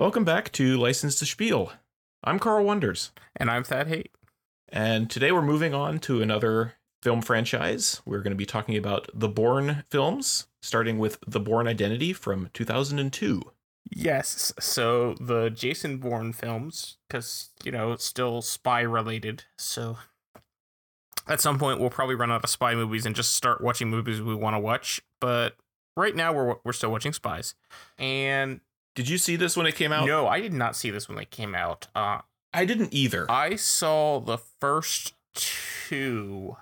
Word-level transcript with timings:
Welcome 0.00 0.24
back 0.24 0.50
to 0.52 0.78
License 0.78 1.18
to 1.18 1.26
Spiel. 1.26 1.74
I'm 2.24 2.38
Carl 2.38 2.64
Wonders, 2.64 3.12
And 3.36 3.50
I'm 3.50 3.62
Thad 3.62 3.88
Hate. 3.88 4.10
and 4.70 5.10
today 5.10 5.30
we're 5.30 5.42
moving 5.42 5.74
on 5.74 5.98
to 5.98 6.22
another 6.22 6.76
film 7.02 7.20
franchise. 7.20 8.00
We're 8.06 8.22
going 8.22 8.32
to 8.32 8.34
be 8.34 8.46
talking 8.46 8.78
about 8.78 9.10
the 9.12 9.28
Bourne 9.28 9.84
films, 9.90 10.46
starting 10.62 10.98
with 10.98 11.18
The 11.26 11.38
Bourne 11.38 11.68
Identity 11.68 12.14
from 12.14 12.48
2002. 12.54 13.42
Yes, 13.90 14.54
so 14.58 15.16
the 15.20 15.50
Jason 15.50 15.98
Bourne 15.98 16.32
films, 16.32 16.96
because, 17.06 17.50
you 17.62 17.70
know, 17.70 17.92
it's 17.92 18.06
still 18.06 18.40
spy 18.40 18.80
related. 18.80 19.44
So 19.58 19.98
at 21.28 21.42
some 21.42 21.58
point, 21.58 21.78
we'll 21.78 21.90
probably 21.90 22.14
run 22.14 22.30
out 22.30 22.42
of 22.42 22.48
spy 22.48 22.74
movies 22.74 23.04
and 23.04 23.14
just 23.14 23.36
start 23.36 23.60
watching 23.60 23.90
movies 23.90 24.22
we 24.22 24.34
want 24.34 24.54
to 24.54 24.60
watch. 24.60 25.02
But 25.20 25.56
right 25.94 26.16
now, 26.16 26.32
we're, 26.32 26.56
we're 26.64 26.72
still 26.72 26.90
watching 26.90 27.12
spies. 27.12 27.54
And 27.98 28.62
Did 28.94 29.08
you 29.08 29.18
see 29.18 29.36
this 29.36 29.56
when 29.56 29.66
it 29.66 29.74
came 29.76 29.92
out? 29.92 30.06
no, 30.06 30.26
I 30.26 30.40
did 30.40 30.52
not 30.52 30.76
see 30.76 30.90
this 30.90 31.08
when 31.08 31.18
it 31.18 31.30
came 31.30 31.54
out. 31.54 31.86
Uh, 31.94 32.20
I 32.52 32.64
didn't 32.64 32.92
either. 32.92 33.30
I 33.30 33.56
saw 33.56 34.18
the 34.20 34.38
first 34.38 35.14
two. 35.34 36.56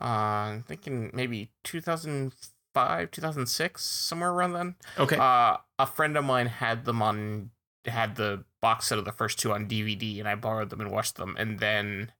Uh, 0.00 0.04
I'm 0.04 0.62
thinking 0.62 1.10
maybe 1.12 1.50
2005, 1.64 3.10
2006, 3.10 3.84
somewhere 3.84 4.30
around 4.30 4.52
then. 4.52 4.74
okay. 4.98 5.16
Uh, 5.16 5.56
a 5.78 5.86
friend 5.86 6.16
of 6.16 6.24
mine 6.24 6.46
had 6.46 6.84
them 6.84 7.02
on 7.02 7.50
had 7.86 8.16
the 8.16 8.44
box 8.60 8.86
set 8.88 8.98
of 8.98 9.04
the 9.04 9.12
first 9.12 9.38
two 9.38 9.52
on 9.52 9.66
DVD, 9.66 10.18
and 10.20 10.28
I 10.28 10.34
borrowed 10.34 10.70
them 10.70 10.80
and 10.80 10.90
watched 10.90 11.16
them. 11.16 11.34
And 11.38 11.58
then, 11.58 12.12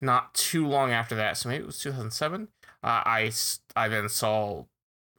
not 0.00 0.34
too 0.34 0.66
long 0.66 0.90
after 0.90 1.14
that, 1.14 1.36
so 1.36 1.48
maybe 1.48 1.62
it 1.62 1.66
was 1.66 1.78
2007. 1.78 2.48
Uh, 2.82 2.86
I 2.86 3.30
I 3.76 3.88
then 3.88 4.08
saw 4.08 4.64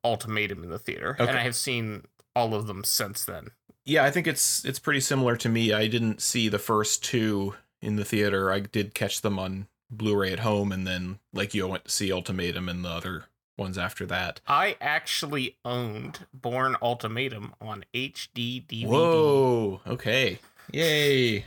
Ultimatum 0.03 0.63
in 0.63 0.69
the 0.69 0.79
theater, 0.79 1.15
Okay. 1.19 1.27
and 1.29 1.37
I 1.37 1.41
have 1.43 1.55
seen 1.55 2.03
all 2.37 2.53
of 2.53 2.67
them 2.67 2.83
since 2.83 3.25
then. 3.25 3.49
yeah, 3.83 4.03
I 4.03 4.11
think 4.11 4.27
it's 4.27 4.63
it's 4.63 4.79
pretty 4.79 4.99
similar 4.99 5.35
to 5.37 5.49
me. 5.49 5.73
I 5.73 5.87
didn't 5.87 6.21
see 6.21 6.49
the 6.49 6.59
first 6.59 7.03
two 7.03 7.55
in 7.81 7.95
the 7.95 8.05
theater. 8.05 8.51
I 8.51 8.59
did 8.59 8.93
catch 8.93 9.21
them 9.21 9.39
on 9.39 9.67
Blu-ray 9.89 10.31
at 10.33 10.39
home, 10.39 10.71
and 10.71 10.85
then 10.85 11.19
like 11.33 11.53
you 11.55 11.65
I 11.65 11.69
went 11.71 11.85
to 11.85 11.91
see 11.91 12.11
Ultimatum 12.11 12.69
and 12.69 12.85
the 12.85 12.89
other 12.89 13.25
ones 13.57 13.77
after 13.77 14.05
that. 14.05 14.39
I 14.45 14.75
actually 14.79 15.57
owned 15.65 16.27
Bourne 16.31 16.75
Ultimatum 16.81 17.55
on 17.59 17.85
HD 17.93 18.63
DVD. 18.67 18.87
Whoa. 18.87 19.81
Okay. 19.87 20.37
Yay. 20.71 21.45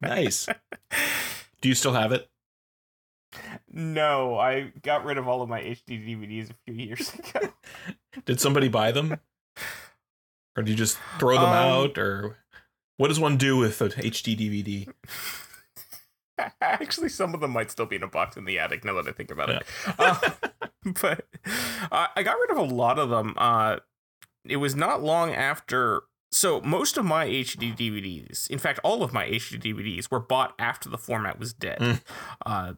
nice. 0.00 0.46
Do 1.60 1.68
you 1.68 1.74
still 1.74 1.92
have 1.92 2.12
it? 2.12 2.28
No, 3.70 4.38
I 4.38 4.72
got 4.82 5.04
rid 5.04 5.18
of 5.18 5.28
all 5.28 5.42
of 5.42 5.48
my 5.48 5.60
HD 5.60 6.04
DVDs 6.08 6.50
a 6.50 6.54
few 6.64 6.74
years 6.74 7.12
ago. 7.14 7.48
Did 8.24 8.40
somebody 8.40 8.68
buy 8.68 8.92
them? 8.92 9.18
Or 10.56 10.64
do 10.64 10.72
you 10.72 10.76
just 10.76 10.98
throw 11.20 11.36
them 11.36 11.44
Um, 11.44 11.52
out? 11.54 11.96
Or 11.96 12.36
what 12.96 13.06
does 13.06 13.20
one 13.20 13.36
do 13.36 13.56
with 13.56 13.80
an 13.80 13.90
HD 13.90 14.36
DVD? 14.36 14.92
Actually, 16.60 17.08
some 17.08 17.34
of 17.34 17.40
them 17.40 17.52
might 17.52 17.70
still 17.70 17.86
be 17.86 17.96
in 17.96 18.02
a 18.02 18.08
box 18.08 18.36
in 18.36 18.44
the 18.44 18.58
attic 18.58 18.84
now 18.84 18.94
that 18.94 19.06
I 19.06 19.12
think 19.12 19.30
about 19.30 19.50
it. 19.50 19.62
Uh, 19.96 20.18
but 21.00 21.24
uh, 21.92 22.08
I 22.16 22.22
got 22.24 22.36
rid 22.38 22.50
of 22.50 22.56
a 22.56 22.74
lot 22.74 22.98
of 22.98 23.10
them. 23.10 23.34
Uh, 23.36 23.76
it 24.44 24.56
was 24.56 24.74
not 24.74 25.02
long 25.02 25.32
after. 25.32 26.02
So 26.32 26.60
most 26.62 26.96
of 26.96 27.04
my 27.04 27.26
HD 27.26 27.76
DVDs, 27.76 28.50
in 28.50 28.58
fact, 28.58 28.80
all 28.82 29.02
of 29.04 29.12
my 29.12 29.26
HD 29.28 29.60
DVDs, 29.62 30.10
were 30.10 30.20
bought 30.20 30.54
after 30.58 30.88
the 30.88 30.98
format 30.98 31.38
was 31.38 31.52
dead. 31.52 31.78
Mm. 31.78 32.00
Uh, 32.44 32.72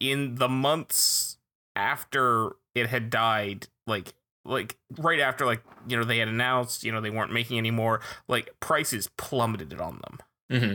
in 0.00 0.36
the 0.36 0.48
months 0.48 1.38
after 1.74 2.52
it 2.74 2.88
had 2.88 3.10
died, 3.10 3.66
like 3.86 4.14
like 4.44 4.76
right 4.98 5.20
after 5.20 5.46
like 5.46 5.62
you 5.86 5.96
know 5.96 6.04
they 6.04 6.18
had 6.18 6.28
announced 6.28 6.84
you 6.84 6.92
know 6.92 7.00
they 7.00 7.10
weren't 7.10 7.32
making 7.32 7.58
anymore, 7.58 8.00
like 8.28 8.50
prices 8.60 9.08
plummeted 9.16 9.80
on 9.80 10.00
them. 10.02 10.18
Mm-hmm. 10.50 10.74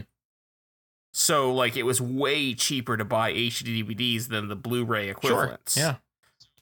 So 1.13 1.53
like 1.53 1.75
it 1.75 1.83
was 1.83 1.99
way 1.99 2.53
cheaper 2.53 2.95
to 2.97 3.05
buy 3.05 3.33
HD 3.33 3.83
DVDs 3.83 4.27
than 4.27 4.47
the 4.49 4.55
Blu-ray 4.55 5.05
Sure. 5.05 5.11
equivalents. 5.11 5.75
Yeah. 5.77 5.95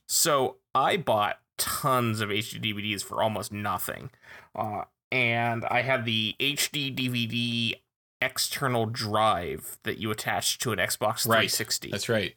So 0.08 0.58
I 0.74 0.98
bought 0.98 1.40
tons 1.58 2.22
of 2.22 2.30
HD 2.30 2.62
DVDs 2.74 3.04
for 3.04 3.22
almost 3.22 3.52
nothing. 3.52 4.12
Uh, 4.56 4.84
and 5.12 5.66
I 5.66 5.82
had 5.82 6.06
the 6.06 6.36
HD 6.40 6.96
DVD 6.96 7.76
external 8.22 8.86
drive 8.86 9.78
that 9.84 9.98
you 9.98 10.10
attach 10.12 10.58
to 10.60 10.72
an 10.72 10.80
Xbox 10.80 11.28
Right. 11.28 11.50
360. 11.50 11.92
That's 11.92 12.10
right. 12.10 12.36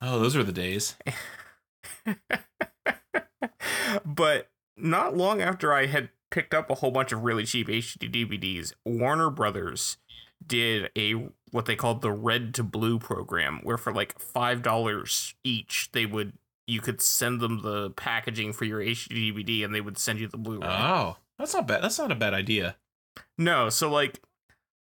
Oh, 0.00 0.18
those 0.18 0.36
were 0.36 0.44
the 0.44 0.52
days. 0.52 0.96
but 4.04 4.48
not 4.76 5.16
long 5.16 5.40
after 5.40 5.72
I 5.72 5.86
had 5.86 6.10
picked 6.30 6.54
up 6.54 6.70
a 6.70 6.76
whole 6.76 6.90
bunch 6.90 7.12
of 7.12 7.22
really 7.22 7.44
cheap 7.44 7.68
HD 7.68 8.10
DVDs, 8.10 8.72
Warner 8.84 9.30
Brothers 9.30 9.98
did 10.46 10.90
a 10.96 11.28
what 11.52 11.66
they 11.66 11.76
called 11.76 12.02
the 12.02 12.10
red 12.10 12.52
to 12.54 12.62
blue 12.62 12.98
program 12.98 13.60
where 13.62 13.78
for 13.78 13.92
like 13.92 14.18
$5 14.18 15.34
each 15.44 15.90
they 15.92 16.04
would 16.04 16.34
you 16.66 16.80
could 16.80 17.00
send 17.00 17.40
them 17.40 17.62
the 17.62 17.90
packaging 17.90 18.52
for 18.52 18.64
your 18.64 18.80
HD 18.80 19.32
DVD 19.32 19.64
and 19.64 19.74
they 19.74 19.80
would 19.80 19.98
send 19.98 20.18
you 20.18 20.28
the 20.28 20.38
Blu-ray. 20.38 20.66
Oh, 20.66 21.16
that's 21.38 21.54
not 21.54 21.66
bad. 21.66 21.82
That's 21.82 21.98
not 21.98 22.10
a 22.10 22.16
bad 22.16 22.34
idea. 22.34 22.76
No, 23.38 23.68
so 23.68 23.90
like 23.90 24.20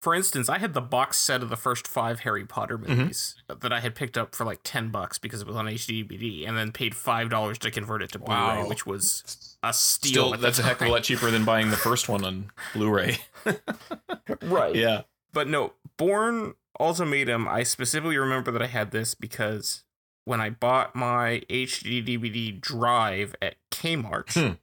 for 0.01 0.15
instance, 0.15 0.49
I 0.49 0.57
had 0.57 0.73
the 0.73 0.81
box 0.81 1.17
set 1.17 1.43
of 1.43 1.49
the 1.49 1.55
first 1.55 1.87
five 1.87 2.21
Harry 2.21 2.45
Potter 2.45 2.77
Mm-hmm. 2.77 2.97
movies 2.97 3.35
that 3.47 3.71
I 3.71 3.79
had 3.79 3.93
picked 3.95 4.17
up 4.17 4.33
for 4.35 4.45
like 4.45 4.59
ten 4.63 4.89
bucks 4.89 5.17
because 5.19 5.41
it 5.41 5.47
was 5.47 5.55
on 5.55 5.65
HD 5.65 6.05
DVD, 6.07 6.47
and 6.47 6.57
then 6.57 6.71
paid 6.71 6.95
five 6.95 7.29
dollars 7.29 7.57
to 7.59 7.71
convert 7.71 8.01
it 8.01 8.11
to 8.13 8.19
Blu-ray, 8.19 8.63
which 8.67 8.85
was 8.85 9.55
a 9.63 9.71
steal. 9.73 10.29
Still, 10.33 10.37
that's 10.41 10.59
a 10.59 10.63
heck 10.63 10.81
of 10.81 10.87
a 10.87 10.91
lot 10.91 11.03
cheaper 11.03 11.29
than 11.31 11.45
buying 11.45 11.69
the 11.69 11.77
first 11.89 12.09
one 12.09 12.25
on 12.25 12.51
Blu-ray. 12.73 13.19
right? 14.41 14.75
yeah. 14.75 15.01
But 15.33 15.47
no, 15.47 15.73
Bourne 15.97 16.55
Ultimatum. 16.79 17.47
I 17.47 17.63
specifically 17.63 18.17
remember 18.17 18.51
that 18.51 18.61
I 18.61 18.67
had 18.67 18.91
this 18.91 19.13
because 19.13 19.83
when 20.25 20.41
I 20.41 20.49
bought 20.49 20.95
my 20.95 21.41
HD 21.49 22.05
DVD 22.05 22.59
drive 22.59 23.35
at 23.41 23.55
Kmart. 23.71 24.33
Hmm. 24.33 24.53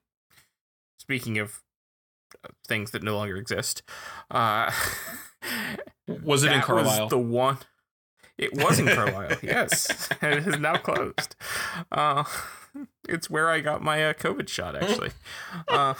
Speaking 0.99 1.38
of 1.38 1.62
uh, 2.44 2.49
things 2.66 2.91
that 2.91 3.03
no 3.03 3.16
longer 3.16 3.37
exist, 3.37 3.82
uh, 4.31 4.70
Was 6.22 6.43
it 6.44 6.53
in 6.53 6.60
Carlisle? 6.60 7.03
Was 7.03 7.10
the 7.10 7.19
one. 7.19 7.59
It 8.38 8.54
was 8.54 8.78
in 8.78 8.87
Carlisle. 8.87 9.37
yes, 9.43 10.09
and 10.22 10.34
it 10.34 10.47
is 10.47 10.59
now 10.59 10.76
closed. 10.76 11.34
Uh, 11.91 12.25
it's 13.09 13.28
where 13.28 13.50
I 13.50 13.60
got 13.60 13.82
my 13.82 14.04
uh, 14.09 14.12
COVID 14.12 14.49
shot. 14.49 14.76
Actually, 14.76 15.10
uh, 15.66 15.94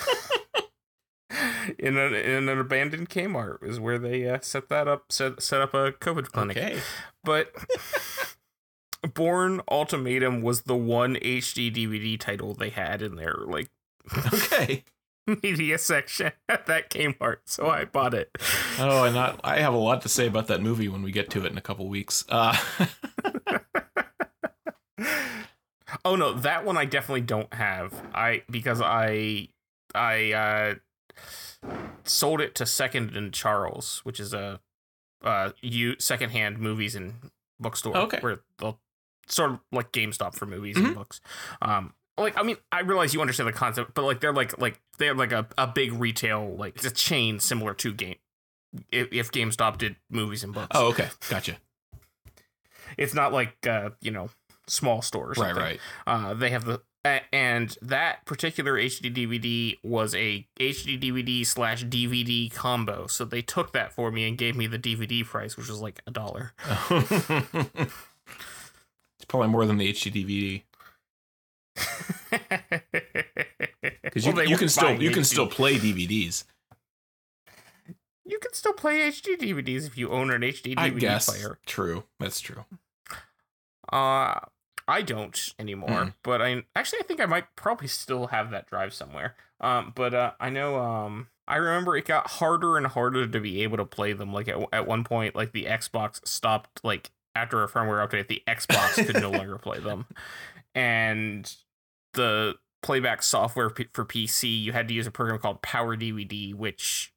in, 1.79 1.97
a, 1.97 2.07
in 2.07 2.49
an 2.49 2.59
abandoned 2.59 3.09
Kmart 3.11 3.65
is 3.65 3.81
where 3.81 3.99
they 3.99 4.29
uh, 4.29 4.39
set 4.41 4.69
that 4.69 4.87
up. 4.87 5.11
Set 5.11 5.43
set 5.43 5.61
up 5.61 5.75
a 5.75 5.93
COVID 5.93 6.31
clinic. 6.31 6.57
okay. 6.57 6.81
But 7.25 7.53
Bourne 9.15 9.61
Ultimatum 9.69 10.41
was 10.41 10.63
the 10.63 10.77
one 10.77 11.17
HD 11.17 11.75
DVD 11.75 12.19
title 12.19 12.55
they 12.55 12.71
had 12.71 13.03
in 13.03 13.17
there. 13.17 13.37
like 13.47 13.69
Okay. 14.33 14.85
media 15.43 15.79
section 15.79 16.33
at 16.49 16.67
that 16.67 16.91
Kmart, 16.91 17.39
so 17.45 17.69
I 17.69 17.85
bought 17.85 18.15
it. 18.15 18.31
Oh, 18.79 19.05
and 19.05 19.19
I, 19.19 19.37
I 19.45 19.59
have 19.61 19.75
a 19.75 19.79
lot 19.79 20.03
to 20.03 20.09
say 20.09 20.27
about 20.27 20.47
that 20.49 20.63
movie 20.63 20.89
when 20.89 21.03
we 21.03 21.13
get 21.13 21.31
to 21.31 21.45
it 21.45 21.53
in 21.53 21.59
a 21.59 21.63
couple 21.63 21.89
weeks. 21.89 22.25
Uh, 22.29 22.57
oh 26.05 26.17
no, 26.17 26.33
that 26.33 26.65
one 26.65 26.77
I 26.77 26.85
definitely 26.85 27.23
don't 27.23 27.53
have. 27.55 27.95
I 28.15 28.43
because 28.51 28.81
I 28.83 29.49
I 29.95 30.33
uh 30.33 30.75
sold 32.05 32.41
it 32.41 32.55
to 32.57 32.67
Second 32.67 33.17
and 33.17 33.33
Charles, 33.33 34.01
which 34.05 34.21
is 34.21 34.33
a 34.33 34.61
uh 35.23 35.51
you 35.61 35.97
secondhand 35.99 36.59
movies 36.59 36.95
and 36.95 37.15
bookstore 37.61 37.97
Okay. 37.97 38.19
where 38.21 38.41
they'll 38.59 38.79
sort 39.27 39.51
of 39.53 39.61
like 39.73 39.93
GameStop 39.93 40.35
for 40.35 40.47
movies 40.47 40.77
Mhm. 40.77 40.87
and 40.87 40.95
books. 40.95 41.21
Um 41.61 41.93
like 42.19 42.39
I 42.39 42.43
mean 42.43 42.57
I 42.73 42.81
realize 42.81 43.15
you 43.15 43.21
understand 43.21 43.49
the 43.49 43.53
concept, 43.53 43.95
but 43.95 44.05
like 44.05 44.21
they're 44.21 44.33
like 44.33 44.59
like 44.61 44.81
they're 44.99 45.15
like 45.15 45.33
a, 45.33 45.47
a 45.57 45.67
big 45.67 45.93
retail 45.93 46.55
like 46.57 46.77
it's 46.77 46.85
a 46.85 46.91
chain 46.91 47.41
similar 47.41 47.75
to 47.75 47.93
game 47.93 48.17
if, 48.93 49.09
if 49.13 49.33
GameStop 49.33 49.79
did 49.79 49.97
movies 50.11 50.45
and 50.45 50.53
books. 50.53 50.69
oh, 50.75 50.89
okay. 50.89 51.09
Gotcha. 51.31 51.57
It's 52.97 53.15
not 53.15 53.33
like 53.33 53.67
uh, 53.67 53.91
you 54.01 54.11
know, 54.11 54.31
small 54.67 55.03
stores, 55.03 55.39
Right, 55.39 55.49
something. 55.49 55.63
right. 55.65 55.81
Uh, 56.07 56.35
they 56.35 56.51
have 56.51 56.65
the 56.65 56.83
and 57.33 57.75
that 57.81 58.27
particular 58.27 58.75
HD 58.75 59.15
DVD 59.15 59.79
was 59.83 60.15
a 60.15 60.47
HD 60.61 61.01
DVD 61.01 61.47
slash 61.47 61.85
DVD 61.87 62.53
combo. 62.53 63.07
So 63.07 63.25
they 63.25 63.41
took 63.41 63.73
that 63.73 63.95
for 63.95 64.11
me 64.11 64.29
and 64.29 64.37
gave 64.37 64.57
me 64.57 64.67
the 64.67 64.79
DVD 64.79 65.25
price, 65.25 65.57
which 65.57 65.69
was 65.69 65.81
like 65.81 66.03
a 66.07 66.11
dollar. 66.11 66.53
it's 66.91 67.95
probably 69.27 69.49
more 69.49 69.65
than 69.65 69.79
the 69.79 69.91
HD 69.93 70.13
DVD 70.13 70.63
because 74.03 74.27
you, 74.27 74.33
Well, 74.33 74.45
you 74.45 74.57
can 74.57 74.69
still 74.69 74.85
buying 74.89 75.01
you 75.01 75.11
can 75.11 75.25
still 75.25 75.47
play 75.47 75.77
DVDs. 75.77 76.45
you 78.25 78.39
can 78.39 78.53
still 78.53 78.73
play 78.73 79.09
HD 79.11 79.37
DVDs 79.39 79.87
if 79.87 79.97
you 79.97 80.11
own 80.11 80.31
an 80.31 80.43
HD 80.43 80.75
DVD 80.75 80.79
I 80.79 80.89
guess 80.91 81.27
player. 81.29 81.59
true. 81.67 82.05
That's 82.21 82.41
true. 82.41 82.65
Uh, 83.93 84.41
I 84.87 85.03
don't 85.03 85.53
anymore, 85.59 85.89
Mm. 85.89 86.15
but 86.23 86.43
I 86.43 86.63
actually 86.77 87.01
I 87.01 87.03
think 87.03 87.21
I 87.21 87.27
might 87.27 87.55
probably 87.57 87.89
still 87.89 88.29
have 88.29 88.51
that 88.51 88.67
drive 88.69 88.93
somewhere. 88.93 89.35
Um, 89.61 89.93
but 89.95 90.15
uh, 90.15 90.33
I 90.41 90.51
know 90.51 90.79
um, 90.79 91.29
I 91.47 91.57
remember 91.57 91.97
it 91.97 92.05
got 92.07 92.29
harder 92.33 92.77
and 92.77 92.87
harder 92.87 93.27
to 93.27 93.41
be 93.41 93.63
able 93.63 93.77
to 93.79 93.85
play 93.85 94.13
them. 94.13 94.33
Like 94.33 94.49
at 94.49 94.57
at 94.73 94.87
one 94.87 95.05
point, 95.05 95.35
like 95.35 95.53
the 95.53 95.65
Xbox 95.65 96.27
stopped. 96.27 96.81
Like 96.85 97.11
after 97.35 97.63
a 97.63 97.69
firmware 97.69 98.07
update, 98.07 98.29
the 98.29 98.43
Xbox 98.47 98.95
could 99.07 99.21
no 99.21 99.31
longer 99.39 99.59
play 99.59 99.79
them, 99.79 100.07
and 100.75 101.53
the 102.15 102.55
playback 102.83 103.23
software 103.23 103.71
p- 103.71 103.87
for 103.93 104.05
PC, 104.05 104.63
you 104.63 104.73
had 104.73 104.89
to 104.89 104.95
use 104.95 105.07
a 105.07 105.11
program 105.11 105.39
called 105.39 105.63
Power 105.63 105.97
DVD, 105.97 106.55
which 106.55 107.13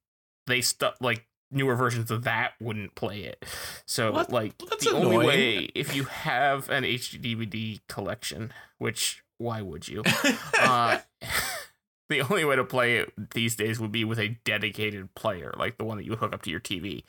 they 0.47 0.61
stuck 0.61 0.95
like 1.01 1.27
newer 1.51 1.75
versions 1.75 2.09
of 2.09 2.23
that 2.23 2.53
wouldn't 2.59 2.95
play 2.95 3.21
it. 3.23 3.45
So 3.85 4.11
What? 4.11 4.31
like 4.31 4.57
That's 4.69 4.85
the 4.85 4.95
only 4.95 5.17
way 5.25 5.57
if 5.75 5.95
you 5.95 6.05
have 6.05 6.69
an 6.69 6.83
HD 6.83 7.19
DVD 7.37 7.79
collection, 7.87 8.53
which 8.77 9.23
why 9.37 9.61
would 9.61 9.87
you? 9.87 10.03
Uh, 10.59 10.99
the 12.09 12.21
only 12.21 12.45
way 12.45 12.55
to 12.55 12.63
play 12.63 12.97
it 12.97 13.11
these 13.33 13.55
days 13.55 13.79
would 13.79 13.91
be 13.91 14.03
with 14.03 14.19
a 14.19 14.37
dedicated 14.45 15.13
player, 15.15 15.53
like 15.57 15.77
the 15.77 15.83
one 15.83 15.97
that 15.97 16.05
you 16.05 16.15
hook 16.15 16.33
up 16.33 16.41
to 16.43 16.49
your 16.51 16.59
TV. 16.59 17.03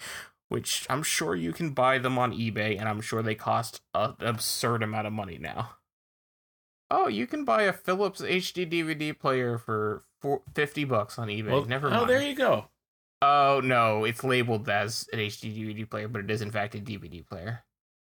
Which 0.49 0.87
I'm 0.91 1.03
sure 1.03 1.35
you 1.35 1.53
can 1.53 1.71
buy 1.71 1.99
them 1.99 2.19
on 2.19 2.33
eBay, 2.33 2.79
and 2.79 2.87
I'm 2.89 3.01
sure 3.01 3.23
they 3.23 3.35
cost 3.35 3.81
an 3.95 4.15
absurd 4.21 4.83
amount 4.83 5.07
of 5.07 5.13
money 5.13 5.39
now. 5.39 5.77
Oh, 6.93 7.09
you 7.09 7.27
can 7.27 7.45
buy 7.45 7.63
a 7.63 7.73
Philips 7.73 8.21
HD 8.21 8.71
DVD 8.71 9.19
player 9.19 9.57
for 9.57 10.03
four, 10.21 10.43
50 10.55 10.85
bucks 10.85 11.19
on 11.19 11.29
eBay. 11.29 11.51
Well, 11.51 11.65
Never 11.65 11.93
oh, 11.93 12.05
there 12.05 12.23
you 12.23 12.35
go. 12.35 12.67
Oh 13.23 13.61
no, 13.65 14.05
it's 14.05 14.23
labeled 14.23 14.69
as 14.69 15.09
an 15.13 15.21
HD 15.21 15.57
DVD 15.57 15.89
player, 15.89 16.09
but 16.09 16.25
it 16.25 16.31
is 16.31 16.43
in 16.43 16.51
fact 16.51 16.75
a 16.75 16.79
DVD 16.79 17.27
player. 17.27 17.65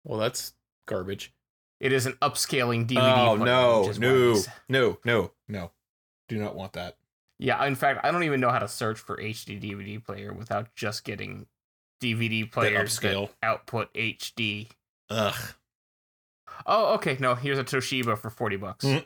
Well, 0.03 0.19
that's 0.19 0.55
garbage. 0.87 1.33
It 1.79 1.93
is 1.93 2.07
an 2.07 2.15
upscaling 2.15 2.87
DVD. 2.87 3.29
oh 3.29 3.37
player, 3.37 3.45
no, 3.45 3.81
which 3.83 3.91
is 3.91 3.99
why 3.99 4.07
no, 4.07 4.43
no, 4.69 4.99
no, 5.05 5.31
no! 5.47 5.71
Do 6.29 6.39
not 6.39 6.57
want 6.57 6.73
that. 6.73 6.97
Yeah, 7.39 7.65
in 7.67 7.75
fact, 7.75 8.01
I 8.05 8.11
don't 8.11 8.25
even 8.25 8.41
know 8.41 8.51
how 8.51 8.61
to 8.61 8.69
search 8.69 8.99
for 8.99 9.17
HD 9.19 9.61
DVD 9.61 10.03
player 10.03 10.33
without 10.33 10.75
just 10.75 11.05
getting 11.05 11.47
DVD 12.03 12.51
players 12.51 12.99
that, 13.01 13.31
output 13.43 13.93
HD. 13.95 14.69
Ugh. 15.11 15.35
Oh, 16.67 16.95
okay. 16.95 17.17
No, 17.21 17.35
here's 17.35 17.59
a 17.59 17.65
Toshiba 17.65 18.17
for 18.19 18.31
forty 18.31 18.57
bucks. 18.57 18.85
Mm. 18.85 19.05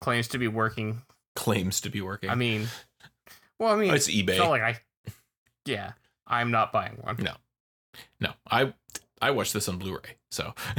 Claims 0.00 0.28
to 0.28 0.38
be 0.38 0.48
working. 0.48 1.02
Claims 1.36 1.80
to 1.82 1.90
be 1.90 2.00
working. 2.00 2.30
I 2.30 2.34
mean, 2.34 2.68
well, 3.58 3.72
I 3.72 3.76
mean, 3.76 3.90
Oh, 3.90 3.94
it's 3.94 4.08
it's 4.08 4.16
eBay. 4.16 4.38
not 4.38 4.50
like 4.50 4.62
I. 4.62 4.80
Yeah, 5.66 5.92
I'm 6.26 6.50
not 6.50 6.72
buying 6.72 6.98
one. 7.02 7.16
No. 7.18 7.34
no, 8.20 8.32
I 8.50 8.72
I 9.20 9.30
watched 9.32 9.52
this 9.52 9.68
on 9.68 9.76
Blu-ray, 9.78 10.16
so 10.30 10.54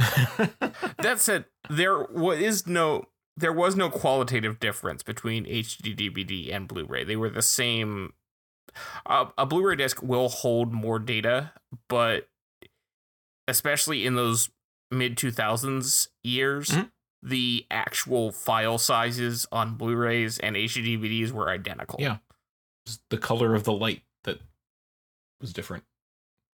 That 0.98 1.16
said, 1.18 1.44
there 1.70 2.02
wa- 2.02 2.32
is 2.32 2.66
no 2.66 3.04
there 3.36 3.52
was 3.52 3.76
no 3.76 3.88
qualitative 3.88 4.58
difference 4.60 5.02
between 5.02 5.44
HD 5.46 5.96
DVD 5.96 6.52
and 6.54 6.66
Blu-ray. 6.68 7.04
They 7.04 7.16
were 7.16 7.30
the 7.30 7.42
same. 7.42 8.12
Uh, 9.06 9.26
a 9.38 9.46
Blu-ray 9.46 9.76
disc 9.76 10.02
will 10.02 10.28
hold 10.28 10.72
more 10.72 10.98
data, 10.98 11.52
but 11.88 12.28
especially 13.48 14.04
in 14.06 14.14
those 14.16 14.50
mid 14.92 15.16
2000s 15.16 16.08
years, 16.22 16.68
Mhm. 16.70 16.90
the 17.22 17.66
actual 17.70 18.30
file 18.32 18.78
sizes 18.78 19.46
on 19.52 19.76
Blu-rays 19.76 20.38
and 20.38 20.56
HD 20.56 20.96
DVDs 20.96 21.32
were 21.32 21.48
identical. 21.50 21.98
Yeah. 22.00 22.18
The 23.10 23.18
color 23.18 23.54
of 23.54 23.64
the 23.64 23.72
light 23.72 24.02
that 24.24 24.40
was 25.40 25.52
different, 25.52 25.84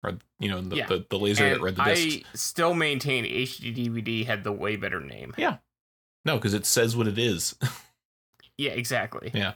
or 0.02 0.18
you 0.40 0.48
know, 0.48 0.60
the 0.60 0.76
Yeah. 0.76 0.86
the, 0.86 1.06
the 1.08 1.18
laser 1.18 1.44
And 1.46 1.54
that 1.56 1.60
read 1.60 1.76
the 1.76 1.84
disc. 1.84 2.26
I 2.32 2.36
still 2.36 2.74
maintain 2.74 3.24
HD 3.24 3.72
DVD 3.72 4.24
had 4.24 4.42
the 4.44 4.52
way 4.52 4.76
better 4.76 5.00
name. 5.00 5.34
Yeah. 5.38 5.58
No, 6.24 6.36
because 6.36 6.54
it 6.54 6.66
says 6.66 6.96
what 6.96 7.06
it 7.08 7.18
is. 7.18 7.54
Yeah, 8.58 8.70
exactly. 8.70 9.30
Yeah. 9.34 9.52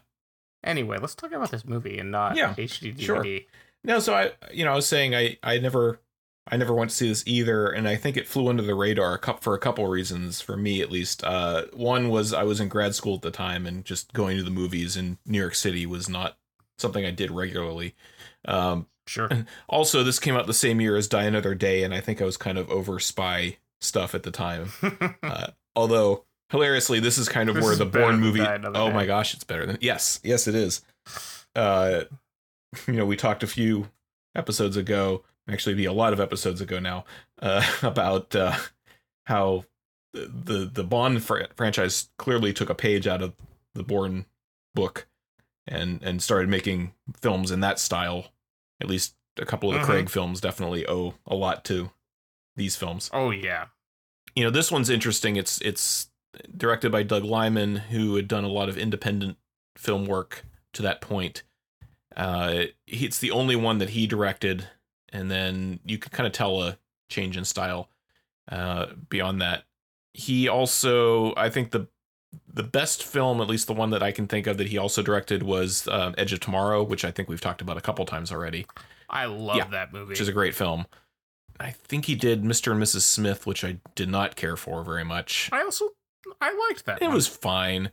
Anyway, 0.62 0.99
let's 0.99 1.15
talk 1.15 1.32
about 1.32 1.50
this 1.50 1.65
movie 1.65 1.99
and 1.99 2.11
not 2.11 2.37
Yeah, 2.37 2.55
HD 2.55 2.93
DVD. 2.93 3.03
sure. 3.03 3.25
no, 3.82 3.99
so 3.99 4.12
I 4.15 4.32
you 4.53 4.62
know 4.62 4.73
I 4.73 4.77
was 4.77 4.87
saying 4.87 5.15
I 5.15 5.38
I 5.43 5.56
never 5.59 6.00
I 6.49 6.57
never 6.57 6.75
went 6.75 6.91
to 6.91 6.97
see 6.97 7.09
this 7.09 7.23
either, 7.27 7.69
and 7.69 7.87
I 7.89 7.97
think 7.97 8.17
it 8.17 8.27
flew 8.27 8.49
under 8.49 8.63
the 8.63 8.75
radar 8.75 9.21
for 9.41 9.55
a 9.55 9.59
couple 9.59 9.87
reasons 9.87 10.41
for 10.41 10.57
me 10.57 10.81
at 10.81 10.91
least. 10.91 11.23
Uh, 11.23 11.67
one 11.73 12.09
was 12.09 12.33
I 12.33 12.43
was 12.43 12.61
in 12.61 12.69
grad 12.69 12.95
school 12.95 13.15
at 13.17 13.23
the 13.23 13.31
time, 13.31 13.67
and 13.67 13.85
just 13.85 14.13
going 14.13 14.37
to 14.37 14.43
the 14.43 14.51
movies 14.51 14.97
in 14.97 15.19
New 15.27 15.39
York 15.39 15.55
City 15.55 15.87
was 15.87 16.09
not 16.09 16.37
something 16.79 17.05
I 17.05 17.11
did 17.11 17.31
regularly. 17.31 17.95
Um, 18.47 18.87
Sure. 19.11 19.29
also, 19.69 20.05
this 20.05 20.21
came 20.21 20.37
out 20.37 20.47
the 20.47 20.55
same 20.55 20.81
year 20.81 20.97
as 20.97 21.09
Die 21.09 21.25
Another 21.25 21.53
Day, 21.55 21.83
and 21.83 21.93
I 21.93 22.01
think 22.01 22.23
I 22.23 22.25
was 22.25 22.37
kind 22.37 22.57
of 22.57 22.71
over 22.71 23.01
spy 23.01 23.57
stuff 23.81 24.15
at 24.15 24.23
the 24.23 24.31
time. 24.31 24.71
Uh, 25.23 25.49
although 25.77 26.25
hilariously, 26.51 27.01
this 27.01 27.19
is 27.19 27.29
kind 27.29 27.49
of 27.49 27.55
This 27.57 27.65
where 27.65 27.77
the 27.77 27.87
Bourne 27.87 28.21
movie. 28.21 28.41
Oh 28.41 28.89
Day. 28.89 28.93
my 28.93 29.07
gosh, 29.07 29.35
it's 29.35 29.45
better 29.45 29.67
than 29.67 29.79
yes, 29.81 30.21
yes, 30.23 30.47
it 30.47 30.55
is. 30.55 30.83
Uh, 31.55 32.03
you 32.87 32.95
know, 32.95 33.05
we 33.07 33.17
talked 33.17 33.43
a 33.43 33.47
few 33.49 33.89
episodes 34.35 34.77
ago, 34.77 35.23
actually, 35.50 35.75
be 35.75 35.85
a 35.85 35.93
lot 35.93 36.12
of 36.12 36.20
episodes 36.20 36.61
ago 36.61 36.79
now, 36.79 37.05
uh, 37.41 37.64
about 37.82 38.35
uh, 38.35 38.56
how 39.25 39.64
the 40.12 40.69
the, 40.73 40.85
Bond 40.85 41.23
fr- 41.23 41.44
franchise 41.56 42.08
clearly 42.19 42.52
took 42.52 42.70
a 42.70 42.75
page 42.75 43.06
out 43.06 43.23
of 43.23 43.35
the 43.75 43.82
Bourne 43.82 44.26
book 44.75 45.06
and 45.67 46.02
and 46.02 46.23
started 46.23 46.49
making 46.49 46.93
films 47.20 47.50
in 47.50 47.61
that 47.61 47.79
style. 47.79 48.26
At 48.81 48.88
least 48.88 49.14
a 49.38 49.47
couple 49.47 49.69
of 49.70 49.75
the 49.75 49.81
Mhm. 49.81 49.87
Craig 49.87 50.11
films 50.11 50.41
definitely 50.41 50.87
owe 50.87 51.14
a 51.26 51.35
lot 51.35 51.64
to 51.67 51.91
these 52.56 52.76
films 52.76 53.08
oh 53.14 53.31
yeah. 53.31 53.67
you 54.35 54.43
know 54.44 54.50
this 54.50 54.70
one's 54.73 54.91
interesting 54.91 55.37
it's 55.37 55.61
it's 55.62 56.11
directed 56.55 56.91
by 56.93 57.03
doug 57.03 57.25
liman 57.25 57.76
who 57.76 58.17
had 58.17 58.29
done 58.29 58.44
a 58.44 58.49
lot 58.49 58.69
of 58.69 58.76
independent 58.76 59.38
film 59.79 60.05
work 60.05 60.44
to 60.75 60.82
that 60.82 61.00
point 61.00 61.43
uh 62.17 62.64
it's 62.87 63.19
the 63.19 63.31
only 63.31 63.56
one 63.56 63.79
that 63.79 63.91
he 63.91 64.06
directed 64.06 64.69
and 65.12 65.31
then 65.31 65.81
you 65.85 65.99
can 65.99 66.11
kind 66.11 66.27
of 66.27 66.33
tell 66.33 66.62
a 66.62 66.77
change 67.09 67.37
in 67.37 67.44
style 67.44 67.89
uh 68.51 68.87
beyond 69.08 69.41
that 69.41 69.65
he 70.15 70.49
also 70.49 71.34
i 71.37 71.49
think 71.49 71.70
the 71.70 71.87
the 72.53 72.63
best 72.63 73.03
film 73.03 73.41
at 73.41 73.49
least 73.49 73.67
the 73.67 73.73
one 73.73 73.91
that 73.91 74.03
i 74.03 74.13
can 74.13 74.27
think 74.27 74.46
of 74.46 74.56
that 74.58 74.69
he 74.69 74.79
also 74.79 75.03
directed 75.03 75.43
was 75.43 75.87
uh, 75.89 76.13
edge 76.19 76.32
of 76.32 76.41
tomorrow 76.41 76.82
which 76.82 77.05
i 77.05 77.11
think 77.11 77.29
we've 77.29 77.41
talked 77.41 77.61
about 77.61 77.77
a 77.77 77.81
couple 77.81 78.05
times 78.05 78.31
already 78.32 78.67
I 79.13 79.25
love 79.25 79.56
Yeah, 79.56 79.67
that 79.70 79.93
movie. 79.93 80.11
which 80.11 80.20
is 80.20 80.29
a 80.29 80.32
great 80.32 80.55
film 80.55 80.87
i 81.58 81.70
think 81.70 82.05
he 82.05 82.15
did 82.15 82.43
mr 82.44 82.70
and 82.73 82.81
mrs 82.81 83.01
smith 83.03 83.46
which 83.46 83.65
i 83.65 83.79
did 83.96 84.08
not 84.08 84.37
care 84.37 84.56
for 84.56 84.82
very 84.84 85.05
much 85.05 85.49
I 85.53 85.63
also 85.63 85.89
I 86.41 86.53
liked 86.69 86.84
that. 86.87 87.03
it 87.03 87.06
one. 87.06 87.15
was 87.15 87.27
fine 87.27 87.91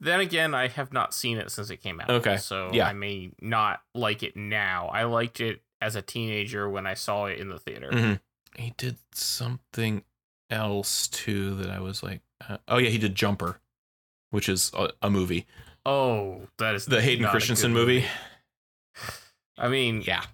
Then 0.00 0.20
again, 0.20 0.54
I 0.54 0.68
have 0.68 0.92
not 0.92 1.14
seen 1.14 1.38
it 1.38 1.50
since 1.50 1.70
it 1.70 1.76
came 1.78 2.00
out. 2.00 2.10
Okay, 2.10 2.36
So 2.38 2.70
yeah. 2.72 2.86
I 2.86 2.92
may 2.94 3.32
not 3.40 3.82
like 3.94 4.22
it 4.22 4.34
now. 4.36 4.88
I 4.88 5.04
liked 5.04 5.40
it 5.40 5.60
as 5.80 5.96
a 5.96 6.02
teenager 6.02 6.68
when 6.68 6.86
I 6.86 6.94
saw 6.94 7.26
it 7.26 7.38
in 7.38 7.48
the 7.48 7.58
theater. 7.58 7.90
Mhm. 7.90 8.20
He 8.56 8.74
did 8.76 8.98
something 9.12 10.04
else 10.50 11.06
too 11.08 11.54
that 11.56 11.70
I 11.70 11.80
was 11.80 12.02
like, 12.02 12.20
uh, 12.48 12.58
oh 12.68 12.78
yeah, 12.78 12.90
he 12.90 12.98
did 12.98 13.14
Jumper, 13.14 13.60
which 14.30 14.48
is 14.48 14.70
a, 14.74 14.90
a 15.02 15.10
movie, 15.10 15.46
Oh, 15.86 16.42
that 16.58 16.74
is 16.74 16.84
the 16.86 17.00
Hayden 17.00 17.26
Christensen 17.28 17.72
good 17.72 17.78
movie. 17.80 18.04
I 19.56 19.68
mean, 19.68 20.02
Yeah, 20.06 20.24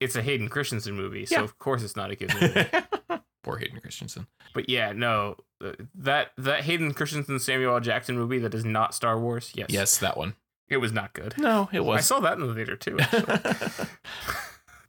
it's 0.00 0.16
a 0.16 0.22
Hayden 0.22 0.48
Christensen 0.48 0.94
movie, 0.94 1.26
so 1.26 1.36
Yeah. 1.36 1.42
of 1.42 1.58
course 1.58 1.82
it's 1.82 1.96
not 1.96 2.10
a 2.10 2.16
good 2.16 2.32
movie. 2.40 3.20
poor 3.44 3.58
Hayden 3.58 3.80
Christensen. 3.80 4.26
but 4.54 4.68
yeah, 4.68 4.92
no, 4.92 5.36
uh, 5.64 5.72
that 5.94 6.32
that 6.38 6.62
Hayden 6.64 6.92
Christensen 6.94 7.38
Samuel 7.38 7.74
L. 7.74 7.80
Jackson 7.80 8.16
movie 8.16 8.38
that 8.38 8.54
is 8.54 8.64
not 8.64 8.94
Star 8.94 9.18
Wars. 9.18 9.52
Yes, 9.54 9.68
Yes, 9.70 9.98
that 9.98 10.16
one. 10.16 10.34
It 10.70 10.78
was 10.78 10.92
not 10.92 11.12
good. 11.12 11.34
No, 11.36 11.68
it 11.72 11.84
was. 11.84 11.98
I 11.98 12.00
saw 12.00 12.20
that 12.20 12.38
in 12.38 12.46
the 12.46 12.54
theater 12.54 12.76
too. 12.76 12.96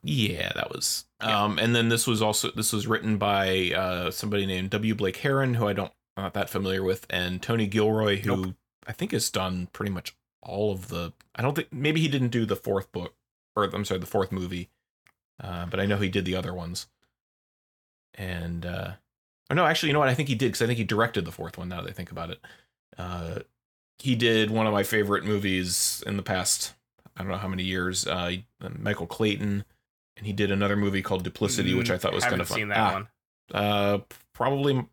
yeah, 0.02 0.52
that 0.54 0.70
was. 0.70 1.04
Yeah. 1.20 1.44
Um, 1.44 1.58
and 1.58 1.74
then 1.74 1.88
this 1.88 2.06
was 2.06 2.22
also 2.22 2.50
this 2.52 2.72
was 2.72 2.86
written 2.86 3.18
by 3.18 3.72
uh 3.74 4.10
somebody 4.10 4.46
named 4.46 4.70
W. 4.70 4.94
Blake 4.94 5.16
Herron, 5.18 5.54
who 5.54 5.66
I 5.66 5.72
don't 5.72 5.92
I'm 6.16 6.24
not 6.24 6.34
that 6.34 6.50
familiar 6.50 6.82
with, 6.82 7.06
and 7.10 7.42
Tony 7.42 7.66
Gilroy, 7.66 8.20
who 8.20 8.36
Nope. 8.36 8.54
I 8.86 8.92
think 8.92 9.12
has 9.12 9.30
done 9.30 9.68
pretty 9.72 9.92
much 9.92 10.16
all 10.42 10.72
of 10.72 10.88
the. 10.88 11.12
I 11.34 11.42
don't 11.42 11.54
think 11.54 11.72
maybe 11.72 12.00
he 12.00 12.08
didn't 12.08 12.28
do 12.28 12.44
the 12.44 12.56
fourth 12.56 12.92
book, 12.92 13.14
or 13.56 13.64
I'm 13.64 13.84
sorry, 13.84 14.00
the 14.00 14.06
fourth 14.06 14.30
movie, 14.30 14.70
uh, 15.42 15.66
but 15.66 15.80
I 15.80 15.86
know 15.86 15.96
he 15.96 16.08
did 16.08 16.24
the 16.24 16.36
other 16.36 16.52
ones. 16.52 16.86
And 18.14 18.66
uh, 18.66 18.92
oh 19.50 19.54
no, 19.54 19.64
actually, 19.64 19.88
you 19.88 19.92
know 19.94 20.00
what? 20.00 20.10
I 20.10 20.14
think 20.14 20.28
he 20.28 20.34
did 20.34 20.48
because 20.48 20.62
I 20.62 20.66
think 20.66 20.78
he 20.78 20.84
directed 20.84 21.24
the 21.24 21.32
fourth 21.32 21.56
one. 21.56 21.68
Now 21.68 21.80
that 21.80 21.90
I 21.90 21.92
think 21.92 22.10
about 22.10 22.30
it, 22.30 22.40
uh, 22.98 23.38
he 23.98 24.14
did 24.14 24.50
one 24.50 24.66
of 24.66 24.72
my 24.72 24.82
favorite 24.82 25.24
movies 25.24 26.02
in 26.06 26.16
the 26.16 26.22
past. 26.22 26.74
I 27.16 27.22
don't 27.22 27.30
know 27.30 27.38
how 27.38 27.48
many 27.48 27.62
years. 27.62 28.06
Uh, 28.06 28.36
Michael 28.78 29.06
Clayton, 29.06 29.64
and 30.16 30.26
he 30.26 30.32
did 30.32 30.50
another 30.50 30.76
movie 30.76 31.02
called 31.02 31.24
Duplicity, 31.24 31.74
which 31.74 31.90
I 31.90 31.98
thought 31.98 32.12
was 32.14 32.24
kind 32.24 32.40
of 32.40 32.48
fun. 32.48 32.56
seen 32.56 32.68
that 32.68 32.78
Ah, 32.78 32.92
one. 32.92 33.08
uh, 33.52 33.98
probably, 34.32 34.86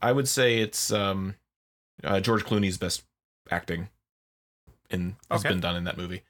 I 0.00 0.12
would 0.12 0.28
say 0.28 0.58
it's 0.58 0.92
um, 0.92 1.34
uh, 2.04 2.20
George 2.20 2.44
Clooney's 2.44 2.78
best 2.78 3.02
acting, 3.50 3.88
in 4.90 5.16
has 5.30 5.40
Okay. 5.40 5.48
been 5.50 5.60
done 5.60 5.76
in 5.76 5.84
that 5.84 5.96
movie. 5.98 6.22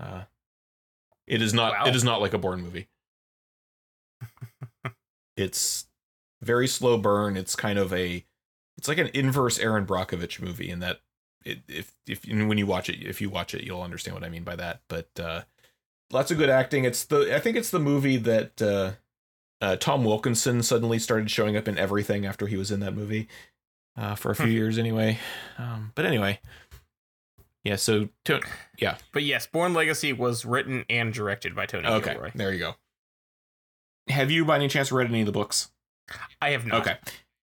Uh, 0.00 0.22
it 1.26 1.42
is 1.42 1.52
not. 1.52 1.72
Wow. 1.72 1.86
It 1.86 1.96
is 1.96 2.04
not 2.04 2.20
like 2.20 2.32
a 2.32 2.38
Bourne 2.38 2.62
movie. 2.62 2.88
it's 5.36 5.86
very 6.40 6.68
slow 6.68 6.96
burn. 6.98 7.36
It's 7.36 7.56
kind 7.56 7.78
of 7.78 7.92
a, 7.92 8.24
it's 8.78 8.88
like 8.88 8.98
an 8.98 9.10
inverse 9.12 9.58
Erin 9.58 9.86
Brockovich 9.86 10.40
movie 10.40 10.70
in 10.70 10.80
that 10.80 11.00
it, 11.46 11.58
if 11.68 11.92
if 12.06 12.24
when 12.26 12.58
you 12.58 12.66
watch 12.66 12.88
it, 12.90 13.02
if 13.06 13.20
you 13.20 13.30
watch 13.30 13.54
it, 13.54 13.64
you'll 13.64 13.82
understand 13.82 14.14
what 14.14 14.24
I 14.24 14.28
mean 14.28 14.44
by 14.44 14.56
that. 14.56 14.80
But 14.88 15.08
uh, 15.18 15.42
lots 16.10 16.30
of 16.30 16.38
good 16.38 16.50
acting. 16.50 16.84
It's 16.84 17.04
the 17.04 17.34
I 17.34 17.38
think 17.40 17.56
it's 17.56 17.70
the 17.70 17.78
movie 17.78 18.16
that 18.18 18.60
uh, 18.62 18.92
uh, 19.60 19.76
Tom 19.76 20.04
Wilkinson 20.04 20.62
suddenly 20.62 20.98
started 20.98 21.30
showing 21.30 21.56
up 21.56 21.68
in 21.68 21.78
everything 21.78 22.26
after 22.26 22.46
he 22.46 22.56
was 22.56 22.70
in 22.70 22.80
that 22.80 22.92
movie 22.94 23.28
uh, 23.96 24.14
for 24.14 24.30
a 24.30 24.36
few 24.36 24.46
Hmm. 24.46 24.52
years 24.52 24.78
anyway. 24.78 25.18
Um, 25.58 25.92
but 25.94 26.04
anyway, 26.04 26.40
yeah. 27.64 27.76
So 27.76 28.08
to- 28.26 28.40
yeah, 28.78 28.98
But 29.12 29.22
yes, 29.22 29.46
Bourne 29.46 29.72
Legacy 29.74 30.12
was 30.12 30.44
written 30.44 30.84
and 30.90 31.12
directed 31.14 31.54
by 31.54 31.66
Tony 31.66 31.86
okay, 31.88 32.12
Gilroy. 32.14 32.30
there 32.34 32.52
you 32.52 32.58
go. 32.58 32.74
Have 34.08 34.30
you 34.30 34.44
by 34.44 34.56
any 34.56 34.68
chance 34.68 34.92
read 34.92 35.08
any 35.08 35.20
of 35.20 35.26
the 35.26 35.32
books? 35.32 35.70
I 36.40 36.50
have 36.50 36.66
not. 36.66 36.82
Okay. 36.82 36.96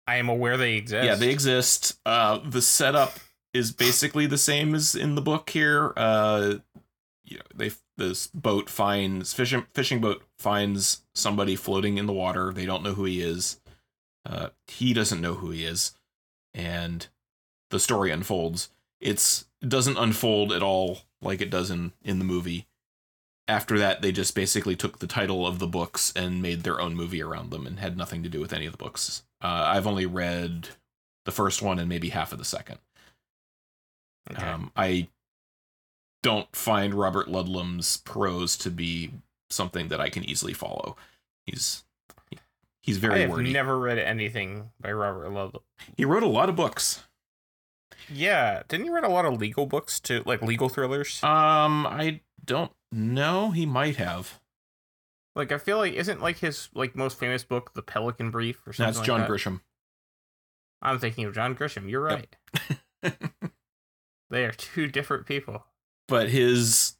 I 0.07 0.17
am 0.17 0.29
aware 0.29 0.55
they 0.57 0.75
exist. 0.75 1.05
Yeah, 1.05 1.15
they 1.15 1.29
exist. 1.29 1.99
Uh, 2.05 2.39
the 2.45 2.61
setup 2.61 3.17
is 3.53 3.71
basically 3.71 4.25
the 4.25 4.37
same 4.37 4.73
as 4.73 4.95
in 4.95 5.15
the 5.15 5.21
book 5.21 5.49
here. 5.49 5.93
Uh, 5.95 6.55
you 7.23 7.37
know, 7.37 7.43
they 7.55 7.71
this 7.97 8.27
boat 8.27 8.69
finds 8.69 9.33
fishing 9.33 9.65
fishing 9.73 10.01
boat 10.01 10.23
finds 10.37 11.03
somebody 11.13 11.55
floating 11.55 11.97
in 11.97 12.05
the 12.05 12.13
water. 12.13 12.51
They 12.51 12.65
don't 12.65 12.83
know 12.83 12.93
who 12.93 13.05
he 13.05 13.21
is. 13.21 13.59
Uh, 14.25 14.49
he 14.67 14.93
doesn't 14.93 15.21
know 15.21 15.35
who 15.35 15.51
he 15.51 15.65
is, 15.65 15.93
and 16.53 17.07
the 17.69 17.79
story 17.79 18.11
unfolds. 18.11 18.69
It's 18.99 19.45
it 19.61 19.69
doesn't 19.69 19.97
unfold 19.97 20.51
at 20.51 20.63
all 20.63 20.99
like 21.21 21.41
it 21.41 21.49
does 21.49 21.69
in 21.69 21.93
in 22.03 22.19
the 22.19 22.25
movie. 22.25 22.67
After 23.47 23.77
that, 23.77 24.01
they 24.01 24.13
just 24.13 24.35
basically 24.35 24.75
took 24.75 24.99
the 24.99 25.07
title 25.07 25.45
of 25.45 25.59
the 25.59 25.67
books 25.67 26.13
and 26.15 26.41
made 26.41 26.63
their 26.63 26.79
own 26.79 26.95
movie 26.95 27.21
around 27.21 27.51
them, 27.51 27.67
and 27.67 27.79
had 27.79 27.97
nothing 27.97 28.23
to 28.23 28.29
do 28.29 28.39
with 28.39 28.53
any 28.53 28.65
of 28.65 28.71
the 28.71 28.77
books. 28.77 29.23
Uh, 29.41 29.65
I've 29.67 29.87
only 29.87 30.05
read 30.05 30.69
the 31.25 31.31
first 31.31 31.61
one 31.61 31.77
and 31.79 31.89
maybe 31.89 32.09
half 32.09 32.31
of 32.31 32.39
the 32.39 32.45
second. 32.45 32.79
Okay. 34.31 34.45
Um, 34.45 34.71
I 34.75 35.09
don't 36.21 36.53
find 36.55 36.93
Robert 36.93 37.27
Ludlum's 37.27 37.97
prose 37.97 38.55
to 38.57 38.69
be 38.71 39.11
something 39.49 39.89
that 39.89 39.99
I 39.99 40.09
can 40.09 40.23
easily 40.23 40.53
follow. 40.53 40.95
He's 41.45 41.83
he's 42.81 42.97
very. 42.97 43.15
I 43.15 43.17
have 43.19 43.31
wordy. 43.31 43.51
never 43.51 43.77
read 43.77 43.99
anything 43.99 44.71
by 44.79 44.91
Robert 44.91 45.29
Ludlum. 45.29 45.61
he 45.97 46.05
wrote 46.05 46.23
a 46.23 46.27
lot 46.27 46.49
of 46.49 46.55
books. 46.55 47.03
Yeah, 48.11 48.63
didn't 48.67 48.85
he 48.85 48.91
write 48.91 49.03
a 49.03 49.09
lot 49.09 49.25
of 49.25 49.39
legal 49.39 49.65
books 49.65 49.99
too, 49.99 50.23
like 50.25 50.41
legal 50.41 50.69
thrillers? 50.69 51.23
Um, 51.23 51.85
I 51.87 52.21
don't 52.43 52.71
know. 52.91 53.51
He 53.51 53.65
might 53.65 53.95
have. 53.97 54.39
like 55.35 55.51
I 55.51 55.57
feel 55.57 55.77
like 55.77 55.93
isn't 55.93 56.21
like 56.21 56.39
his 56.39 56.69
like 56.73 56.95
most 56.95 57.17
famous 57.19 57.43
book, 57.43 57.73
The 57.73 57.81
Pelican 57.81 58.31
Brief, 58.31 58.65
or 58.65 58.73
something. 58.73 58.87
That's 58.87 58.97
like 58.99 59.07
John 59.07 59.19
that? 59.21 59.29
Grisham. 59.29 59.61
I'm 60.81 60.99
thinking 60.99 61.25
of 61.25 61.33
John 61.33 61.55
Grisham. 61.55 61.89
You're 61.89 62.01
right. 62.01 62.35
Yep. 63.03 63.13
they 64.33 64.43
are 64.45 64.51
two 64.51 64.87
different 64.87 65.25
people. 65.25 65.65
but 66.07 66.29
his 66.29 66.95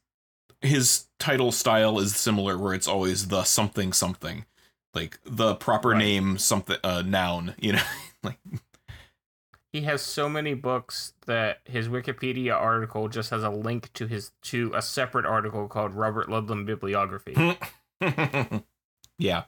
his 0.62 1.06
title 1.18 1.52
style 1.52 1.98
is 1.98 2.16
similar 2.16 2.56
where 2.56 2.72
it's 2.72 2.88
always 2.88 3.28
the 3.28 3.44
something 3.44 3.92
something 3.92 4.46
like 4.94 5.18
the 5.24 5.54
proper 5.56 5.90
Right. 5.90 5.98
name 5.98 6.38
something 6.38 6.78
uh 6.82 7.02
noun 7.04 7.54
you 7.58 7.72
know 7.72 7.82
like 8.22 8.38
He 9.72 9.82
has 9.82 10.00
so 10.02 10.28
many 10.28 10.54
books 10.54 11.14
that 11.26 11.58
his 11.64 11.88
Wikipedia 11.88 12.54
article 12.54 13.08
just 13.08 13.30
has 13.30 13.42
a 13.42 13.50
link 13.50 13.92
to 13.94 14.06
his 14.06 14.30
to 14.42 14.70
a 14.74 14.80
separate 14.80 15.26
article 15.26 15.66
called 15.68 15.92
Robert 15.94 16.28
Ludlum 16.28 16.64
Bibliography. 16.64 17.34
yeah 19.18 19.44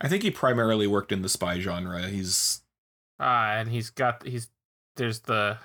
i 0.00 0.08
think 0.08 0.22
he 0.22 0.30
primarily 0.30 0.86
worked 0.86 1.10
in 1.12 1.22
the 1.22 1.28
spy 1.28 1.58
genre 1.58 2.08
he's 2.08 2.62
Ah, 3.18 3.52
and 3.52 3.70
he's 3.70 3.88
got 3.90 4.26
he's 4.26 4.50
there's 4.96 5.20
the 5.20 5.56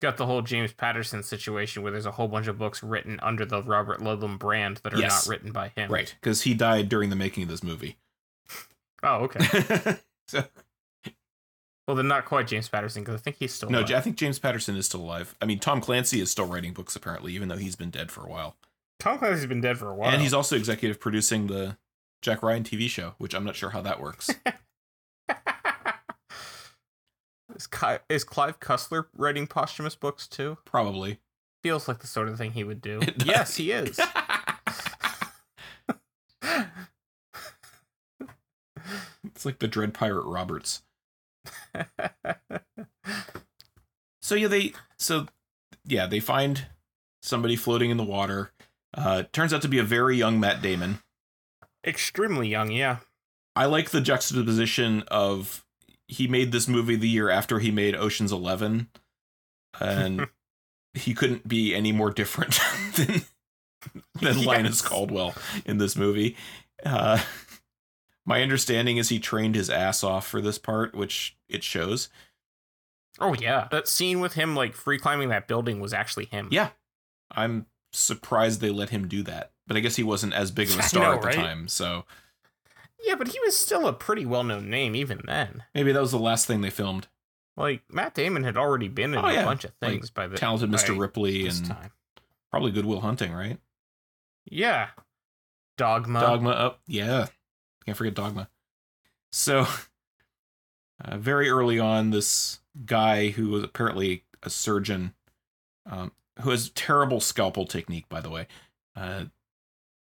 got 0.00 0.16
the 0.16 0.26
whole 0.26 0.42
James 0.42 0.72
Patterson 0.72 1.22
situation 1.22 1.82
where 1.82 1.92
there's 1.92 2.06
a 2.06 2.10
whole 2.12 2.28
bunch 2.28 2.46
of 2.46 2.56
books 2.58 2.82
written 2.82 3.18
under 3.22 3.44
the 3.44 3.62
Robert 3.62 4.00
Ludlum 4.00 4.38
brand 4.38 4.78
that 4.82 4.94
are 4.94 4.98
Yes. 4.98 5.26
not 5.26 5.30
written 5.30 5.52
by 5.52 5.68
him. 5.68 5.90
right 5.90 6.14
because 6.20 6.42
he 6.42 6.54
died 6.54 6.88
during 6.88 7.10
the 7.10 7.16
making 7.16 7.42
of 7.44 7.48
this 7.48 7.62
movie 7.62 7.96
Oh, 9.02 9.24
okay. 9.24 9.96
so 10.28 10.44
well, 11.88 11.96
then 11.96 12.06
not 12.06 12.24
quite 12.24 12.46
James 12.46 12.68
Patterson 12.68 13.02
because 13.02 13.14
I 13.20 13.22
think 13.22 13.36
he's 13.38 13.52
still 13.52 13.68
no 13.70 13.80
alive. 13.80 13.92
i 13.92 14.00
think 14.00 14.16
james 14.16 14.38
patterson 14.38 14.76
is 14.76 14.86
still 14.86 15.00
alive 15.00 15.34
i 15.42 15.44
mean 15.44 15.58
tom 15.58 15.80
clancy 15.80 16.20
is 16.20 16.30
still 16.30 16.46
writing 16.46 16.72
books 16.72 16.94
apparently 16.94 17.32
even 17.32 17.48
though 17.48 17.56
he's 17.56 17.74
been 17.76 17.90
dead 17.90 18.10
for 18.12 18.24
a 18.24 18.28
while 18.28 18.56
Tom 19.00 19.18
Clancy's 19.18 19.46
been 19.46 19.62
dead 19.62 19.78
for 19.78 19.88
a 19.90 19.94
while. 19.94 20.10
and 20.10 20.20
he's 20.22 20.34
also 20.34 20.54
executive 20.56 21.00
producing 21.00 21.46
the 21.48 21.76
jack 22.22 22.42
ryan 22.42 22.62
tv 22.62 22.88
show 22.88 23.14
which 23.18 23.34
i'm 23.34 23.42
not 23.44 23.56
sure 23.56 23.70
how 23.70 23.80
that 23.80 23.98
works 24.00 24.30
is, 27.60 27.98
is 28.08 28.24
Clive 28.24 28.60
Cussler 28.60 29.06
writing 29.16 29.46
posthumous 29.46 29.94
books 29.94 30.26
too? 30.26 30.58
probably 30.64 31.18
Feels 31.62 31.88
like 31.88 31.98
the 31.98 32.06
sort 32.06 32.28
of 32.28 32.38
thing 32.38 32.52
he 32.52 32.64
would 32.64 32.80
do. 32.80 33.00
Yes, 33.24 33.56
he 33.56 33.70
is. 33.72 34.00
It's 39.22 39.44
like 39.46 39.58
the 39.58 39.68
Dread 39.68 39.94
Pirate 39.94 40.26
Roberts. 40.26 40.82
So 44.22 44.36
yeah, 44.36 44.46
they 44.46 44.74
so 44.96 45.26
yeah, 45.84 46.06
they 46.06 46.20
find 46.20 46.66
somebody 47.20 47.56
floating 47.56 47.90
in 47.90 47.96
the 47.96 48.04
water. 48.04 48.52
Uh 48.94 49.24
turns 49.32 49.52
out 49.52 49.60
to 49.62 49.68
be 49.68 49.78
a 49.78 49.82
very 49.82 50.16
young 50.16 50.38
Matt 50.38 50.62
Damon. 50.62 51.00
Extremely 51.84 52.46
young, 52.46 52.70
yeah. 52.70 52.98
I 53.56 53.64
like 53.64 53.90
the 53.90 54.00
juxtaposition 54.00 55.02
of 55.08 55.64
he 56.10 56.26
made 56.26 56.50
this 56.50 56.66
movie 56.66 56.96
the 56.96 57.08
year 57.08 57.30
after 57.30 57.60
he 57.60 57.70
made 57.70 57.94
Ocean's 57.94 58.32
11 58.32 58.88
and 59.80 60.26
he 60.94 61.14
couldn't 61.14 61.46
be 61.46 61.74
any 61.74 61.92
more 61.92 62.10
different 62.10 62.58
than 62.96 63.22
than 64.20 64.44
Linus 64.44 64.82
Caldwell 64.82 65.34
in 65.64 65.78
this 65.78 65.96
movie. 65.96 66.36
Uh 66.84 67.22
my 68.26 68.42
understanding 68.42 68.96
is 68.96 69.08
he 69.08 69.18
trained 69.18 69.54
his 69.54 69.70
ass 69.70 70.04
off 70.04 70.26
for 70.26 70.40
this 70.40 70.58
part, 70.58 70.94
which 70.94 71.36
it 71.48 71.62
shows. 71.62 72.08
Oh 73.18 73.34
yeah, 73.34 73.68
that 73.70 73.88
scene 73.88 74.20
with 74.20 74.34
him 74.34 74.56
like 74.56 74.74
free 74.74 74.98
climbing 74.98 75.28
that 75.28 75.48
building 75.48 75.80
was 75.80 75.92
actually 75.92 76.26
him. 76.26 76.48
Yeah. 76.50 76.70
I'm 77.30 77.66
surprised 77.92 78.60
they 78.60 78.70
let 78.70 78.90
him 78.90 79.08
do 79.08 79.22
that. 79.24 79.52
But 79.66 79.76
I 79.76 79.80
guess 79.80 79.96
he 79.96 80.02
wasn't 80.02 80.34
as 80.34 80.50
big 80.50 80.70
of 80.70 80.78
a 80.78 80.82
star 80.84 81.04
know, 81.04 81.14
at 81.14 81.20
the 81.22 81.26
right? 81.28 81.36
time, 81.36 81.68
so 81.68 82.04
yeah, 83.04 83.14
but 83.16 83.28
he 83.28 83.38
was 83.40 83.56
still 83.56 83.86
a 83.86 83.92
pretty 83.92 84.24
well 84.26 84.44
known 84.44 84.68
name 84.70 84.94
even 84.94 85.20
then. 85.26 85.64
maybe 85.74 85.92
that 85.92 86.00
was 86.00 86.10
the 86.12 86.18
last 86.18 86.46
thing 86.46 86.60
they 86.60 86.70
filmed. 86.70 87.08
Like 87.56 87.82
Matt 87.90 88.14
Damon 88.14 88.44
had 88.44 88.56
already 88.56 88.88
been 88.88 89.12
in 89.14 89.20
Oh, 89.22 89.26
a 89.26 89.32
yeah. 89.32 89.44
bunch 89.44 89.64
of 89.64 89.72
Like, 89.82 89.90
things 89.92 90.10
by 90.10 90.26
the 90.26 90.36
time. 90.36 90.58
Talented 90.58 90.70
Mr. 90.70 90.98
Ripley 90.98 91.46
and 91.46 91.64
time. 91.66 91.90
probably 92.50 92.70
Good 92.70 92.86
Will 92.86 93.00
Hunting, 93.00 93.32
right? 93.32 93.58
Yeah, 94.46 94.88
Dogma. 95.76 96.20
Dogma 96.20 96.50
up. 96.50 96.80
Yeah. 96.86 97.26
Can't 97.84 97.96
forget 97.96 98.14
Dogma. 98.14 98.48
So, 99.32 99.66
uh, 101.04 101.16
very 101.18 101.48
early 101.50 101.78
on, 101.78 102.10
this 102.10 102.60
guy 102.86 103.28
who 103.30 103.48
was 103.50 103.62
apparently 103.64 104.24
a 104.42 104.50
surgeon, 104.50 105.14
um, 105.90 106.12
who 106.40 106.50
has 106.50 106.70
terrible 106.70 107.20
scalpel 107.20 107.66
technique, 107.66 108.08
by 108.08 108.20
the 108.20 108.30
way. 108.30 108.46
Uh, 108.96 109.24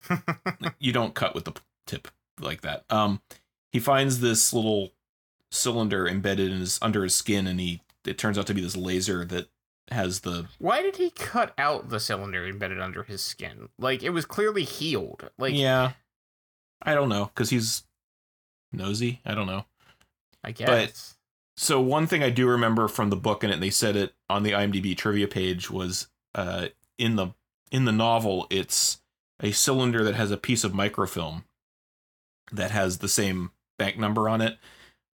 you 0.78 0.92
don't 0.92 1.14
cut 1.14 1.34
with 1.34 1.44
the 1.44 1.52
tip 1.86 2.08
like 2.40 2.62
that. 2.62 2.84
Um, 2.90 3.20
he 3.72 3.80
finds 3.80 4.20
this 4.20 4.52
little 4.52 4.92
cylinder 5.50 6.06
embedded 6.06 6.50
in 6.50 6.60
his 6.60 6.78
under 6.82 7.02
his 7.02 7.14
skin, 7.14 7.46
and 7.46 7.60
he 7.60 7.82
it 8.04 8.18
turns 8.18 8.38
out 8.38 8.46
to 8.48 8.54
be 8.54 8.60
this 8.60 8.76
laser 8.76 9.24
that 9.24 9.48
has 9.90 10.20
the 10.20 10.46
Why 10.58 10.82
did 10.82 10.96
he 10.96 11.10
cut 11.10 11.52
out 11.58 11.88
the 11.90 12.00
cylinder 12.00 12.46
embedded 12.46 12.80
under 12.80 13.02
his 13.02 13.22
skin? 13.22 13.68
Like 13.78 14.02
it 14.02 14.10
was 14.10 14.24
clearly 14.24 14.64
healed. 14.64 15.30
Like 15.38 15.54
yeah. 15.54 15.92
I 16.82 16.94
don't 16.94 17.08
know 17.08 17.26
because 17.26 17.50
he's 17.50 17.84
nosy. 18.72 19.20
I 19.24 19.34
don't 19.34 19.46
know. 19.46 19.64
I 20.42 20.52
guess. 20.52 20.68
But 20.68 21.14
So 21.56 21.80
one 21.80 22.06
thing 22.06 22.22
I 22.22 22.30
do 22.30 22.48
remember 22.48 22.88
from 22.88 23.10
the 23.10 23.16
book, 23.16 23.42
and 23.42 23.62
they 23.62 23.70
said 23.70 23.96
it 23.96 24.14
on 24.28 24.42
the 24.42 24.52
IMDb 24.52 24.96
trivia 24.96 25.28
page, 25.28 25.70
was 25.70 26.08
uh, 26.34 26.68
in 26.98 27.16
the 27.16 27.28
in 27.70 27.84
the 27.84 27.92
novel, 27.92 28.46
it's 28.50 29.00
a 29.40 29.52
cylinder 29.52 30.04
that 30.04 30.14
has 30.14 30.30
a 30.30 30.36
piece 30.36 30.64
of 30.64 30.74
microfilm 30.74 31.44
that 32.52 32.70
has 32.70 32.98
the 32.98 33.08
same 33.08 33.50
bank 33.78 33.98
number 33.98 34.28
on 34.28 34.40
it, 34.40 34.58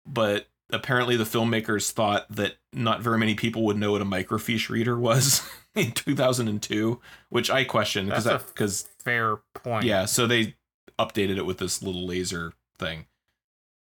but 0.07 0.47
apparently 0.71 1.17
the 1.17 1.25
filmmakers 1.25 1.91
thought 1.91 2.27
that 2.31 2.55
not 2.73 3.01
very 3.03 3.19
many 3.19 3.35
people 3.35 3.65
would 3.65 3.77
know 3.77 3.93
what 3.93 4.03
a 4.03 4.05
microfiche 4.05 4.69
reader 4.69 4.99
was 4.99 5.49
in 5.75 5.93
2002, 5.93 7.01
which 7.29 7.51
I 7.51 7.65
question 7.65 8.07
because 8.07 8.27
because 8.27 8.83
Fair 8.99 9.39
point. 9.55 9.85
yeah, 9.85 10.05
so 10.05 10.27
they 10.27 10.55
updated 10.99 11.37
it 11.37 11.47
with 11.47 11.59
this 11.59 11.83
little 11.83 12.07
laser 12.07 12.53
thing. 12.79 13.07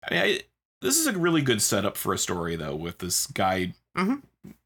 I 0.09 0.13
mean, 0.13 0.23
I, 0.23 0.39
this 0.81 0.97
is 0.97 1.07
a 1.07 1.17
really 1.17 1.41
good 1.41 1.61
setup 1.61 1.97
for 1.97 2.13
a 2.13 2.17
story, 2.17 2.55
though, 2.55 2.75
with 2.75 2.99
this 2.99 3.27
guy. 3.27 3.73
Mhm. 3.97 4.23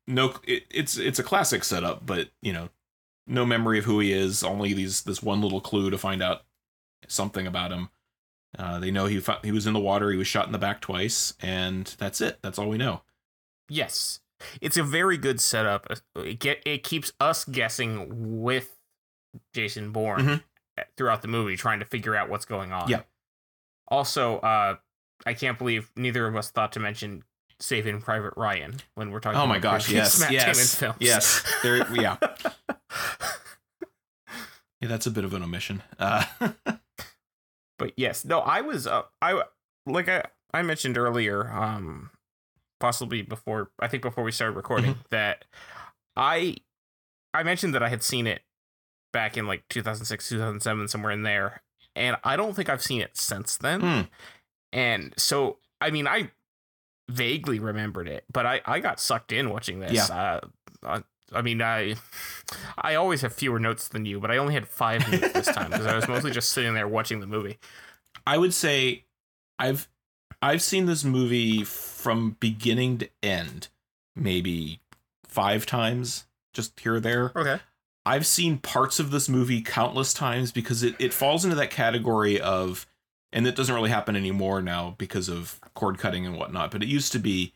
No, 0.08 0.34
it, 0.46 0.63
it's 0.72 0.98
it's 0.98 1.20
a 1.20 1.24
classic 1.24 1.63
setup, 1.63 2.06
but 2.06 2.30
you 2.42 2.51
know, 2.54 2.70
no 3.28 3.46
memory 3.46 3.80
of 3.80 3.86
who 3.86 4.00
he 4.00 4.12
is. 4.12 4.44
Only 4.44 4.74
these 4.74 5.01
this 5.04 5.22
one 5.22 5.42
little 5.42 5.62
clue 5.62 5.89
to 5.89 5.98
find 5.98 6.22
out 6.24 6.42
something 7.08 7.46
about 7.48 7.72
him. 7.72 7.89
Uh, 8.58 8.79
they 8.79 8.89
know 8.91 9.06
he 9.06 9.22
he 9.44 9.51
was 9.51 9.68
in 9.68 9.74
the 9.74 9.79
water. 9.79 10.12
He 10.12 10.18
was 10.18 10.27
shot 10.27 10.46
in 10.48 10.51
the 10.51 10.58
back 10.58 10.82
twice, 10.82 11.34
and 11.41 11.86
that's 12.00 12.20
it. 12.22 12.39
That's 12.41 12.58
all 12.58 12.68
we 12.70 12.77
know. 12.77 13.01
Yes, 13.70 14.20
it's 14.62 14.75
a 14.77 14.84
very 14.84 15.18
good 15.18 15.39
setup. 15.39 15.86
Uh, 15.89 16.22
It 16.22 16.39
get 16.39 16.62
it 16.65 16.84
keeps 16.84 17.12
us 17.20 17.46
guessing 17.46 18.41
with 18.41 18.75
Jason 19.53 19.91
Bourne 19.91 20.20
Mhm. 20.77 20.86
throughout 20.98 21.22
the 21.22 21.27
movie, 21.27 21.56
trying 21.56 21.79
to 21.79 21.86
figure 21.86 22.15
out 22.15 22.29
what's 22.29 22.46
going 22.46 22.72
on. 22.72 22.89
Yeah. 22.89 23.03
Also, 23.88 24.39
uh, 24.39 24.77
I 25.25 25.34
can't 25.36 25.58
believe 25.60 25.91
neither 25.96 26.25
of 26.25 26.36
us 26.36 26.50
thought 26.50 26.72
to 26.74 26.79
mention 26.79 27.24
Saving 27.60 28.01
Private 28.01 28.34
Ryan 28.38 28.77
when 28.96 29.12
we're 29.12 29.20
talking. 29.20 29.39
Oh 29.39 29.46
my 29.46 29.58
about 29.58 29.74
gosh! 29.82 29.89
Yes, 29.91 30.20
Matt 30.20 30.32
yes, 30.32 30.82
yes. 31.00 31.44
There, 31.62 31.77
yeah. 31.94 32.18
yeah. 34.82 34.88
That's 34.88 35.06
a 35.06 35.12
bit 35.12 35.24
of 35.24 35.34
an 35.34 35.44
omission. 35.44 35.84
Uh, 36.00 36.24
but 37.80 37.94
yes, 37.98 38.24
no, 38.26 38.40
I 38.42 38.62
was 38.62 38.86
uh, 38.86 39.04
I 39.22 39.42
like 39.88 40.08
I 40.08 40.26
I 40.54 40.62
mentioned 40.62 40.98
earlier, 40.98 41.50
um, 41.52 42.12
possibly 42.80 43.22
before 43.24 43.72
I 43.80 43.88
think 43.88 44.04
before 44.04 44.24
we 44.24 44.32
started 44.32 44.56
recording 44.56 44.92
Mm-hmm. 44.92 45.02
that 45.10 45.46
I 46.16 46.58
I 47.34 47.44
mentioned 47.44 47.74
that 47.74 47.82
I 47.84 47.90
had 47.90 48.04
seen 48.04 48.28
it 48.28 48.42
back 49.12 49.38
in 49.38 49.48
like 49.48 49.64
2006, 49.70 50.30
2007, 50.30 50.88
somewhere 50.88 51.12
in 51.12 51.24
there, 51.24 51.64
and 51.96 52.18
I 52.24 52.36
don't 52.36 52.56
think 52.56 52.70
I've 52.70 52.84
seen 52.84 53.02
it 53.02 53.18
since 53.18 53.58
then. 53.58 53.82
Hmm. 53.82 54.02
And 54.72 55.14
so, 55.18 55.58
I 55.82 55.90
mean, 55.90 56.08
I 56.08 56.32
vaguely 57.10 57.60
remembered 57.60 58.08
it, 58.08 58.26
but 58.32 58.46
I 58.46 58.62
I 58.66 58.80
got 58.80 59.00
sucked 59.00 59.32
in 59.32 59.50
watching 59.50 59.80
this. 59.80 59.94
Yeah. 59.94 60.40
Uh, 60.84 61.02
I 61.34 61.42
mean, 61.42 61.62
I 61.62 61.96
I 62.78 62.96
always 62.96 63.22
have 63.22 63.34
fewer 63.34 63.60
notes 63.60 63.88
than 63.88 64.06
you, 64.06 64.20
but 64.20 64.32
I 64.32 64.38
only 64.38 64.54
had 64.54 64.68
five 64.68 65.10
notes 65.12 65.34
this 65.34 65.48
time 65.48 65.72
because 65.72 65.86
I 65.86 65.96
was 65.96 66.08
mostly 66.08 66.32
just 66.32 66.52
sitting 66.52 66.74
there 66.74 66.88
watching 66.88 67.20
the 67.20 67.28
movie. 67.28 67.60
I 68.26 68.38
would 68.38 68.54
say 68.54 69.06
I've 69.58 69.88
I've 70.42 70.62
seen 70.62 70.86
this 70.86 71.04
movie 71.04 71.64
from 71.64 72.38
beginning 72.40 72.98
to 73.00 73.10
end, 73.22 73.68
maybe 74.16 74.82
five 75.26 75.66
times, 75.66 76.28
just 76.54 76.80
here 76.80 76.96
or 76.96 77.00
there. 77.00 77.32
Okay. 77.36 77.60
I've 78.06 78.26
seen 78.26 78.58
parts 78.58 79.00
of 79.00 79.12
this 79.12 79.30
movie 79.30 79.62
countless 79.62 80.14
times 80.14 80.52
because 80.52 80.82
it, 80.82 80.96
it 80.98 81.14
falls 81.14 81.44
into 81.44 81.56
that 81.58 81.70
category 81.70 82.40
of, 82.40 82.88
and 83.32 83.46
it 83.46 83.56
doesn't 83.56 83.76
really 83.76 83.90
happen 83.90 84.16
anymore 84.16 84.62
now 84.62 84.96
because 84.98 85.30
of 85.30 85.60
cord 85.76 86.00
cutting 86.00 86.26
and 86.26 86.38
whatnot, 86.38 86.72
but 86.72 86.82
it 86.82 86.90
used 86.90 87.12
to 87.12 87.20
be 87.20 87.54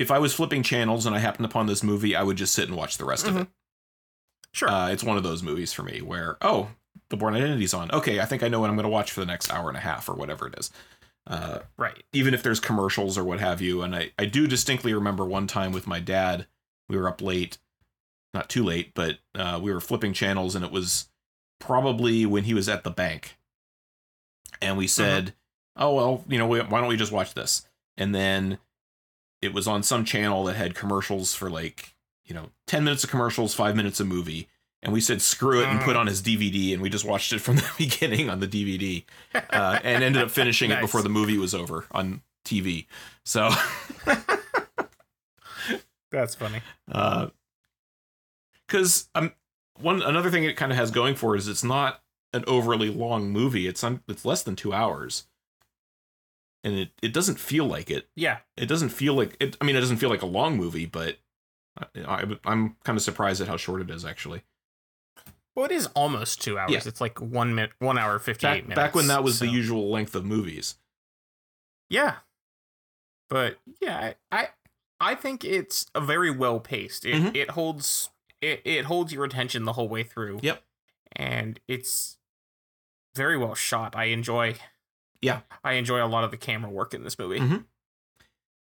if 0.00 0.10
I 0.10 0.18
was 0.18 0.32
flipping 0.32 0.62
channels 0.62 1.04
and 1.04 1.14
I 1.14 1.18
happened 1.18 1.44
upon 1.44 1.66
this 1.66 1.82
movie, 1.82 2.16
I 2.16 2.22
would 2.22 2.38
just 2.38 2.54
sit 2.54 2.68
and 2.68 2.76
watch 2.76 2.96
the 2.96 3.04
rest 3.04 3.26
of 3.26 3.36
it. 3.36 3.48
Sure. 4.50 4.68
Uh, 4.68 4.88
it's 4.88 5.04
one 5.04 5.18
of 5.18 5.22
those 5.22 5.42
movies 5.42 5.74
for 5.74 5.82
me 5.82 6.00
where, 6.00 6.38
oh, 6.40 6.70
the 7.10 7.18
Bourne 7.18 7.34
Identity's 7.34 7.74
on. 7.74 7.90
Okay, 7.90 8.18
I 8.18 8.24
think 8.24 8.42
I 8.42 8.48
know 8.48 8.60
what 8.60 8.70
I'm 8.70 8.76
going 8.76 8.84
to 8.84 8.88
watch 8.88 9.12
for 9.12 9.20
the 9.20 9.26
next 9.26 9.52
hour 9.52 9.68
and 9.68 9.76
a 9.76 9.80
half 9.80 10.08
or 10.08 10.14
whatever 10.14 10.48
it 10.48 10.58
is. 10.58 10.70
Uh, 11.26 11.58
right. 11.76 12.02
even 12.14 12.32
if 12.32 12.42
there's 12.42 12.58
commercials 12.60 13.18
or 13.18 13.24
what 13.24 13.40
have 13.40 13.60
you. 13.60 13.82
And 13.82 13.94
I, 13.94 14.10
I 14.18 14.24
do 14.24 14.46
distinctly 14.46 14.94
remember 14.94 15.26
one 15.26 15.46
time 15.46 15.70
with 15.70 15.86
my 15.86 16.00
dad, 16.00 16.46
we 16.88 16.96
were 16.96 17.06
up 17.06 17.20
late, 17.20 17.58
not 18.32 18.48
too 18.48 18.64
late, 18.64 18.92
but 18.94 19.18
uh, 19.34 19.60
we 19.62 19.70
were 19.70 19.80
flipping 19.80 20.14
channels 20.14 20.56
and 20.56 20.64
it 20.64 20.72
was 20.72 21.10
probably 21.58 22.24
when 22.24 22.44
he 22.44 22.54
was 22.54 22.70
at 22.70 22.84
the 22.84 22.90
bank. 22.90 23.36
And 24.62 24.78
we 24.78 24.86
said, 24.86 25.34
oh, 25.76 25.94
well, 25.94 26.24
you 26.26 26.38
know, 26.38 26.46
why 26.46 26.62
don't 26.62 26.88
we 26.88 26.96
just 26.96 27.12
watch 27.12 27.34
this? 27.34 27.66
And 27.98 28.14
then 28.14 28.58
it 29.42 29.52
was 29.54 29.66
on 29.66 29.82
some 29.82 30.04
channel 30.04 30.44
that 30.44 30.56
had 30.56 30.74
commercials 30.74 31.34
for 31.34 31.48
like, 31.50 31.94
you 32.24 32.34
know, 32.34 32.50
10 32.66 32.84
minutes 32.84 33.04
of 33.04 33.10
commercials, 33.10 33.54
five 33.54 33.74
minutes 33.76 34.00
of 34.00 34.06
movie. 34.06 34.48
And 34.82 34.92
we 34.94 35.00
said, 35.02 35.20
screw 35.20 35.60
it, 35.60 35.66
and 35.68 35.80
put 35.82 35.94
on 35.94 36.06
his 36.06 36.22
DVD. 36.22 36.72
And 36.72 36.80
we 36.80 36.88
just 36.88 37.04
watched 37.04 37.34
it 37.34 37.40
from 37.40 37.56
the 37.56 37.70
beginning 37.76 38.30
on 38.30 38.40
the 38.40 38.48
DVD 38.48 39.04
uh, 39.50 39.78
and 39.84 40.02
ended 40.02 40.22
up 40.22 40.30
finishing 40.30 40.70
it 40.70 40.80
before 40.82 41.02
the 41.02 41.10
movie 41.10 41.36
was 41.36 41.54
over 41.54 41.84
on 41.90 42.22
TV. 42.46 42.86
So, 43.24 43.50
That's 46.10 46.34
funny. 46.34 46.62
because 48.66 49.08
um, 49.14 49.32
one 49.78 50.02
another 50.02 50.30
thing 50.30 50.44
it 50.44 50.56
kind 50.56 50.72
of 50.72 50.78
has 50.78 50.90
going 50.90 51.14
for 51.14 51.34
it 51.34 51.38
is 51.38 51.48
it's 51.48 51.62
not 51.62 52.02
an 52.32 52.44
overly 52.46 52.90
long 52.90 53.30
movie. 53.30 53.66
It's 53.66 53.82
un, 53.84 54.02
it's 54.08 54.24
less 54.24 54.42
than 54.42 54.56
two 54.56 54.72
hours, 54.72 55.26
and 56.64 56.74
it 56.74 56.90
it 57.02 57.12
doesn't 57.12 57.38
feel 57.38 57.66
like 57.66 57.90
it. 57.90 58.08
Yeah. 58.16 58.38
It 58.56 58.66
doesn't 58.66 58.90
feel 58.90 59.14
like 59.14 59.36
it. 59.40 59.56
I 59.60 59.64
mean, 59.64 59.76
it 59.76 59.80
doesn't 59.80 59.96
feel 59.98 60.10
like 60.10 60.22
a 60.22 60.26
long 60.26 60.56
movie, 60.56 60.86
but 60.86 61.18
I, 61.78 61.86
I, 62.06 62.38
I'm 62.44 62.76
kind 62.84 62.96
of 62.96 63.02
surprised 63.02 63.40
at 63.40 63.48
how 63.48 63.56
short 63.56 63.80
it 63.80 63.90
is 63.90 64.04
actually. 64.04 64.42
Well, 65.56 65.64
it 65.66 65.72
is 65.72 65.86
almost 65.94 66.40
two 66.40 66.58
hours. 66.58 66.70
Yeah. 66.70 66.80
It's 66.84 67.00
like 67.00 67.20
one 67.20 67.54
minute, 67.54 67.72
one 67.80 67.98
hour, 67.98 68.18
fifty-eight 68.18 68.50
Back, 68.50 68.62
minutes. 68.64 68.76
back 68.76 68.94
when 68.94 69.08
that 69.08 69.24
was 69.24 69.38
the 69.40 69.48
usual 69.48 69.90
length 69.90 70.14
of 70.14 70.24
movies. 70.24 70.76
Yeah. 71.88 72.16
But 73.28 73.58
yeah, 73.80 74.12
I 74.30 74.48
I, 75.00 75.14
think 75.14 75.44
it's 75.44 75.86
a 75.94 76.00
very 76.00 76.30
well 76.30 76.60
paced. 76.60 77.04
It 77.04 77.14
Mhm. 77.14 77.36
it 77.36 77.50
holds 77.50 78.10
it, 78.40 78.60
it 78.64 78.84
holds 78.86 79.12
your 79.12 79.24
attention 79.24 79.64
the 79.64 79.74
whole 79.74 79.88
way 79.88 80.02
through. 80.02 80.40
Yep. 80.42 80.62
And 81.16 81.60
it's 81.68 82.18
very 83.14 83.36
well 83.36 83.54
shot. 83.54 83.94
I 83.96 84.04
enjoy 84.04 84.54
Yeah. 85.22 85.40
I 85.62 85.74
enjoy 85.74 86.04
a 86.04 86.06
lot 86.06 86.24
of 86.24 86.30
the 86.30 86.36
camera 86.36 86.70
work 86.70 86.94
in 86.94 87.04
this 87.04 87.18
movie. 87.18 87.40
Mhm. 87.40 87.64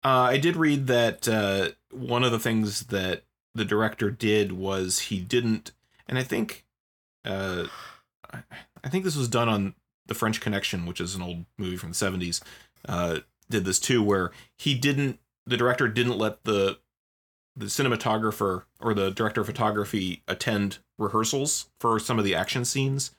Uh, 0.04 0.28
I 0.30 0.38
did 0.38 0.56
read 0.56 0.88
that 0.88 1.28
uh, 1.28 1.70
one 1.92 2.24
of 2.24 2.32
the 2.32 2.40
things 2.40 2.88
that 2.88 3.24
the 3.56 3.66
director 3.66 4.12
did 4.12 4.52
was 4.52 5.00
he 5.00 5.20
didn't, 5.20 5.72
and 6.08 6.18
I 6.20 6.24
think, 6.24 6.64
uh, 7.24 7.66
I, 8.32 8.44
I 8.84 8.90
think 8.90 9.04
this 9.04 9.16
was 9.16 9.28
done 9.28 9.50
on 9.50 9.74
the 10.06 10.14
French 10.14 10.42
Connection, 10.42 10.86
which 10.86 11.02
is 11.02 11.16
an 11.16 11.24
old 11.24 11.46
movie 11.58 11.78
from 11.78 11.90
the 11.90 11.96
seventies. 11.96 12.42
Uh, 12.88 13.22
did 13.50 13.66
this 13.66 13.80
too, 13.80 14.04
where 14.04 14.32
he 14.58 14.76
didn't, 14.76 15.20
the 15.48 15.58
director 15.58 15.88
didn't 15.88 16.18
let 16.18 16.44
the 16.44 16.78
the 17.58 17.66
cinematographer 17.68 18.66
or 18.82 18.94
the 18.94 19.10
director 19.12 19.42
of 19.42 19.48
photography 19.48 20.22
attend 20.28 20.80
rehearsals 21.00 21.70
for 21.80 22.00
some 22.00 22.20
of 22.20 22.26
the 22.26 22.36
action 22.36 22.66
scenes. 22.66 23.16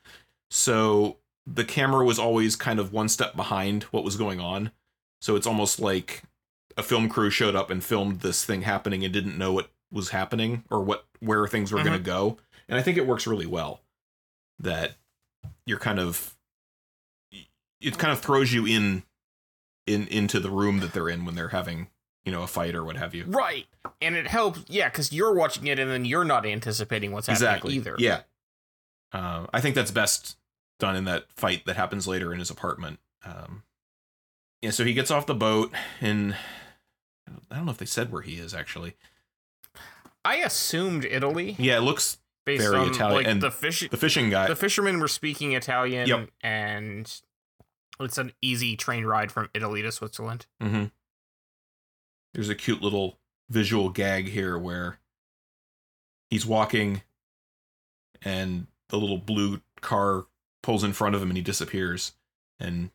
So 0.51 1.17
the 1.47 1.65
camera 1.65 2.05
was 2.05 2.19
always 2.19 2.57
kind 2.57 2.81
of 2.81 2.93
one 2.93 3.09
step 3.09 3.37
behind 3.37 3.85
what 3.85 4.05
was 4.05 4.17
going 4.17 4.41
on. 4.41 4.73
So 5.21 5.37
it's 5.37 5.47
almost 5.47 5.81
like 5.81 6.23
a 6.77 6.83
film 6.83 7.09
crew 7.09 7.31
showed 7.31 7.55
up 7.55 7.71
and 7.71 7.83
filmed 7.83 8.21
this 8.21 8.45
thing 8.45 8.63
happening 8.63 9.05
and 9.05 9.13
didn't 9.13 9.39
know 9.39 9.53
what 9.53 9.71
was 9.91 10.11
happening 10.11 10.65
or 10.71 10.83
what 10.83 11.07
where 11.21 11.47
things 11.47 11.73
were 11.73 11.83
going 11.83 11.97
to 11.97 11.99
go. 11.99 12.39
And 12.69 12.79
I 12.79 12.83
think 12.83 12.99
it 12.99 13.07
works 13.07 13.27
really 13.27 13.47
well 13.47 13.81
that 14.59 14.97
you're 15.65 15.79
kind 15.79 15.99
of 15.99 16.37
it 17.81 17.99
kind 17.99 18.13
of 18.13 18.21
throws 18.21 18.53
you 18.53 18.67
in 18.67 19.05
in 19.87 20.09
into 20.09 20.41
the 20.41 20.51
room 20.51 20.81
that 20.81 20.93
they're 20.93 21.09
in 21.09 21.25
when 21.25 21.37
they're 21.37 21.49
having, 21.49 21.89
you 22.25 22.33
know, 22.33 22.43
a 22.43 22.47
fight 22.47 22.75
or 22.75 22.85
what 22.85 22.97
have 22.97 23.15
you. 23.15 23.25
Right. 23.27 23.67
And 24.01 24.17
it 24.17 24.27
helps, 24.27 24.65
yeah, 24.69 24.89
because 24.89 25.13
you're 25.13 25.33
watching 25.33 25.67
it 25.69 25.79
and 25.79 25.91
then 25.91 26.05
you're 26.05 26.25
not 26.25 26.45
anticipating 26.45 27.13
what's 27.13 27.29
happening 27.29 27.49
exactly 27.49 27.75
either. 27.75 27.97
Yeah. 27.99 28.23
Uh, 29.13 29.47
I 29.53 29.61
think 29.61 29.77
that's 29.77 29.93
best 29.93 30.37
done 30.79 30.97
in 30.97 31.05
that 31.05 31.27
fight 31.33 31.65
that 31.67 31.77
happens 31.77 32.07
later 32.07 32.33
in 32.33 32.39
his 32.39 32.51
apartment. 32.51 32.99
Um, 33.25 33.63
yeah, 34.63 34.71
so 34.71 34.85
he 34.85 34.93
gets 34.95 35.11
off 35.11 35.27
the 35.27 35.35
boat 35.35 35.73
and 36.01 36.37
I 37.51 37.57
don't 37.57 37.65
know 37.67 37.73
if 37.73 37.79
they 37.79 37.87
said 37.87 38.13
where 38.13 38.23
he 38.23 38.35
is 38.35 38.55
actually. 38.55 38.95
I 40.25 40.37
assumed 40.37 41.05
Italy 41.05 41.55
Yeah, 41.59 41.79
it 41.79 41.83
looks 41.83 42.19
based 42.45 42.63
Very 42.65 42.77
on 42.77 42.89
Italian, 42.91 43.17
like 43.17 43.27
and 43.27 43.41
the 43.43 43.51
fish 43.51 43.89
the 43.89 43.97
fishing 43.97 44.31
guy. 44.31 44.47
the 44.49 44.57
fishermen 44.57 44.99
were 45.01 45.09
speaking 45.09 45.53
Italian 45.53 46.09
Yep. 46.09 46.31
and 46.43 47.21
it's 48.01 48.19
an 48.19 48.33
easy 48.43 48.77
train 48.77 49.05
ride 49.05 49.33
from 49.33 49.49
Italy 49.55 49.83
to 49.83 49.91
Switzerland. 49.91 50.47
Mm-hmm. 50.63 50.85
There's 52.35 52.49
a 52.49 52.55
cute 52.55 52.83
little 52.83 53.19
visual 53.49 53.89
gag 53.89 54.29
here 54.29 54.59
where 54.59 54.99
he's 56.29 56.45
walking 56.45 57.03
and 58.23 58.67
the 58.89 58.99
little 58.99 59.19
blue 59.19 59.61
car 59.81 60.27
pulls 60.67 60.83
in 60.85 60.93
front 60.93 61.15
of 61.15 61.23
him 61.23 61.31
and 61.31 61.37
he 61.37 61.43
disappears. 61.45 62.13
And 62.59 62.91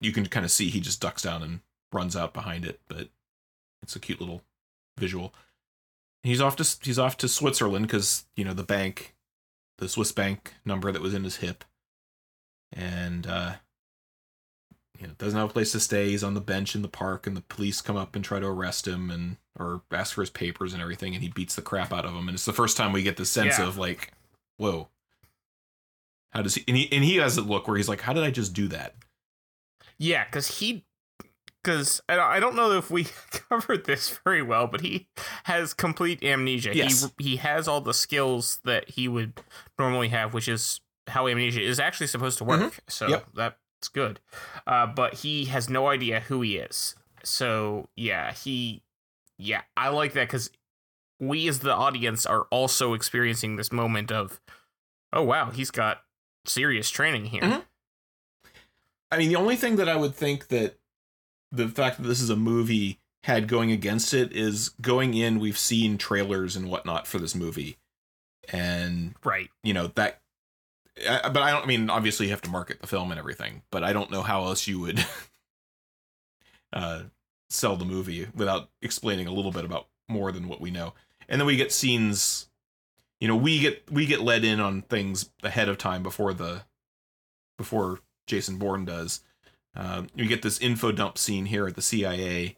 you 0.00 0.12
can 0.12 0.26
kind 0.26 0.44
of 0.44 0.52
see 0.52 0.70
he 0.70 0.80
just 0.80 1.00
ducks 1.00 1.22
down 1.22 1.42
and 1.42 1.60
runs 1.92 2.14
out 2.16 2.32
behind 2.32 2.64
it, 2.64 2.80
but 2.88 3.08
it's 3.82 3.96
a 3.96 4.00
cute 4.00 4.20
little 4.20 4.42
visual. 4.96 5.34
He's 6.22 6.40
off 6.40 6.54
to 6.56 6.76
he's 6.82 6.98
off 6.98 7.16
to 7.18 7.28
Switzerland 7.28 7.86
because 7.86 8.24
you 8.36 8.44
know 8.44 8.54
the 8.54 8.62
bank, 8.62 9.14
the 9.78 9.88
Swiss 9.88 10.12
bank 10.12 10.54
number 10.64 10.92
that 10.92 11.02
was 11.02 11.14
in 11.14 11.24
his 11.24 11.36
hip, 11.36 11.64
and 12.72 13.26
uh, 13.26 13.54
you 15.00 15.06
know 15.06 15.14
doesn't 15.18 15.38
have 15.38 15.50
a 15.50 15.52
place 15.52 15.72
to 15.72 15.80
stay. 15.80 16.10
He's 16.10 16.24
on 16.24 16.34
the 16.34 16.40
bench 16.40 16.74
in 16.74 16.82
the 16.82 16.88
park, 16.88 17.26
and 17.26 17.36
the 17.36 17.42
police 17.42 17.80
come 17.80 17.96
up 17.96 18.14
and 18.16 18.24
try 18.24 18.40
to 18.40 18.46
arrest 18.46 18.86
him 18.86 19.10
and 19.10 19.36
or 19.58 19.82
ask 19.92 20.14
for 20.14 20.20
his 20.22 20.30
papers 20.30 20.72
and 20.72 20.82
everything, 20.82 21.14
and 21.14 21.22
he 21.22 21.28
beats 21.30 21.54
the 21.54 21.62
crap 21.62 21.92
out 21.92 22.04
of 22.04 22.12
them. 22.14 22.28
And 22.28 22.34
it's 22.34 22.44
the 22.44 22.52
first 22.52 22.76
time 22.76 22.92
we 22.92 23.02
get 23.02 23.16
the 23.16 23.24
sense 23.24 23.58
Yeah. 23.58 23.66
of 23.68 23.78
like, 23.78 24.12
whoa, 24.58 24.88
how 26.30 26.42
does 26.42 26.54
he? 26.54 26.64
And 26.68 26.76
he 26.76 26.92
and 26.92 27.04
he 27.04 27.16
has 27.16 27.36
a 27.36 27.42
look 27.42 27.68
where 27.68 27.76
he's 27.76 27.88
like, 27.88 28.00
how 28.00 28.12
did 28.12 28.24
I 28.24 28.30
just 28.30 28.52
do 28.52 28.68
that? 28.68 28.94
Yeah, 29.98 30.24
because 30.24 30.58
he, 30.58 30.84
because 31.62 32.00
I 32.08 32.18
I 32.18 32.40
don't 32.40 32.54
know 32.56 32.72
if 32.72 32.90
we 32.90 33.04
covered 33.30 33.86
this 33.86 34.18
very 34.24 34.42
well, 34.42 34.66
but 34.66 34.80
he 34.82 35.08
has 35.44 35.72
complete 35.74 36.22
amnesia. 36.22 36.76
Yes. 36.76 37.10
He 37.18 37.30
he 37.30 37.36
has 37.36 37.66
all 37.68 37.80
the 37.80 37.94
skills 37.94 38.60
that 38.64 38.90
he 38.90 39.08
would 39.08 39.40
normally 39.78 40.08
have, 40.08 40.34
which 40.34 40.48
is 40.48 40.80
how 41.08 41.26
amnesia 41.28 41.62
is 41.62 41.78
actually 41.80 42.08
supposed 42.08 42.38
to 42.38 42.44
work. 42.44 42.80
So 42.88 43.08
Yep. 43.08 43.26
that 43.34 43.58
it's 43.80 43.88
good. 43.88 44.20
Uh, 44.66 44.86
but 44.86 45.14
he 45.14 45.46
has 45.46 45.68
no 45.68 45.86
idea 45.88 46.20
who 46.20 46.42
he 46.42 46.56
is. 46.56 46.94
So 47.22 47.88
yeah, 47.96 48.32
he 48.32 48.82
yeah, 49.38 49.62
I 49.76 49.88
like 49.88 50.12
that 50.14 50.28
because 50.28 50.50
we 51.20 51.46
as 51.48 51.60
the 51.60 51.72
audience 51.74 52.26
are 52.26 52.42
also 52.50 52.92
experiencing 52.94 53.56
this 53.56 53.70
moment 53.72 54.10
of, 54.12 54.40
oh 55.12 55.22
wow, 55.22 55.50
he's 55.50 55.70
got 55.70 56.02
serious 56.48 56.90
training 56.90 57.26
here. 57.26 57.42
Mhm. 57.42 57.64
I 59.10 59.18
mean, 59.18 59.28
the 59.28 59.36
only 59.36 59.56
thing 59.56 59.76
that 59.76 59.88
I 59.88 59.96
would 59.96 60.14
think 60.14 60.48
that 60.48 60.78
the 61.52 61.68
fact 61.68 61.98
that 61.98 62.06
this 62.08 62.20
is 62.20 62.30
a 62.30 62.36
movie 62.36 62.98
had 63.24 63.48
going 63.48 63.70
against 63.72 64.12
it 64.14 64.32
is 64.32 64.68
going 64.80 65.14
in, 65.14 65.38
we've 65.40 65.58
seen 65.58 65.98
trailers 65.98 66.56
and 66.56 66.68
whatnot 66.70 67.06
for 67.06 67.18
this 67.18 67.34
movie. 67.34 67.76
And, 68.48 69.14
Right. 69.24 69.50
you 69.62 69.74
know, 69.74 69.88
that. 69.88 70.20
I, 71.08 71.28
but 71.28 71.42
I 71.42 71.50
don't 71.50 71.64
I 71.64 71.66
mean, 71.66 71.90
obviously, 71.90 72.26
you 72.26 72.30
have 72.32 72.42
to 72.42 72.50
market 72.50 72.80
the 72.80 72.86
film 72.86 73.10
and 73.10 73.18
everything, 73.18 73.62
but 73.70 73.84
I 73.84 73.92
don't 73.92 74.10
know 74.10 74.22
how 74.22 74.44
else 74.44 74.66
you 74.66 74.78
would 74.80 75.04
uh, 76.72 77.02
sell 77.50 77.76
the 77.76 77.84
movie 77.84 78.26
without 78.34 78.70
explaining 78.82 79.26
a 79.26 79.32
little 79.32 79.52
bit 79.52 79.64
about 79.64 79.88
more 80.08 80.32
than 80.32 80.48
what 80.48 80.60
we 80.60 80.70
know. 80.70 80.94
And 81.28 81.40
then 81.40 81.46
we 81.46 81.56
get 81.56 81.72
scenes. 81.72 82.48
You 83.20 83.28
know, 83.28 83.36
we 83.36 83.58
get 83.58 83.90
we 83.90 84.06
get 84.06 84.20
led 84.20 84.44
in 84.44 84.60
on 84.60 84.82
things 84.82 85.30
ahead 85.42 85.68
of 85.68 85.78
time 85.78 86.02
before 86.02 86.34
the 86.34 86.62
before 87.56 88.00
Jason 88.26 88.58
Bourne 88.58 88.84
does. 88.84 89.20
Um, 89.74 90.08
you 90.14 90.26
get 90.26 90.42
this 90.42 90.58
info 90.60 90.92
dump 90.92 91.18
scene 91.18 91.46
here 91.46 91.66
at 91.66 91.76
the 91.76 91.82
CIA. 91.82 92.56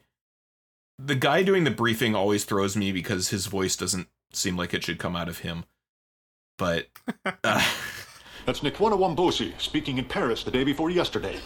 The 0.99 1.15
guy 1.15 1.43
doing 1.43 1.65
the 1.65 1.71
briefing 1.71 2.15
always 2.15 2.45
throws 2.45 2.77
me 2.77 2.93
because 2.93 3.29
his 3.29 3.47
voice 3.47 3.77
doesn't 3.77 4.09
seem 4.33 4.57
like 4.57 4.75
it 4.75 4.85
should 4.85 4.99
come 4.99 5.17
out 5.17 5.29
of 5.29 5.39
him. 5.39 5.65
But 6.57 6.89
uh, 7.45 7.65
That's 8.47 8.61
Nykwana 8.61 8.99
Wombosi 8.99 9.61
speaking 9.61 9.99
in 9.99 10.07
Paris 10.07 10.43
the 10.43 10.51
day 10.51 10.65
before 10.65 10.91
yesterday. 10.91 11.39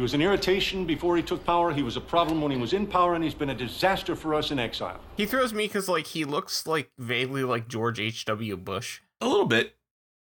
He 0.00 0.02
was 0.02 0.14
an 0.14 0.22
irritation 0.22 0.86
before 0.86 1.18
he 1.18 1.22
took 1.22 1.44
power. 1.44 1.74
He 1.74 1.82
was 1.82 1.98
a 1.98 2.00
problem 2.00 2.40
when 2.40 2.50
he 2.50 2.56
was 2.56 2.72
in 2.72 2.86
power, 2.86 3.14
and 3.16 3.22
he's 3.22 3.34
been 3.34 3.50
a 3.50 3.54
disaster 3.54 4.16
for 4.16 4.34
us 4.34 4.50
in 4.50 4.58
exile. 4.58 4.98
He 5.18 5.26
throws 5.26 5.52
me 5.52 5.66
because 5.66 5.90
like 5.90 6.06
he 6.06 6.24
looks 6.24 6.66
like 6.66 6.90
vaguely 6.96 7.44
like 7.44 7.68
George 7.68 8.00
H. 8.00 8.24
W. 8.24 8.56
Bush. 8.56 9.00
a 9.20 9.28
little 9.28 9.44
bit, 9.44 9.76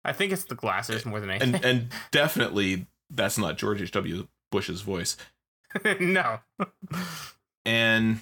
I 0.05 0.13
think 0.13 0.31
it's 0.31 0.43
the 0.43 0.53
glasses 0.53 1.07
more 1.07 1.19
than 1.19 1.31
anything. 1.31 1.55
and 1.55 1.65
and 1.65 1.87
definitely 2.11 2.85
that's 3.09 3.39
not 3.39 3.57
George 3.57 3.81
H. 3.81 3.89
W. 3.93 4.27
Bush's 4.51 4.81
voice. 4.81 5.17
no. 5.99 6.37
And 7.65 8.21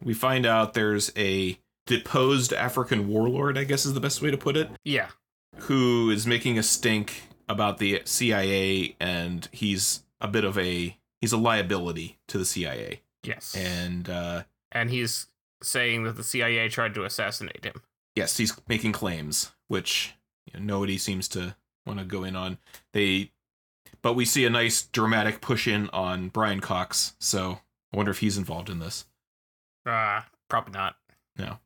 we 0.00 0.14
find 0.14 0.46
out 0.46 0.74
there's 0.74 1.10
a 1.16 1.58
deposed 1.86 2.52
African 2.52 3.08
warlord, 3.08 3.58
I 3.58 3.64
guess 3.64 3.84
is 3.84 3.94
the 3.94 4.00
best 4.00 4.22
way 4.22 4.30
to 4.30 4.38
put 4.38 4.56
it, 4.56 4.70
Yeah. 4.84 5.08
who 5.56 6.08
is 6.10 6.24
making 6.24 6.56
a 6.56 6.62
stink 6.62 7.22
about 7.48 7.78
the 7.78 8.00
CIA, 8.04 8.94
and 9.00 9.48
he's 9.50 10.03
a 10.24 10.28
bit 10.28 10.44
of 10.44 10.56
a 10.58 10.96
he's 11.20 11.32
a 11.32 11.36
liability 11.36 12.18
to 12.28 12.38
the 12.38 12.44
CIA, 12.44 13.02
Yes. 13.22 13.54
and 13.54 14.08
uh, 14.08 14.42
and 14.72 14.90
he's 14.90 15.26
saying 15.62 16.04
that 16.04 16.16
the 16.16 16.24
CIA 16.24 16.68
tried 16.68 16.94
to 16.94 17.04
assassinate 17.04 17.64
him. 17.64 17.82
yes, 18.16 18.36
he's 18.38 18.56
making 18.68 18.92
claims, 18.92 19.52
which 19.68 20.14
you 20.52 20.58
know, 20.58 20.64
nobody 20.76 20.98
seems 20.98 21.28
to 21.28 21.56
want 21.86 21.98
to 21.98 22.04
go 22.04 22.24
in 22.24 22.34
on. 22.36 22.58
They, 22.92 23.30
but 24.02 24.14
we 24.14 24.24
see 24.24 24.44
a 24.44 24.50
nice 24.50 24.82
dramatic 24.82 25.40
push 25.40 25.68
in 25.68 25.88
on 25.90 26.28
Brian 26.28 26.60
Cox, 26.60 27.14
so 27.20 27.60
I 27.92 27.96
wonder 27.96 28.10
if 28.10 28.18
he's 28.18 28.38
involved 28.38 28.68
in 28.70 28.78
this. 28.78 29.04
Uh 29.86 30.22
probably 30.48 30.72
not. 30.72 30.96
No. 31.36 31.58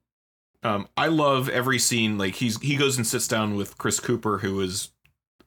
Um, 0.64 0.88
I 0.96 1.06
love 1.06 1.48
every 1.48 1.78
scene. 1.78 2.18
Like 2.18 2.34
he's 2.36 2.60
he 2.60 2.76
goes 2.76 2.96
and 2.96 3.06
sits 3.06 3.28
down 3.28 3.54
with 3.54 3.78
Chris 3.78 4.00
Cooper, 4.00 4.38
who 4.38 4.60
is 4.60 4.90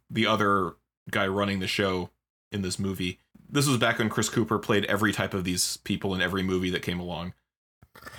the 0.10 0.26
other 0.26 0.76
guy 1.10 1.28
running 1.28 1.60
the 1.60 1.68
show 1.68 2.10
in 2.52 2.62
this 2.62 2.78
movie. 2.80 3.20
This 3.50 3.68
was 3.68 3.78
back 3.78 4.00
when 4.00 4.10
Chris 4.10 4.30
Cooper 4.30 4.60
played 4.60 4.86
every 4.86 5.12
type 5.12 5.34
of 5.34 5.44
these 5.44 5.78
people 5.78 6.14
in 6.16 6.22
every 6.22 6.44
movie 6.44 6.70
that 6.70 6.82
came 6.82 7.00
along. 7.00 7.34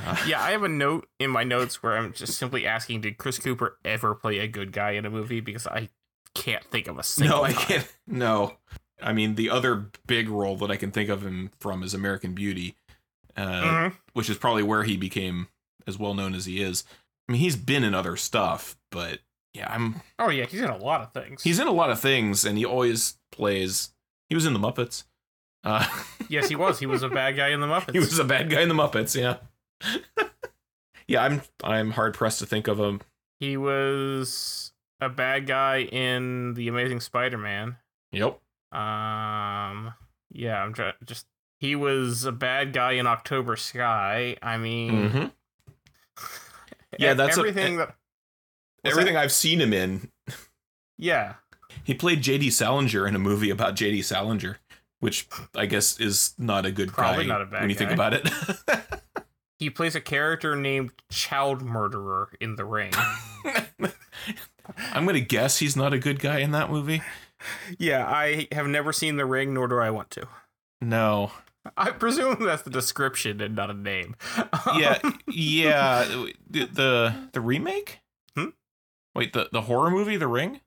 Uh, 0.04 0.16
Yeah, 0.26 0.42
I 0.42 0.50
have 0.50 0.62
a 0.62 0.68
note 0.68 1.08
in 1.18 1.30
my 1.30 1.44
notes 1.44 1.82
where 1.82 1.96
I'm 1.96 2.12
just 2.12 2.36
simply 2.38 2.66
asking, 2.66 3.00
did 3.02 3.16
Chris 3.18 3.38
Cooper 3.38 3.78
ever 3.84 4.14
play 4.14 4.38
a 4.38 4.46
good 4.48 4.72
guy 4.72 4.90
in 4.92 5.06
a 5.06 5.10
movie? 5.10 5.40
Because 5.40 5.66
I 5.66 5.88
can't 6.34 6.64
think 6.64 6.86
of 6.88 6.98
a 6.98 7.02
single. 7.02 7.38
no, 7.38 7.44
I 7.44 7.52
time. 7.52 7.62
can't. 7.66 7.96
No, 8.06 8.56
I 9.02 9.12
mean 9.12 9.34
the 9.34 9.50
other 9.50 9.86
big 10.06 10.28
role 10.28 10.56
that 10.56 10.70
I 10.70 10.76
can 10.76 10.90
think 10.90 11.08
of 11.08 11.22
him 11.22 11.50
from 11.58 11.82
is 11.82 11.94
American 11.94 12.34
Beauty, 12.34 12.76
uh, 13.36 13.62
Mhm. 13.62 13.96
which 14.12 14.28
is 14.30 14.36
probably 14.38 14.62
where 14.62 14.84
he 14.84 14.96
became 14.96 15.48
as 15.86 15.98
well 15.98 16.14
known 16.14 16.34
as 16.34 16.44
he 16.46 16.62
is. 16.62 16.84
I 17.28 17.32
mean, 17.32 17.40
he's 17.40 17.56
been 17.56 17.84
in 17.84 17.94
other 17.94 18.16
stuff, 18.16 18.76
but 18.90 19.20
yeah, 19.54 19.72
I'm 19.72 20.02
Oh 20.18 20.28
yeah, 20.28 20.44
he's 20.46 20.60
in 20.60 20.68
a 20.70 20.76
lot 20.76 21.00
of 21.00 21.12
things. 21.12 21.42
He's 21.42 21.58
in 21.58 21.66
a 21.66 21.72
lot 21.72 21.90
of 21.90 21.98
things, 22.00 22.44
and 22.44 22.58
he 22.58 22.64
always 22.66 23.14
plays. 23.30 23.91
He 24.32 24.34
was 24.34 24.46
in 24.46 24.54
the 24.54 24.58
Muppets. 24.58 25.04
Uh, 25.62 25.86
yes, 26.30 26.48
he 26.48 26.56
was. 26.56 26.78
He 26.78 26.86
was 26.86 27.02
a 27.02 27.10
bad 27.10 27.36
guy 27.36 27.48
in 27.50 27.60
the 27.60 27.66
Muppets. 27.66 27.92
he 27.92 27.98
was 27.98 28.18
a 28.18 28.24
bad 28.24 28.48
guy 28.48 28.62
in 28.62 28.70
the 28.70 28.74
Muppets. 28.74 29.14
Yeah. 29.14 29.36
yeah, 31.06 31.22
I'm. 31.22 31.42
I'm 31.62 31.90
hard 31.90 32.14
pressed 32.14 32.38
to 32.38 32.46
think 32.46 32.66
of 32.66 32.80
him. 32.80 33.02
He 33.40 33.58
was 33.58 34.72
a 35.02 35.10
bad 35.10 35.46
guy 35.46 35.82
in 35.82 36.54
the 36.54 36.66
Amazing 36.68 37.00
Spider-Man. 37.00 37.76
Yep. 38.12 38.40
Um, 38.72 39.92
yeah, 40.32 40.62
I'm 40.62 40.72
trying. 40.72 40.94
Just 41.04 41.26
he 41.60 41.76
was 41.76 42.24
a 42.24 42.32
bad 42.32 42.72
guy 42.72 42.92
in 42.92 43.06
October 43.06 43.56
Sky. 43.56 44.38
I 44.40 44.56
mean, 44.56 45.10
hmm 45.10 45.24
Yeah, 46.98 47.12
that's 47.12 47.36
a- 47.36 47.40
everything 47.40 47.76
that. 47.76 47.94
What's 48.80 48.96
Everything 48.96 49.18
I've 49.18 49.30
seen 49.30 49.60
him 49.60 49.74
in. 49.74 50.10
Yeah, 50.98 51.34
He 51.84 51.94
played 51.94 52.22
J.D. 52.22 52.50
Salinger 52.50 53.06
in 53.06 53.14
a 53.14 53.18
movie 53.18 53.50
about 53.50 53.74
J.D. 53.74 54.02
Salinger, 54.02 54.58
which 55.00 55.28
I 55.54 55.66
guess 55.66 55.98
is 56.00 56.34
not 56.38 56.64
a 56.66 56.72
good 56.72 56.92
Probably 56.92 57.24
guy 57.24 57.28
not 57.28 57.42
a 57.42 57.46
bad 57.46 57.60
when 57.62 57.70
you 57.70 57.76
think 57.76 57.90
about 57.90 58.14
it. 58.14 58.28
he 59.58 59.70
plays 59.70 59.94
a 59.94 60.00
character 60.00 60.54
named 60.56 60.92
Child 61.10 61.62
Murderer 61.62 62.30
in 62.40 62.56
The 62.56 62.64
Ring. 62.64 62.92
I'm 64.92 65.06
gonna 65.06 65.20
guess 65.20 65.58
he's 65.58 65.76
not 65.76 65.92
a 65.92 65.98
good 65.98 66.20
guy 66.20 66.38
in 66.38 66.52
that 66.52 66.70
movie. 66.70 67.02
yeah, 67.78 68.06
I 68.06 68.48
have 68.52 68.68
never 68.68 68.92
seen 68.92 69.16
The 69.16 69.26
Ring, 69.26 69.54
nor 69.54 69.68
do 69.68 69.78
I 69.78 69.90
want 69.90 70.10
to. 70.12 70.28
No. 70.80 71.32
I 71.76 71.90
presume 71.90 72.38
that's 72.44 72.62
the 72.62 72.70
description 72.70 73.40
and 73.40 73.54
not 73.54 73.70
a 73.70 73.74
name. 73.74 74.16
yeah, 74.76 74.98
yeah. 75.28 76.26
The 76.50 76.66
the, 76.66 77.14
the 77.32 77.40
remake. 77.40 78.00
Hmm? 78.36 78.48
Wait, 79.14 79.32
the 79.32 79.48
the 79.52 79.62
horror 79.62 79.90
movie, 79.90 80.16
The 80.16 80.28
Ring. 80.28 80.60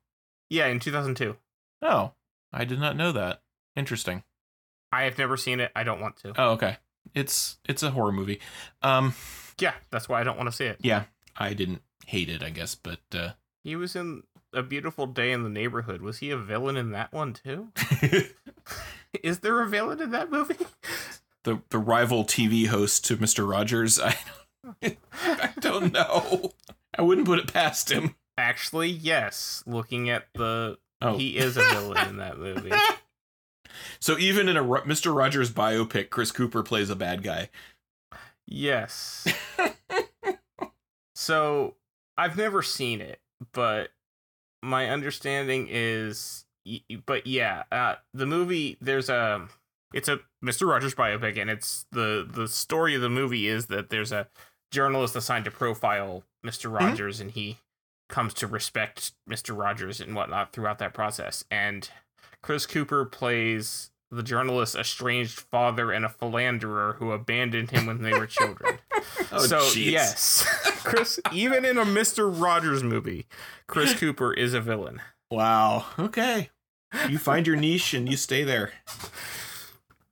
Yeah, 0.50 0.68
in 0.68 0.80
2002. 0.80 1.36
Oh, 1.82 2.12
I 2.54 2.66
did 2.66 2.80
not 2.80 2.96
know 2.96 3.12
that. 3.12 3.42
Interesting. 3.76 4.24
I 4.92 5.04
have 5.04 5.18
never 5.18 5.36
seen 5.38 5.60
it. 5.60 5.72
I 5.76 5.84
don't 5.84 6.00
want 6.02 6.18
to. 6.18 6.34
Oh, 6.38 6.52
okay. 6.52 6.78
It's 7.14 7.58
it's 7.68 7.84
a 7.84 7.92
horror 7.92 8.12
movie. 8.12 8.40
Um, 8.82 9.14
Yeah, 9.60 9.74
that's 9.92 10.08
why 10.10 10.22
I 10.22 10.24
don't 10.24 10.38
want 10.38 10.50
to 10.50 10.56
see 10.56 10.66
it. 10.66 10.78
yeah, 10.82 11.04
I 11.38 11.54
didn't 11.54 11.82
hate 12.06 12.30
it, 12.30 12.42
I 12.44 12.50
guess, 12.50 12.76
but 12.76 13.00
uh, 13.14 13.32
He 13.64 13.76
was 13.76 13.96
in 13.96 14.24
A 14.54 14.64
Beautiful 14.64 15.06
Day 15.08 15.32
in 15.32 15.44
the 15.44 15.50
Neighborhood. 15.50 16.02
Was 16.02 16.20
he 16.20 16.32
a 16.32 16.38
villain 16.38 16.78
in 16.78 16.92
that 16.92 17.12
one 17.14 17.34
too? 17.34 17.70
Is 19.24 19.40
there 19.40 19.62
a 19.62 19.68
villain 19.68 20.02
in 20.02 20.12
that 20.12 20.32
movie? 20.32 20.66
the 21.44 21.62
the 21.70 21.78
rival 21.80 22.24
TV 22.26 22.68
host 22.68 23.06
to 23.06 23.18
Mister 23.18 23.46
Rogers. 23.46 24.00
I 24.00 24.18
I 25.14 25.54
don't 25.60 25.94
know. 25.94 26.54
I 26.98 27.02
wouldn't 27.02 27.28
put 27.28 27.40
it 27.40 27.52
past 27.54 27.92
him. 27.92 28.16
Actually, 28.38 28.90
yes. 28.90 29.64
Looking 29.66 30.10
at 30.10 30.28
the, 30.34 30.78
Oh, 31.02 31.18
he 31.18 31.38
is 31.38 31.58
a 31.58 31.64
villain 31.64 32.08
in 32.10 32.18
that 32.18 32.38
movie. 32.40 32.72
so 34.00 34.18
even 34.18 34.48
in 34.50 34.58
a 34.58 34.86
Mister 34.86 35.12
Rogers 35.14 35.52
biopic, 35.52 36.10
Chris 36.10 36.32
Cooper 36.32 36.64
plays 36.64 36.90
a 36.90 36.96
bad 36.96 37.22
guy. 37.24 37.50
Yes. 38.48 39.28
so 41.16 41.76
I've 42.18 42.38
never 42.38 42.62
seen 42.62 43.02
it, 43.02 43.20
but 43.54 43.90
my 44.64 44.90
understanding 44.90 45.68
is, 45.70 46.46
but 47.06 47.28
yeah, 47.28 47.64
uh, 47.72 47.96
the 48.14 48.26
movie 48.26 48.78
there's 48.82 49.10
a, 49.10 49.48
it's 49.94 50.08
a 50.08 50.20
Mister 50.42 50.66
Rogers 50.66 50.96
biopic, 50.96 51.38
and 51.40 51.50
it's 51.50 51.86
the 51.92 52.28
the 52.30 52.48
story 52.48 52.96
of 52.96 53.02
the 53.02 53.10
movie 53.10 53.48
is 53.48 53.68
that 53.68 53.90
there's 53.90 54.12
a 54.12 54.28
journalist 54.72 55.16
assigned 55.16 55.46
to 55.46 55.52
profile 55.52 56.24
Mister 56.44 56.70
Rogers, 56.70 57.20
and 57.20 57.32
he 57.32 57.58
comes 58.10 58.34
to 58.36 58.48
respect 58.48 59.14
Mister 59.28 59.54
Rogers 59.54 60.00
and 60.00 60.16
whatnot 60.16 60.54
throughout 60.54 60.80
that 60.80 60.94
process, 60.94 61.44
and 61.50 61.90
Chris 62.42 62.66
Cooper 62.66 63.06
plays 63.06 63.92
the 64.12 64.24
journalist's 64.24 64.76
estranged 64.76 65.40
father 65.40 65.92
and 65.92 66.06
a 66.06 66.10
philanderer 66.10 66.94
who 67.00 67.12
abandoned 67.12 67.72
him 67.72 67.86
when 67.88 68.02
they 68.02 68.14
were 68.14 68.28
children. 68.28 68.80
Oh, 69.32 69.46
so 69.46 69.58
jeez. 69.60 69.92
yes, 69.92 70.44
Chris, 70.84 71.20
even 71.32 71.66
in 71.66 71.78
a 71.78 71.86
Mister 71.86 72.30
Rogers 72.30 72.84
movie, 72.84 73.28
Chris 73.68 73.94
Cooper 73.94 74.34
is 74.34 74.54
a 74.54 74.62
villain. 74.62 75.02
Wow. 75.32 75.86
Okay. 75.98 76.50
You 77.10 77.18
find 77.18 77.46
your 77.46 77.56
niche 77.56 77.94
and 77.94 78.10
you 78.10 78.18
stay 78.18 78.44
there. 78.44 78.72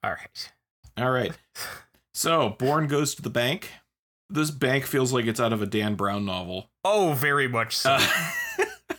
All 0.03 0.11
right. 0.11 0.51
All 0.97 1.11
right. 1.11 1.33
So 2.13 2.55
Bourne 2.59 2.87
goes 2.87 3.15
to 3.15 3.21
the 3.21 3.29
bank. 3.29 3.69
This 4.33 4.49
bank 4.49 4.87
feels 4.87 5.13
like 5.13 5.25
it's 5.25 5.39
out 5.39 5.53
of 5.53 5.61
a 5.61 5.67
Dan 5.67 5.93
Brown 5.93 6.25
novel. 6.25 6.71
Oh, 6.83 7.13
very 7.13 7.47
much 7.47 7.77
so. 7.77 7.91
Uh, 7.91 8.25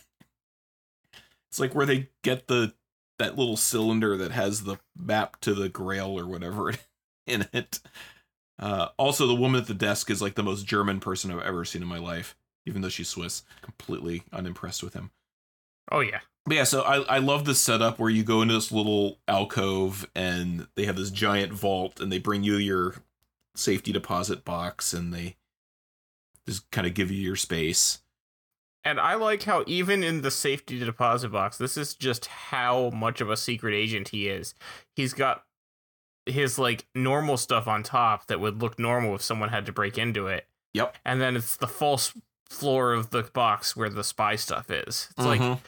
it's 1.49 1.59
like 1.59 1.75
where 1.75 1.85
they 1.85 2.09
get 2.23 2.47
the 2.47 2.73
that 3.19 3.37
little 3.37 3.57
cylinder 3.57 4.15
that 4.15 4.31
has 4.31 4.63
the 4.63 4.77
map 4.97 5.41
to 5.41 5.53
the 5.53 5.67
Grail 5.67 6.17
or 6.17 6.25
whatever 6.25 6.73
in 7.27 7.47
it. 7.51 7.81
Uh, 8.57 8.87
also, 8.97 9.27
the 9.27 9.35
woman 9.35 9.59
at 9.59 9.67
the 9.67 9.73
desk 9.73 10.09
is 10.09 10.21
like 10.21 10.35
the 10.35 10.43
most 10.43 10.65
German 10.65 11.01
person 11.01 11.31
I've 11.31 11.45
ever 11.45 11.65
seen 11.65 11.81
in 11.81 11.87
my 11.89 11.99
life, 11.99 12.37
even 12.65 12.81
though 12.81 12.87
she's 12.87 13.09
Swiss. 13.09 13.43
Completely 13.61 14.23
unimpressed 14.31 14.83
with 14.83 14.93
him. 14.93 15.11
Oh 15.91 15.99
yeah. 15.99 16.21
But 16.45 16.55
yeah, 16.55 16.63
so 16.63 16.81
I, 16.83 17.15
I 17.15 17.17
love 17.17 17.43
the 17.43 17.55
setup 17.55 17.99
where 17.99 18.09
you 18.09 18.23
go 18.23 18.41
into 18.41 18.53
this 18.53 18.71
little 18.71 19.19
alcove 19.27 20.09
and 20.15 20.67
they 20.75 20.85
have 20.85 20.95
this 20.95 21.11
giant 21.11 21.51
vault 21.51 21.99
and 21.99 22.09
they 22.09 22.19
bring 22.19 22.43
you 22.43 22.55
your 22.55 22.95
safety 23.55 23.91
deposit 23.91 24.43
box 24.45 24.93
and 24.93 25.13
they 25.13 25.35
just 26.47 26.69
kind 26.71 26.85
of 26.85 26.93
give 26.93 27.09
you 27.11 27.21
your 27.21 27.35
space. 27.35 27.99
And 28.83 28.99
I 28.99 29.15
like 29.15 29.43
how 29.43 29.63
even 29.65 30.03
in 30.03 30.21
the 30.21 30.29
safety 30.29 30.77
deposit 30.77 31.29
box, 31.29 31.57
this 31.57 31.75
is 31.75 31.95
just 31.95 32.27
how 32.27 32.91
much 32.91 33.19
of 33.19 33.29
a 33.31 33.37
secret 33.37 33.73
agent 33.73 34.09
he 34.09 34.27
is. 34.27 34.53
He's 34.95 35.13
got 35.13 35.43
his 36.27 36.59
like 36.59 36.85
normal 36.93 37.37
stuff 37.37 37.67
on 37.67 37.81
top 37.83 38.27
that 38.27 38.39
would 38.39 38.61
look 38.61 38.77
normal 38.77 39.15
if 39.15 39.21
someone 39.21 39.49
had 39.49 39.65
to 39.65 39.71
break 39.71 39.97
into 39.97 40.27
it. 40.27 40.45
Yep. 40.75 40.97
And 41.03 41.19
then 41.19 41.35
it's 41.35 41.55
the 41.57 41.67
false 41.67 42.13
floor 42.49 42.93
of 42.93 43.09
the 43.09 43.23
box 43.23 43.75
where 43.75 43.89
the 43.89 44.03
spy 44.03 44.35
stuff 44.35 44.69
is. 44.69 45.07
It's 45.17 45.25
like 45.25 45.41
Mhm. 45.41 45.59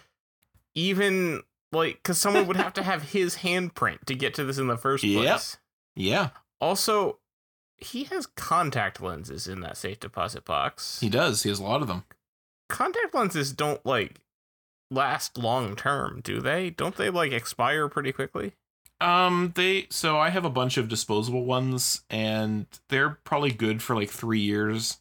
even 0.75 1.41
like 1.71 1.95
because 1.95 2.17
someone 2.17 2.45
would 2.47 2.55
have 2.57 2.73
to 2.73 2.83
have 2.83 3.01
his 3.11 3.37
handprint 3.37 4.05
to 4.05 4.15
get 4.15 4.33
to 4.35 4.43
this 4.43 4.57
in 4.57 4.67
the 4.67 4.77
first 4.77 5.03
Yep. 5.03 5.21
place. 5.23 5.57
yeah, 5.95 6.29
Also, 6.61 7.19
he 7.77 8.05
has 8.05 8.25
contact 8.25 9.01
lenses 9.01 9.47
in 9.47 9.61
that 9.61 9.77
safe 9.77 9.99
deposit 9.99 10.45
box. 10.45 10.99
he 10.99 11.09
does. 11.09 11.43
He 11.43 11.49
has 11.49 11.59
a 11.59 11.63
lot 11.63 11.81
of 11.81 11.87
them. 11.87 12.03
contact 12.69 13.13
lenses 13.13 13.53
don't 13.53 13.85
like 13.85 14.21
last 14.89 15.37
long 15.37 15.75
term, 15.75 16.21
do 16.23 16.41
they? 16.41 16.69
Don't 16.69 16.95
they 16.95 17.09
like 17.09 17.31
expire 17.31 17.87
pretty 17.87 18.11
quickly? 18.11 18.53
Um, 18.99 19.53
they 19.55 19.87
so 19.91 20.17
I 20.17 20.29
have 20.29 20.45
a 20.45 20.49
bunch 20.49 20.77
of 20.77 20.87
disposable 20.89 21.45
ones, 21.45 22.01
and 22.09 22.65
they're 22.89 23.19
probably 23.23 23.51
good 23.51 23.81
for 23.83 23.95
like 23.95 24.09
three 24.09 24.39
years. 24.39 24.99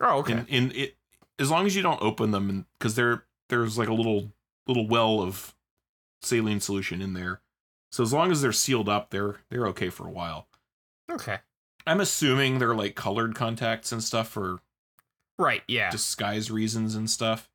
Oh, 0.00 0.18
okay. 0.18 0.44
In, 0.48 0.70
in 0.70 0.72
it, 0.72 0.96
as 1.38 1.50
long 1.50 1.66
as 1.66 1.74
you 1.74 1.82
don't 1.82 2.00
open 2.00 2.30
them, 2.30 2.48
and 2.48 2.64
because 2.78 2.94
there 2.94 3.24
there's 3.48 3.76
like 3.76 3.88
a 3.88 3.94
little 3.94 4.30
little 4.68 4.86
well 4.86 5.20
of 5.20 5.54
saline 6.22 6.60
solution 6.60 7.02
in 7.02 7.14
there, 7.14 7.40
so 7.90 8.04
as 8.04 8.12
long 8.12 8.30
as 8.30 8.40
they're 8.40 8.52
sealed 8.52 8.88
up, 8.88 9.10
they're 9.10 9.36
they're 9.50 9.66
okay 9.68 9.90
for 9.90 10.06
a 10.06 10.12
while. 10.12 10.46
okay. 11.10 11.38
I'm 11.86 12.00
assuming 12.00 12.58
they're 12.58 12.74
like 12.74 12.94
colored 12.94 13.34
contacts 13.34 13.92
and 13.92 14.02
stuff 14.02 14.28
for 14.28 14.60
Right, 15.38 15.62
yeah. 15.66 15.90
disguise 15.90 16.50
reasons 16.50 16.94
and 16.94 17.08
stuff. 17.10 17.48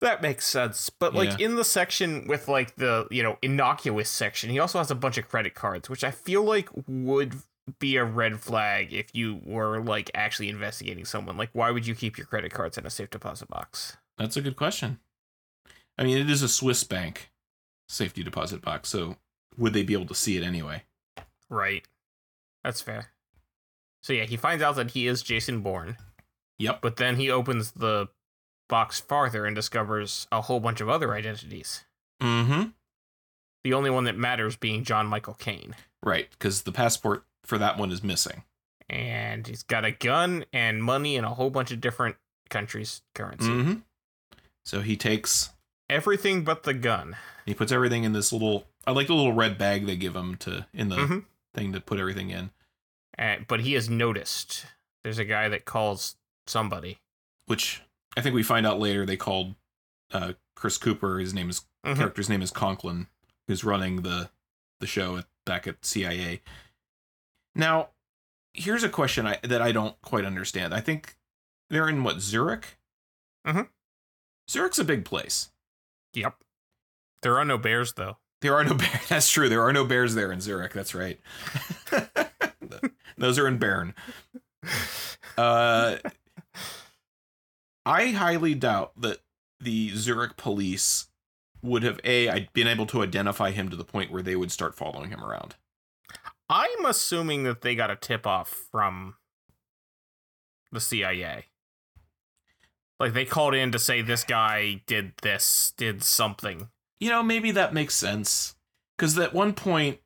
that 0.00 0.20
makes 0.20 0.44
sense. 0.44 0.90
But 0.90 1.14
like 1.14 1.38
Yeah. 1.38 1.46
in 1.46 1.54
the 1.56 1.64
section 1.64 2.26
with 2.28 2.46
like 2.46 2.76
the, 2.76 3.06
you 3.10 3.22
know, 3.22 3.38
innocuous 3.40 4.10
section, 4.10 4.50
he 4.50 4.58
also 4.58 4.76
has 4.78 4.90
a 4.90 4.94
bunch 4.94 5.16
of 5.16 5.28
credit 5.28 5.54
cards, 5.54 5.88
which 5.88 6.04
I 6.04 6.10
feel 6.10 6.42
like 6.44 6.68
would 6.86 7.36
be 7.78 7.96
a 7.96 8.04
red 8.04 8.38
flag 8.38 8.92
if 8.92 9.14
you 9.14 9.40
were 9.44 9.80
like 9.80 10.10
actually 10.14 10.50
investigating 10.50 11.06
someone. 11.06 11.38
Like 11.38 11.48
why 11.54 11.70
would 11.70 11.86
you 11.86 11.94
keep 11.94 12.18
your 12.18 12.26
credit 12.26 12.52
cards 12.52 12.76
in 12.76 12.84
a 12.84 12.90
safe 12.90 13.08
deposit 13.08 13.48
box? 13.48 13.96
That's 14.18 14.36
a 14.36 14.42
good 14.42 14.56
question. 14.56 15.00
I 15.96 16.04
mean, 16.04 16.18
it 16.18 16.28
is 16.28 16.42
a 16.42 16.48
Swiss 16.48 16.84
bank 16.84 17.30
safety 17.88 18.22
deposit 18.22 18.60
box, 18.60 18.90
so 18.90 19.16
would 19.56 19.72
they 19.72 19.82
be 19.84 19.94
able 19.94 20.06
to 20.06 20.14
see 20.14 20.36
it 20.36 20.42
anyway? 20.42 20.82
Right. 21.48 21.86
That's 22.62 22.82
fair. 22.82 23.10
So 24.04 24.12
yeah, 24.12 24.24
he 24.24 24.36
finds 24.36 24.62
out 24.62 24.76
that 24.76 24.90
he 24.90 25.06
is 25.06 25.22
Jason 25.22 25.60
Bourne. 25.60 25.96
Yep. 26.58 26.82
But 26.82 26.96
then 26.96 27.16
he 27.16 27.30
opens 27.30 27.70
the 27.72 28.08
box 28.68 29.00
farther 29.00 29.46
and 29.46 29.56
discovers 29.56 30.26
a 30.30 30.42
whole 30.42 30.60
bunch 30.60 30.82
of 30.82 30.90
other 30.90 31.14
identities. 31.14 31.84
Mm-hmm. 32.22 32.64
The 33.64 33.72
only 33.72 33.88
one 33.88 34.04
that 34.04 34.18
matters 34.18 34.56
being 34.56 34.84
John 34.84 35.06
Michael 35.06 35.32
Caine. 35.32 35.74
Right, 36.02 36.28
because 36.32 36.64
the 36.64 36.70
passport 36.72 37.24
for 37.44 37.56
that 37.56 37.78
one 37.78 37.90
is 37.90 38.02
missing. 38.04 38.42
And 38.90 39.46
he's 39.46 39.62
got 39.62 39.86
a 39.86 39.90
gun 39.92 40.44
and 40.52 40.84
money 40.84 41.16
in 41.16 41.24
a 41.24 41.32
whole 41.32 41.48
bunch 41.48 41.70
of 41.72 41.80
different 41.80 42.16
countries' 42.50 43.00
currency. 43.14 43.48
Mm-hmm. 43.48 43.74
So 44.66 44.82
he 44.82 44.96
takes 44.98 45.48
Everything 45.88 46.44
but 46.44 46.64
the 46.64 46.74
gun. 46.74 47.16
he 47.46 47.54
puts 47.54 47.72
everything 47.72 48.04
in 48.04 48.12
this 48.12 48.32
little 48.34 48.66
I 48.86 48.90
like 48.92 49.06
the 49.06 49.14
little 49.14 49.32
red 49.32 49.56
bag 49.56 49.86
they 49.86 49.96
give 49.96 50.14
him 50.14 50.36
to 50.36 50.66
in 50.74 50.90
the 50.90 50.96
Mhm. 50.96 51.24
thing 51.54 51.72
to 51.72 51.80
put 51.80 51.98
everything 51.98 52.28
in. 52.28 52.50
And, 53.16 53.46
but 53.46 53.60
he 53.60 53.74
has 53.74 53.88
noticed 53.88 54.66
there's 55.04 55.18
a 55.18 55.24
guy 55.24 55.48
that 55.48 55.64
calls 55.64 56.16
somebody. 56.46 56.98
Which 57.46 57.82
I 58.16 58.20
think 58.20 58.34
we 58.34 58.42
find 58.42 58.66
out 58.66 58.78
later 58.80 59.04
they 59.06 59.16
called 59.16 59.54
uh 60.12 60.32
Chris 60.56 60.78
Cooper, 60.78 61.18
his 61.18 61.34
name 61.34 61.50
is 61.50 61.62
Mhm. 61.84 61.96
character's 61.96 62.28
name 62.30 62.40
is 62.42 62.50
Conklin, 62.50 63.08
who's 63.46 63.64
running 63.64 64.02
the 64.02 64.30
the 64.80 64.86
show 64.86 65.16
at, 65.18 65.26
back 65.44 65.66
at 65.66 65.84
CIA. 65.84 66.40
Now, 67.54 67.90
here's 68.54 68.82
a 68.82 68.88
question 68.88 69.26
I, 69.26 69.38
that 69.42 69.60
I 69.62 69.70
don't 69.72 70.00
quite 70.02 70.24
understand. 70.24 70.74
I 70.74 70.80
think 70.80 71.16
they're 71.70 71.88
in 71.88 72.02
what 72.04 72.20
Zurich. 72.20 72.78
Mhm. 73.46 73.68
Zurich's 74.50 74.78
a 74.78 74.84
big 74.84 75.04
place. 75.04 75.50
Yep. 76.14 76.36
There 77.22 77.38
are 77.38 77.44
no 77.44 77.58
bears, 77.58 77.92
though. 77.94 78.18
There 78.40 78.54
are 78.54 78.64
no 78.64 78.74
bears. 78.74 79.08
That's 79.08 79.30
true. 79.30 79.48
There 79.48 79.62
are 79.62 79.72
no 79.72 79.84
bears 79.84 80.14
there 80.14 80.32
in 80.32 80.40
Zurich. 80.40 80.72
That's 80.72 80.94
right. 80.94 81.20
Those 83.18 83.38
are 83.38 83.46
in 83.46 83.58
Bern. 83.58 83.94
Uh, 85.36 85.96
I 87.84 88.08
highly 88.08 88.54
doubt 88.54 88.92
that 89.00 89.18
the 89.60 89.94
Zurich 89.96 90.36
police 90.36 91.08
would 91.62 91.82
have 91.82 91.98
a 92.04 92.28
I'd 92.28 92.52
been 92.52 92.66
able 92.66 92.86
to 92.86 93.02
identify 93.02 93.50
him 93.50 93.70
to 93.70 93.76
the 93.76 93.84
point 93.84 94.12
where 94.12 94.22
they 94.22 94.36
would 94.36 94.52
start 94.52 94.74
following 94.74 95.10
him 95.10 95.24
around. 95.24 95.56
I'm 96.48 96.84
assuming 96.84 97.44
that 97.44 97.62
they 97.62 97.74
got 97.74 97.90
a 97.90 97.96
tip 97.96 98.26
off 98.26 98.48
from 98.70 99.14
the 100.70 100.80
CIA. 100.80 101.46
Like 103.00 103.14
they 103.14 103.24
called 103.24 103.54
in 103.54 103.72
to 103.72 103.78
say 103.78 104.02
this 104.02 104.24
guy 104.24 104.82
did 104.86 105.14
this, 105.22 105.72
did 105.76 106.02
something. 106.02 106.68
You 107.00 107.10
know, 107.10 107.22
maybe 107.22 107.50
that 107.50 107.74
makes 107.74 107.94
sense 107.94 108.54
because 108.96 109.18
at 109.18 109.34
one 109.34 109.54
point, 109.54 109.98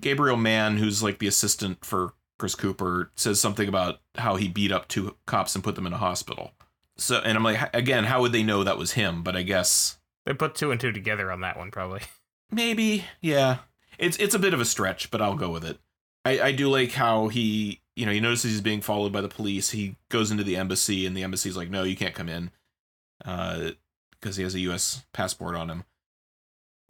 Gabriel 0.00 0.36
Mann, 0.36 0.76
who's 0.78 1.02
like 1.02 1.18
the 1.18 1.26
assistant 1.26 1.84
for 1.84 2.14
Chris 2.38 2.54
Cooper, 2.54 3.10
says 3.16 3.40
something 3.40 3.68
about 3.68 4.00
how 4.16 4.36
he 4.36 4.48
beat 4.48 4.72
up 4.72 4.88
two 4.88 5.16
cops 5.26 5.54
and 5.54 5.62
put 5.62 5.74
them 5.74 5.86
in 5.86 5.92
a 5.92 5.98
hospital. 5.98 6.52
So, 6.96 7.18
and 7.18 7.36
I'm 7.36 7.44
like, 7.44 7.74
again, 7.74 8.04
how 8.04 8.20
would 8.20 8.32
they 8.32 8.42
know 8.42 8.62
that 8.64 8.78
was 8.78 8.92
him? 8.92 9.22
But 9.22 9.36
I 9.36 9.42
guess 9.42 9.98
They 10.26 10.34
put 10.34 10.54
two 10.54 10.70
and 10.70 10.80
two 10.80 10.92
together 10.92 11.30
on 11.32 11.40
that 11.40 11.56
one, 11.56 11.70
probably. 11.70 12.02
maybe, 12.50 13.04
yeah. 13.20 13.58
It's 13.98 14.16
it's 14.18 14.34
a 14.34 14.38
bit 14.38 14.54
of 14.54 14.60
a 14.60 14.64
stretch, 14.64 15.10
but 15.10 15.20
I'll 15.22 15.34
go 15.36 15.50
with 15.50 15.64
it. 15.64 15.78
I 16.24 16.40
I 16.40 16.52
do 16.52 16.68
like 16.70 16.92
how 16.92 17.28
he, 17.28 17.80
you 17.96 18.06
know, 18.06 18.12
he 18.12 18.20
notices 18.20 18.52
he's 18.52 18.60
being 18.60 18.80
followed 18.80 19.12
by 19.12 19.20
the 19.20 19.28
police. 19.28 19.70
He 19.70 19.96
goes 20.08 20.30
into 20.30 20.44
the 20.44 20.56
embassy, 20.56 21.06
and 21.06 21.16
the 21.16 21.22
embassy's 21.22 21.56
like, 21.56 21.70
no, 21.70 21.82
you 21.82 21.96
can't 21.96 22.14
come 22.14 22.28
in, 22.28 22.50
uh, 23.24 23.70
because 24.12 24.36
he 24.36 24.42
has 24.42 24.54
a 24.54 24.60
U.S. 24.60 25.04
passport 25.12 25.54
on 25.56 25.68
him. 25.70 25.84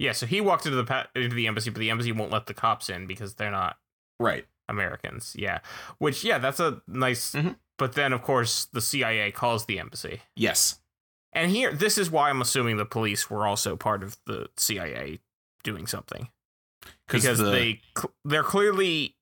Yeah, 0.01 0.13
so 0.13 0.25
he 0.27 0.41
walked 0.41 0.65
into 0.65 0.77
the 0.77 0.85
pa- 0.85 1.09
into 1.15 1.37
the 1.37 1.47
embassy, 1.47 1.69
but 1.71 1.79
the 1.79 1.91
embassy 1.91 2.11
won't 2.11 2.33
let 2.33 2.47
the 2.47 2.55
cops 2.55 2.89
in 2.89 3.07
because 3.07 3.35
they're 3.35 3.51
not 3.51 3.77
Right. 4.19 4.47
Americans. 4.69 5.35
Yeah, 5.39 5.59
which 5.99 6.25
yeah, 6.25 6.39
that's 6.39 6.59
a 6.59 6.81
nice. 6.89 7.33
Mhm. 7.33 7.57
But 7.77 7.93
then 7.93 8.13
of 8.15 8.23
course 8.23 8.65
the 8.73 8.81
CIA 8.81 9.31
calls 9.31 9.67
the 9.67 9.79
embassy, 9.79 10.23
Yes. 10.35 10.81
and 11.35 11.51
here 11.51 11.73
this 11.73 11.99
is 11.99 12.11
why 12.11 12.31
I'm 12.31 12.41
assuming 12.41 12.77
the 12.79 12.85
police 12.87 13.29
were 13.29 13.47
also 13.47 13.77
part 13.77 14.03
of 14.03 14.17
the 14.27 14.49
CIA 14.57 15.21
doing 15.63 15.87
something 15.87 16.31
because 17.07 17.39
the- 17.39 17.45
they 17.51 17.83
cl- 17.97 18.15
they're 18.25 18.43
clearly 18.43 19.17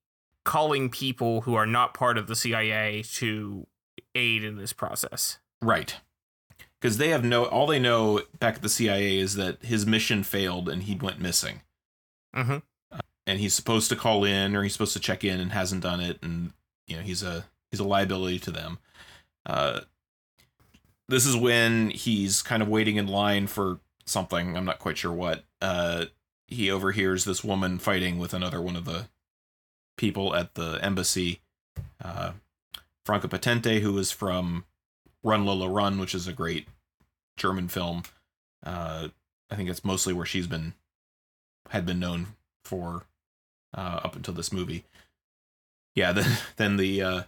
calling 0.45 0.89
people 0.89 1.41
who 1.41 1.55
are 1.55 1.65
not 1.67 1.93
part 1.93 2.17
of 2.17 2.27
the 2.27 2.35
CIA 2.35 3.03
to 3.03 3.67
aid 4.15 4.43
in 4.45 4.55
this 4.57 4.71
process. 4.73 5.39
Right. 5.61 5.97
Because 6.79 6.97
they 6.97 7.09
have 7.09 7.25
no, 7.25 7.45
all 7.45 7.67
they 7.67 7.79
know 7.79 8.21
back 8.39 8.55
at 8.55 8.61
the 8.61 8.69
CIA 8.69 9.17
is 9.17 9.35
that 9.35 9.63
his 9.63 9.85
mission 9.85 10.23
failed 10.23 10.69
and 10.69 10.83
he 10.83 10.95
went 10.95 11.19
missing. 11.19 11.61
Mm-hmm. 12.35 12.57
And 13.27 13.39
he's 13.39 13.53
supposed 13.53 13.89
to 13.89 13.95
call 13.95 14.23
in 14.23 14.55
or 14.55 14.63
he's 14.63 14.73
supposed 14.73 14.93
to 14.93 14.99
check 14.99 15.23
in 15.23 15.39
and 15.39 15.51
hasn't 15.51 15.83
done 15.83 15.99
it. 15.99 16.19
And, 16.21 16.53
you 16.87 16.95
know, 16.95 17.01
he's 17.01 17.21
a, 17.21 17.45
he's 17.69 17.81
a 17.81 17.83
liability 17.83 18.39
to 18.39 18.51
them. 18.51 18.79
Uh, 19.45 19.81
this 21.09 21.25
is 21.25 21.35
when 21.35 21.89
he's 21.89 22.41
kind 22.41 22.61
of 22.61 22.69
waiting 22.69 22.95
in 22.95 23.07
line 23.07 23.47
for 23.47 23.79
something. 24.05 24.55
I'm 24.55 24.65
not 24.65 24.79
quite 24.79 24.97
sure 24.97 25.11
what. 25.11 25.43
Uh, 25.61 26.05
he 26.47 26.71
overhears 26.71 27.25
this 27.25 27.43
woman 27.43 27.77
fighting 27.77 28.17
with 28.17 28.33
another 28.33 28.61
one 28.61 28.75
of 28.75 28.85
the 28.85 29.07
people 29.97 30.35
at 30.35 30.55
the 30.55 30.79
embassy. 30.81 31.41
Uh, 32.03 32.31
Franka 33.05 33.27
Potente, 33.27 33.81
who 33.81 33.97
is 33.97 34.11
from 34.11 34.65
Run 35.23 35.45
Lola 35.45 35.69
Run, 35.69 35.99
which 35.99 36.15
is 36.15 36.27
a 36.27 36.33
great 36.33 36.67
German 37.37 37.67
film. 37.67 38.03
Uh, 38.63 39.09
I 39.49 39.55
think 39.55 39.69
it's 39.69 39.85
mostly 39.85 40.13
where 40.13 40.25
she's 40.25 40.47
been 40.47 40.73
had 41.69 41.85
been 41.85 41.99
known 41.99 42.27
for 42.63 43.05
uh, 43.75 43.99
up 44.03 44.15
until 44.15 44.33
this 44.33 44.53
movie. 44.53 44.85
Yeah, 45.95 46.11
then 46.13 46.37
then 46.57 46.77
the 46.77 47.01
uh, 47.01 47.23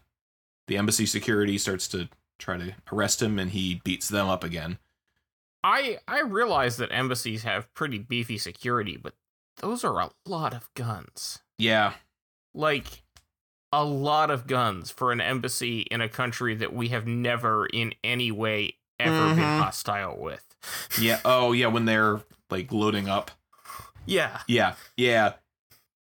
the 0.68 0.78
embassy 0.78 1.06
security 1.06 1.58
starts 1.58 1.88
to 1.90 2.10
try 2.40 2.58
to 2.58 2.76
arrest 2.92 3.22
him, 3.22 3.40
and 3.40 3.52
he 3.52 3.82
beats 3.84 4.08
them 4.08 4.28
up 4.28 4.44
again. 4.44 4.78
I 5.64 6.00
I 6.08 6.22
realize 6.22 6.78
that 6.78 6.92
embassies 6.92 7.44
have 7.44 7.74
pretty 7.74 8.00
beefy 8.00 8.38
security, 8.38 8.98
but 8.98 9.14
those 9.58 9.84
are 9.84 10.00
a 10.00 10.12
lot 10.26 10.54
of 10.54 10.74
guns. 10.74 11.40
Yeah. 11.58 11.94
Like 12.54 13.04
a 13.74 13.84
lot 13.84 14.30
of 14.30 14.48
guns 14.48 14.92
for 14.92 15.12
an 15.12 15.22
embassy 15.22 15.82
in 15.82 16.02
a 16.02 16.10
country 16.10 16.56
that 16.56 16.74
we 16.74 16.90
have 16.90 17.08
never 17.08 17.66
in 17.68 17.94
any 18.04 18.32
way 18.32 18.76
ever 19.00 19.30
been 19.34 19.38
Mhm. 19.44 19.60
hostile 19.60 20.18
with. 20.20 20.46
Yeah. 21.00 21.20
Oh, 21.26 21.54
yeah. 21.54 21.68
When 21.68 21.86
they're 21.86 22.22
like 22.50 22.72
loading 22.72 23.08
up. 23.10 23.32
Yeah. 24.06 24.42
Yeah. 24.48 24.76
Yeah. 24.98 25.34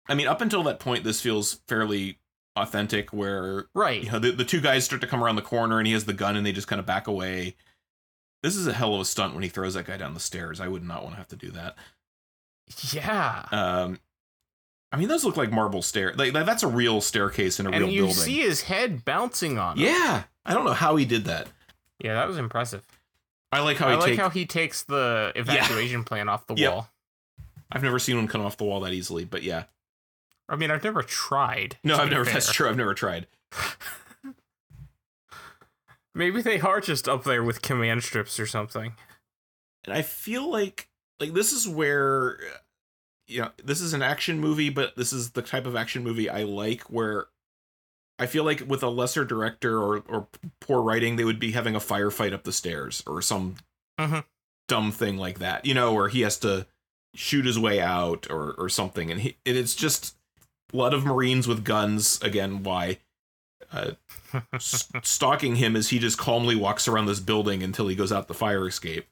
I 0.08 0.14
mean, 0.14 0.26
up 0.26 0.40
until 0.40 0.62
that 0.64 0.80
point, 0.80 1.04
this 1.04 1.20
feels 1.20 1.60
fairly 1.68 2.18
authentic 2.56 3.12
where 3.12 3.66
Right. 3.74 4.02
you 4.04 4.12
know 4.12 4.18
the, 4.18 4.32
the 4.32 4.44
two 4.44 4.60
guys 4.60 4.84
start 4.84 5.00
to 5.00 5.06
come 5.06 5.22
around 5.24 5.36
the 5.36 5.42
corner 5.42 5.78
and 5.78 5.86
he 5.86 5.92
has 5.92 6.04
the 6.04 6.12
gun 6.12 6.36
and 6.36 6.44
they 6.44 6.52
just 6.52 6.68
kind 6.68 6.78
of 6.80 6.86
back 6.86 7.06
away. 7.06 7.56
This 8.42 8.54
is 8.56 8.66
a 8.66 8.72
hell 8.74 8.94
of 8.94 9.00
a 9.00 9.04
stunt 9.06 9.32
when 9.34 9.42
he 9.42 9.48
throws 9.48 9.74
that 9.74 9.86
guy 9.86 9.96
down 9.96 10.12
the 10.14 10.20
stairs. 10.20 10.60
I 10.60 10.68
would 10.68 10.82
not 10.84 11.02
want 11.02 11.14
to 11.14 11.18
have 11.18 11.28
to 11.28 11.36
do 11.36 11.50
that. 11.52 11.76
Yeah. 12.92 13.46
Um, 13.50 14.00
I 14.94 14.96
mean, 14.98 15.08
those 15.08 15.24
look 15.24 15.36
like 15.36 15.50
marble 15.52 15.82
stair. 15.82 16.14
Like 16.14 16.32
that's 16.32 16.62
a 16.62 16.68
real 16.68 17.00
staircase 17.00 17.58
in 17.60 17.66
a 17.66 17.70
and 17.70 17.80
real 17.80 17.88
you 17.90 18.00
building. 18.02 18.14
see 18.16 18.40
his 18.40 18.62
head 18.62 19.04
bouncing 19.04 19.58
on 19.58 19.78
it. 19.78 19.82
yeah, 19.82 20.24
I 20.46 20.54
don't 20.54 20.64
know 20.64 20.72
how 20.72 20.96
he 20.96 21.04
did 21.04 21.24
that. 21.24 21.48
Yeah, 21.98 22.14
that 22.14 22.26
was 22.28 22.38
impressive. 22.38 22.82
I 23.52 23.60
like 23.60 23.76
how 23.76 23.88
I 23.88 23.92
he 23.92 23.96
like 23.98 24.06
take. 24.10 24.18
how 24.18 24.30
he 24.30 24.46
takes 24.46 24.82
the 24.84 25.32
evacuation 25.36 26.04
plan 26.04 26.28
off 26.28 26.46
the 26.46 26.54
Yep. 26.54 26.72
wall. 26.72 26.88
I've 27.72 27.82
never 27.82 27.98
seen 27.98 28.16
one 28.16 28.28
come 28.28 28.40
off 28.42 28.56
the 28.56 28.64
wall 28.64 28.80
that 28.80 28.92
easily, 28.92 29.24
but 29.24 29.42
yeah. 29.42 29.64
I 30.48 30.56
mean, 30.56 30.70
I've 30.70 30.84
never 30.84 31.02
tried. 31.02 31.78
No, 31.82 31.96
I've 31.96 32.10
never. 32.10 32.24
fair. 32.24 32.34
That's 32.34 32.52
true. 32.52 32.68
I've 32.68 32.76
never 32.76 32.94
tried. 32.94 33.26
Maybe 36.14 36.42
they 36.42 36.60
are 36.60 36.80
just 36.80 37.08
up 37.08 37.24
there 37.24 37.42
with 37.42 37.62
command 37.62 38.02
strips 38.04 38.38
or 38.38 38.46
something. 38.46 38.94
and 39.84 39.94
I 39.94 40.02
feel 40.02 40.48
like 40.50 40.88
like 41.20 41.32
this 41.32 41.52
is 41.52 41.66
where 41.68 42.38
you 43.26 43.40
know 43.42 43.50
this 43.62 43.80
is 43.80 43.92
an 43.94 44.02
action 44.02 44.38
movie, 44.40 44.70
but 44.70 44.96
this 44.96 45.12
is 45.12 45.30
the 45.30 45.42
type 45.42 45.66
of 45.66 45.76
action 45.76 46.02
movie 46.04 46.28
I 46.30 46.42
like 46.42 46.82
where 46.82 47.26
I 48.18 48.26
feel 48.26 48.44
like 48.44 48.62
with 48.66 48.82
a 48.82 48.88
lesser 48.88 49.24
director 49.24 49.78
or 49.78 49.98
or 50.08 50.28
poor 50.60 50.82
writing, 50.82 51.16
they 51.16 51.24
would 51.24 51.40
be 51.40 51.52
having 51.52 51.74
a 51.74 51.80
firefight 51.80 52.32
up 52.32 52.44
the 52.44 52.52
stairs 52.52 53.02
or 53.06 53.20
some 53.22 53.56
Mhm. 53.98 54.24
dumb 54.68 54.92
thing 54.92 55.16
like 55.16 55.38
that, 55.38 55.64
you 55.64 55.74
know, 55.74 55.92
where 55.92 56.08
he 56.08 56.20
has 56.22 56.38
to 56.40 56.66
shoot 57.14 57.44
his 57.46 57.58
way 57.58 57.80
out 57.80 58.26
or 58.30 58.52
or 58.54 58.68
something, 58.68 59.10
and 59.10 59.20
he 59.22 59.36
and 59.46 59.56
it's 59.56 59.74
just 59.74 60.16
a 60.72 60.76
lot 60.76 60.92
of 60.94 61.04
Marines 61.04 61.46
with 61.48 61.64
guns 61.64 62.20
again. 62.22 62.62
Why? 62.62 62.98
Uh, 63.72 63.92
s- 64.52 64.92
stalking 65.02 65.56
him 65.56 65.74
as 65.74 65.88
he 65.88 65.98
just 65.98 66.18
calmly 66.18 66.54
walks 66.56 66.86
around 66.86 67.06
this 67.06 67.20
building 67.20 67.62
until 67.62 67.88
he 67.88 67.96
goes 67.96 68.12
out 68.12 68.28
the 68.28 68.34
fire 68.34 68.66
escape. 68.68 69.06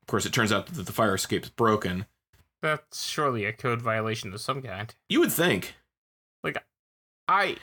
Of 0.00 0.06
course, 0.06 0.26
it 0.26 0.32
turns 0.32 0.52
out 0.52 0.66
that 0.66 0.86
the 0.86 0.92
fire 0.92 1.14
escape's 1.14 1.48
broken. 1.50 2.06
That's 2.64 3.04
surely 3.06 3.44
a 3.44 3.52
code 3.52 3.82
violation 3.82 4.32
of 4.32 4.40
some 4.40 4.62
kind. 4.62 4.94
You 5.10 5.20
would 5.20 5.30
think. 5.32 5.74
Like, 6.42 6.64
I 7.28 7.58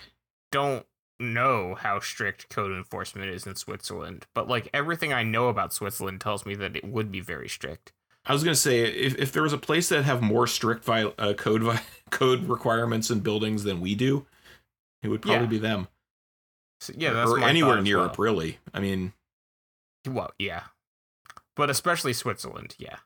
don't 0.52 0.86
know 1.20 1.74
how 1.74 2.00
strict 2.00 2.50
code 2.50 2.72
enforcement 2.72 3.30
is 3.32 3.48
in 3.48 3.56
Switzerland, 3.56 4.28
but 4.36 4.48
like 4.48 4.70
everything 4.76 5.12
I 5.12 5.24
know 5.24 5.48
about 5.50 5.74
Switzerland 5.74 6.22
tells 6.22 6.46
me 6.46 6.54
that 6.56 6.76
it 6.76 6.84
would 6.86 7.12
be 7.12 7.20
very 7.20 7.50
strict. 7.50 7.94
I 8.26 8.34
was 8.34 8.44
gonna 8.44 8.56
say 8.56 8.82
if, 8.82 9.16
if 9.18 9.32
there 9.32 9.42
was 9.42 9.54
a 9.54 9.58
place 9.58 9.90
that 9.90 10.04
have 10.04 10.22
more 10.22 10.46
strict 10.46 10.84
vi- 10.86 11.12
uh, 11.18 11.34
code 11.34 11.64
vi- 11.64 11.82
code 12.12 12.48
requirements 12.48 13.10
in 13.10 13.22
buildings 13.22 13.64
than 13.64 13.82
we 13.82 13.96
do, 13.96 14.28
it 15.02 15.08
would 15.08 15.24
probably 15.24 15.46
Yeah. 15.46 15.50
be 15.50 15.58
them. 15.58 15.88
So, 16.80 16.94
yeah, 16.96 17.14
that's 17.14 17.32
or 17.32 17.38
my 17.38 17.50
anywhere 17.50 17.80
in 17.80 17.88
Europe, 17.88 18.20
well. 18.20 18.26
really. 18.26 18.60
I 18.74 18.80
mean, 18.80 19.14
Well, 20.08 20.32
yeah. 20.38 20.66
But 21.56 21.72
especially 21.72 22.14
Switzerland, 22.14 22.76
yeah. 22.78 22.98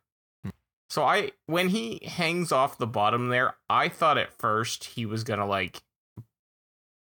So 0.89 1.03
I 1.03 1.31
when 1.47 1.69
he 1.69 1.99
hangs 2.05 2.51
off 2.51 2.77
the 2.77 2.87
bottom 2.87 3.29
there, 3.29 3.55
I 3.69 3.89
thought 3.89 4.17
at 4.17 4.37
first 4.37 4.83
he 4.83 5.05
was 5.05 5.23
going 5.23 5.39
to 5.39 5.45
like 5.45 5.81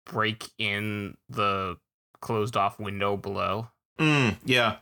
break 0.05 0.49
in 0.57 1.17
the 1.29 1.77
closed 2.21 2.55
off 2.55 2.79
window 2.79 3.17
below. 3.17 3.69
mm, 3.99 4.37
yeah, 4.45 4.77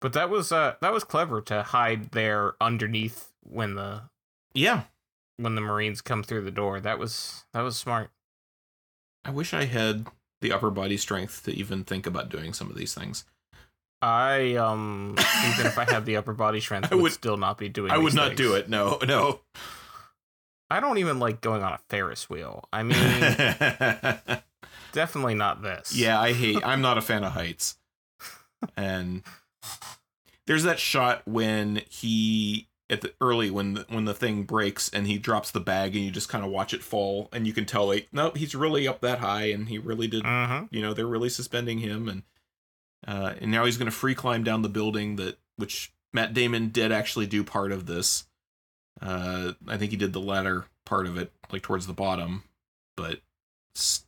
But 0.00 0.14
that 0.14 0.30
was 0.30 0.50
uh 0.52 0.74
that 0.80 0.92
was 0.92 1.04
clever 1.04 1.40
to 1.42 1.62
hide 1.62 2.12
there 2.12 2.54
underneath 2.60 3.32
when 3.42 3.74
the 3.74 4.02
yeah. 4.54 4.84
when 5.36 5.54
the 5.54 5.60
Marines 5.60 6.00
come 6.00 6.22
through 6.22 6.44
the 6.44 6.50
door. 6.50 6.80
That 6.80 6.98
was 6.98 7.44
that 7.52 7.60
was 7.62 7.76
smart. 7.76 8.10
I 9.24 9.30
wish 9.30 9.54
I 9.54 9.64
had 9.64 10.06
the 10.40 10.52
upper 10.52 10.70
body 10.70 10.96
strength 10.96 11.44
to 11.44 11.52
even 11.52 11.84
think 11.84 12.06
about 12.06 12.28
doing 12.28 12.52
some 12.52 12.68
of 12.68 12.76
these 12.76 12.94
things. 12.94 13.24
I 14.02 14.56
um 14.56 15.14
even 15.52 15.66
if 15.66 15.78
I 15.78 15.84
had 15.84 16.04
the 16.04 16.16
upper 16.16 16.32
body 16.34 16.60
strength, 16.60 16.88
I 16.92 16.96
would, 16.96 17.02
would- 17.02 17.12
still 17.12 17.36
not 17.36 17.56
be 17.58 17.68
doing. 17.68 17.92
I 17.92 17.98
would 17.98 18.14
not 18.14 18.28
things. 18.28 18.38
do 18.38 18.54
it. 18.54 18.68
No, 18.68 18.98
no. 19.06 19.40
I 20.70 20.80
don't 20.80 20.98
even 20.98 21.18
like 21.18 21.40
going 21.42 21.62
on 21.62 21.72
a 21.74 21.78
Ferris 21.90 22.28
wheel. 22.30 22.64
I 22.72 22.82
mean, 22.82 24.40
definitely 24.92 25.34
not 25.34 25.62
this. 25.62 25.94
Yeah, 25.94 26.18
I 26.20 26.32
hate. 26.32 26.58
I'm 26.64 26.80
not 26.80 26.98
a 26.98 27.02
fan 27.02 27.24
of 27.24 27.32
heights. 27.32 27.76
And 28.76 29.22
there's 30.46 30.62
that 30.64 30.78
shot 30.78 31.22
when 31.26 31.82
he 31.88 32.68
at 32.90 33.00
the 33.00 33.12
early 33.20 33.50
when 33.50 33.74
the, 33.74 33.86
when 33.88 34.04
the 34.04 34.14
thing 34.14 34.44
breaks 34.44 34.88
and 34.88 35.06
he 35.06 35.18
drops 35.18 35.50
the 35.50 35.60
bag 35.60 35.94
and 35.96 36.04
you 36.04 36.10
just 36.10 36.28
kind 36.28 36.44
of 36.44 36.50
watch 36.50 36.74
it 36.74 36.82
fall 36.82 37.28
and 37.32 37.46
you 37.46 37.52
can 37.52 37.64
tell 37.64 37.86
like 37.86 38.06
no 38.12 38.30
he's 38.34 38.54
really 38.54 38.86
up 38.86 39.00
that 39.00 39.18
high 39.20 39.44
and 39.44 39.68
he 39.68 39.78
really 39.78 40.06
did 40.06 40.22
Mm-hmm. 40.24 40.66
you 40.74 40.82
know 40.82 40.92
they're 40.92 41.06
really 41.06 41.30
suspending 41.30 41.78
him 41.78 42.06
and 42.08 42.22
uh 43.06 43.34
and 43.40 43.50
now 43.50 43.64
he's 43.64 43.76
going 43.76 43.90
to 43.90 43.96
free 43.96 44.14
climb 44.14 44.44
down 44.44 44.62
the 44.62 44.68
building 44.68 45.16
that 45.16 45.38
which 45.56 45.92
Matt 46.12 46.34
Damon 46.34 46.68
did 46.68 46.92
actually 46.92 47.26
do 47.26 47.42
part 47.44 47.72
of 47.72 47.86
this 47.86 48.26
uh 49.00 49.52
I 49.68 49.76
think 49.76 49.90
he 49.90 49.96
did 49.96 50.12
the 50.12 50.20
latter 50.20 50.66
part 50.84 51.06
of 51.06 51.16
it 51.16 51.32
like 51.50 51.62
towards 51.62 51.86
the 51.86 51.92
bottom 51.92 52.44
but 52.96 53.20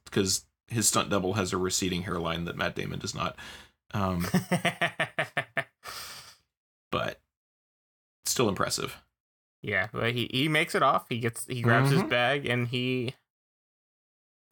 because 0.05 0.45
his 0.69 0.89
stunt 0.89 1.11
double 1.11 1.35
has 1.35 1.53
a 1.53 1.57
receding 1.57 2.03
hairline 2.03 2.45
that 2.45 2.57
Matt 2.57 2.75
Damon 2.75 2.99
does 2.99 3.15
not 3.15 3.37
um 3.93 4.27
but 6.91 7.21
still 8.27 8.49
impressive 8.49 9.01
yeah, 9.67 9.89
but 9.95 10.13
he 10.13 10.29
he 10.31 10.47
makes 10.47 10.75
it 10.75 10.83
off. 10.83 11.07
He 11.09 11.19
gets 11.21 11.47
he 11.47 11.63
grabs 11.63 11.91
his 11.91 12.03
Mhm. 12.03 12.11
bag 12.11 12.45
and 12.45 12.69
he 12.69 13.15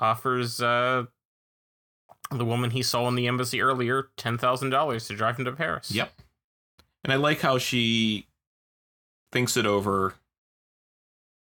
offers 0.01 0.63
uh 0.63 1.05
the 2.39 2.45
woman 2.45 2.71
he 2.71 2.83
saw 2.83 3.09
in 3.09 3.15
the 3.15 3.27
embassy 3.27 3.61
earlier 3.61 4.09
ten 4.17 4.39
thousand 4.39 4.71
dollars 4.71 5.07
to 5.09 5.15
drive 5.17 5.39
him 5.39 5.45
to 5.45 5.53
Paris. 5.53 5.91
Yep. 5.91 6.13
And 7.05 7.13
I 7.13 7.17
like 7.17 7.41
how 7.41 7.59
she 7.59 8.27
thinks 9.33 9.57
it 9.57 9.67
over 9.67 10.15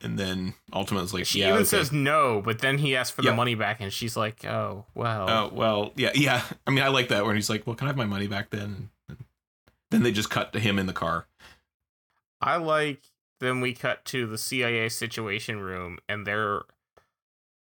and 0.04 0.18
then 0.18 0.56
ultimately 0.74 1.24
She 1.24 1.42
yeah, 1.42 1.50
even 1.50 1.58
okay. 1.60 1.66
says 1.66 1.92
no, 1.92 2.42
but 2.44 2.60
then 2.60 2.80
he 2.80 2.96
asks 2.96 3.16
for 3.16 3.22
Yep. 3.22 3.32
the 3.32 3.36
money 3.36 3.54
back, 3.54 3.82
and 3.82 3.94
she's 3.94 4.18
like, 4.18 4.44
"Oh, 4.46 4.86
well." 4.96 5.30
Oh, 5.30 5.52
well, 5.54 5.94
yeah, 5.96 6.10
yeah. 6.16 6.42
I 6.66 6.72
mean, 6.72 6.84
I 6.84 6.88
like 6.88 7.10
that 7.10 7.24
when 7.26 7.36
he's 7.36 7.50
like, 7.52 7.68
well, 7.68 7.76
can 7.76 7.86
I 7.88 7.90
have 7.90 7.98
my 7.98 8.06
money 8.06 8.26
back 8.28 8.50
then? 8.50 8.90
And 9.08 9.18
then 9.92 10.02
they 10.02 10.12
just 10.12 10.32
cut 10.32 10.54
to 10.54 10.60
him 10.60 10.80
in 10.80 10.88
the 10.88 10.94
car. 10.94 11.28
I 12.42 12.56
like 12.58 13.04
then 13.40 13.62
we 13.62 13.74
cut 13.74 14.04
to 14.06 14.26
the 14.26 14.38
CIA 14.38 14.90
situation 14.90 15.60
room 15.60 16.00
and 16.10 16.26
they're 16.26 16.62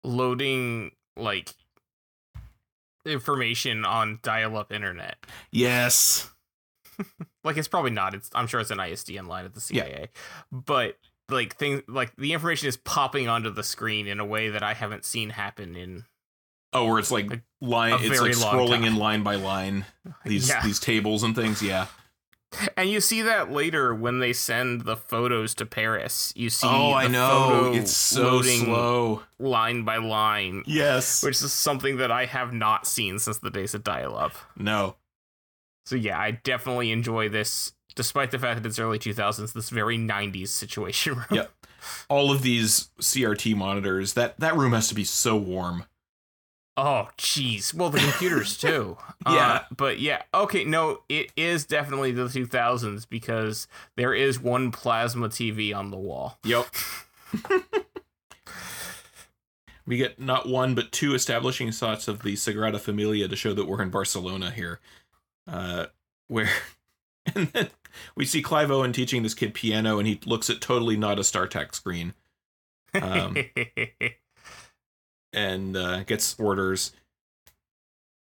loading 0.05 0.93
like 1.17 1.55
information 3.09 3.85
on 3.85 4.19
dial-up 4.23 4.73
internet. 4.73 5.17
Yes. 5.53 6.31
Like 7.45 7.57
it's 7.57 7.69
probably 7.69 7.93
not. 7.93 8.13
It's 8.13 8.29
I'm 8.35 8.49
sure 8.49 8.59
it's 8.59 8.73
an 8.73 8.79
ISDN 8.79 9.29
line 9.29 9.45
at 9.45 9.55
the 9.55 9.65
Yeah. 9.73 9.85
CIA. 9.85 10.09
But 10.51 10.99
like 11.31 11.55
things 11.57 11.83
like 11.87 12.15
the 12.17 12.33
information 12.33 12.69
is 12.69 12.77
popping 12.77 13.29
onto 13.29 13.51
the 13.51 13.63
screen 13.63 14.09
in 14.09 14.19
a 14.19 14.25
way 14.25 14.49
that 14.51 14.65
I 14.65 14.75
haven't 14.75 15.05
seen 15.05 15.31
happen 15.31 15.77
in 15.77 16.05
Oh, 16.73 16.87
where 16.87 16.99
it's 16.99 17.13
like 17.13 17.33
A- 17.33 17.41
line, 17.63 17.93
a 17.93 17.97
it's 17.99 18.21
like 18.21 18.33
scrolling 18.33 18.85
in 18.85 18.97
line 18.97 19.23
by 19.23 19.37
line. 19.37 19.85
These 20.25 20.49
Yeah. 20.49 20.61
these 20.65 20.81
tables 20.81 21.23
and 21.23 21.37
things. 21.37 21.63
Yeah. 21.63 21.87
And 22.77 22.89
you 22.89 23.01
see 23.01 23.23
that 23.23 23.53
later 23.53 23.95
when 23.95 24.21
they 24.21 24.33
send 24.33 24.83
the 24.83 24.97
photos 24.97 25.55
to 25.57 25.67
Paris. 25.67 26.33
You 26.35 26.49
see 26.49 26.67
oh, 26.67 26.93
I 26.95 27.07
know. 27.07 27.29
photo 27.49 27.73
It's 27.75 27.95
so 27.95 28.41
slow. 28.43 29.23
line 29.39 29.85
by 29.85 29.99
line. 29.99 30.63
Yes. 30.67 31.23
which 31.23 31.43
is 31.43 31.53
something 31.53 31.99
that 31.99 32.11
I 32.11 32.25
have 32.25 32.53
not 32.53 32.87
seen 32.87 33.19
since 33.19 33.39
the 33.39 33.51
days 33.51 33.75
of 33.75 33.85
dial 33.85 34.17
up. 34.17 34.33
no. 34.57 34.97
So 35.87 35.97
yeah, 35.97 36.19
I 36.19 36.33
definitely 36.33 36.91
enjoy 36.93 37.31
this, 37.31 37.73
despite 37.95 38.31
the 38.31 38.39
fact 38.39 38.63
that 38.63 38.69
it's 38.69 38.79
early 38.79 38.99
2000s, 38.99 39.55
this 39.55 39.71
very 39.71 39.97
90s 39.97 40.49
situation 40.49 41.15
room. 41.17 41.27
Yep. 41.31 41.51
All 42.11 42.31
of 42.31 42.43
these 42.43 42.89
CRT 43.01 43.55
monitors. 43.57 44.13
That 44.13 44.39
that 44.41 44.55
room 44.55 44.73
has 44.73 44.89
to 44.89 44.95
be 44.95 45.05
so 45.05 45.37
warm. 45.37 45.85
Oh, 46.81 47.09
jeez. 47.19 47.75
Well, 47.75 47.91
the 47.91 47.99
computers 47.99 48.57
too. 48.61 48.97
Uh, 49.27 49.33
Yeah. 49.35 49.65
but 49.77 49.99
yeah, 49.99 50.23
okay, 50.33 50.63
no, 50.63 51.01
it 51.09 51.33
is 51.37 51.67
definitely 51.67 52.13
the 52.13 52.27
2000s 52.27 53.05
because 53.09 53.67
there 53.97 54.15
is 54.15 54.39
one 54.39 54.71
plasma 54.71 55.29
TV 55.29 55.75
on 55.75 55.91
the 55.91 55.97
wall. 55.97 56.39
Yep. 56.45 56.67
we 59.87 59.97
get 59.97 60.21
not 60.21 60.49
one 60.49 60.75
but 60.77 60.93
two 60.93 61.15
establishing 61.15 61.71
shots 61.73 62.07
of 62.09 62.23
the 62.23 62.35
Sagrada 62.35 62.79
Familia 62.79 63.27
to 63.27 63.37
show 63.37 63.55
that 63.55 63.67
we're 63.67 63.83
in 63.83 63.91
Barcelona 63.91 64.51
here. 64.53 64.79
Uh, 65.51 65.87
where, 66.29 66.51
and 67.35 67.49
then 67.49 67.71
we 68.15 68.25
see 68.25 68.41
Clive 68.43 68.71
Owen 68.71 68.93
teaching 68.93 69.23
this 69.25 69.35
kid 69.35 69.53
piano, 69.55 69.99
and 69.99 70.07
he 70.07 70.21
looks 70.27 70.49
at 70.49 70.61
totally 70.61 70.97
not 70.97 71.19
a 71.19 71.23
StarTech 71.23 71.75
screen, 71.75 72.15
Um, 72.95 73.37
and 75.33 75.77
uh, 75.77 76.03
gets 76.05 76.39
orders. 76.39 76.93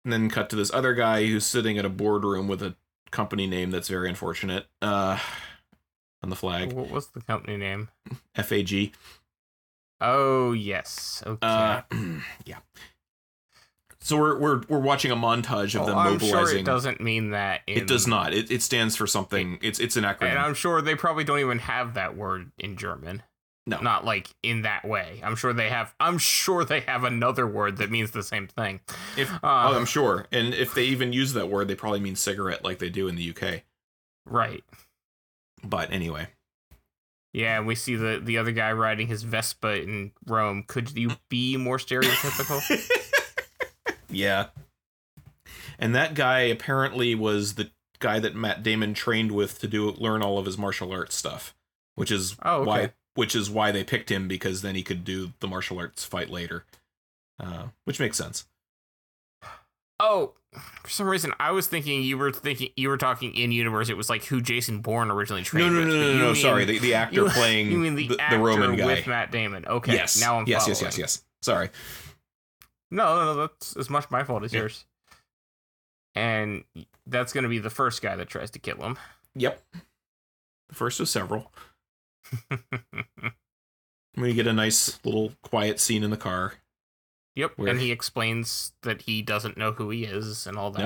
And 0.03 0.13
then 0.13 0.29
cut 0.29 0.49
to 0.51 0.55
this 0.55 0.71
other 0.73 0.93
guy 0.93 1.25
who's 1.25 1.45
sitting 1.45 1.77
at 1.77 1.83
a 1.85 1.89
boardroom 1.89 2.47
with 2.47 2.61
a 2.63 2.75
company 3.11 3.45
name 3.45 3.71
that's 3.71 3.89
very 3.89 4.07
unfortunate. 4.07 4.65
Uh, 4.81 5.19
on 6.23 6.29
the 6.29 6.35
flag, 6.35 6.73
what 6.73 6.89
was 6.89 7.09
the 7.09 7.21
company 7.21 7.57
name? 7.57 7.89
FAG. 8.35 8.93
Oh 10.01 10.51
yes. 10.53 11.21
Okay. 11.25 11.39
Uh, 11.41 11.81
yeah. 12.45 12.57
So 13.99 14.17
we're 14.17 14.37
we're 14.39 14.61
we're 14.69 14.79
watching 14.79 15.11
a 15.11 15.15
montage 15.17 15.75
of 15.75 15.81
Well, 15.81 15.87
them 15.87 15.97
I'm 15.97 16.11
mobilizing. 16.13 16.29
sure 16.49 16.57
it 16.57 16.65
doesn't 16.65 17.01
mean 17.01 17.31
that. 17.31 17.61
In, 17.67 17.77
It 17.79 17.87
does 17.87 18.07
not. 18.07 18.33
It, 18.33 18.49
it 18.49 18.61
stands 18.61 18.95
for 18.95 19.05
something. 19.07 19.59
It's 19.61 19.79
it's 19.79 19.97
an 19.97 20.05
And 20.05 20.17
acronym. 20.17 20.37
I'm 20.37 20.53
sure 20.53 20.81
they 20.81 20.95
probably 20.95 21.23
don't 21.25 21.39
even 21.39 21.59
have 21.59 21.95
that 21.95 22.15
word 22.15 22.51
in 22.57 22.77
German. 22.77 23.23
No. 23.69 23.79
Not 23.81 24.05
like 24.05 24.29
in 24.41 24.61
that 24.61 24.85
way. 24.87 25.19
I'm 25.21 25.35
sure 25.35 25.51
they 25.51 25.67
have. 25.69 25.93
I'm 25.99 26.17
sure 26.17 26.63
they 26.63 26.79
have 26.79 27.03
another 27.03 27.45
word 27.45 27.77
that 27.77 27.91
means 27.91 28.11
the 28.11 28.23
same 28.23 28.47
thing. 28.47 28.79
If 29.17 29.29
Uh, 29.31 29.37
oh, 29.43 29.75
I'm 29.77 29.85
sure. 29.85 30.25
And 30.31 30.53
if 30.53 30.73
they 30.73 30.85
even 30.85 31.11
use 31.11 31.33
that 31.33 31.49
word, 31.49 31.67
they 31.67 31.75
probably 31.75 31.99
mean 31.99 32.15
cigarette 32.15 32.63
like 32.63 32.79
they 32.79 32.89
do 32.89 33.09
in 33.09 33.15
the 33.17 33.29
UK. 33.29 33.63
right. 34.25 34.63
But 35.63 35.91
anyway. 35.91 36.27
Yeah, 37.33 37.57
and 37.57 37.67
we 37.67 37.75
see 37.75 37.95
the 37.95 38.21
the 38.23 38.37
other 38.37 38.51
guy 38.51 38.71
riding 38.71 39.07
his 39.07 39.23
Vespa 39.23 39.81
in 39.81 40.11
Rome. 40.25 40.63
Could 40.65 40.97
you 40.97 41.11
be 41.29 41.57
more 41.57 41.77
stereotypical? 41.77 42.61
yeah. 44.09 44.47
And 45.77 45.93
that 45.93 46.13
guy 46.13 46.41
apparently 46.41 47.15
was 47.15 47.55
the 47.55 47.69
guy 47.99 48.19
that 48.19 48.35
Matt 48.35 48.63
Damon 48.63 48.93
trained 48.93 49.31
with 49.31 49.59
to 49.59 49.67
do 49.67 49.91
learn 49.91 50.23
all 50.23 50.39
of 50.39 50.45
his 50.45 50.57
martial 50.57 50.91
arts 50.91 51.15
stuff, 51.15 51.53
which 51.95 52.11
is 52.11 52.35
Oh, 52.43 52.61
okay. 52.61 52.67
why 52.67 52.93
which 53.17 53.35
is 53.35 53.49
why 53.49 53.71
they 53.71 53.83
picked 53.83 54.09
him 54.11 54.27
because 54.27 54.61
then 54.61 54.75
he 54.75 54.83
could 54.83 55.03
do 55.03 55.33
the 55.39 55.47
martial 55.47 55.77
arts 55.79 56.03
fight 56.05 56.29
later. 56.29 56.63
Uh, 57.39 57.67
which 57.83 57.99
makes 57.99 58.17
sense. 58.17 58.45
oh, 59.99 60.33
for 60.83 60.89
some 60.89 61.07
reason 61.07 61.33
I 61.39 61.51
was 61.51 61.67
thinking 61.67 62.01
you 62.03 62.17
were 62.17 62.31
thinking 62.31 62.69
you 62.75 62.89
were 62.89 62.97
talking 62.97 63.33
in 63.35 63.51
universe. 63.51 63.89
It 63.89 63.97
was 63.97 64.09
like 64.09 64.25
who 64.25 64.41
Jason 64.41 64.79
Bourne 64.79 65.11
originally 65.11 65.43
trained 65.43 65.73
no, 65.73 65.81
no, 65.81 65.85
with. 65.87 65.95
no, 65.95 66.13
no, 66.13 66.17
no. 66.19 66.25
mean- 66.27 66.35
Sorry, 66.35 66.65
the, 66.65 66.79
the 66.79 66.93
actor 66.93 67.15
you- 67.23 67.29
playing 67.29 67.71
You 67.71 67.77
mean 67.77 67.95
the, 67.95 68.07
the, 68.07 68.19
actor 68.19 68.37
the 68.37 68.43
Roman 68.43 68.75
guy. 68.75 68.85
with 68.85 69.05
Matt 69.07 69.31
Damon? 69.31 69.65
Okay. 69.67 69.93
yes. 69.93 70.19
Now 70.19 70.39
I'm 70.39 70.47
yes, 70.47 70.67
yes, 70.67 70.81
yes, 70.81 70.97
yes. 70.97 71.23
Sorry. 71.41 71.69
No, 72.89 73.15
no, 73.15 73.25
no. 73.33 73.41
That's 73.41 73.75
as 73.75 73.89
much 73.89 74.09
my 74.09 74.23
fault 74.23 74.43
as 74.43 74.53
Yeah. 74.53 74.61
yours. 74.61 74.85
And 76.15 76.63
that's 77.05 77.33
going 77.33 77.43
to 77.43 77.49
be 77.49 77.59
the 77.59 77.69
first 77.69 78.01
guy 78.01 78.15
that 78.15 78.27
tries 78.29 78.49
to 78.51 78.59
kill 78.59 78.77
him. 78.77 78.97
Yep. 79.35 79.61
The 80.69 80.75
first 80.75 80.99
of 80.99 81.07
several. 81.07 81.51
We 84.15 84.33
get 84.33 84.47
a 84.47 84.53
nice 84.53 84.99
little 85.05 85.33
quiet 85.43 85.79
scene 85.79 86.03
in 86.03 86.09
the 86.09 86.17
car. 86.17 86.53
yep. 87.35 87.53
Where- 87.55 87.69
And 87.69 87.79
he 87.79 87.91
explains 87.91 88.71
that 88.81 89.03
he 89.03 89.21
doesn't 89.21 89.57
know 89.57 89.71
who 89.73 89.91
he 89.91 90.05
is 90.05 90.47
and 90.47 90.57
all 90.57 90.71
that. 90.71 90.81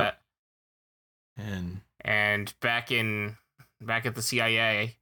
Yep. 1.37 1.47
And 1.47 1.81
And 2.03 2.53
back 2.59 2.91
in 2.91 3.37
back 3.79 4.05
at 4.05 4.15
the 4.15 4.21
CIA, 4.21 4.97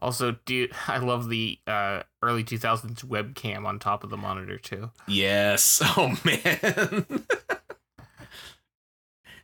also, 0.00 0.36
dude, 0.46 0.70
I 0.86 0.98
love 0.98 1.28
the 1.28 1.58
uh, 1.66 2.04
early 2.22 2.44
2000s 2.44 3.04
webcam 3.04 3.66
on 3.66 3.80
top 3.80 4.04
of 4.04 4.10
the 4.10 4.16
monitor 4.16 4.56
too. 4.58 4.90
yes. 5.08 5.82
Oh 5.96 6.16
man. 6.24 7.24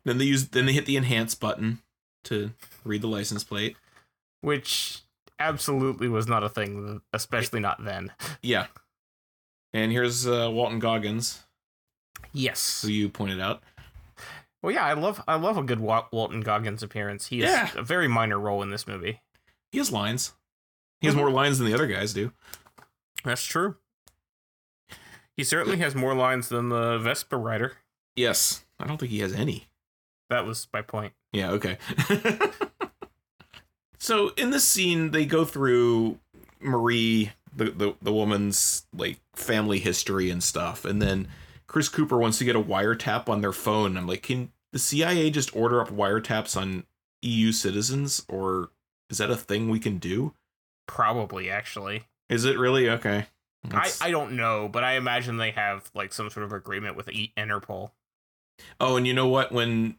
then 0.05 0.19
they 0.19 0.25
use 0.25 0.49
then 0.51 0.67
they 0.67 0.73
hit 0.73 0.87
the 0.87 0.97
enhance 0.97 1.35
button 1.35 1.81
to 2.25 2.53
read 2.85 3.03
the 3.03 3.09
license 3.09 3.43
plate. 3.45 3.77
Which 4.41 5.01
absolutely 5.41 6.09
was 6.09 6.27
not 6.29 6.45
a 6.45 6.49
thing, 6.49 7.01
especially 7.13 7.61
not 7.61 7.85
then. 7.85 8.13
Yeah. 8.43 8.67
And 9.73 9.91
here's 9.91 10.27
uh, 10.27 10.51
Walton 10.53 10.79
Goggins, 10.79 11.43
Yes. 12.33 12.83
who 12.83 12.89
you 12.89 13.09
pointed 13.09 13.41
out. 13.41 13.63
Well, 14.63 14.73
yeah, 14.75 14.85
I 14.85 14.93
love 14.93 15.23
I 15.27 15.37
love 15.37 15.57
a 15.57 15.63
good 15.63 15.81
Wa- 15.81 16.07
Walton 16.13 16.43
Goggins 16.43 16.83
appearance. 16.83 17.27
He 17.29 17.41
has 17.41 17.51
Yeah. 17.75 17.81
a 17.81 17.83
very 17.83 18.09
minor 18.09 18.39
role 18.39 18.63
in 18.63 18.71
this 18.71 18.87
movie. 18.87 19.23
He 19.73 19.79
has 19.79 19.91
lines. 19.91 20.35
He 21.01 21.07
has 21.07 21.17
more 21.17 21.31
lines 21.31 21.59
than 21.59 21.67
the 21.67 21.75
other 21.75 21.87
guys 21.87 22.13
do. 22.13 22.33
That's 23.25 23.45
true. 23.45 23.77
He 25.37 25.45
certainly 25.45 25.79
has 25.79 25.95
more 25.95 26.15
lines 26.15 26.51
than 26.51 26.69
the 26.69 26.99
Vespa 26.99 27.37
rider. 27.39 27.79
Yes. 28.17 28.65
I 28.79 28.87
don't 28.87 28.99
think 28.99 29.11
he 29.13 29.21
has 29.21 29.33
any. 29.33 29.69
That 30.29 30.45
was 30.45 30.69
my 30.75 30.83
point. 30.83 31.15
Yeah, 31.33 31.53
okay. 31.53 31.79
so 34.01 34.31
in 34.37 34.51
this 34.51 34.65
scene, 34.65 35.11
they 35.11 35.27
go 35.27 35.45
through 35.45 36.19
Marie, 36.59 37.33
the, 37.55 37.67
the 37.67 37.95
the 38.03 38.13
woman's 38.13 38.87
like 38.93 39.21
family 39.35 39.79
history 39.79 40.31
and 40.31 40.43
stuff, 40.43 40.85
and 40.85 41.01
then 41.01 41.29
Chris 41.67 41.89
Cooper 41.89 42.19
wants 42.19 42.39
to 42.39 42.45
get 42.45 42.57
a 42.57 42.63
wiretap 42.63 43.29
on 43.29 43.43
their 43.43 43.53
phone. 43.53 43.97
I'm 43.97 44.07
like, 44.07 44.23
can 44.23 44.51
the 44.73 44.79
CIA 44.79 45.31
just 45.31 45.55
order 45.55 45.81
up 45.81 45.91
wiretaps 45.91 46.57
on 46.57 46.85
EU 47.23 47.53
citizens, 47.53 48.25
or 48.29 48.71
is 49.11 49.19
that 49.19 49.31
a 49.31 49.37
thing 49.37 49.69
we 49.69 49.79
can 49.79 49.99
do? 49.99 50.35
Probably, 50.87 51.51
actually. 51.51 52.05
Is 52.29 52.45
it 52.45 52.59
really 52.59 52.89
okay? 52.89 53.27
I, 53.71 53.91
I 54.01 54.11
don't 54.11 54.33
know, 54.33 54.69
but 54.69 54.85
I 54.85 54.93
imagine 54.93 55.37
they 55.37 55.51
have 55.51 55.91
like 55.95 56.13
some 56.13 56.31
sort 56.31 56.45
of 56.45 56.53
agreement 56.53 56.97
with 56.97 57.11
E- 57.11 57.33
Interpol. 57.37 57.91
Oh, 58.81 58.97
and 58.97 59.07
you 59.07 59.13
know 59.13 59.29
what? 59.29 59.53
When 59.53 59.97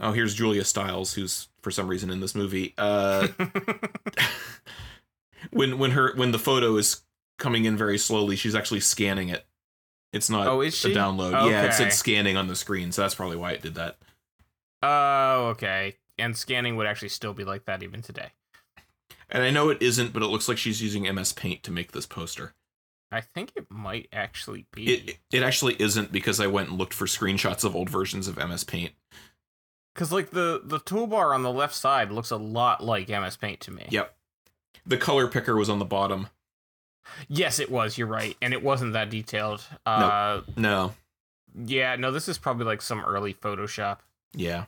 oh, 0.00 0.12
here's 0.12 0.34
Julia 0.34 0.64
Stiles, 0.64 1.14
who's 1.14 1.48
for 1.62 1.70
some 1.70 1.88
reason 1.88 2.10
in 2.10 2.20
this 2.20 2.34
movie. 2.34 2.74
Uh, 2.78 3.28
when 5.50 5.78
when 5.78 5.92
her 5.92 6.14
when 6.16 6.32
the 6.32 6.38
photo 6.38 6.76
is 6.76 7.02
coming 7.38 7.64
in 7.64 7.76
very 7.76 7.98
slowly, 7.98 8.36
she's 8.36 8.54
actually 8.54 8.80
scanning 8.80 9.28
it. 9.28 9.46
It's 10.12 10.30
not 10.30 10.46
Oh, 10.46 10.60
is 10.60 10.74
a 10.84 10.88
she? 10.88 10.94
download. 10.94 11.50
Yeah, 11.50 11.64
it 11.64 11.74
said 11.74 11.92
scanning 11.92 12.36
on 12.36 12.48
the 12.48 12.56
screen, 12.56 12.92
so 12.92 13.02
that's 13.02 13.14
probably 13.14 13.36
why 13.36 13.52
it 13.52 13.62
did 13.62 13.74
that. 13.74 13.98
oh, 14.82 15.48
okay. 15.48 15.96
And 16.18 16.36
scanning 16.36 16.76
would 16.76 16.86
actually 16.86 17.10
still 17.10 17.34
be 17.34 17.44
like 17.44 17.66
that 17.66 17.82
even 17.82 18.00
today. 18.00 18.30
And 19.28 19.42
I 19.42 19.50
know 19.50 19.68
it 19.68 19.82
isn't, 19.82 20.12
but 20.14 20.22
it 20.22 20.28
looks 20.28 20.48
like 20.48 20.56
she's 20.56 20.80
using 20.80 21.02
MS 21.14 21.32
Paint 21.32 21.62
to 21.64 21.72
make 21.72 21.92
this 21.92 22.06
poster. 22.06 22.54
I 23.12 23.20
think 23.20 23.52
it 23.54 23.66
might 23.70 24.08
actually 24.12 24.66
be. 24.72 24.86
It 24.86 25.18
it 25.30 25.42
actually 25.42 25.80
isn't 25.80 26.10
because 26.12 26.40
I 26.40 26.46
went 26.46 26.70
and 26.70 26.78
looked 26.78 26.94
for 26.94 27.06
screenshots 27.06 27.64
of 27.64 27.76
old 27.76 27.90
versions 27.90 28.28
of 28.28 28.36
MS 28.36 28.64
Paint. 28.64 28.92
Because 29.96 30.12
like 30.12 30.30
the 30.30 30.60
the 30.62 30.78
toolbar 30.78 31.34
on 31.34 31.42
the 31.42 31.50
left 31.50 31.74
side 31.74 32.12
looks 32.12 32.30
a 32.30 32.36
lot 32.36 32.84
like 32.84 33.08
MS 33.08 33.38
Paint 33.38 33.60
to 33.60 33.70
me. 33.70 33.86
Yep. 33.88 34.14
The 34.84 34.98
color 34.98 35.26
picker 35.26 35.56
was 35.56 35.70
on 35.70 35.78
the 35.78 35.86
bottom. 35.86 36.28
Yes, 37.28 37.58
it 37.58 37.70
was. 37.70 37.96
You're 37.96 38.06
right, 38.06 38.36
and 38.42 38.52
it 38.52 38.62
wasn't 38.62 38.92
that 38.92 39.08
detailed. 39.08 39.64
Uh, 39.86 40.42
No. 40.54 40.92
yeah, 41.54 41.96
no, 41.96 42.10
this 42.12 42.28
is 42.28 42.36
probably 42.36 42.66
like 42.66 42.82
some 42.82 43.02
early 43.06 43.32
Photoshop. 43.32 44.00
Yeah. 44.34 44.66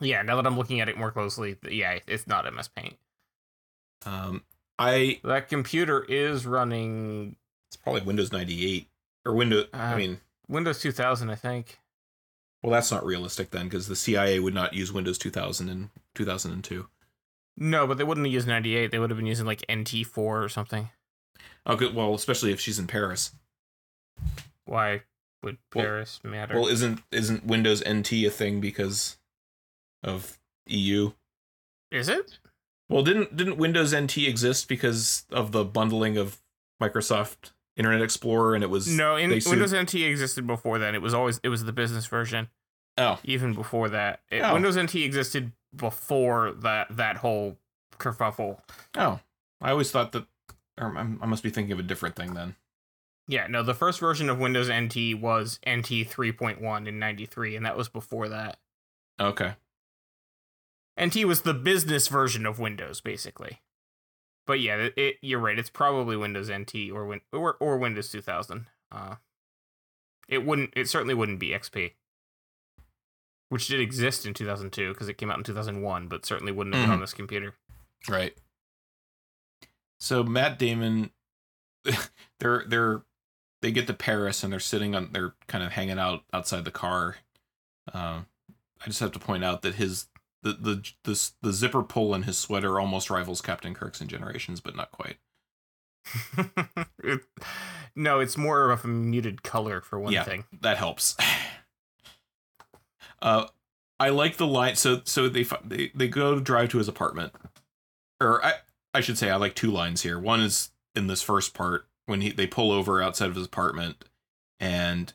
Yeah, 0.00 0.22
now 0.22 0.34
that 0.36 0.46
I'm 0.46 0.56
looking 0.58 0.80
at 0.80 0.88
it 0.88 0.98
more 0.98 1.12
closely, 1.12 1.56
yeah, 1.70 2.00
it's 2.08 2.26
not 2.26 2.52
MS 2.52 2.68
Paint. 2.68 2.96
Um 4.04 4.42
I 4.80 5.20
That 5.22 5.48
computer 5.48 6.02
is 6.08 6.44
running 6.44 7.36
it's 7.68 7.76
probably 7.76 8.00
Windows 8.02 8.32
98 8.32 8.88
or 9.26 9.34
Windows 9.34 9.66
I 9.72 9.92
Uh, 9.92 9.96
mean 9.96 10.20
Windows 10.48 10.80
2000, 10.80 11.30
I 11.30 11.34
think. 11.36 11.78
Well, 12.62 12.72
that's 12.72 12.90
not 12.92 13.04
realistic 13.06 13.50
then, 13.50 13.66
because 13.68 13.88
the 13.88 13.96
CIA 13.96 14.38
would 14.38 14.54
not 14.54 14.74
use 14.74 14.92
Windows 14.92 15.16
2000 15.18 15.68
in 15.68 15.90
2002. 16.14 16.88
No, 17.56 17.86
but 17.86 17.98
they 17.98 18.04
wouldn't 18.04 18.26
have 18.26 18.32
used 18.32 18.46
98. 18.48 18.90
They 18.90 18.98
would 18.98 19.10
have 19.10 19.16
been 19.18 19.26
using 19.26 19.46
like 19.46 19.64
NT4 19.68 20.16
or 20.18 20.48
something. 20.48 20.90
Oh, 21.66 21.74
okay. 21.74 21.90
Well, 21.90 22.14
especially 22.14 22.52
if 22.52 22.60
she's 22.60 22.78
in 22.78 22.86
Paris. 22.86 23.32
Why 24.64 25.02
would 25.42 25.58
Well- 25.74 25.84
Paris 25.84 26.20
matter? 26.22 26.54
Well, 26.54 26.68
isn't 26.68 27.02
isn't 27.10 27.44
Windows 27.46 27.82
NT 27.86 28.24
a 28.26 28.30
thing 28.30 28.60
because 28.60 29.16
of 30.02 30.38
EU? 30.66 31.12
is 31.90 32.08
it? 32.08 32.38
Well, 32.88 33.02
didn't 33.02 33.36
didn't 33.36 33.56
Windows 33.56 33.92
NT 33.94 34.18
exist 34.28 34.68
because 34.68 35.24
of 35.30 35.52
the 35.52 35.64
bundling 35.64 36.16
of 36.16 36.40
Microsoft 36.80 37.50
Internet 37.76 38.02
Explorer, 38.02 38.54
and 38.54 38.62
it 38.64 38.68
was 38.70 38.88
No, 38.88 39.16
in, 39.16 39.40
sued- 39.40 39.50
Windows 39.50 39.72
NT 39.74 39.94
existed 39.96 40.46
before 40.46 40.78
then. 40.78 40.94
It 40.94 41.02
was 41.02 41.14
always 41.14 41.40
it 41.42 41.48
was 41.48 41.64
the 41.64 41.72
business 41.72 42.06
version. 42.06 42.48
Oh, 42.98 43.18
Even 43.24 43.54
before 43.54 43.88
that, 43.88 44.20
It- 44.30 44.40
Oh. 44.42 44.52
Windows 44.54 44.76
NT 44.76 44.96
existed 45.04 45.52
before 45.74 46.52
that 46.52 46.88
that 46.96 47.18
whole 47.18 47.56
kerfuffle. 47.98 48.60
oh, 48.96 49.20
I 49.60 49.70
always 49.70 49.90
thought 49.90 50.12
that. 50.12 50.26
Or 50.78 50.96
I 50.96 51.26
must 51.26 51.42
be 51.42 51.50
thinking 51.50 51.72
of 51.72 51.78
a 51.78 51.82
different 51.82 52.16
thing 52.16 52.32
then. 52.34 52.56
Yeah, 53.28 53.46
no, 53.46 53.62
the 53.62 53.74
first 53.74 54.00
version 54.00 54.28
of 54.30 54.38
Windows 54.40 54.68
NT 54.70 55.14
was 55.20 55.60
NT 55.68 56.04
3.1 56.08 56.86
in 56.88 56.98
93, 56.98 57.54
and 57.54 57.64
that 57.66 57.76
was 57.76 57.88
before 57.88 58.28
that. 58.30 58.58
Okay. 59.20 59.54
NT 61.00 61.24
was 61.26 61.42
the 61.42 61.54
business 61.54 62.08
version 62.08 62.44
of 62.46 62.58
Windows, 62.58 63.00
basically. 63.00 63.60
But 64.50 64.58
yeah, 64.58 64.78
it, 64.78 64.94
it, 64.96 65.16
you're 65.22 65.38
right. 65.38 65.56
It's 65.56 65.70
probably 65.70 66.16
Windows 66.16 66.50
NT 66.50 66.90
or 66.92 67.06
Win 67.06 67.20
or, 67.32 67.56
or 67.60 67.76
Windows 67.78 68.10
2000. 68.10 68.66
Uh, 68.90 69.14
it 70.28 70.44
wouldn't. 70.44 70.72
It 70.74 70.88
certainly 70.88 71.14
wouldn't 71.14 71.38
be 71.38 71.50
XP. 71.50 71.92
which 73.48 73.68
did 73.68 73.78
exist 73.78 74.26
in 74.26 74.34
2002 74.34 74.92
because 74.92 75.08
it 75.08 75.18
came 75.18 75.30
out 75.30 75.38
in 75.38 75.44
2001, 75.44 76.08
but 76.08 76.26
certainly 76.26 76.50
wouldn't 76.50 76.74
have 76.74 76.82
been 76.82 76.90
Mhm. 76.90 76.94
on 76.94 77.00
this 77.00 77.12
computer. 77.14 77.54
Right. 78.08 78.36
So 80.00 80.24
Matt 80.24 80.58
Damon, 80.58 81.10
they're 82.40 82.64
they're 82.66 83.02
they 83.62 83.70
get 83.70 83.86
to 83.86 83.94
Paris 83.94 84.42
and 84.42 84.52
they're 84.52 84.58
sitting 84.58 84.96
on 84.96 85.10
they're 85.12 85.34
kind 85.46 85.62
of 85.62 85.70
hanging 85.72 86.00
out 86.00 86.24
outside 86.32 86.64
the 86.64 86.72
car. 86.72 87.18
Um, 87.92 88.26
I 88.82 88.86
just 88.86 88.98
have 88.98 89.12
to 89.12 89.20
point 89.20 89.44
out 89.44 89.62
that 89.62 89.76
his 89.76 90.08
the 90.42 90.52
the 90.52 90.90
the 91.04 91.30
the 91.42 91.52
zipper 91.52 91.82
pull 91.82 92.14
in 92.14 92.22
his 92.24 92.38
sweater 92.38 92.78
almost 92.80 93.10
rivals 93.10 93.40
Captain 93.40 93.74
Kirk's 93.74 94.00
in 94.00 94.08
Generations, 94.08 94.60
but 94.60 94.76
not 94.76 94.90
quite. 94.92 95.16
It- 97.02 97.22
no, 97.96 98.20
it's 98.20 98.36
more 98.38 98.70
of 98.70 98.84
a 98.84 98.88
muted 98.88 99.42
color 99.42 99.80
for 99.80 99.98
one 99.98 100.12
Yeah. 100.12 100.22
thing. 100.24 100.44
That 100.60 100.76
helps. 100.78 101.16
uh, 103.22 103.46
I 103.98 104.08
like 104.10 104.36
the 104.36 104.46
line. 104.46 104.76
So 104.76 105.02
so 105.04 105.28
they 105.28 105.44
they 105.64 105.90
they 105.94 106.08
go 106.08 106.34
to 106.34 106.40
drive 106.40 106.70
to 106.70 106.78
his 106.78 106.88
apartment, 106.88 107.32
or 108.20 108.44
I 108.44 108.54
I 108.94 109.00
should 109.00 109.18
say 109.18 109.30
I 109.30 109.36
like 109.36 109.54
two 109.54 109.70
lines 109.70 110.02
here. 110.02 110.18
One 110.18 110.40
is 110.40 110.70
in 110.94 111.06
this 111.06 111.22
first 111.22 111.54
part 111.54 111.86
when 112.06 112.20
he 112.20 112.30
they 112.30 112.46
pull 112.46 112.72
over 112.72 113.02
outside 113.02 113.28
of 113.28 113.36
his 113.36 113.46
apartment, 113.46 114.04
and 114.58 115.12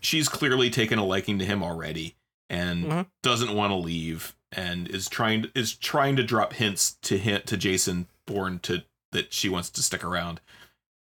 she's 0.00 0.28
clearly 0.28 0.70
taken 0.70 0.98
a 0.98 1.04
liking 1.06 1.38
to 1.38 1.44
him 1.46 1.62
already, 1.62 2.16
and 2.50 2.84
Mhm. 2.84 3.06
doesn't 3.22 3.54
want 3.54 3.70
to 3.70 3.76
leave, 3.76 4.34
and 4.52 4.88
is 4.88 5.08
trying 5.08 5.50
is 5.54 5.74
trying 5.74 6.16
to 6.16 6.22
drop 6.22 6.52
hints 6.54 6.92
to 7.02 7.16
hint 7.16 7.46
to 7.46 7.56
Jason 7.56 8.08
Bourne 8.26 8.58
to 8.60 8.84
that 9.12 9.32
she 9.32 9.48
wants 9.48 9.70
to 9.70 9.82
stick 9.82 10.04
around, 10.04 10.40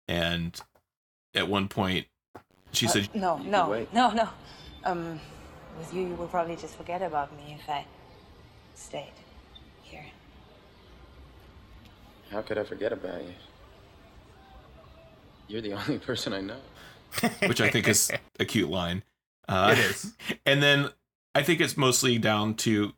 and 0.07 0.59
at 1.33 1.47
one 1.47 1.67
point 1.69 2.07
she 2.73 2.87
Uh, 2.87 2.89
said 2.89 3.15
no, 3.15 3.37
no, 3.37 3.87
no, 3.93 4.09
no. 4.11 4.29
Um, 4.83 5.19
with 5.77 5.93
you, 5.93 6.01
you 6.07 6.15
will 6.15 6.27
probably 6.27 6.55
just 6.55 6.75
forget 6.75 7.01
about 7.01 7.31
me 7.37 7.57
if 7.59 7.69
I 7.69 7.85
stayed 8.75 9.13
here. 9.83 10.05
How 12.31 12.41
could 12.41 12.57
I 12.57 12.63
forget 12.63 12.91
about 12.91 13.21
you? 13.23 13.33
You're 15.47 15.61
the 15.61 15.73
only 15.79 15.99
person 15.99 16.33
I 16.33 16.41
know. 16.41 16.59
which 17.47 17.61
I 17.61 17.69
think 17.69 17.87
is 17.87 18.11
a 18.39 18.45
cute 18.45 18.69
line. 18.69 19.03
Uh, 19.47 19.69
It 19.77 19.79
is. 19.79 20.13
And 20.45 20.61
then 20.61 20.89
I 21.37 21.43
think 21.43 21.61
it's 21.61 21.77
mostly 21.77 22.17
down 22.17 22.55
to 22.55 22.93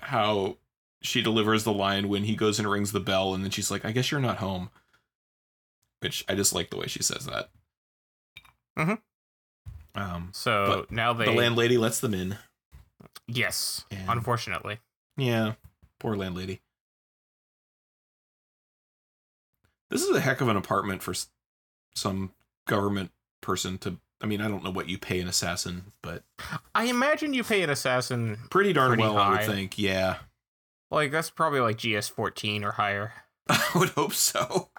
how 0.00 0.56
she 1.00 1.22
delivers 1.22 1.62
the 1.64 1.72
line 1.72 2.08
when 2.08 2.24
he 2.24 2.34
goes 2.34 2.58
and 2.58 2.68
rings 2.68 2.90
the 2.92 2.98
bell, 3.00 3.34
and 3.34 3.44
then 3.44 3.50
she's 3.52 3.70
like, 3.70 3.84
"I 3.84 3.92
guess 3.92 4.10
you're 4.10 4.20
not 4.20 4.38
home," 4.38 4.70
which 6.00 6.24
I 6.28 6.34
just 6.34 6.52
like 6.52 6.70
the 6.70 6.76
way 6.76 6.88
she 6.88 7.02
says 7.02 7.24
that. 7.26 7.50
Mhm. 8.76 9.00
Um, 9.94 10.30
So 10.34 10.86
now 10.90 11.12
they 11.12 11.26
the 11.26 11.32
landlady 11.32 11.78
lets 11.78 12.00
them 12.00 12.14
in. 12.14 12.38
yes, 13.28 13.84
And- 13.90 14.08
unfortunately. 14.08 14.80
Yeah, 15.16 15.54
poor 16.00 16.16
landlady. 16.16 16.62
This 19.90 20.02
is 20.02 20.14
a 20.14 20.20
heck 20.20 20.40
of 20.40 20.48
an 20.48 20.56
apartment 20.56 21.02
for 21.02 21.14
some 21.94 22.34
government 22.66 23.12
person 23.40 23.78
to. 23.78 23.98
I 24.20 24.26
mean, 24.26 24.40
I 24.40 24.48
don't 24.48 24.64
know 24.64 24.70
what 24.70 24.88
you 24.88 24.98
pay 24.98 25.20
an 25.20 25.28
assassin, 25.28 25.92
but 26.02 26.24
I 26.74 26.84
imagine 26.84 27.34
you 27.34 27.44
pay 27.44 27.62
an 27.62 27.70
assassin 27.70 28.38
pretty 28.50 28.72
darn 28.72 28.88
Pretty 28.90 29.02
well, 29.02 29.16
I 29.16 29.30
would 29.30 29.44
think. 29.46 29.78
Yeah, 29.78 30.16
like 30.90 31.10
that's 31.12 31.30
probably 31.30 31.60
like 31.60 31.78
GS 31.78 32.08
14 32.08 32.64
or 32.64 32.72
higher. 32.72 33.12
I 33.48 33.70
would 33.74 33.90
hope 33.90 34.14
so. 34.14 34.70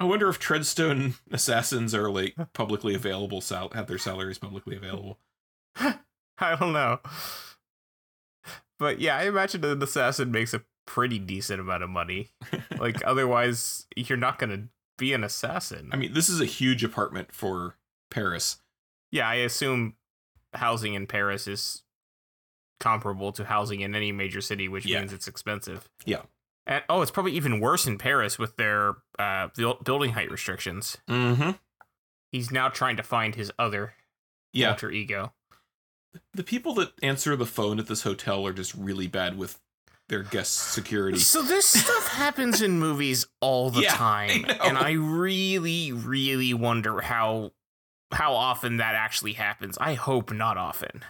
I 0.00 0.04
wonder 0.04 0.30
if 0.30 0.40
Treadstone 0.40 1.18
assassins 1.30 1.94
are 1.94 2.10
like 2.10 2.34
publicly 2.54 2.94
available, 2.94 3.42
sal- 3.42 3.70
have 3.74 3.86
their 3.86 3.98
salaries 3.98 4.38
publicly 4.38 4.74
available. 4.74 5.18
I 5.76 6.56
don't 6.58 6.72
know. 6.72 7.00
But 8.78 8.98
yeah, 8.98 9.18
I 9.18 9.24
imagine 9.24 9.62
an 9.62 9.82
assassin 9.82 10.30
makes 10.32 10.54
a 10.54 10.62
pretty 10.86 11.18
decent 11.18 11.60
amount 11.60 11.82
of 11.82 11.90
money. 11.90 12.30
Like 12.78 13.04
otherwise 13.04 13.86
you're 13.94 14.16
not 14.16 14.38
going 14.38 14.48
to 14.50 14.68
be 15.00 15.12
an 15.12 15.24
assassin. 15.24 15.88
I 15.92 15.96
mean, 15.96 16.12
this 16.12 16.28
is 16.28 16.40
a 16.40 16.44
huge 16.44 16.84
apartment 16.84 17.32
for 17.32 17.74
Paris. 18.10 18.58
yeah, 19.10 19.28
I 19.28 19.34
assume 19.36 19.94
housing 20.54 20.94
in 20.94 21.06
Paris 21.08 21.48
is 21.48 21.82
comparable 22.78 23.32
to 23.32 23.44
housing 23.44 23.80
in 23.80 23.94
any 23.94 24.12
major 24.12 24.40
city, 24.40 24.68
which 24.68 24.86
Yeah. 24.86 25.00
means 25.00 25.12
it's 25.12 25.26
expensive. 25.28 25.88
Yeah. 26.04 26.22
And 26.66 26.84
oh, 26.88 27.02
it's 27.02 27.10
probably 27.10 27.32
even 27.32 27.60
worse 27.60 27.86
in 27.86 27.98
Paris 27.98 28.38
with 28.38 28.56
their 28.56 28.96
uh, 29.18 29.48
building 29.84 30.12
height 30.12 30.30
restrictions. 30.30 30.96
Mm-hmm. 31.08 31.50
He's 32.32 32.50
now 32.50 32.68
trying 32.68 32.96
to 32.96 33.02
find 33.02 33.34
his 33.34 33.50
other 33.58 33.94
Yeah, 34.52 34.70
alter 34.70 34.90
ego. 34.90 35.32
the 36.32 36.42
people 36.44 36.74
that 36.74 36.92
answer 37.02 37.36
the 37.36 37.46
phone 37.46 37.78
at 37.78 37.86
this 37.86 38.02
hotel 38.02 38.46
are 38.46 38.52
just 38.52 38.74
really 38.74 39.06
bad 39.08 39.36
with 39.38 39.60
their 40.10 40.22
guest 40.22 40.72
security. 40.72 41.18
So 41.18 41.40
this 41.40 41.66
stuff 41.66 42.08
happens 42.12 42.60
in 42.60 42.78
movies 42.78 43.26
all 43.40 43.70
the 43.70 43.82
Yeah, 43.82 43.94
time, 43.94 44.44
I 44.46 44.68
and 44.68 44.76
I 44.76 44.92
really, 44.92 45.92
really 45.92 46.52
wonder 46.52 47.00
how 47.00 47.52
how 48.12 48.34
often 48.34 48.76
that 48.78 48.94
actually 48.94 49.34
happens. 49.34 49.78
I 49.80 49.94
hope 49.94 50.32
not 50.32 50.58
often. 50.58 51.04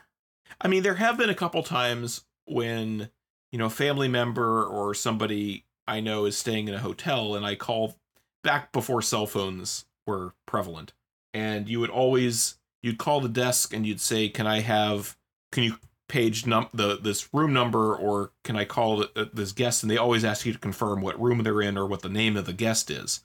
I 0.60 0.68
mean, 0.68 0.82
there 0.82 0.94
have 0.96 1.16
been 1.16 1.30
a 1.30 1.34
couple 1.34 1.62
times 1.62 2.24
when, 2.44 3.10
you 3.50 3.58
know, 3.58 3.66
a 3.66 3.70
family 3.70 4.06
member 4.08 4.64
or 4.64 4.94
somebody 4.94 5.64
I 5.88 6.00
know 6.00 6.26
is 6.26 6.36
staying 6.36 6.68
in 6.68 6.74
a 6.74 6.80
hotel 6.80 7.34
and 7.34 7.44
I 7.44 7.54
call 7.54 7.96
back 8.44 8.70
before 8.70 9.00
cell 9.00 9.26
phones 9.26 9.86
were 10.06 10.34
prevalent. 10.46 10.92
And 11.32 11.68
you 11.68 11.80
would 11.80 11.90
always 11.90 12.58
you'd 12.82 12.98
call 12.98 13.20
the 13.20 13.28
desk 13.30 13.72
and 13.74 13.86
you'd 13.86 14.00
say, 14.00 14.28
"Can 14.28 14.46
I 14.46 14.60
have 14.60 15.16
can 15.52 15.64
you 15.64 15.76
page 16.10 16.44
num 16.44 16.68
the 16.74 16.98
this 16.98 17.32
room 17.32 17.52
number 17.52 17.94
or 17.94 18.32
can 18.44 18.56
I 18.56 18.64
call 18.64 18.98
th- 18.98 19.10
uh, 19.16 19.26
this 19.32 19.52
guest?" 19.52 19.82
And 19.82 19.90
they 19.90 19.96
always 19.96 20.24
ask 20.24 20.44
you 20.44 20.52
to 20.52 20.58
confirm 20.58 21.00
what 21.00 21.20
room 21.20 21.42
they're 21.42 21.62
in 21.62 21.78
or 21.78 21.86
what 21.86 22.02
the 22.02 22.08
name 22.08 22.36
of 22.36 22.44
the 22.44 22.52
guest 22.52 22.90
is. 22.90 23.24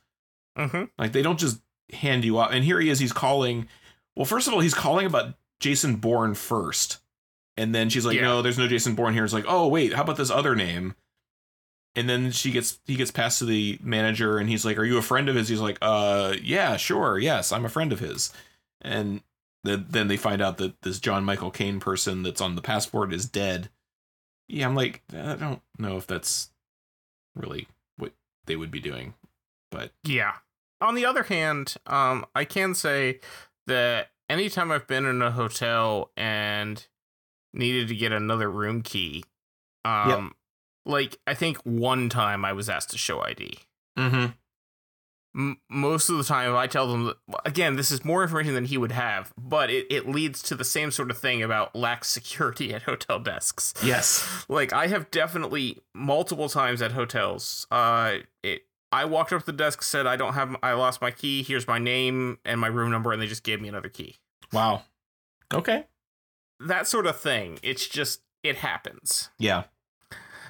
Mm-hmm. 0.58 0.84
Like 0.98 1.12
they 1.12 1.22
don't 1.22 1.40
just 1.40 1.62
hand 1.92 2.24
you 2.24 2.40
out. 2.40 2.54
And 2.54 2.64
here 2.64 2.80
he 2.80 2.90
is. 2.90 3.00
He's 3.00 3.12
calling. 3.12 3.68
Well, 4.16 4.26
first 4.26 4.48
of 4.48 4.54
all, 4.54 4.62
he's 4.62 4.74
calling 4.74 5.06
about 5.06 5.34
Jason 5.60 5.98
Bourne 5.98 6.36
first, 6.36 7.00
and 7.58 7.74
then 7.76 7.90
she's 7.90 8.06
like, 8.06 8.16
Yeah. 8.16 8.24
"No, 8.24 8.42
there's 8.42 8.58
no 8.58 8.68
Jason 8.68 8.96
Bourne 8.96 9.14
here." 9.14 9.26
It's 9.26 9.34
like, 9.34 9.46
"Oh 9.48 9.68
wait, 9.68 9.94
how 9.94 10.04
about 10.04 10.18
this 10.18 10.32
other 10.32 10.56
name?" 10.56 10.96
And 11.98 12.10
then 12.10 12.32
she 12.32 12.52
gets 12.52 12.80
he 12.86 12.96
gets 12.96 13.12
passed 13.12 13.40
to 13.40 13.46
the 13.46 13.80
manager, 13.82 14.38
and 14.38 14.50
he's 14.50 14.66
like, 14.66 14.78
"Are 14.78 14.86
you 14.86 14.98
a 14.98 15.02
friend 15.02 15.28
of 15.30 15.36
his?" 15.36 15.50
He's 15.50 15.60
like, 15.60 15.78
"Uh, 15.82 16.36
yeah, 16.42 16.78
sure, 16.78 17.18
yes, 17.18 17.52
I'm 17.52 17.66
a 17.66 17.70
friend 17.70 17.92
of 17.92 18.00
his." 18.00 18.32
And 18.82 19.22
then 19.66 19.86
then 19.90 20.08
they 20.08 20.18
find 20.18 20.42
out 20.42 20.58
that 20.58 20.82
this 20.82 21.00
John 21.00 21.24
Michael 21.24 21.52
Kane 21.52 21.80
person 21.80 22.24
that's 22.24 22.42
on 22.42 22.56
the 22.56 22.62
passport 22.62 23.14
is 23.14 23.26
dead. 23.26 23.70
Yeah, 24.48 24.68
I'm 24.68 24.76
like, 24.76 25.02
I 25.12 25.36
don't 25.36 25.62
know 25.80 25.98
if 25.98 26.06
that's 26.08 26.52
really 27.36 27.68
what 27.98 28.14
they 28.46 28.56
would 28.56 28.72
be 28.72 28.80
doing, 28.80 29.16
but 29.72 29.92
Yeah. 30.04 30.34
On 30.82 30.94
the 30.94 31.06
other 31.06 31.24
hand, 31.24 31.76
um, 31.88 32.26
I 32.36 32.44
can 32.46 32.76
say 32.76 33.20
that 33.66 34.10
anytime 34.30 34.72
I've 34.72 34.88
been 34.88 35.06
in 35.06 35.22
a 35.22 35.32
hotel 35.32 36.12
and 36.18 36.86
needed 37.54 37.88
to 37.88 37.96
get 37.96 38.12
another 38.12 38.52
room 38.52 38.82
key, 38.82 39.24
um, 39.86 40.36
like 40.86 41.18
I 41.26 41.34
think 41.34 41.58
one 41.64 42.10
time 42.10 42.44
I 42.46 42.54
was 42.54 42.70
asked 42.70 42.92
to 42.92 42.98
show 42.98 43.22
ID. 43.22 43.60
mm-hmm. 43.98 44.26
M- 45.36 45.58
most 45.70 46.08
of 46.10 46.18
the 46.18 46.24
time, 46.24 46.50
if 46.50 46.56
I 46.56 46.66
tell 46.68 46.88
them 46.90 47.06
that, 47.06 47.18
again, 47.46 47.76
this 47.76 47.92
is 47.92 48.06
more 48.06 48.24
information 48.24 48.54
than 48.54 48.66
he 48.66 48.78
would 48.78 48.94
have, 48.94 49.34
but 49.38 49.70
it, 49.70 49.86
it 49.90 50.08
leads 50.08 50.42
to 50.44 50.56
the 50.56 50.64
same 50.64 50.92
sort 50.92 51.12
of 51.12 51.18
thing 51.18 51.44
about 51.44 51.76
lax 51.76 52.08
security 52.08 52.74
at 52.74 52.84
hotel 52.84 53.20
desks. 53.20 53.74
yes, 53.84 54.46
Like 54.50 54.72
I 54.72 54.88
have 54.88 55.12
definitely 55.12 55.80
multiple 55.94 56.48
times 56.50 56.82
at 56.82 56.94
hotels. 56.94 57.68
Uh, 57.70 58.18
it. 58.44 58.62
I 58.92 59.04
walked 59.04 59.34
up 59.34 59.42
to 59.42 59.46
the 59.48 59.52
desk, 59.52 59.84
said 59.84 60.08
I 60.08 60.16
don't 60.16 60.36
have, 60.36 60.56
I 60.64 60.72
lost 60.72 61.02
my 61.02 61.12
key. 61.12 61.44
Here's 61.44 61.68
my 61.68 61.80
name 61.80 62.38
and 62.46 62.62
my 62.62 62.68
room 62.68 62.92
number, 62.92 63.12
and 63.12 63.22
they 63.22 63.28
just 63.28 63.44
gave 63.44 63.60
me 63.60 63.68
another 63.68 63.90
key. 63.90 64.16
wow, 64.54 64.84
okay, 65.54 65.86
That 66.62 66.88
sort 66.88 67.06
of 67.08 67.20
thing. 67.20 67.60
It's 67.62 67.88
just 67.88 68.22
it 68.42 68.58
happens. 68.58 69.32
yeah, 69.38 69.64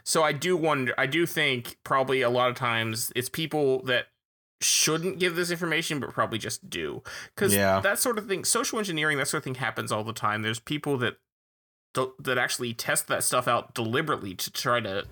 So 0.03 0.21
I 0.21 0.31
do 0.31 0.55
wonder. 0.55 0.93
I 0.95 1.07
do 1.07 1.25
think 1.25 1.77
probably 1.83 2.21
a 2.21 2.29
lot 2.29 2.49
of 2.51 2.55
times 2.55 3.11
it's 3.15 3.29
people 3.29 3.81
that 3.83 4.07
shouldn't 4.61 5.19
give 5.19 5.35
this 5.35 5.51
information, 5.51 5.99
but 5.99 6.11
probably 6.13 6.37
just 6.37 6.69
do 6.69 7.03
because 7.35 7.53
Yeah. 7.53 7.79
that 7.81 7.99
sort 7.99 8.17
of 8.17 8.27
thing, 8.27 8.45
social 8.45 8.79
engineering, 8.79 9.17
that 9.17 9.27
sort 9.27 9.39
of 9.39 9.43
thing 9.43 9.55
happens 9.55 9.91
all 9.91 10.03
the 10.03 10.13
time. 10.13 10.41
There's 10.41 10.59
people 10.59 10.97
that 10.99 11.17
that 12.19 12.37
actually 12.37 12.73
test 12.73 13.07
that 13.07 13.23
stuff 13.23 13.47
out 13.47 13.73
deliberately 13.73 14.35
to 14.35 14.51
try 14.51 14.79
to 14.81 15.05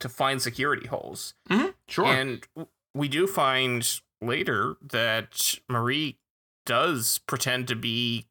to 0.00 0.08
find 0.08 0.40
security 0.42 0.86
holes. 0.86 1.34
Mm-hmm. 1.50 1.70
sure, 1.88 2.04
And 2.06 2.46
we 2.94 3.08
do 3.08 3.26
find 3.26 4.00
later 4.20 4.76
that 4.82 5.58
Marie 5.68 6.18
does 6.66 7.18
pretend 7.26 7.66
to 7.68 7.74
be 7.76 8.26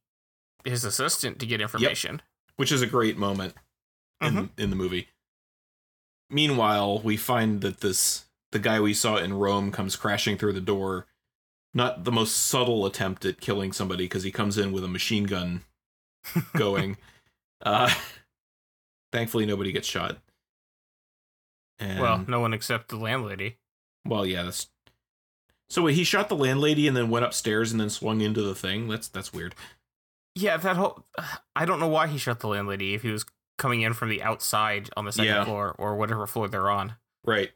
his 0.65 0.85
assistant 0.85 1.39
to 1.39 1.45
get 1.45 1.59
information. 1.61 2.21
which 2.55 2.71
is 2.71 2.81
a 2.81 2.87
great 2.87 3.17
moment 3.17 3.53
in 4.21 4.33
mm-hmm. 4.33 4.61
in 4.61 4.69
the 4.69 4.75
movie. 4.75 5.09
Meanwhile, 6.29 6.99
we 6.99 7.17
find 7.17 7.61
that 7.61 7.81
this 7.81 8.25
the 8.53 8.59
guy 8.59 8.79
we 8.79 8.93
saw 8.93 9.17
in 9.17 9.33
Rome 9.33 9.71
comes 9.71 9.95
crashing 9.97 10.37
through 10.37 10.53
the 10.53 10.61
door 10.61 11.05
not 11.73 12.03
the 12.03 12.11
most 12.11 12.37
subtle 12.37 12.85
attempt 12.85 13.25
at 13.25 13.41
killing 13.41 13.71
somebody 13.73 14.05
because 14.05 14.21
he 14.23 14.31
comes 14.31 14.57
in 14.59 14.71
with 14.71 14.83
a 14.83 14.87
machine 14.87 15.23
gun 15.23 15.61
going. 16.55 16.97
uh, 17.63 17.91
thankfully, 19.11 19.45
nobody 19.47 19.71
gets 19.71 19.87
shot. 19.87 20.17
And, 21.79 21.99
well, 21.99 22.23
no 22.27 22.39
one 22.39 22.53
except 22.53 22.89
the 22.89 22.97
landlady. 22.97 23.57
well, 24.05 24.25
yeah, 24.25 24.43
that's. 24.43 24.69
So 25.69 25.81
wait, 25.81 25.95
he 25.95 26.03
shot 26.03 26.29
the 26.29 26.35
landlady 26.35 26.87
and 26.87 26.95
then 26.95 27.09
went 27.09 27.25
upstairs 27.25 27.71
and 27.71 27.81
then 27.81 27.89
swung 27.89 28.21
into 28.21 28.43
the 28.43 28.53
thing. 28.53 28.87
That's 28.87 29.07
that's 29.07 29.33
weird. 29.33 29.55
Yeah, 30.35 30.57
that 30.57 30.75
whole. 30.75 31.03
I 31.55 31.65
don't 31.65 31.79
know 31.79 31.87
why 31.87 32.05
he 32.07 32.19
shot 32.19 32.39
the 32.39 32.47
landlady 32.47 32.93
if 32.93 33.01
he 33.01 33.09
was 33.09 33.25
coming 33.57 33.81
in 33.81 33.93
from 33.93 34.09
the 34.09 34.21
outside 34.21 34.89
on 34.95 35.05
the 35.05 35.11
second 35.11 35.33
Yeah. 35.33 35.45
floor 35.45 35.73
or 35.79 35.95
whatever 35.95 36.27
floor 36.27 36.47
they're 36.47 36.69
on. 36.69 36.95
Right. 37.25 37.51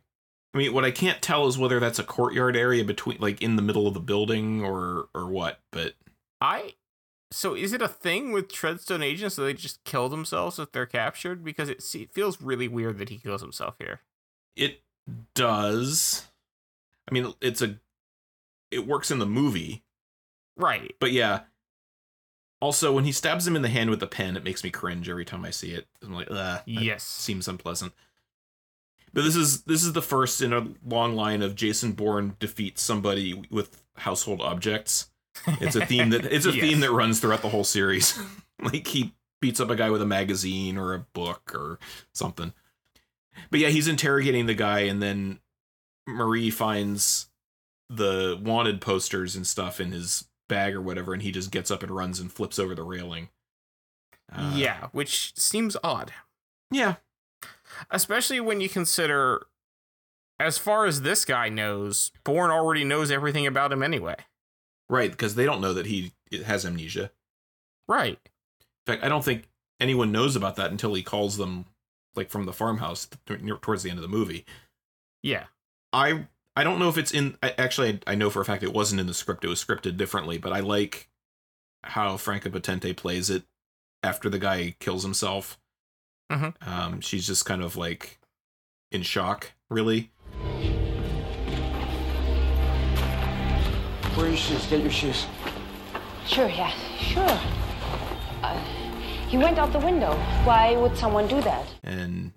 I 0.54 0.58
mean, 0.60 0.74
what 0.74 0.86
I 0.86 0.91
can't 0.91 1.22
tell 1.22 1.48
is 1.48 1.58
whether 1.58 1.80
that's 1.80 2.00
a 2.00 2.04
courtyard 2.04 2.56
area 2.56 2.84
between, 2.84 3.18
like, 3.20 3.41
in 3.41 3.58
the 3.58 3.62
middle 3.62 3.86
of 3.88 3.93
the 3.93 4.00
building 4.00 4.64
or 4.64 5.08
or 5.14 5.28
what. 5.28 5.60
But 5.72 5.93
I. 6.41 6.74
So 7.32 7.54
is 7.56 7.74
it 7.74 7.82
a 7.82 7.89
thing 7.89 8.32
with 8.32 8.48
Treadstone 8.48 9.04
agents 9.04 9.36
that 9.36 9.43
they 9.43 9.54
just 9.54 9.84
kill 9.84 10.08
themselves 10.08 10.58
if 10.60 10.72
they're 10.72 10.86
captured? 10.86 11.43
Because 11.43 11.68
it, 11.68 11.84
it 11.93 12.14
feels 12.14 12.41
really 12.41 12.70
weird 12.70 12.98
that 13.00 13.10
he 13.10 13.18
kills 13.18 13.41
himself 13.41 13.76
here. 13.80 14.00
it 14.56 14.82
does. 15.36 16.28
I 17.10 17.14
mean, 17.14 17.34
it's 17.41 17.62
a. 17.62 17.80
It 18.72 18.88
works 18.88 19.12
in 19.12 19.20
the 19.20 19.26
movie, 19.26 19.84
Right. 20.58 20.93
but 21.00 21.12
yeah. 21.12 21.41
Also, 22.62 22.91
when 22.91 23.04
he 23.06 23.12
stabs 23.12 23.45
him 23.48 23.56
in 23.56 23.62
the 23.62 23.70
hand 23.70 23.89
with 23.89 24.00
the 24.00 24.08
pen, 24.08 24.36
it 24.36 24.43
makes 24.43 24.64
me 24.64 24.70
cringe 24.72 25.08
every 25.10 25.24
time 25.26 25.45
I 25.45 25.52
see 25.52 25.72
it. 25.72 25.88
I'm 26.04 26.12
like, 26.14 26.28
Ugh, 26.32 26.62
Yes. 26.66 27.04
seems 27.04 27.48
unpleasant. 27.48 27.93
But 29.18 29.24
this 29.24 29.36
is 29.36 29.63
this 29.63 29.84
is 29.84 29.93
the 29.93 30.01
first 30.03 30.43
in 30.43 30.53
a 30.53 30.68
long 30.86 31.15
line 31.15 31.41
of 31.41 31.55
Jason 31.55 31.93
Bourne 31.93 32.36
defeats 32.39 32.84
somebody 32.84 33.34
with 33.49 33.82
household 33.95 34.41
objects. 34.41 35.09
It's 35.59 35.76
a 35.76 35.84
theme 35.88 36.11
that 36.11 36.24
it's 36.26 36.45
a 36.45 36.51
Yes. 36.55 36.61
theme 36.61 36.80
that 36.82 36.91
runs 36.91 37.20
throughout 37.20 37.41
the 37.41 37.49
whole 37.49 37.63
series. 37.63 38.20
like 38.61 38.86
he 38.86 39.15
beats 39.41 39.59
up 39.59 39.72
a 39.72 39.76
guy 39.76 39.89
with 39.89 40.03
a 40.03 40.05
magazine 40.05 40.78
or 40.78 40.93
a 40.93 40.99
book 40.99 41.51
or 41.55 41.80
something. 42.13 42.53
But 43.49 43.59
yeah, 43.59 43.70
he's 43.70 43.88
interrogating 43.88 44.45
the 44.45 44.53
guy, 44.53 44.82
and 44.82 45.01
then 45.01 45.39
Marie 46.07 46.51
finds 46.51 47.28
the 47.89 48.39
wanted 48.39 48.82
posters 48.82 49.36
and 49.36 49.47
stuff 49.47 49.80
in 49.80 49.93
his 49.93 50.26
bag 50.47 50.76
or 50.76 50.82
whatever, 50.82 51.13
and 51.13 51.24
he 51.24 51.32
just 51.32 51.49
gets 51.49 51.72
up 51.72 51.82
and 51.82 51.89
runs 51.91 52.20
and 52.20 52.32
flips 52.32 52.59
over 52.59 52.76
the 52.76 52.84
railing. 52.84 53.30
Uh, 54.32 54.53
yeah, 54.55 54.89
which 54.91 55.34
seems 55.39 55.76
odd. 55.84 56.13
yeah, 56.70 56.97
Especially 57.89 58.39
when 58.39 58.61
you 58.61 58.69
consider, 58.69 59.47
as 60.39 60.57
far 60.57 60.86
as 60.86 61.01
this 61.01 61.25
guy 61.25 61.49
knows, 61.49 62.11
Bourne 62.23 62.51
already 62.51 62.84
knows 62.84 63.11
everything 63.11 63.47
about 63.47 63.71
him 63.71 63.84
anyway. 63.84 64.15
right. 64.89 65.11
Because 65.11 65.36
they 65.36 65.45
don't 65.45 65.61
know 65.61 65.73
that 65.73 65.86
he 65.88 66.13
has 66.45 66.65
amnesia. 66.65 67.11
Right. 67.88 68.19
In 68.86 68.93
fact, 68.93 69.03
I 69.03 69.09
don't 69.09 69.23
think 69.23 69.47
anyone 69.80 70.11
knows 70.11 70.36
about 70.36 70.55
that 70.57 70.71
until 70.71 70.93
he 70.93 71.03
calls 71.03 71.38
them, 71.38 71.65
like 72.15 72.30
from 72.30 72.45
the 72.45 72.53
farmhouse 72.53 73.07
towards 73.61 73.84
the 73.84 73.89
end 73.89 73.99
of 73.99 74.03
the 74.03 74.07
movie. 74.07 74.45
Yeah. 75.23 75.45
I 75.93 76.28
I 76.55 76.63
don't 76.63 76.80
know 76.80 76.89
if 76.89 76.97
it's 76.97 77.13
in. 77.13 77.38
Actually, 77.43 77.99
I, 78.07 78.13
I 78.13 78.15
know 78.15 78.30
for 78.30 78.41
a 78.41 78.45
fact 78.45 78.63
it 78.63 78.73
wasn't 78.73 78.99
in 79.01 79.07
the 79.07 79.13
script. 79.13 79.43
It 79.45 79.49
was 79.49 79.63
scripted 79.63 79.97
differently, 79.97 80.38
but 80.38 80.51
I 80.53 80.59
like 80.59 81.09
how 81.84 82.17
Franka 82.17 82.49
Potente 82.49 82.95
plays 82.95 83.30
it 83.30 83.43
after 84.03 84.30
the 84.30 84.39
guy 84.39 84.75
kills 84.80 85.03
himself. 85.03 85.59
Mhm. 86.32 86.67
Um, 86.67 87.01
she's 87.01 87.25
just 87.28 87.45
kind 87.45 87.61
of 87.63 87.75
like 87.78 88.19
in 88.91 89.01
shock, 89.03 89.53
really. 89.69 90.11
Where 94.15 94.25
are 94.25 94.30
your 94.30 94.38
shoes? 94.38 94.65
Get 94.67 94.82
your 94.82 94.91
shoes. 94.91 95.25
Sure, 96.25 96.49
yeah, 96.49 96.71
sure. 96.97 97.39
Uh, 98.43 98.57
he 99.28 99.38
went 99.38 99.57
out 99.59 99.71
the 99.71 99.80
window. 99.80 100.13
Why 100.43 100.75
would 100.75 100.97
someone 100.97 101.28
do 101.28 101.41
that? 101.41 101.65
and 101.84 102.34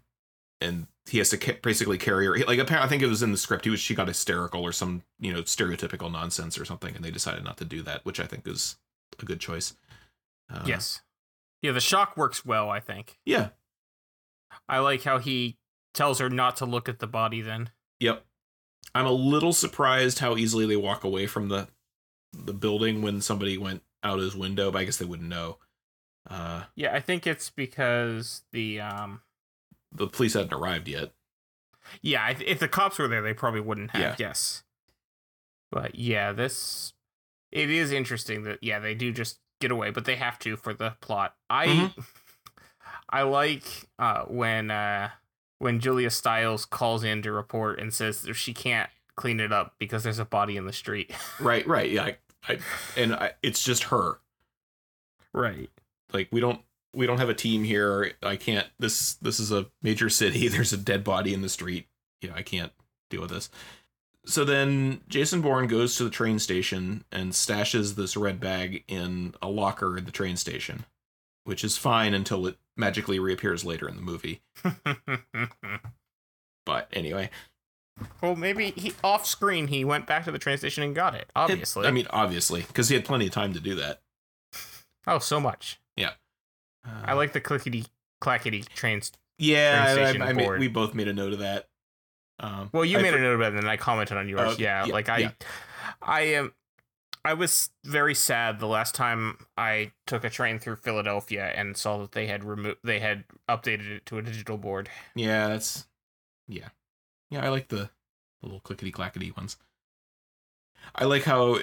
and 0.60 0.86
he 1.06 1.16
has 1.18 1.30
to 1.30 1.38
ca- 1.38 1.58
basically 1.62 1.96
carry 1.96 2.26
her. 2.26 2.36
Like 2.46 2.58
apparently, 2.58 2.86
I 2.86 2.88
think 2.88 3.02
it 3.02 3.06
was 3.06 3.22
in 3.22 3.32
the 3.32 3.38
script. 3.38 3.64
He 3.64 3.70
was 3.70 3.80
she 3.80 3.94
got 3.94 4.08
hysterical 4.08 4.62
or 4.62 4.72
some 4.72 5.02
you 5.18 5.32
know 5.32 5.42
stereotypical 5.42 6.12
nonsense 6.12 6.58
or 6.58 6.64
something, 6.66 6.94
and 6.94 7.02
they 7.04 7.10
decided 7.10 7.42
not 7.44 7.56
to 7.58 7.64
do 7.64 7.82
that, 7.82 8.04
which 8.04 8.20
I 8.20 8.26
think 8.26 8.46
is 8.46 8.76
a 9.18 9.24
good 9.24 9.40
choice. 9.40 9.74
Uh, 10.52 10.62
yes. 10.66 11.00
Yeah, 11.62 11.72
the 11.72 11.80
shock 11.80 12.16
works 12.16 12.44
well, 12.44 12.68
I 12.70 12.80
think. 12.80 13.18
Yeah. 13.24 13.48
I 14.68 14.78
like 14.78 15.02
how 15.02 15.18
he 15.18 15.56
tells 15.94 16.18
her 16.20 16.30
not 16.30 16.56
to 16.58 16.66
look 16.66 16.88
at 16.88 16.98
the 16.98 17.06
body 17.06 17.40
then. 17.42 17.70
Yep. 18.00 18.24
I'm 18.94 19.06
a 19.06 19.12
little 19.12 19.52
surprised 19.52 20.18
how 20.20 20.36
easily 20.36 20.66
they 20.66 20.76
walk 20.76 21.04
away 21.04 21.26
from 21.26 21.48
the 21.48 21.68
the 22.32 22.54
building 22.54 23.02
when 23.02 23.20
somebody 23.20 23.58
went 23.58 23.82
out 24.04 24.18
his 24.20 24.36
window, 24.36 24.70
but 24.70 24.78
I 24.78 24.84
guess 24.84 24.96
they 24.98 25.04
wouldn't 25.04 25.28
know. 25.28 25.58
Uh, 26.28 26.64
Yeah, 26.76 26.94
I 26.94 27.00
think 27.00 27.26
it's 27.26 27.50
because 27.50 28.42
the 28.52 28.80
um 28.80 29.22
the 29.92 30.06
police 30.06 30.34
hadn't 30.34 30.52
arrived 30.52 30.86
yet. 30.88 31.12
yeah, 32.02 32.28
if, 32.30 32.40
if 32.42 32.58
the 32.60 32.68
cops 32.68 32.98
were 32.98 33.08
there 33.08 33.22
they 33.22 33.34
probably 33.34 33.60
wouldn't 33.60 33.90
have. 33.92 34.00
Yeah. 34.00 34.16
Yes. 34.18 34.62
But 35.72 35.94
yeah, 35.96 36.32
this 36.32 36.92
it 37.52 37.70
is 37.70 37.90
interesting 37.92 38.44
that 38.44 38.58
yeah, 38.62 38.78
they 38.78 38.94
do 38.94 39.12
just 39.12 39.38
get 39.60 39.70
away, 39.70 39.90
but 39.90 40.04
they 40.04 40.16
have 40.16 40.38
to 40.40 40.56
for 40.56 40.72
the 40.72 40.94
plot. 41.00 41.34
I 41.48 41.66
Mhm. 41.66 42.04
I 43.10 43.22
like 43.22 43.64
uh 43.98 44.22
when 44.24 44.70
uh 44.70 45.10
when 45.58 45.80
Julia 45.80 46.10
Stiles 46.10 46.64
calls 46.64 47.04
in 47.04 47.22
to 47.22 47.32
report 47.32 47.78
and 47.80 47.92
says 47.92 48.22
that 48.22 48.34
she 48.34 48.54
can't 48.54 48.88
clean 49.16 49.40
it 49.40 49.52
up 49.52 49.74
because 49.78 50.02
there's 50.04 50.18
a 50.18 50.24
body 50.24 50.56
in 50.56 50.64
the 50.66 50.72
street. 50.72 51.10
Right, 51.40 51.66
right. 51.66 51.90
Yeah, 51.90 52.04
I, 52.04 52.16
I 52.48 52.58
and 52.96 53.14
I, 53.14 53.32
it's 53.42 53.62
just 53.62 53.84
her. 53.84 54.20
right. 55.32 55.68
like 56.12 56.28
we 56.32 56.40
don't 56.40 56.60
we 56.94 57.06
don't 57.06 57.18
have 57.18 57.28
a 57.28 57.34
team 57.34 57.62
here 57.64 58.12
i 58.22 58.34
can't 58.36 58.66
this 58.78 59.14
this 59.14 59.38
is 59.38 59.52
a 59.52 59.66
major 59.82 60.08
city 60.10 60.48
there's 60.48 60.72
a 60.72 60.76
dead 60.76 61.04
body 61.04 61.32
in 61.32 61.42
the 61.42 61.48
street 61.48 61.86
you 62.20 62.28
know 62.28 62.34
i 62.34 62.42
can't 62.42 62.72
deal 63.10 63.20
with 63.20 63.30
this 63.30 63.48
so 64.26 64.44
then 64.44 65.00
jason 65.08 65.40
bourne 65.40 65.66
goes 65.68 65.94
to 65.96 66.04
the 66.04 66.10
train 66.10 66.38
station 66.38 67.04
and 67.12 67.32
stashes 67.32 67.94
this 67.94 68.16
red 68.16 68.40
bag 68.40 68.82
in 68.88 69.34
a 69.40 69.48
locker 69.48 69.96
in 69.96 70.04
the 70.04 70.10
train 70.10 70.36
station 70.36 70.84
which 71.44 71.64
is 71.64 71.76
fine 71.76 72.14
until 72.14 72.46
it 72.46 72.56
magically 72.76 73.18
reappears 73.18 73.64
later 73.64 73.88
in 73.88 73.96
the 73.96 74.02
movie 74.02 74.40
but 76.66 76.88
anyway 76.92 77.30
well, 78.22 78.34
maybe 78.34 78.70
he 78.76 78.94
off 79.04 79.26
screen 79.26 79.66
he 79.66 79.84
went 79.84 80.06
back 80.06 80.24
to 80.24 80.32
the 80.32 80.38
train 80.38 80.56
station 80.56 80.82
and 80.82 80.94
got 80.94 81.14
it. 81.14 81.22
it- 81.22 81.30
Obviously. 81.36 81.86
i 81.86 81.90
mean 81.90 82.06
obviously 82.10 82.62
because 82.62 82.88
he 82.88 82.94
had 82.94 83.04
plenty 83.04 83.26
of 83.26 83.32
time 83.32 83.52
to 83.52 83.60
do 83.60 83.74
that 83.76 84.00
oh, 85.06 85.18
so 85.18 85.40
much. 85.40 85.78
Uh, 86.82 86.88
I 87.04 87.12
like 87.12 87.34
the 87.34 87.42
clickety 87.42 87.84
clackety 88.22 88.62
trains. 88.74 89.12
yeah 89.38 89.92
train 89.94 90.22
I- 90.22 90.26
I, 90.26 90.28
I 90.30 90.32
made- 90.32 90.58
we 90.58 90.66
both 90.68 90.94
made 90.94 91.08
a 91.08 91.12
note 91.12 91.34
of 91.34 91.40
that 91.40 91.68
um 92.38 92.70
Well, 92.72 92.86
you 92.86 92.98
I 92.98 93.02
made 93.02 93.10
for- 93.10 93.18
a 93.18 93.20
note 93.20 93.34
about 93.34 93.52
it, 93.52 93.56
and 93.56 93.64
then 93.64 93.70
I 93.70 93.76
commented 93.76 94.16
on 94.16 94.26
yours. 94.30 94.54
Oh, 94.54 94.56
yeah, 94.58 94.86
yeah, 94.86 94.92
like 94.94 95.10
I, 95.10 95.18
yeah. 95.18 95.30
I 96.00 96.20
am. 96.22 96.54
I 97.24 97.34
was 97.34 97.70
very 97.84 98.14
sad 98.14 98.58
the 98.60 98.66
last 98.66 98.94
time 98.94 99.38
I 99.56 99.92
took 100.06 100.24
a 100.24 100.30
train 100.30 100.58
through 100.58 100.76
Philadelphia 100.76 101.52
and 101.54 101.76
saw 101.76 101.98
that 101.98 102.12
they 102.12 102.26
had 102.26 102.44
removed, 102.44 102.78
they 102.82 103.00
had 103.00 103.24
updated 103.48 103.90
it 103.90 104.06
to 104.06 104.18
a 104.18 104.22
digital 104.22 104.56
board. 104.56 104.88
Yeah, 105.14 105.48
that's 105.48 105.86
yeah. 106.48 106.68
Yeah, 107.30 107.44
I 107.44 107.48
like 107.48 107.68
the, 107.68 107.90
the 108.40 108.46
little 108.46 108.60
clickety 108.60 108.90
clackety 108.90 109.30
ones. 109.32 109.56
I 110.94 111.04
like 111.04 111.24
how 111.24 111.58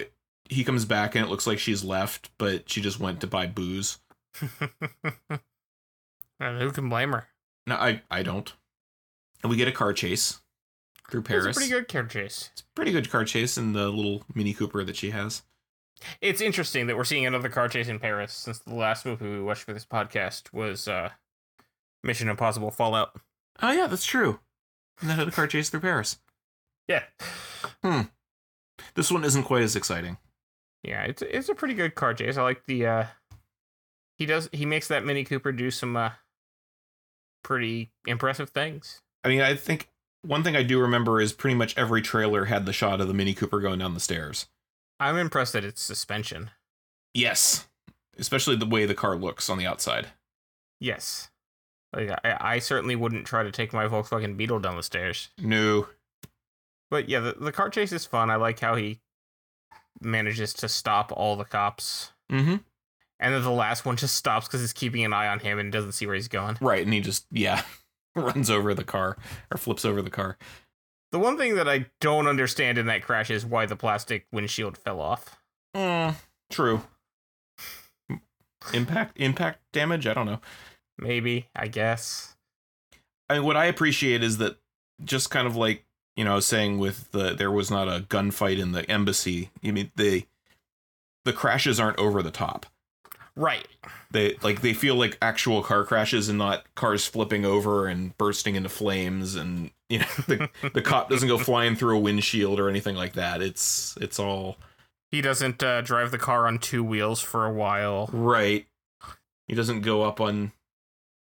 he 0.50 0.64
comes 0.64 0.86
back 0.86 1.16
and 1.16 1.26
it 1.26 1.30
looks 1.30 1.48
like 1.48 1.60
she's 1.60 1.84
left, 1.84 2.30
but 2.38 2.70
she 2.70 2.80
just 2.80 3.00
went 3.00 3.20
to 3.22 3.28
buy 3.28 3.48
booze. 3.48 3.98
and 6.40 6.62
who 6.62 6.72
can 6.72 6.88
blame 6.88 7.12
her? 7.12 7.28
No, 7.66 7.76
I 7.76 8.02
I 8.12 8.22
don't. 8.22 8.54
And 9.42 9.50
we 9.50 9.58
get 9.58 9.68
a 9.68 9.74
car 9.74 9.92
chase 9.92 10.40
through 11.10 11.22
Paris. 11.24 11.46
It's 11.48 11.58
a 11.58 11.60
pretty 11.60 11.72
good 11.74 11.88
car 11.88 12.04
chase. 12.04 12.50
It's 12.54 12.62
a 12.62 12.66
pretty 12.76 12.92
good 12.92 13.10
car 13.10 13.26
chase 13.26 13.58
in 13.58 13.74
the 13.74 13.90
little 13.90 14.24
Mini 14.34 14.54
Cooper 14.54 14.84
that 14.84 14.96
she 14.96 15.12
has. 15.12 15.44
It's 16.22 16.42
interesting 16.42 16.88
that 16.88 16.96
we're 16.98 17.04
seeing 17.06 17.26
another 17.26 17.50
car 17.50 17.68
chase 17.70 17.88
in 17.88 17.98
Paris 18.00 18.32
since 18.34 18.60
the 18.60 18.76
last 18.76 19.06
movie 19.06 19.28
we 19.30 19.42
watched 19.42 19.64
for 19.64 19.74
this 19.74 19.86
podcast 19.86 20.54
was 20.54 20.88
uh, 20.88 21.10
Mission 22.04 22.30
Impossible 22.30 22.70
Fallout. 22.72 23.20
Oh 23.62 23.72
yeah, 23.72 23.88
that's 23.88 24.06
true. 24.06 24.40
And 25.02 25.10
that 25.10 25.18
had 25.20 25.28
a 25.28 25.32
car 25.32 25.48
chase 25.48 25.70
through 25.70 25.82
Paris. 25.82 26.18
Yeah, 26.88 27.04
Hmm. 27.84 28.04
This 28.96 29.12
one 29.12 29.26
isn't 29.26 29.44
quite 29.44 29.64
as 29.64 29.76
exciting. 29.76 30.16
yeah, 30.84 31.04
it's 31.04 31.22
it's 31.22 31.50
a 31.50 31.54
pretty 31.56 31.74
good 31.74 31.96
car 31.96 32.14
chase. 32.14 32.38
I 32.38 32.44
like 32.44 32.64
the 32.66 32.86
uh, 32.86 33.06
he 34.18 34.26
does 34.26 34.48
he 34.54 34.66
makes 34.66 34.88
that 34.88 35.04
Mini 35.04 35.26
Cooper 35.26 35.52
do 35.52 35.70
some 35.70 35.98
uh, 35.98 36.12
pretty 37.44 37.92
impressive 38.06 38.52
things. 38.52 39.02
I 39.26 39.28
mean, 39.28 39.42
I 39.42 39.56
think 39.56 39.90
one 40.22 40.44
thing 40.44 40.56
I 40.56 40.64
do 40.64 40.80
remember 40.80 41.22
is 41.22 41.34
pretty 41.34 41.56
much 41.56 41.78
every 41.78 42.02
trailer 42.02 42.46
had 42.46 42.66
the 42.66 42.74
shot 42.74 43.02
of 43.02 43.08
the 43.08 43.14
Mini 43.14 43.34
Cooper 43.34 43.60
going 43.60 43.80
down 43.80 43.94
the 43.94 44.00
stairs. 44.00 44.48
I'm 45.00 45.18
impressed 45.18 45.56
at 45.56 45.64
its 45.64 45.82
suspension. 45.82 46.52
Yes. 47.14 47.68
Especially 48.18 48.56
the 48.56 48.66
way 48.66 48.86
the 48.86 48.96
car 48.96 49.16
looks 49.16 49.50
on 49.50 49.58
the 49.58 49.68
outside. 49.68 50.08
Yes. 50.80 51.30
Like, 51.96 52.10
I, 52.24 52.38
I 52.40 52.60
certainly 52.60 52.96
wouldn't 52.96 53.28
try 53.28 53.44
to 53.44 53.52
take 53.52 53.74
my 53.74 53.88
Volkswagen 53.88 54.36
Beetle 54.38 54.60
down 54.60 54.76
the 54.76 54.84
stairs. 54.84 55.30
No. 55.38 55.88
But 56.90 57.10
yeah, 57.10 57.20
the, 57.20 57.36
the 57.40 57.52
car 57.52 57.70
chase 57.70 57.92
is 57.92 58.06
fun. 58.06 58.30
I 58.30 58.36
like 58.36 58.60
how 58.60 58.76
he 58.76 59.00
manages 60.02 60.54
to 60.56 60.70
stop 60.70 61.12
all 61.16 61.36
the 61.36 61.46
cops. 61.46 62.12
Mm-hmm. 62.32 62.58
And 63.20 63.34
then 63.34 63.42
the 63.42 63.50
last 63.52 63.86
one 63.86 63.98
just 63.98 64.16
stops 64.16 64.48
because 64.48 64.62
he's 64.62 64.74
keeping 64.74 65.04
an 65.04 65.14
eye 65.14 65.28
on 65.28 65.40
him 65.40 65.58
and 65.60 65.72
doesn't 65.72 65.94
see 65.94 66.06
where 66.06 66.16
he's 66.16 66.28
going. 66.28 66.58
Right, 66.62 66.84
and 66.84 66.94
he 66.94 67.02
just 67.02 67.26
yeah 67.32 67.64
runs 68.26 68.50
over 68.50 68.74
the 68.74 68.84
car 68.84 69.18
or 69.52 69.58
flips 69.58 69.86
over 69.86 70.02
the 70.02 70.10
car. 70.10 70.38
The 71.12 71.20
one 71.20 71.38
thing 71.38 71.56
that 71.56 71.70
I 71.70 71.86
don't 72.02 72.28
understand 72.28 72.78
in 72.78 72.86
that 72.88 73.04
crash 73.04 73.30
is 73.30 73.46
why 73.46 73.66
the 73.66 73.76
plastic 73.76 74.28
windshield 74.32 74.78
fell 74.78 75.00
off. 75.00 75.38
Mm, 75.76 76.16
true. 76.50 76.82
Impact 78.74 79.18
impact 79.18 79.62
damage. 79.72 80.06
I 80.06 80.14
don't 80.14 80.26
know. 80.26 80.42
Maybe, 80.98 81.48
I 81.56 81.68
guess. 81.68 82.36
I 83.30 83.36
mean, 83.36 83.44
what 83.44 83.56
I 83.56 83.66
appreciate 83.66 84.24
is 84.24 84.38
that 84.40 84.58
just 85.04 85.30
kind 85.30 85.48
of 85.48 85.56
like 85.56 85.86
you 86.18 86.24
know, 86.24 86.34
I 86.34 86.36
was 86.36 86.48
saying 86.48 86.80
with 86.80 87.12
the 87.12 87.34
there 87.34 87.52
was 87.52 87.70
not 87.70 87.88
a 87.88 88.02
gunfight 88.02 88.58
in 88.58 88.72
the 88.72 88.90
embassy. 88.90 89.52
I 89.64 89.72
mean, 89.72 89.92
they 89.96 90.26
the 91.24 91.34
crashes 91.34 91.80
aren't 91.80 92.00
over 92.00 92.22
the 92.22 92.32
top. 92.32 92.66
Right. 93.38 93.68
They 94.12 94.36
like 94.42 94.62
they 94.62 94.74
feel 94.74 94.96
like 94.96 95.18
actual 95.22 95.62
car 95.62 95.84
crashes 95.86 96.28
and 96.28 96.38
not 96.38 96.66
cars 96.76 97.06
flipping 97.06 97.46
over 97.46 97.88
and 97.88 98.18
bursting 98.18 98.56
into 98.56 98.68
flames 98.70 99.36
and 99.36 99.70
you 99.90 100.00
know 100.00 100.06
the 100.28 100.50
the 100.74 100.82
cop 100.82 101.10
doesn't 101.10 101.28
go 101.28 101.38
flying 101.38 101.76
through 101.76 101.96
a 101.96 102.00
windshield 102.00 102.60
or 102.60 102.68
anything 102.70 102.96
like 102.96 103.14
that. 103.14 103.42
It's 103.42 103.96
it's 104.02 104.20
all 104.20 104.58
He 105.12 105.22
doesn't 105.22 105.62
uh, 105.62 105.82
drive 105.82 106.10
the 106.12 106.18
car 106.18 106.48
on 106.48 106.58
two 106.58 106.84
wheels 106.84 107.22
for 107.22 107.46
a 107.46 107.54
while. 107.54 108.10
right. 108.12 108.66
He 109.48 109.56
doesn't 109.56 109.82
go 109.82 110.02
up 110.04 110.20
on 110.20 110.52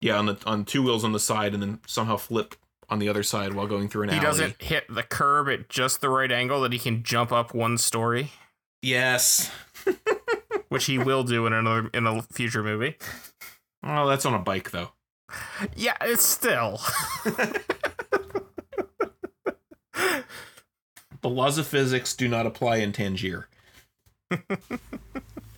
yeah, 0.01 0.17
on 0.19 0.27
the 0.27 0.37
on 0.47 0.64
two 0.64 0.83
wheels 0.83 1.05
on 1.05 1.12
the 1.12 1.21
side 1.21 1.53
and 1.55 1.62
then 1.62 1.81
somehow 1.87 2.17
flip 2.17 2.55
on 2.89 2.99
the 2.99 3.09
other 3.09 3.23
side 3.23 3.53
while 3.53 3.67
going 3.67 3.89
through 3.89 4.05
an 4.05 4.11
alley. 4.11 4.19
He 4.21 4.25
alley. 4.27 4.39
doesn't 4.39 4.62
hit 4.62 4.85
the 4.89 5.03
curb 5.03 5.49
at 5.49 5.69
just 5.69 6.01
the 6.01 6.09
right 6.09 6.31
angle 6.33 6.61
that 6.62 6.73
he 6.73 6.79
can 6.79 7.03
jump 7.03 7.31
up 7.33 7.53
one 7.53 7.77
story, 7.79 8.31
Yes. 8.83 9.51
Which 10.69 10.87
he 10.87 10.99
will 10.99 11.23
do 11.23 11.47
in 11.47 11.53
another 11.53 11.91
in 11.95 12.07
a 12.07 12.23
future 12.23 12.62
movie. 12.62 12.97
Oh, 13.83 14.09
that's 14.09 14.27
on 14.27 14.35
a 14.35 14.39
bike 14.39 14.71
though. 14.71 14.91
Yeah, 15.77 15.97
it's 16.01 16.25
still. 16.25 16.81
The 21.27 21.31
laws 21.31 21.59
of 21.59 21.67
physics 21.67 22.14
do 22.14 22.29
not 22.29 22.47
apply 22.47 22.77
in 22.77 22.93
Tangier. 22.93 23.49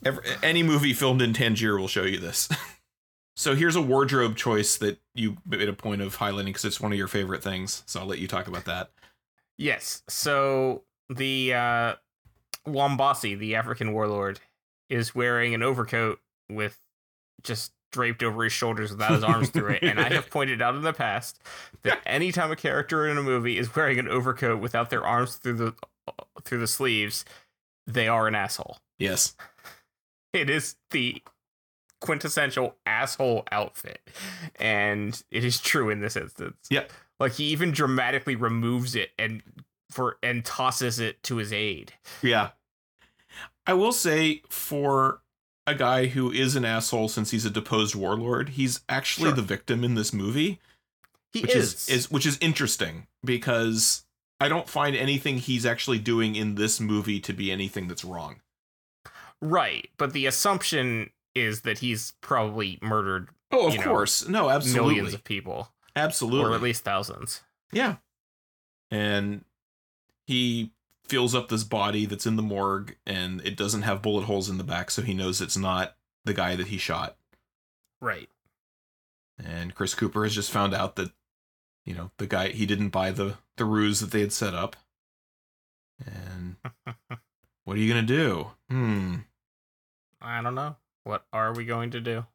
Every, 0.02 0.24
any 0.42 0.62
movie 0.62 0.94
filmed 0.94 1.20
in 1.20 1.34
Tangier 1.34 1.78
will 1.78 1.88
show 1.88 2.04
you 2.04 2.18
this. 2.18 2.48
so 3.36 3.54
here's 3.54 3.76
a 3.76 3.82
wardrobe 3.82 4.34
choice 4.34 4.78
that 4.78 4.98
you 5.14 5.36
made 5.44 5.68
a 5.68 5.74
point 5.74 6.00
of 6.00 6.16
highlighting 6.16 6.46
because 6.46 6.64
it's 6.64 6.80
one 6.80 6.90
of 6.90 6.96
your 6.96 7.06
favorite 7.06 7.42
things. 7.42 7.82
So 7.84 8.00
I'll 8.00 8.06
let 8.06 8.18
you 8.18 8.26
talk 8.26 8.48
about 8.48 8.64
that. 8.64 8.92
Yes. 9.58 10.04
So 10.08 10.84
the 11.10 11.52
uh, 11.52 11.94
Wombosi, 12.66 13.38
the 13.38 13.56
African 13.56 13.92
warlord, 13.92 14.40
is 14.88 15.14
wearing 15.14 15.54
an 15.54 15.62
overcoat 15.62 16.20
with 16.48 16.78
just 17.42 17.72
draped 17.90 18.22
over 18.22 18.44
his 18.44 18.52
shoulders 18.52 18.90
without 18.90 19.12
his 19.12 19.24
arms 19.24 19.48
through 19.50 19.70
it. 19.70 19.82
And 19.82 19.98
I 19.98 20.12
have 20.12 20.30
pointed 20.30 20.60
out 20.60 20.74
in 20.74 20.82
the 20.82 20.92
past 20.92 21.40
that 21.82 22.00
anytime 22.04 22.50
a 22.50 22.56
character 22.56 23.06
in 23.06 23.16
a 23.16 23.22
movie 23.22 23.58
is 23.58 23.74
wearing 23.74 23.98
an 23.98 24.08
overcoat 24.08 24.60
without 24.60 24.90
their 24.90 25.06
arms 25.06 25.36
through 25.36 25.54
the 25.54 25.74
through 26.44 26.58
the 26.58 26.66
sleeves, 26.66 27.24
they 27.86 28.08
are 28.08 28.26
an 28.26 28.34
asshole. 28.34 28.78
Yes. 28.98 29.34
It 30.34 30.50
is 30.50 30.76
the 30.90 31.22
quintessential 32.02 32.76
asshole 32.84 33.44
outfit. 33.50 34.00
And 34.56 35.20
it 35.30 35.42
is 35.42 35.58
true 35.58 35.88
in 35.88 36.00
this 36.00 36.16
instance. 36.16 36.66
Yep. 36.70 36.92
Like 37.18 37.32
he 37.32 37.44
even 37.44 37.72
dramatically 37.72 38.36
removes 38.36 38.94
it 38.94 39.10
and 39.18 39.42
for 39.90 40.18
and 40.22 40.44
tosses 40.44 41.00
it 41.00 41.22
to 41.24 41.36
his 41.36 41.52
aide. 41.52 41.94
Yeah. 42.22 42.50
I 43.68 43.74
will 43.74 43.92
say 43.92 44.42
for 44.48 45.20
a 45.66 45.74
guy 45.74 46.06
who 46.06 46.32
is 46.32 46.56
an 46.56 46.64
asshole 46.64 47.08
since 47.08 47.30
he's 47.30 47.44
a 47.44 47.50
deposed 47.50 47.94
warlord, 47.94 48.50
he's 48.50 48.80
actually 48.88 49.28
Sure. 49.28 49.36
the 49.36 49.42
victim 49.42 49.84
in 49.84 49.94
this 49.94 50.12
movie. 50.12 50.58
He 51.32 51.42
which 51.42 51.54
is. 51.54 51.74
is. 51.74 51.88
is 51.88 52.10
which 52.10 52.24
is 52.26 52.38
interesting 52.40 53.06
because 53.22 54.04
I 54.40 54.48
don't 54.48 54.68
find 54.68 54.96
anything 54.96 55.38
he's 55.38 55.66
actually 55.66 55.98
doing 55.98 56.34
in 56.34 56.54
this 56.54 56.80
movie 56.80 57.20
to 57.20 57.32
be 57.34 57.52
anything 57.52 57.86
that's 57.88 58.04
wrong. 58.04 58.40
right, 59.42 59.88
but 59.98 60.12
the 60.14 60.26
assumption 60.26 61.10
is 61.34 61.60
that 61.60 61.78
he's 61.80 62.14
probably 62.22 62.78
murdered 62.82 63.28
Oh, 63.52 63.68
of 63.68 63.72
You 63.74 63.78
know, 63.80 63.84
course. 63.84 64.26
no, 64.28 64.48
absolutely. 64.50 64.94
millions 64.96 65.14
of 65.14 65.24
people, 65.24 65.72
absolutely. 65.94 66.50
or 66.50 66.54
at 66.54 66.62
least 66.62 66.84
thousands. 66.84 67.42
yeah. 67.72 67.96
And 68.90 69.44
he 70.26 70.70
fills 71.08 71.34
up 71.34 71.48
this 71.48 71.64
body 71.64 72.06
that's 72.06 72.26
in 72.26 72.36
the 72.36 72.42
morgue 72.42 72.96
and 73.06 73.40
it 73.44 73.56
doesn't 73.56 73.82
have 73.82 74.02
bullet 74.02 74.24
holes 74.24 74.48
in 74.48 74.58
the 74.58 74.64
back 74.64 74.90
so 74.90 75.02
he 75.02 75.14
knows 75.14 75.40
it's 75.40 75.56
not 75.56 75.96
the 76.24 76.34
guy 76.34 76.56
that 76.56 76.68
he 76.68 76.78
shot. 76.78 77.16
Right. 78.00 78.28
And 79.42 79.74
Chris 79.74 79.94
Cooper 79.94 80.24
has 80.24 80.34
just 80.34 80.50
found 80.50 80.74
out 80.74 80.96
that 80.96 81.12
you 81.88 81.94
know, 81.94 82.10
the 82.18 82.26
guy 82.26 82.48
he 82.48 82.66
didn't 82.66 82.90
buy 82.90 83.10
the 83.10 83.36
the 83.56 83.64
ruse 83.64 84.00
that 84.00 84.10
they 84.10 84.20
had 84.20 84.32
set 84.32 84.54
up. 84.54 84.76
And 86.04 86.56
what 87.64 87.76
are 87.78 87.80
you 87.80 87.90
going 87.90 88.06
to 88.06 88.14
do? 88.14 88.48
Hmm. 88.68 89.14
I 90.20 90.42
don't 90.42 90.54
know. 90.54 90.76
What 91.04 91.24
are 91.32 91.54
we 91.54 91.64
going 91.64 91.90
to 91.92 92.00
do? 92.00 92.26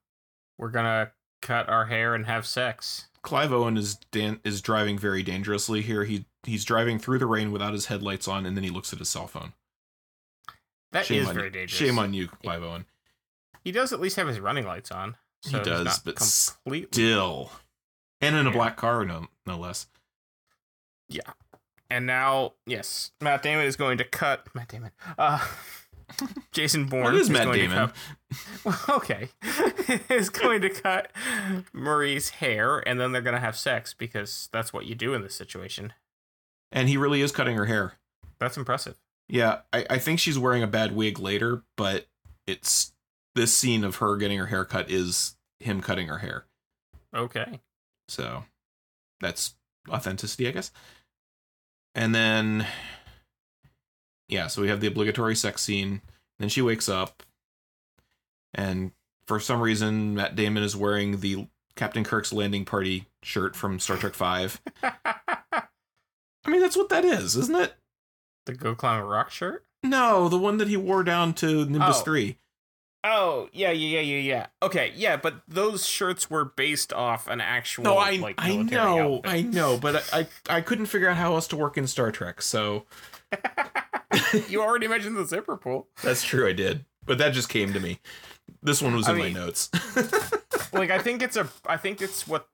We're 0.57 0.69
gonna 0.69 1.11
cut 1.41 1.69
our 1.69 1.85
hair 1.85 2.15
and 2.15 2.25
have 2.25 2.47
sex. 2.47 3.09
Clive 3.21 3.53
Owen 3.53 3.77
is 3.77 3.95
dan- 4.11 4.39
is 4.43 4.61
driving 4.61 4.97
very 4.97 5.21
dangerously 5.21 5.81
here. 5.81 6.05
He 6.05 6.25
he's 6.43 6.65
driving 6.65 6.99
through 6.99 7.19
the 7.19 7.25
rain 7.25 7.51
without 7.51 7.73
his 7.73 7.87
headlights 7.87 8.27
on, 8.27 8.45
and 8.45 8.55
then 8.57 8.63
he 8.63 8.69
looks 8.69 8.93
at 8.93 8.99
his 8.99 9.09
cell 9.09 9.27
phone. 9.27 9.53
That 10.91 11.01
is 11.01 11.07
Shame 11.07 11.27
on 11.27 11.33
very 11.33 11.47
you. 11.47 11.51
dangerous. 11.51 11.79
Shame 11.79 11.97
on 11.99 12.13
you, 12.13 12.27
Clive 12.27 12.63
Owen. 12.63 12.85
He 13.63 13.71
does 13.71 13.91
at 13.93 13.99
least 13.99 14.15
have 14.17 14.27
his 14.27 14.39
running 14.39 14.65
lights 14.65 14.91
on. 14.91 15.15
He 15.43 15.49
So 15.51 15.57
he's 15.59 15.67
does, 15.67 15.99
but 15.99 16.15
completely. 16.17 16.87
Still, 16.91 17.51
and 18.21 18.35
in 18.35 18.45
a 18.47 18.51
black 18.51 18.77
car, 18.77 19.03
no 19.05 19.27
no 19.45 19.57
less. 19.57 19.87
Yeah, 21.09 21.21
and 21.89 22.05
now, 22.05 22.53
yes, 22.65 23.11
Matt 23.21 23.41
Damon 23.43 23.65
is 23.65 23.75
going 23.75 23.97
to 23.97 24.03
cut 24.03 24.47
Matt 24.55 24.69
Damon. 24.69 24.91
Uh, 25.17 25.45
Jason 26.51 26.85
Bourne. 26.85 27.03
What 27.05 27.15
is 27.15 27.29
Matt 27.29 27.45
going 27.45 27.59
to 27.59 27.67
Damon? 27.67 27.87
cut- 27.87 27.95
well, 28.63 28.79
okay, 28.97 29.29
is 30.09 30.29
going 30.29 30.61
to 30.61 30.69
cut 30.69 31.11
Marie's 31.73 32.29
hair, 32.29 32.79
and 32.87 32.99
then 32.99 33.11
they're 33.11 33.21
going 33.21 33.35
to 33.35 33.39
have 33.41 33.57
sex 33.57 33.93
because 33.93 34.49
that's 34.51 34.71
what 34.71 34.85
you 34.85 34.95
do 34.95 35.13
in 35.13 35.21
this 35.23 35.35
situation. 35.35 35.93
And 36.73 36.89
he 36.89 36.97
really 36.97 37.21
is 37.21 37.31
cutting 37.31 37.55
her 37.55 37.65
hair. 37.65 37.93
That's 38.39 38.57
impressive. 38.57 38.99
Yeah, 39.29 39.59
I, 39.71 39.85
I 39.91 39.97
think 39.99 40.19
she's 40.19 40.37
wearing 40.37 40.63
a 40.63 40.67
bad 40.67 40.93
wig 40.93 41.19
later, 41.19 41.63
but 41.77 42.07
it's 42.45 42.91
this 43.35 43.53
scene 43.53 43.83
of 43.85 43.97
her 43.97 44.17
getting 44.17 44.37
her 44.37 44.47
hair 44.47 44.65
cut 44.65 44.91
is 44.91 45.37
him 45.59 45.79
cutting 45.79 46.07
her 46.07 46.17
hair. 46.17 46.45
Okay. 47.15 47.61
So 48.09 48.43
that's 49.21 49.55
authenticity, 49.89 50.47
I 50.47 50.51
guess. 50.51 50.71
And 51.95 52.13
then, 52.13 52.65
yeah, 54.27 54.47
so 54.47 54.61
we 54.61 54.67
have 54.67 54.81
the 54.81 54.87
obligatory 54.87 55.35
sex 55.35 55.61
scene. 55.61 56.01
Then 56.39 56.49
she 56.49 56.61
wakes 56.61 56.89
up, 56.89 57.23
and 58.55 58.91
for 59.27 59.39
some 59.39 59.61
reason, 59.61 60.15
Matt 60.15 60.35
Damon 60.35 60.63
is 60.63 60.75
wearing 60.75 61.19
the 61.19 61.47
Captain 61.75 62.03
Kirk's 62.03 62.33
landing 62.33 62.65
party 62.65 63.05
shirt 63.21 63.55
from 63.55 63.79
Star 63.79 63.97
Trek 63.97 64.15
Five. 64.15 64.59
I 66.45 66.49
mean, 66.49 66.61
that's 66.61 66.75
what 66.77 66.89
that 66.89 67.05
is, 67.05 67.35
isn't 67.35 67.55
it? 67.55 67.73
the 68.45 68.53
Go 68.53 68.75
Climb 68.75 69.01
a 69.01 69.05
Rock 69.05 69.31
shirt. 69.31 69.65
No, 69.83 70.27
the 70.29 70.37
one 70.37 70.57
that 70.57 70.67
he 70.67 70.75
wore 70.77 71.03
down 71.03 71.33
to 71.35 71.65
Nimbus 71.65 71.99
Oh. 71.99 72.03
Three. 72.03 72.37
Oh 73.05 73.49
yeah, 73.51 73.71
yeah, 73.71 73.99
yeah, 73.99 74.15
yeah, 74.15 74.19
yeah. 74.19 74.45
Okay, 74.61 74.93
yeah, 74.95 75.17
but 75.17 75.41
those 75.47 75.85
shirts 75.85 76.29
were 76.29 76.45
based 76.45 76.93
off 76.93 77.27
an 77.27 77.41
actual. 77.41 77.83
No, 77.83 77.97
I 77.97 78.11
like, 78.15 78.35
I 78.37 78.55
know, 78.55 79.15
outfit. 79.17 79.31
I 79.31 79.41
know, 79.41 79.77
but 79.77 80.05
I, 80.13 80.19
I 80.19 80.57
I 80.57 80.61
couldn't 80.61 80.85
figure 80.85 81.09
out 81.09 81.17
how 81.17 81.33
else 81.35 81.47
to 81.47 81.57
work 81.57 81.77
in 81.77 81.85
Star 81.87 82.11
Trek, 82.13 82.41
so 82.41 82.85
you 84.47 84.61
already 84.61 84.87
mentioned 84.87 85.17
the 85.17 85.25
zipper 85.25 85.57
pull. 85.57 85.87
that's 86.01 86.23
true. 86.23 86.47
I 86.47 86.53
did, 86.53 86.85
but 87.05 87.17
that 87.17 87.33
just 87.33 87.49
came 87.49 87.73
to 87.73 87.79
me. 87.81 87.99
This 88.61 88.81
one 88.81 88.95
was 88.95 89.07
I 89.09 89.11
in 89.11 89.17
mean- 89.17 89.33
my 89.33 89.39
notes. 89.41 89.69
like 90.73 90.89
I 90.89 90.99
think 90.99 91.21
it's 91.21 91.35
a 91.35 91.49
I 91.67 91.75
think 91.77 92.01
it's 92.01 92.25
what 92.27 92.47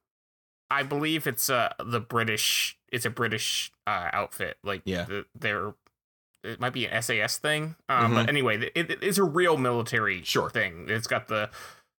I 0.72 0.84
believe 0.84 1.26
it's 1.28 1.50
uh 1.50 1.74
the 1.84 2.00
British 2.00 2.78
it's 2.92 3.06
a 3.06 3.10
British 3.10 3.72
uh 3.88 4.10
outfit 4.14 4.58
like 4.64 4.82
Yeah. 4.86 5.04
the, 5.06 5.26
they're 5.36 5.74
it 6.44 6.60
might 6.60 6.74
be 6.74 6.86
an 6.86 7.02
SAS 7.02 7.38
thing 7.38 7.76
um 7.90 8.14
but 8.14 8.26
Mhm. 8.26 8.30
anyway 8.30 8.72
it, 8.76 8.90
it 8.92 9.04
is 9.04 9.18
a 9.18 9.24
real 9.24 9.58
military 9.58 10.24
Sure. 10.24 10.50
thing 10.50 10.86
it's 10.90 11.08
got 11.08 11.28
the 11.28 11.50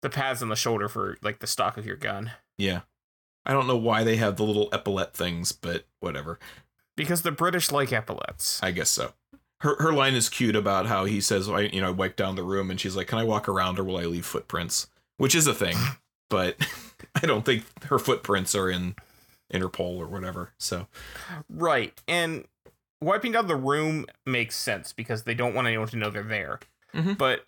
the 0.02 0.10
pads 0.10 0.42
on 0.42 0.50
the 0.50 0.56
shoulder 0.56 0.88
for 0.88 1.18
like 1.22 1.40
the 1.40 1.48
stock 1.48 1.78
of 1.78 1.86
your 1.86 1.98
gun 1.98 2.32
yeah, 2.58 2.82
I 3.46 3.54
don't 3.54 3.68
know 3.68 3.78
why 3.78 4.04
they 4.04 4.18
have 4.18 4.36
the 4.36 4.44
little 4.44 4.68
epaulette 4.74 5.14
things, 5.14 5.52
but 5.54 5.86
whatever. 6.02 6.40
because 6.98 7.22
the 7.22 7.32
British 7.32 7.72
like 7.72 7.92
epaulets 7.94 8.62
I 8.62 8.72
guess 8.72 8.90
so. 8.90 9.14
Her 9.62 9.76
her 9.82 9.92
line 9.94 10.14
is 10.14 10.30
cute 10.30 10.56
about 10.56 10.86
how 10.86 11.04
he 11.06 11.20
says, 11.22 11.50
"I 11.50 11.62
you 11.62 11.82
know 11.82 11.88
I 11.88 11.92
wipe 11.92 12.16
down 12.16 12.36
the 12.36 12.44
room," 12.44 12.70
and 12.72 12.80
she's 12.80 12.96
like, 12.96 13.08
"Can 13.08 13.18
I 13.18 13.24
walk 13.26 13.50
around 13.50 13.78
or 13.80 13.84
will 13.84 13.98
I 13.98 14.04
leave 14.04 14.26
footprints?" 14.26 14.88
Which 15.18 15.36
is 15.36 15.48
a 15.48 15.54
thing, 15.54 15.76
but 16.30 16.58
I 17.16 17.26
don't 17.26 17.45
think 17.45 17.64
her 17.86 18.00
footprints 18.00 18.54
are 18.56 18.70
in 18.70 18.95
Interpol 19.54 19.97
or 19.97 20.08
whatever. 20.08 20.52
So 20.58 20.88
right 21.50 22.00
and 22.08 22.45
wiping 23.02 23.32
down 23.32 23.47
the 23.47 23.56
room 23.56 24.06
makes 24.26 24.56
sense 24.56 24.93
because 24.93 25.24
they 25.24 25.34
don't 25.34 25.54
want 25.56 25.68
anyone 25.68 25.88
to 25.88 25.97
know 25.97 26.10
they're 26.10 26.24
there. 26.24 26.60
Mhm. 26.93 27.18
But 27.18 27.45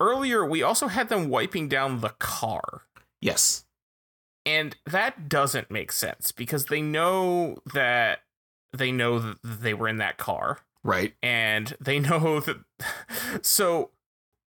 earlier, 0.00 0.44
we 0.44 0.62
also 0.62 0.88
had 0.88 1.08
them 1.08 1.28
wiping 1.28 1.68
down 1.68 2.00
the 2.00 2.10
car. 2.18 2.82
Yes. 3.20 3.64
And 4.44 4.76
that 4.86 5.28
doesn't 5.28 5.70
make 5.70 5.90
sense 5.90 6.30
because 6.30 6.66
they 6.66 6.80
know 6.82 7.56
that 7.74 8.20
they 8.72 8.92
know 8.92 9.18
that 9.18 9.38
they 9.42 9.72
were 9.74 9.88
in 9.88 9.96
that 9.98 10.18
car 10.18 10.60
Right. 10.84 11.14
and 11.22 11.74
they 11.80 11.98
know 12.00 12.38
that. 12.40 12.58
So, 13.42 13.90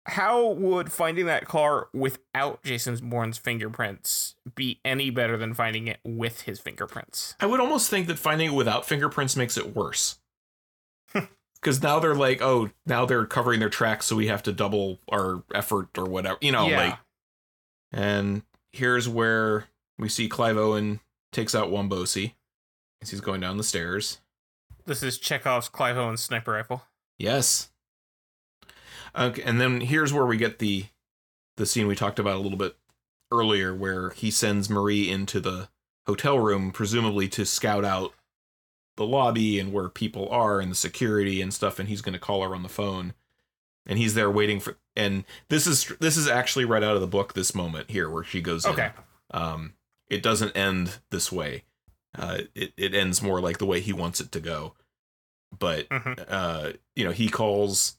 how 0.06 0.48
would 0.50 0.90
finding 0.92 1.26
that 1.26 1.46
car 1.46 1.88
without 1.92 2.62
Jason 2.64 2.96
Bourne's 3.08 3.38
fingerprints 3.38 4.34
be 4.54 4.80
any 4.84 5.10
better 5.10 5.36
than 5.36 5.54
finding 5.54 5.86
it 5.86 6.00
with 6.04 6.42
his 6.42 6.58
fingerprints? 6.58 7.34
I 7.40 7.46
would 7.46 7.60
almost 7.60 7.88
think 7.88 8.06
that 8.08 8.18
finding 8.18 8.48
it 8.48 8.54
without 8.54 8.84
fingerprints 8.86 9.36
makes 9.36 9.56
it 9.56 9.76
worse. 9.76 10.18
Because 11.54 11.80
now 11.80 12.00
they're 12.00 12.14
like, 12.16 12.42
oh, 12.42 12.70
now 12.86 13.06
they're 13.06 13.24
covering 13.26 13.60
their 13.60 13.68
tracks, 13.70 14.06
so 14.06 14.16
we 14.16 14.26
have 14.26 14.42
to 14.42 14.52
double 14.52 14.98
our 15.08 15.44
effort 15.54 15.96
or 15.96 16.06
whatever. 16.06 16.38
You 16.40 16.50
know, 16.52 16.66
Yeah. 16.66 16.88
like. 16.88 16.98
And 17.92 18.42
here's 18.72 19.08
where 19.08 19.66
we 19.98 20.08
see 20.08 20.28
Clive 20.28 20.56
Owen 20.56 20.98
takes 21.30 21.54
out 21.54 21.70
Wombosi 21.70 22.34
as 23.00 23.10
he's 23.10 23.20
going 23.20 23.40
down 23.40 23.58
the 23.58 23.62
stairs. 23.64 24.18
This 24.86 25.02
is 25.04 25.18
Chekhov's 25.18 25.68
Clive 25.68 25.96
Owen 25.96 26.16
sniper 26.16 26.52
rifle. 26.52 26.82
Yes. 27.18 27.70
Okay, 29.16 29.42
and 29.42 29.60
then 29.60 29.80
here's 29.82 30.12
where 30.12 30.26
we 30.26 30.36
get 30.36 30.58
the 30.58 30.86
the 31.56 31.66
scene 31.66 31.86
we 31.86 31.94
talked 31.94 32.18
about 32.18 32.36
a 32.36 32.40
little 32.40 32.58
bit 32.58 32.76
earlier, 33.30 33.74
where 33.74 34.10
he 34.10 34.30
sends 34.30 34.70
Marie 34.70 35.10
into 35.10 35.38
the 35.40 35.68
hotel 36.06 36.38
room, 36.38 36.72
presumably 36.72 37.28
to 37.28 37.44
scout 37.44 37.84
out 37.84 38.12
the 38.96 39.06
lobby 39.06 39.58
and 39.58 39.72
where 39.72 39.88
people 39.88 40.28
are 40.30 40.60
and 40.60 40.70
the 40.70 40.74
security 40.76 41.40
and 41.40 41.52
stuff, 41.52 41.78
and 41.78 41.88
he's 41.88 42.02
going 42.02 42.12
to 42.14 42.18
call 42.18 42.42
her 42.42 42.54
on 42.54 42.62
the 42.62 42.68
phone, 42.68 43.14
and 43.86 43.98
he's 43.98 44.14
there 44.14 44.30
waiting 44.30 44.60
for. 44.60 44.76
And 44.96 45.24
this 45.48 45.66
is 45.66 45.92
this 46.00 46.16
is 46.16 46.28
actually 46.28 46.64
right 46.64 46.82
out 46.82 46.94
of 46.94 47.00
the 47.00 47.06
book. 47.06 47.34
This 47.34 47.54
moment 47.54 47.90
here, 47.90 48.08
where 48.10 48.24
she 48.24 48.40
goes 48.40 48.64
in. 48.64 48.72
Okay. 48.72 48.90
Um, 49.30 49.74
it 50.08 50.22
doesn't 50.22 50.56
end 50.56 50.98
this 51.10 51.30
way. 51.32 51.64
Uh, 52.16 52.40
it 52.54 52.72
it 52.76 52.94
ends 52.94 53.22
more 53.22 53.40
like 53.40 53.58
the 53.58 53.66
way 53.66 53.80
he 53.80 53.92
wants 53.92 54.20
it 54.20 54.32
to 54.32 54.40
go. 54.40 54.74
But 55.58 55.88
Mhm. 55.90 56.24
uh, 56.28 56.72
you 56.96 57.04
know, 57.04 57.12
he 57.12 57.28
calls. 57.28 57.96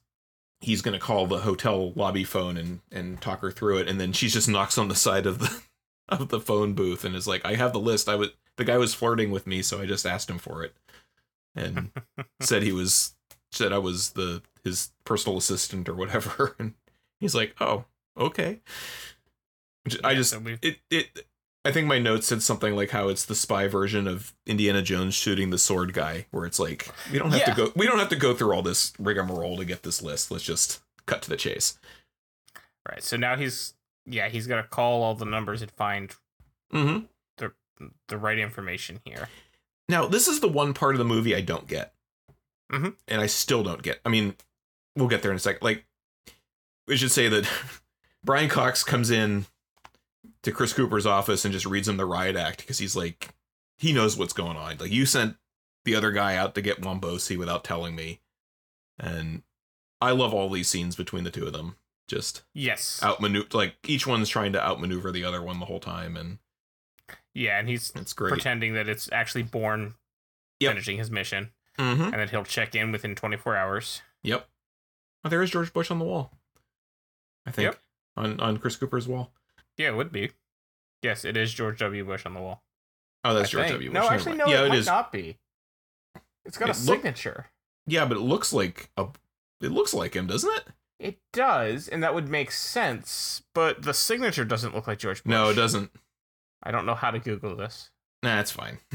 He's 0.64 0.82
gonna 0.82 1.00
call 1.00 1.28
the 1.28 1.40
hotel 1.40 1.92
lobby 1.92 2.24
phone 2.24 2.58
and 2.58 2.80
and 2.92 3.22
talk 3.22 3.42
her 3.42 3.52
through 3.52 3.80
it, 3.80 3.90
and 3.90 4.00
then 4.00 4.14
she 4.14 4.30
just 4.30 4.48
knocks 4.48 4.78
on 4.78 4.88
the 4.88 4.96
side 4.96 5.26
of 5.26 5.40
the 5.40 5.62
of 6.10 6.30
the 6.30 6.40
phone 6.40 6.74
booth 6.74 7.04
and 7.04 7.16
is 7.16 7.28
like, 7.28 7.46
"I 7.46 7.56
have 7.56 7.74
the 7.74 7.80
list. 7.80 8.08
I 8.08 8.16
was 8.16 8.30
the 8.56 8.64
guy 8.64 8.78
was 8.78 8.94
flirting 8.94 9.32
with 9.32 9.46
me, 9.46 9.62
so 9.62 9.82
I 9.82 9.86
just 9.86 10.06
asked 10.06 10.30
him 10.30 10.38
for 10.38 10.64
it, 10.64 10.74
and 11.56 11.92
said 12.40 12.64
he 12.64 12.72
was 12.72 13.16
said 13.52 13.74
I 13.74 13.78
was 13.78 14.12
the 14.12 14.42
his 14.64 14.92
personal 15.04 15.38
assistant 15.38 15.90
or 15.90 15.96
whatever." 15.96 16.56
And 16.60 16.76
he's 17.20 17.36
like, 17.36 17.56
"Oh, 17.60 17.86
okay." 18.18 18.62
Which 19.84 20.00
I 20.04 20.16
just 20.16 20.30
so 20.30 20.42
it 20.62 20.80
it 20.90 21.28
I 21.66 21.72
think 21.72 21.88
my 21.88 21.98
notes 22.00 22.28
said 22.28 22.44
something 22.44 22.76
like 22.76 22.90
how 22.90 23.08
it's 23.08 23.24
the 23.26 23.36
spy 23.36 23.68
version 23.68 24.06
of 24.08 24.34
Indiana 24.46 24.82
Jones 24.82 25.14
shooting 25.16 25.50
the 25.50 25.58
sword 25.58 25.94
guy, 25.94 26.26
where 26.32 26.46
it's 26.46 26.60
like 26.60 26.90
we 27.12 27.18
don't 27.20 27.32
have 27.32 27.40
Yeah. 27.40 27.54
to 27.54 27.56
go 27.56 27.72
we 27.76 27.86
don't 27.86 28.00
have 28.00 28.10
to 28.10 28.16
go 28.18 28.34
through 28.34 28.54
all 28.54 28.62
this 28.62 28.92
rigmarole 29.00 29.58
to 29.58 29.66
get 29.66 29.84
this 29.84 30.02
list. 30.02 30.30
Let's 30.32 30.44
just 30.44 30.82
cut 31.06 31.22
to 31.22 31.30
the 31.30 31.38
chase. 31.38 31.80
Right. 32.88 33.02
So 33.04 33.16
now 33.18 33.36
he's 33.38 33.74
yeah 34.06 34.28
he's 34.28 34.46
gonna 34.48 34.64
call 34.64 35.04
all 35.04 35.16
the 35.16 35.26
numbers 35.26 35.62
and 35.62 35.72
find 35.72 36.14
Mm-hmm. 36.74 37.06
the 37.38 37.52
the 38.08 38.18
right 38.18 38.40
information 38.40 39.00
here. 39.06 39.30
Now 39.88 40.08
this 40.08 40.28
is 40.28 40.40
the 40.42 40.48
one 40.50 40.74
part 40.74 40.96
of 40.96 41.00
the 41.00 41.06
movie 41.06 41.36
I 41.36 41.42
don't 41.42 41.68
get, 41.68 41.94
Mhm. 42.72 42.96
and 43.08 43.22
I 43.22 43.28
still 43.28 43.64
don't 43.64 43.82
get. 43.84 44.02
I 44.06 44.10
mean, 44.10 44.36
we'll 44.98 45.08
get 45.08 45.22
there 45.22 45.32
in 45.32 45.38
a 45.38 45.40
second. 45.40 45.64
Like 45.64 45.86
we 46.88 46.98
should 46.98 47.12
say 47.12 47.30
that 47.30 47.48
Brian 48.24 48.50
Cox 48.50 48.84
comes 48.84 49.10
in 49.12 49.46
to 50.44 50.52
Chris 50.52 50.74
Cooper's 50.74 51.06
office 51.06 51.46
and 51.46 51.54
just 51.54 51.66
reads 51.66 51.88
him 51.88 51.98
the 51.98 52.06
riot 52.06 52.36
act 52.36 52.60
because 52.60 52.78
he's 52.80 52.96
like 52.96 53.30
he 53.78 53.92
knows 53.94 54.16
what's 54.18 54.34
going 54.34 54.58
on. 54.58 54.78
Like 54.78 54.92
you 54.92 55.06
sent 55.06 55.36
the 55.86 55.96
other 55.96 56.12
guy 56.12 56.36
out 56.36 56.56
to 56.56 56.62
get 56.62 56.82
Wombosi 56.82 57.38
without 57.38 57.64
telling 57.64 57.96
me, 57.96 58.22
and 59.00 59.44
I 60.00 60.12
love 60.12 60.34
all 60.34 60.50
these 60.50 60.70
scenes 60.70 60.96
between 60.96 61.24
the 61.24 61.32
two 61.32 61.46
of 61.48 61.54
them. 61.54 61.76
Just 62.08 62.44
Yes. 62.54 63.02
outmaneuver, 63.02 63.48
like 63.54 63.76
each 63.88 64.06
one's 64.06 64.30
trying 64.30 64.54
to 64.54 64.64
outmaneuver 64.64 65.12
the 65.12 65.24
other 65.24 65.42
one 65.42 65.60
the 65.60 65.66
whole 65.66 65.80
time, 65.80 66.16
and 66.18 66.38
Yeah, 67.34 67.58
and 67.60 67.68
he's 67.70 67.92
it's 67.96 68.14
great. 68.14 68.30
pretending 68.32 68.74
that 68.74 68.88
it's 68.90 69.10
actually 69.12 69.44
Bourne 69.44 69.96
Yep. 70.60 70.72
finishing 70.74 70.98
his 70.98 71.10
mission, 71.10 71.52
mm-hmm. 71.80 72.02
and 72.04 72.14
that 72.16 72.30
he'll 72.30 72.44
check 72.44 72.76
in 72.76 72.92
within 72.92 73.16
24 73.16 73.56
hours. 73.56 74.02
Yep. 74.24 74.48
Oh, 75.26 75.30
there 75.30 75.42
is 75.42 75.50
George 75.52 75.72
Bush 75.74 75.90
on 75.90 76.00
the 76.00 76.06
wall. 76.06 76.32
I 77.46 77.52
think 77.52 77.66
Yep. 77.72 77.82
on 78.18 78.40
on 78.42 78.58
Chris 78.58 78.76
Cooper's 78.76 79.08
wall. 79.08 79.34
Yeah, 79.78 79.90
it 79.90 79.96
would 79.96 80.12
be. 80.12 80.32
Yes, 81.02 81.26
it 81.26 81.36
is 81.38 81.54
George 81.54 81.80
W. 81.80 82.06
Bush 82.06 82.26
on 82.26 82.34
the 82.34 82.40
wall. 82.42 82.64
Oh, 83.26 83.34
that's 83.34 83.50
I 83.50 83.52
George 83.52 83.64
think. 83.66 83.74
W. 83.76 83.90
Bush. 83.92 83.94
No, 84.02 84.10
actually, 84.10 84.38
no, 84.38 84.48
yeah, 84.48 84.62
it, 84.62 84.66
it 84.66 84.70
might 84.70 84.78
is. 84.80 84.86
not 84.86 85.12
be. 85.12 85.38
It's 86.46 86.58
got 86.58 86.70
It 86.70 86.78
a 86.78 86.80
look- 86.80 86.98
signature. 86.98 87.48
Yeah, 87.88 88.06
but 88.06 88.18
it 88.18 88.22
looks 88.22 88.54
like 88.54 88.90
a. 88.98 89.08
It 89.62 89.72
looks 89.72 89.94
like 89.94 90.14
him, 90.16 90.28
doesn't 90.28 90.54
it? 90.56 90.64
It 91.00 91.20
does, 91.34 91.88
and 91.90 92.02
that 92.04 92.14
would 92.14 92.30
make 92.30 92.52
sense, 92.52 93.42
but 93.54 93.82
the 93.84 93.94
signature 93.94 94.46
doesn't 94.46 94.74
look 94.76 94.88
like 94.88 95.00
George 95.00 95.24
Bush. 95.24 95.30
No, 95.32 95.50
it 95.50 95.56
doesn't. 95.56 95.92
I 96.62 96.72
don't 96.72 96.86
know 96.86 96.96
how 96.96 97.12
to 97.12 97.20
Google 97.20 97.56
this. 97.58 97.90
Nah, 98.22 98.40
it's 98.40 98.52
fine. 98.52 98.78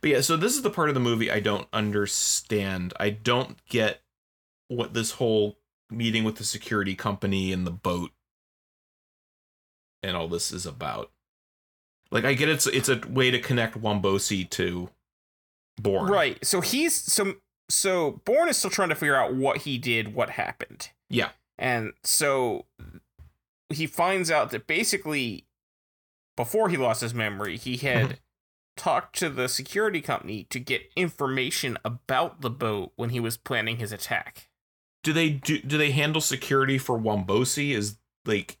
but 0.00 0.10
yeah, 0.10 0.20
so 0.20 0.36
this 0.36 0.54
is 0.56 0.62
the 0.62 0.70
part 0.70 0.88
of 0.88 0.94
the 0.94 1.00
movie 1.00 1.30
I 1.30 1.38
don't 1.40 1.68
understand. 1.72 2.92
I 2.98 3.10
don't 3.10 3.56
get 3.68 4.02
what 4.68 4.94
this 4.94 5.12
whole 5.12 5.58
meeting 5.90 6.24
with 6.24 6.36
the 6.36 6.44
security 6.44 6.94
company 6.96 7.52
and 7.52 7.64
the 7.66 7.70
boat 7.70 8.10
and 10.04 10.16
all 10.16 10.28
this 10.28 10.52
is 10.52 10.66
about. 10.66 11.10
Like, 12.10 12.24
I 12.24 12.34
get 12.34 12.48
it's 12.48 12.66
it's 12.66 12.88
a 12.88 13.00
way 13.08 13.30
to 13.30 13.40
connect 13.40 13.80
Wombosi 13.80 14.48
to 14.50 14.90
Bourne. 15.80 16.10
Right. 16.10 16.44
So 16.44 16.60
he's 16.60 16.94
so 16.94 17.34
so 17.68 18.20
Bourne 18.24 18.48
is 18.48 18.56
still 18.56 18.70
trying 18.70 18.90
to 18.90 18.94
figure 18.94 19.16
out 19.16 19.34
what 19.34 19.58
he 19.58 19.78
did, 19.78 20.14
what 20.14 20.30
happened. 20.30 20.90
Yeah. 21.08 21.30
And 21.58 21.92
so 22.02 22.66
he 23.68 23.86
finds 23.86 24.30
out 24.30 24.50
that 24.50 24.66
basically 24.66 25.46
before 26.36 26.68
he 26.68 26.76
lost 26.76 27.00
his 27.00 27.14
memory, 27.14 27.56
he 27.56 27.76
had 27.78 28.18
talked 28.76 29.18
to 29.18 29.28
the 29.28 29.48
security 29.48 30.00
company 30.00 30.44
to 30.50 30.60
get 30.60 30.90
information 30.96 31.78
about 31.84 32.40
the 32.42 32.50
boat 32.50 32.92
when 32.96 33.10
he 33.10 33.20
was 33.20 33.36
planning 33.36 33.78
his 33.78 33.92
attack. 33.92 34.50
do 35.02 35.12
they 35.12 35.30
do 35.30 35.60
do 35.60 35.78
they 35.78 35.92
handle 35.92 36.20
security 36.20 36.78
for 36.78 36.98
Wombosi? 36.98 37.74
Is 37.74 37.96
like 38.24 38.58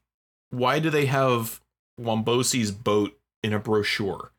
why 0.54 0.78
do 0.78 0.90
they 0.90 1.06
have 1.06 1.60
Wombosi's 2.00 2.70
boat 2.70 3.18
in 3.42 3.52
a 3.52 3.58
brochure? 3.58 4.32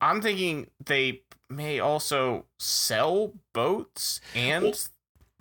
I'm 0.00 0.22
thinking 0.22 0.68
they 0.84 1.22
may 1.48 1.80
also 1.80 2.46
sell 2.58 3.34
boats 3.52 4.20
and 4.34 4.64
Well, 4.64 4.74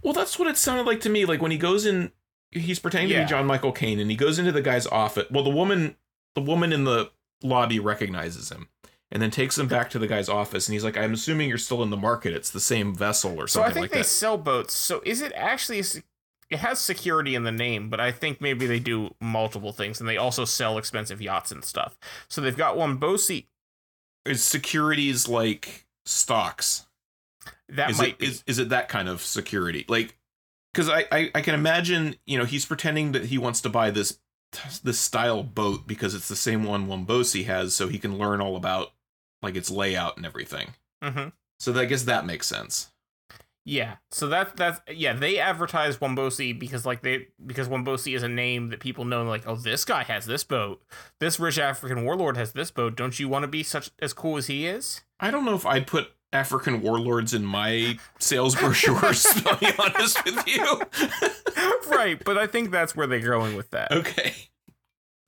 Well, 0.01 0.13
that's 0.13 0.39
what 0.39 0.47
it 0.47 0.57
sounded 0.57 0.85
like 0.85 1.01
to 1.01 1.09
me. 1.09 1.25
Like 1.25 1.41
when 1.41 1.51
he 1.51 1.57
goes 1.57 1.85
in, 1.85 2.11
he's 2.51 2.79
pretending 2.79 3.09
to 3.15 3.23
be 3.23 3.29
John 3.29 3.45
Michael 3.45 3.71
Kane, 3.71 3.99
and 3.99 4.09
he 4.09 4.17
goes 4.17 4.39
into 4.39 4.51
the 4.51 4.61
guy's 4.61 4.87
office. 4.87 5.25
Well, 5.29 5.43
the 5.43 5.49
woman, 5.49 5.95
the 6.35 6.41
woman 6.41 6.73
in 6.73 6.83
the 6.83 7.11
lobby 7.43 7.79
recognizes 7.79 8.49
him, 8.49 8.69
and 9.11 9.21
then 9.21 9.31
takes 9.31 9.57
him 9.57 9.67
back 9.67 9.89
to 9.91 9.99
the 9.99 10.07
guy's 10.07 10.29
office, 10.29 10.67
and 10.67 10.73
he's 10.73 10.83
like, 10.83 10.97
"I'm 10.97 11.13
assuming 11.13 11.49
you're 11.49 11.57
still 11.57 11.83
in 11.83 11.89
the 11.89 11.97
market. 11.97 12.33
It's 12.33 12.49
the 12.49 12.59
same 12.59 12.93
vessel 12.95 13.39
or 13.39 13.47
something 13.47 13.47
like 13.47 13.49
that. 13.49 13.53
So 13.55 13.61
I 13.61 13.73
think 13.73 13.81
like 13.83 13.91
they 13.91 13.99
that." 13.99 14.07
sell 14.07 14.37
boats. 14.37 14.73
So 14.73 15.01
is 15.05 15.21
it 15.21 15.31
actually? 15.35 15.79
a 15.79 15.83
It 16.49 16.59
has 16.59 16.79
security 16.79 17.35
in 17.35 17.43
the 17.43 17.51
name, 17.51 17.89
but 17.89 17.99
I 17.99 18.11
think 18.11 18.41
maybe 18.41 18.65
they 18.65 18.79
do 18.79 19.13
multiple 19.21 19.71
things, 19.71 19.99
and 19.99 20.09
they 20.09 20.17
also 20.17 20.45
sell 20.45 20.77
expensive 20.77 21.21
yachts 21.21 21.51
and 21.51 21.63
stuff. 21.63 21.97
So 22.27 22.41
they've 22.41 22.57
got 22.57 22.75
Wombosi. 22.75 23.45
Is 24.25 24.43
securities 24.43 25.27
like 25.27 25.85
stocks? 26.05 26.87
That 27.69 27.91
is 27.91 27.97
might 27.99 28.09
it 28.09 28.17
be. 28.19 28.25
is, 28.27 28.43
is 28.47 28.59
it 28.59 28.69
that 28.69 28.89
kind 28.89 29.07
of 29.07 29.21
security? 29.21 29.85
Like, 29.87 30.17
because 30.73 30.89
I, 30.89 31.05
I 31.11 31.31
I 31.35 31.41
can 31.41 31.53
imagine 31.55 32.15
you 32.25 32.37
know 32.37 32.45
he's 32.45 32.65
pretending 32.65 33.11
that 33.13 33.25
he 33.25 33.37
wants 33.37 33.61
to 33.61 33.69
buy 33.69 33.91
this 33.91 34.19
this 34.83 34.99
style 34.99 35.43
boat 35.43 35.85
because 35.85 36.15
it's 36.15 36.27
the 36.27 36.35
same 36.35 36.63
one 36.63 36.87
Wombosi 36.87 37.45
has, 37.45 37.75
so 37.75 37.87
he 37.87 37.99
can 37.99 38.17
learn 38.17 38.41
all 38.41 38.55
about 38.55 38.91
like 39.43 39.55
its 39.55 39.69
layout 39.69 40.17
and 40.17 40.25
everything. 40.25 40.73
Mhm. 41.03 41.31
So 41.59 41.77
I 41.79 41.85
guess 41.85 42.03
that 42.03 42.25
makes 42.25 42.47
sense. 42.47 42.91
Yeah. 43.69 43.97
So 44.09 44.27
that's 44.27 44.51
that's 44.53 44.81
yeah. 44.89 45.13
They 45.13 45.37
advertise 45.37 45.97
Wombosi 45.97 46.57
because 46.57 46.87
like 46.87 47.03
they 47.03 47.27
because 47.45 47.69
Wombosi 47.69 48.15
is 48.15 48.23
a 48.23 48.27
name 48.27 48.69
that 48.69 48.79
people 48.79 49.05
know. 49.05 49.23
Like, 49.23 49.43
oh, 49.45 49.55
this 49.55 49.85
guy 49.85 50.03
has 50.03 50.25
this 50.25 50.43
boat. 50.43 50.81
This 51.19 51.39
rich 51.39 51.59
African 51.59 52.03
warlord 52.03 52.35
has 52.35 52.53
this 52.53 52.71
boat. 52.71 52.95
Don't 52.95 53.19
you 53.19 53.29
want 53.29 53.43
to 53.43 53.47
be 53.47 53.61
such 53.61 53.91
as 53.99 54.11
cool 54.11 54.37
as 54.37 54.47
he 54.47 54.65
is? 54.65 55.01
I 55.19 55.29
don't 55.29 55.45
know 55.45 55.53
if 55.53 55.67
I'd 55.67 55.85
put 55.85 56.07
African 56.33 56.81
warlords 56.81 57.33
in 57.35 57.45
my 57.45 57.99
sales 58.17 58.55
brochures. 58.55 59.21
to 59.23 59.57
be 59.59 59.67
honest 59.79 60.25
with 60.25 60.47
you. 60.47 60.81
right. 61.95 62.19
But 62.23 62.39
I 62.39 62.47
think 62.47 62.71
that's 62.71 62.95
where 62.95 63.05
they're 63.05 63.19
going 63.19 63.55
with 63.55 63.69
that. 63.71 63.91
okay. 63.91 64.33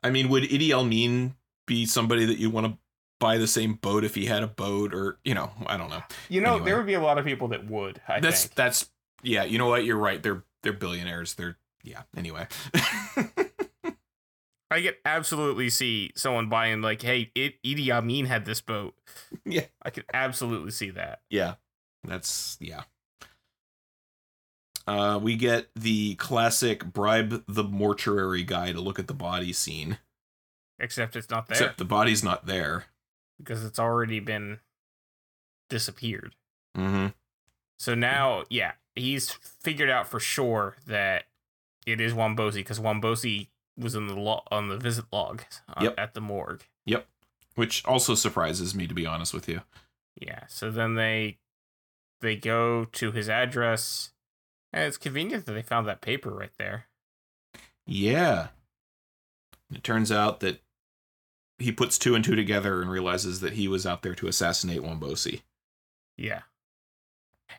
I 0.01 0.09
mean, 0.09 0.29
would 0.29 0.43
Idi 0.43 0.71
Amin 0.71 1.35
be 1.67 1.85
somebody 1.85 2.25
that 2.25 2.39
you 2.39 2.49
want 2.49 2.65
to 2.65 2.77
buy 3.21 3.37
the 3.37 3.47
same 3.47 3.75
boat 3.75 4.03
if 4.03 4.15
he 4.15 4.25
had 4.25 4.43
a 4.43 4.47
boat, 4.47 4.93
or 4.93 5.17
you 5.23 5.33
know, 5.33 5.51
I 5.65 5.77
don't 5.77 5.89
know. 5.89 6.03
You 6.27 6.41
know, 6.41 6.55
Anyway. 6.55 6.65
there 6.65 6.77
would 6.77 6.85
be 6.87 6.95
a 6.95 6.99
lot 7.01 7.17
of 7.17 7.23
people 7.23 7.47
that 7.49 7.65
would. 7.69 8.01
I 8.09 8.19
that's 8.19 8.41
think. 8.43 8.55
that's 8.55 8.89
yeah. 9.23 9.45
You 9.45 9.57
know 9.57 9.67
what? 9.67 9.85
You're 9.85 9.95
right. 9.97 10.21
They're 10.21 10.43
they're 10.63 10.73
billionaires. 10.73 11.35
They're 11.35 11.57
yeah. 11.83 12.01
Anyway. 12.17 12.47
I 14.73 14.81
could 14.81 14.95
absolutely 15.03 15.69
see 15.69 16.11
someone 16.15 16.47
buying 16.49 16.81
like, 16.81 17.01
"Hey, 17.01 17.29
it, 17.35 17.61
Idi 17.63 17.89
Amin 17.89 18.25
had 18.25 18.43
this 18.45 18.59
boat." 18.61 18.95
Yeah. 19.45 19.65
I 19.81 19.89
could 19.89 20.05
absolutely 20.13 20.71
see 20.71 20.89
that. 20.91 21.21
Yeah, 21.29 21.55
that's 22.05 22.57
yeah. 22.61 22.83
Uh, 24.87 25.19
we 25.21 25.35
get 25.35 25.67
the 25.75 26.15
classic 26.15 26.85
bribe 26.85 27.43
the 27.47 27.63
mortuary 27.63 28.43
guy 28.43 28.71
to 28.71 28.81
look 28.81 28.97
at 28.99 29.07
the 29.07 29.13
body 29.13 29.53
scene, 29.53 29.97
Except 30.79 31.15
it's 31.15 31.29
not 31.29 31.47
there 31.47 31.55
except 31.57 31.77
the 31.77 31.85
body's 31.85 32.23
not 32.23 32.45
there. 32.45 32.85
Because 33.43 33.63
it's 33.65 33.79
already 33.79 34.19
been 34.19 34.59
disappeared. 35.69 36.35
Mm-hmm. 36.77 37.07
So 37.79 37.95
now, 37.95 38.43
yeah, 38.49 38.73
he's 38.95 39.31
figured 39.31 39.89
out 39.89 40.07
for 40.07 40.19
sure 40.19 40.75
that 40.85 41.23
it 41.85 41.99
is 41.99 42.13
Wombosi 42.13 42.55
because 42.55 42.79
Wombosi 42.79 43.47
was 43.77 43.95
in 43.95 44.07
the 44.07 44.15
lo- 44.15 44.43
on 44.51 44.69
the 44.69 44.77
visit 44.77 45.05
log 45.11 45.43
uh, 45.69 45.81
Yep. 45.81 45.95
at 45.97 46.13
the 46.13 46.21
morgue. 46.21 46.63
Yep. 46.85 47.07
Which 47.55 47.83
also 47.85 48.15
surprises 48.15 48.75
me, 48.75 48.85
to 48.87 48.93
be 48.93 49.05
honest 49.05 49.33
with 49.33 49.49
you. 49.49 49.61
Yeah. 50.19 50.43
So 50.47 50.69
then 50.71 50.95
they 50.95 51.39
they 52.21 52.35
go 52.35 52.85
to 52.85 53.11
his 53.11 53.27
address, 53.29 54.11
and 54.71 54.83
it's 54.85 54.97
convenient 54.97 55.45
that 55.47 55.53
they 55.53 55.61
found 55.63 55.87
that 55.87 56.01
paper 56.01 56.29
right 56.29 56.51
there. 56.59 56.85
Yeah. 57.87 58.49
It 59.73 59.83
turns 59.83 60.11
out 60.11 60.39
that 60.41 60.61
he 61.61 61.71
puts 61.71 61.97
two 61.97 62.15
and 62.15 62.23
two 62.23 62.35
together 62.35 62.81
and 62.81 62.89
realizes 62.89 63.39
that 63.41 63.53
he 63.53 63.67
was 63.67 63.85
out 63.85 64.01
there 64.01 64.15
to 64.15 64.27
assassinate 64.27 64.81
Wombosi. 64.81 65.41
Yeah. 66.17 66.41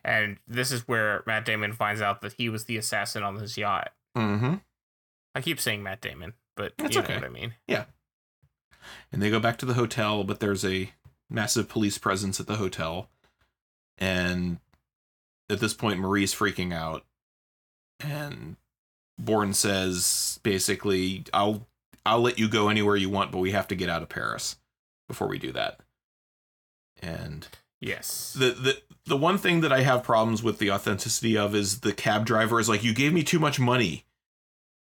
And 0.03 0.37
this 0.47 0.71
is 0.71 0.87
where 0.87 1.23
Matt 1.25 1.45
Damon 1.45 1.73
finds 1.73 2.01
out 2.01 2.21
that 2.21 2.33
he 2.33 2.49
was 2.49 2.65
the 2.65 2.77
assassin 2.77 3.23
on 3.23 3.37
his 3.37 3.57
yacht. 3.57 3.91
Mm-hmm. 4.17 4.55
I 5.35 5.41
keep 5.41 5.59
saying 5.59 5.83
Matt 5.83 6.01
Damon, 6.01 6.33
but 6.55 6.73
That's 6.77 6.95
you 6.95 7.01
know 7.01 7.05
okay. 7.05 7.15
what 7.15 7.25
I 7.25 7.29
mean. 7.29 7.53
Yeah. 7.67 7.85
And 9.11 9.21
they 9.21 9.29
go 9.29 9.39
back 9.39 9.57
to 9.59 9.65
the 9.65 9.75
hotel, 9.75 10.23
but 10.23 10.39
there's 10.39 10.65
a 10.65 10.91
massive 11.29 11.69
police 11.69 11.97
presence 11.97 12.39
at 12.39 12.47
the 12.47 12.57
hotel. 12.57 13.09
And 13.97 14.57
at 15.49 15.59
this 15.59 15.73
point, 15.73 15.99
Marie's 15.99 16.33
freaking 16.33 16.73
out. 16.73 17.05
And 17.99 18.57
Bourne 19.17 19.53
says 19.53 20.39
basically, 20.43 21.23
I'll 21.33 21.67
I'll 22.05 22.21
let 22.21 22.37
you 22.39 22.47
go 22.49 22.69
anywhere 22.69 22.95
you 22.95 23.09
want, 23.09 23.31
but 23.31 23.37
we 23.39 23.51
have 23.51 23.67
to 23.69 23.75
get 23.75 23.89
out 23.89 24.01
of 24.01 24.09
Paris 24.09 24.57
before 25.07 25.27
we 25.27 25.39
do 25.39 25.51
that. 25.53 25.79
And 27.01 27.47
Yes. 27.81 28.33
the 28.37 28.51
the 28.51 28.81
the 29.05 29.17
one 29.17 29.37
thing 29.37 29.61
that 29.61 29.73
I 29.73 29.81
have 29.81 30.03
problems 30.03 30.41
with 30.41 30.57
the 30.59 30.71
authenticity 30.71 31.37
of 31.37 31.53
is 31.53 31.81
the 31.81 31.91
cab 31.93 32.25
driver 32.25 32.59
is 32.59 32.69
like, 32.69 32.83
you 32.83 32.93
gave 32.93 33.11
me 33.13 33.23
too 33.23 33.39
much 33.39 33.59
money. 33.59 34.05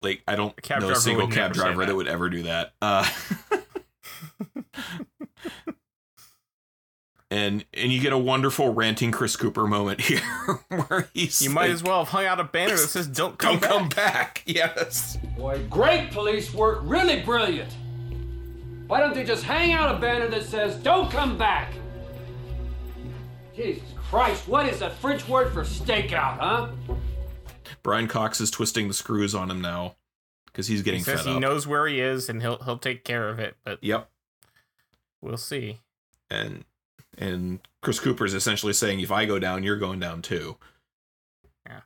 Like 0.03 0.23
I 0.27 0.35
don't 0.35 0.55
A 0.59 0.63
cab 0.63 0.81
know 0.83 0.91
a 0.91 0.97
single 0.97 1.29
cab 1.29 1.53
driver 1.53 1.81
that. 1.81 1.87
that. 1.89 1.95
would 1.97 2.09
ever 2.09 2.29
do 2.31 2.43
that. 2.45 2.73
Uh, 2.83 3.09
and 7.31 7.65
and 7.75 7.93
you 7.93 8.01
get 8.01 8.13
a 8.13 8.19
wonderful 8.19 8.73
ranting 8.75 9.13
Chris 9.13 9.37
Cooper 9.37 9.67
moment 9.67 10.01
here, 10.03 10.21
where 10.69 11.09
he's 11.15 11.41
you 11.41 11.51
might 11.51 11.63
like, 11.67 11.71
as 11.73 11.83
well 11.83 12.01
have 12.05 12.09
hung 12.09 12.25
out 12.27 12.41
a 12.41 12.45
banner 12.45 12.73
that 12.77 12.79
says 12.89 13.07
"Don't 13.07 13.39
come 13.39 13.59
don't 13.59 13.61
back." 13.61 13.71
come 13.71 13.89
back. 13.89 14.43
Yes. 14.47 15.17
Boy, 15.37 15.63
great 15.71 16.11
police 16.11 16.53
work, 16.53 16.81
really 16.83 17.21
brilliant. 17.23 17.73
Why 18.89 18.99
don't 19.01 19.15
they 19.15 19.23
just 19.25 19.45
hang 19.45 19.73
out 19.73 19.95
a 19.95 19.99
banner 19.99 20.27
that 20.29 20.43
says, 20.43 20.75
don't 20.77 21.09
come 21.13 21.39
back? 21.39 21.73
Jesus 23.55 23.85
Christ, 23.97 24.49
what 24.49 24.67
is 24.67 24.81
the 24.81 24.91
French 24.91 25.29
word 25.29 25.53
for 25.53 25.63
stakeout, 25.63 26.39
huh? 26.39 26.69
Brian 27.85 28.09
Cox 28.09 28.41
is 28.41 28.51
twisting 28.51 28.89
the 28.89 28.95
screws 28.95 29.33
on 29.35 29.49
him 29.51 29.61
now 29.61 29.95
because 30.47 30.67
he's 30.67 30.83
getting 30.83 30.99
He 30.99 31.05
says 31.05 31.21
fed 31.21 31.29
he 31.29 31.35
up. 31.37 31.41
knows 31.41 31.67
where 31.69 31.87
he 31.87 32.01
is 32.01 32.29
and 32.29 32.43
he'll 32.43 32.59
he'll 32.65 32.79
take 32.79 33.05
care 33.05 33.29
of 33.29 33.39
it, 33.39 33.57
but 33.65 33.79
Yep. 33.83 34.11
we'll 35.21 35.37
see. 35.37 35.79
and 36.29 36.65
and 37.21 37.61
Chris 37.83 38.01
Cooper's 38.01 38.35
essentially 38.35 38.73
saying 38.73 38.99
if 39.01 39.13
I 39.13 39.27
go 39.27 39.39
down, 39.39 39.63
you're 39.63 39.77
going 39.77 40.01
down 40.01 40.23
too. 40.23 40.57
Yeah. 41.67 41.81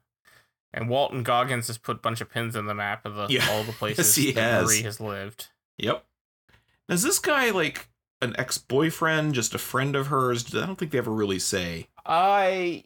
And 0.72 0.88
Walton 0.88 1.22
Goggins 1.22 1.66
has 1.66 1.76
put 1.76 1.96
a 1.96 2.00
bunch 2.00 2.20
of 2.22 2.30
pins 2.30 2.56
in 2.56 2.66
the 2.66 2.74
map 2.74 3.04
of 3.04 3.14
the 3.16 3.26
Yeah. 3.28 3.46
all 3.50 3.64
the 3.64 3.72
places 3.78 4.14
he 4.14 4.32
that 4.32 4.40
has. 4.40 4.66
Marie 4.66 4.82
has 4.82 5.00
lived. 5.00 5.48
Yep. 5.78 6.04
Is 6.88 7.02
this 7.02 7.18
guy 7.18 7.50
like 7.50 7.88
an 8.22 8.34
ex-boyfriend, 8.38 9.34
just 9.34 9.54
a 9.54 9.58
friend 9.58 9.94
of 9.96 10.06
hers? 10.06 10.54
I 10.54 10.64
don't 10.66 10.76
think 10.78 10.92
they 10.92 10.98
ever 10.98 11.12
really 11.12 11.38
say. 11.38 11.88
I 12.06 12.84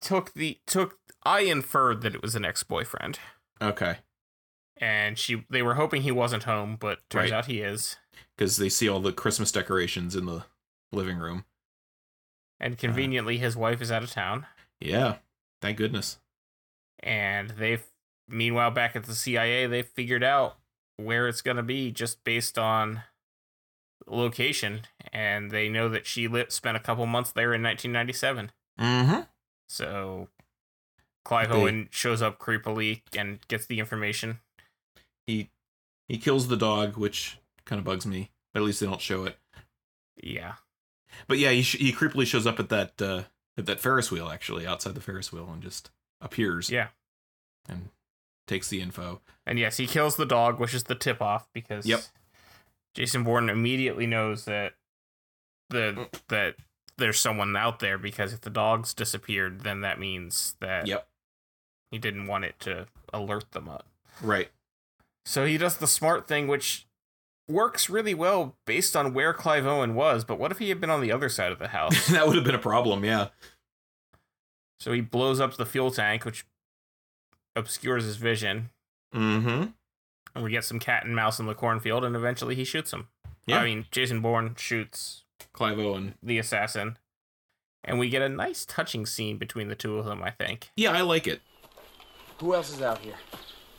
took 0.00 0.34
the 0.34 0.58
took 0.66 0.98
I 1.24 1.40
inferred 1.40 2.02
that 2.02 2.14
it 2.14 2.22
was 2.22 2.34
an 2.34 2.44
ex-boyfriend. 2.44 3.18
Okay, 3.60 3.98
And 4.76 5.16
she 5.16 5.44
they 5.48 5.62
were 5.62 5.74
hoping 5.74 6.02
he 6.02 6.10
wasn't 6.10 6.42
home, 6.42 6.76
but 6.80 6.98
turns 7.08 7.30
Right. 7.30 7.38
out 7.38 7.46
he 7.46 7.60
is. 7.60 7.96
because 8.36 8.56
they 8.56 8.68
see 8.68 8.88
all 8.88 8.98
the 8.98 9.12
Christmas 9.12 9.52
decorations 9.52 10.16
in 10.16 10.26
the 10.26 10.44
living 10.90 11.18
room. 11.18 11.44
And 12.62 12.78
conveniently 12.78 13.38
his 13.38 13.56
wife 13.56 13.82
is 13.82 13.90
out 13.90 14.04
of 14.04 14.10
town. 14.10 14.46
Yeah, 14.80 15.16
thank 15.60 15.76
goodness. 15.76 16.18
And 17.00 17.50
they've 17.50 17.84
meanwhile 18.28 18.70
back 18.70 18.94
at 18.96 19.04
the 19.04 19.14
CIA 19.14 19.66
they've 19.66 19.86
figured 19.86 20.22
out 20.22 20.56
where 20.96 21.26
it's 21.26 21.42
gonna 21.42 21.64
be 21.64 21.90
just 21.90 22.22
based 22.22 22.58
on 22.58 23.02
location. 24.06 24.82
And 25.12 25.50
they 25.50 25.68
know 25.68 25.88
that 25.88 26.06
she 26.06 26.28
lit, 26.28 26.52
spent 26.52 26.76
a 26.76 26.80
couple 26.80 27.04
months 27.06 27.32
there 27.32 27.52
in 27.52 27.62
nineteen 27.62 27.92
ninety 27.92 28.12
seven. 28.12 28.52
Mm-hmm. 28.80 29.22
So 29.68 30.28
Clive 31.24 31.50
They- 31.50 31.56
Owen 31.56 31.88
shows 31.90 32.22
up 32.22 32.38
creepily 32.38 33.02
and 33.16 33.40
gets 33.48 33.66
the 33.66 33.80
information. 33.80 34.38
He 35.26 35.50
he 36.08 36.16
kills 36.18 36.48
the 36.48 36.56
dog, 36.56 36.96
which 36.96 37.38
kind 37.64 37.78
of 37.80 37.84
bugs 37.84 38.06
me. 38.06 38.30
But 38.52 38.60
at 38.60 38.66
least 38.66 38.80
they 38.80 38.86
don't 38.86 39.00
show 39.00 39.24
it. 39.24 39.36
Yeah. 40.22 40.54
But 41.28 41.38
yeah, 41.38 41.50
he 41.50 41.62
sh- 41.62 41.78
he 41.78 41.92
creepily 41.92 42.26
shows 42.26 42.46
up 42.46 42.58
at 42.60 42.68
that 42.70 43.00
uh, 43.02 43.22
at 43.56 43.66
that 43.66 43.80
Ferris 43.80 44.10
wheel 44.10 44.28
actually 44.28 44.66
outside 44.66 44.94
the 44.94 45.00
Ferris 45.00 45.32
wheel 45.32 45.48
and 45.52 45.62
just 45.62 45.90
appears. 46.20 46.70
Yeah. 46.70 46.88
and 47.68 47.90
takes 48.48 48.68
the 48.68 48.80
info. 48.80 49.20
And 49.46 49.58
yes, 49.58 49.76
he 49.76 49.86
kills 49.86 50.16
the 50.16 50.26
dog, 50.26 50.58
which 50.58 50.74
is 50.74 50.84
the 50.84 50.94
tip 50.96 51.22
off 51.22 51.48
because 51.52 51.86
Yep. 51.86 52.00
Jason 52.94 53.22
Bourne 53.24 53.48
immediately 53.48 54.06
knows 54.06 54.44
that 54.46 54.74
the 55.70 56.08
that 56.28 56.56
there's 56.98 57.18
someone 57.18 57.56
out 57.56 57.78
there 57.78 57.96
because 57.98 58.32
if 58.32 58.40
the 58.42 58.50
dog's 58.50 58.92
disappeared, 58.94 59.60
then 59.62 59.80
that 59.80 59.98
means 59.98 60.56
that 60.60 60.86
Yep. 60.86 61.06
he 61.90 61.98
didn't 61.98 62.26
want 62.26 62.44
it 62.44 62.58
to 62.60 62.86
alert 63.12 63.50
them 63.52 63.68
up. 63.68 63.86
Right. 64.20 64.50
So 65.24 65.46
he 65.46 65.56
does 65.56 65.76
the 65.78 65.86
smart 65.86 66.26
thing, 66.28 66.48
which 66.48 66.86
works 67.52 67.90
really 67.90 68.14
well 68.14 68.56
based 68.66 68.96
on 68.96 69.14
where 69.14 69.32
Clive 69.32 69.66
Owen 69.66 69.94
was. 69.94 70.24
But 70.24 70.38
what 70.38 70.50
if 70.50 70.58
he 70.58 70.68
had 70.68 70.80
been 70.80 70.90
on 70.90 71.00
the 71.00 71.12
other 71.12 71.28
side 71.28 71.52
of 71.52 71.58
the 71.58 71.68
house? 71.68 72.06
that 72.08 72.26
would 72.26 72.36
have 72.36 72.44
been 72.44 72.54
a 72.54 72.58
problem. 72.58 73.04
Yeah. 73.04 73.28
so 74.80 74.92
he 74.92 75.00
blows 75.00 75.40
up 75.40 75.56
the 75.56 75.66
fuel 75.66 75.90
tank, 75.90 76.24
which 76.24 76.44
obscures 77.54 78.04
his 78.04 78.16
vision. 78.16 78.70
Mm-hmm. 79.14 79.66
And 80.34 80.44
we 80.44 80.50
get 80.50 80.64
some 80.64 80.78
cat 80.78 81.04
and 81.04 81.14
mouse 81.14 81.38
in 81.38 81.46
the 81.46 81.54
cornfield, 81.54 82.04
and 82.04 82.16
eventually 82.16 82.54
he 82.54 82.64
shoots 82.64 82.92
him. 82.92 83.08
Yeah. 83.46 83.58
I 83.58 83.64
mean, 83.64 83.86
Jason 83.90 84.20
Bourne 84.20 84.54
shoots 84.56 85.24
Clive 85.52 85.78
Owen. 85.78 86.14
the 86.22 86.38
assassin. 86.38 86.98
And 87.84 87.98
we 87.98 88.08
get 88.08 88.22
a 88.22 88.28
nice 88.28 88.64
touching 88.64 89.06
scene 89.06 89.38
between 89.38 89.68
the 89.68 89.74
two 89.74 89.98
of 89.98 90.04
them, 90.04 90.22
I 90.22 90.30
think. 90.30 90.70
Yeah, 90.76 90.92
I 90.92 91.00
like 91.00 91.26
it. 91.26 91.40
Who 92.38 92.54
else 92.54 92.72
is 92.72 92.80
out 92.80 92.98
here? 92.98 93.14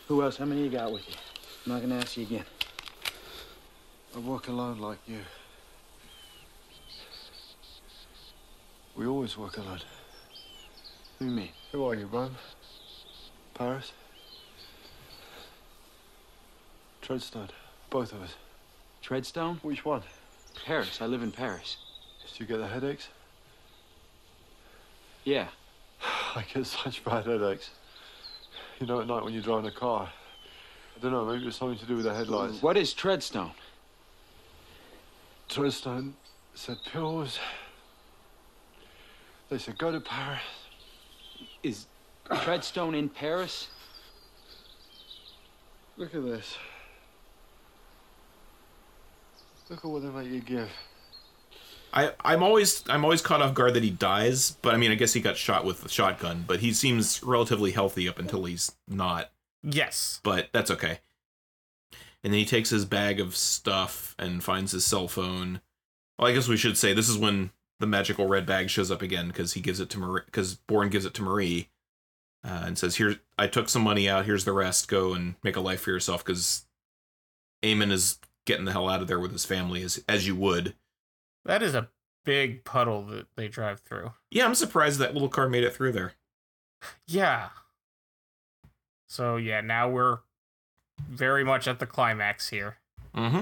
Who 0.07 0.21
else? 0.21 0.37
How 0.37 0.45
many 0.45 0.63
you 0.63 0.69
got 0.69 0.91
with 0.91 1.07
you? 1.07 1.15
I'm 1.65 1.71
not 1.71 1.81
gonna 1.81 1.95
ask 1.95 2.17
you 2.17 2.23
again. 2.23 2.45
I 4.15 4.19
walk 4.19 4.47
alone 4.47 4.79
like 4.79 4.99
you. 5.07 5.19
We 8.95 9.07
always 9.07 9.35
walk 9.35 9.57
alone. 9.57 9.79
Who 11.17 11.25
you 11.25 11.31
mean? 11.31 11.49
Who 11.71 11.83
are 11.85 11.95
you, 11.95 12.05
Rome? 12.05 12.35
Paris? 13.55 13.91
Treadstone. 17.01 17.49
Both 17.89 18.13
of 18.13 18.21
us. 18.21 18.35
Treadstone? 19.03 19.57
Which 19.63 19.83
one? 19.83 20.03
Paris. 20.63 21.01
I 21.01 21.07
live 21.07 21.23
in 21.23 21.31
Paris. 21.31 21.77
Do 22.37 22.43
you 22.43 22.47
get 22.47 22.57
the 22.57 22.67
headaches? 22.67 23.07
Yeah. 25.23 25.47
I 26.35 26.45
get 26.53 26.67
such 26.67 27.03
bad 27.03 27.25
headaches. 27.25 27.71
You 28.79 28.85
know, 28.85 29.01
at 29.01 29.07
night 29.07 29.23
when 29.23 29.33
you 29.33 29.41
drive 29.41 29.59
in 29.59 29.65
a 29.65 29.71
car. 29.71 30.07
I 30.95 30.99
don't 31.01 31.11
know, 31.11 31.25
maybe 31.25 31.47
it's 31.47 31.57
something 31.57 31.79
to 31.79 31.85
do 31.85 31.95
with 31.95 32.05
the 32.05 32.13
headlights. 32.13 32.61
What 32.61 32.77
is 32.77 32.93
Treadstone? 32.93 33.51
Treadstone 35.53 36.13
said 36.55 36.77
pills. 36.91 37.39
They 39.49 39.59
said 39.59 39.77
go 39.77 39.91
to 39.91 39.99
Paris. 39.99 40.41
Is 41.61 41.85
Treadstone 42.27 42.97
in 42.97 43.07
Paris? 43.07 43.69
Look 45.97 46.15
at 46.15 46.23
this. 46.23 46.57
Look 49.69 49.85
at 49.85 49.85
what 49.85 50.01
they 50.01 50.09
make 50.09 50.31
you 50.31 50.41
give. 50.41 50.69
I 51.93 52.13
I'm 52.21 52.41
always 52.41 52.83
I'm 52.89 53.03
always 53.03 53.21
caught 53.21 53.41
off 53.43 53.53
guard 53.53 53.75
that 53.75 53.83
he 53.83 53.91
dies, 53.91 54.57
but 54.63 54.73
I 54.73 54.77
mean 54.77 54.91
I 54.91 54.95
guess 54.95 55.13
he 55.13 55.21
got 55.21 55.37
shot 55.37 55.65
with 55.65 55.81
the 55.81 55.89
shotgun, 55.89 56.45
but 56.47 56.61
he 56.61 56.73
seems 56.73 57.21
relatively 57.21 57.71
healthy 57.71 58.09
up 58.09 58.17
until 58.17 58.45
he's 58.45 58.71
not. 58.87 59.29
Yes. 59.61 60.19
But 60.23 60.49
that's 60.51 60.71
okay. 60.71 60.99
And 62.23 62.31
then 62.31 62.39
he 62.39 62.45
takes 62.45 62.69
his 62.69 62.85
bag 62.85 63.19
of 63.19 63.35
stuff 63.35 64.15
and 64.17 64.43
finds 64.43 64.71
his 64.71 64.85
cell 64.85 65.07
phone. 65.07 65.61
Well, 66.17 66.29
I 66.29 66.33
guess 66.33 66.47
we 66.47 66.57
should 66.57 66.77
say 66.77 66.93
this 66.93 67.09
is 67.09 67.17
when 67.17 67.51
the 67.79 67.87
magical 67.87 68.27
red 68.27 68.45
bag 68.45 68.69
shows 68.69 68.91
up 68.91 69.01
again 69.01 69.27
because 69.27 69.53
he 69.53 69.61
gives 69.61 69.79
it 69.79 69.89
to 69.89 69.99
Marie 69.99 70.21
because 70.25 70.55
Bourne 70.55 70.89
gives 70.89 71.05
it 71.05 71.13
to 71.15 71.21
Marie 71.21 71.69
uh, 72.45 72.63
and 72.65 72.77
says, 72.77 72.95
"Here, 72.95 73.19
I 73.37 73.47
took 73.47 73.67
some 73.67 73.81
money 73.81 74.07
out. 74.07 74.25
Here's 74.25 74.45
the 74.45 74.53
rest. 74.53 74.87
Go 74.87 75.13
and 75.13 75.35
make 75.43 75.57
a 75.57 75.61
life 75.61 75.81
for 75.81 75.91
yourself." 75.91 76.23
Because 76.23 76.65
Eamon 77.61 77.91
is 77.91 78.19
getting 78.45 78.65
the 78.65 78.71
hell 78.71 78.87
out 78.87 79.01
of 79.01 79.07
there 79.07 79.19
with 79.19 79.31
his 79.31 79.45
family, 79.45 79.83
as 79.83 80.01
as 80.07 80.25
you 80.25 80.35
would. 80.35 80.75
That 81.43 81.61
is 81.61 81.75
a 81.75 81.89
big 82.23 82.63
puddle 82.63 83.03
that 83.07 83.27
they 83.35 83.49
drive 83.49 83.81
through. 83.81 84.13
Yeah, 84.31 84.45
I'm 84.45 84.55
surprised 84.55 84.99
that 84.99 85.13
little 85.13 85.29
car 85.29 85.49
made 85.49 85.63
it 85.63 85.73
through 85.73 85.91
there. 85.91 86.13
Yeah. 87.05 87.49
So 89.07 89.37
yeah, 89.37 89.61
now 89.61 89.89
we're 89.89 90.19
very 90.99 91.43
much 91.43 91.67
at 91.67 91.79
the 91.79 91.85
climax 91.85 92.49
here. 92.49 92.77
Mm-hmm. 93.15 93.41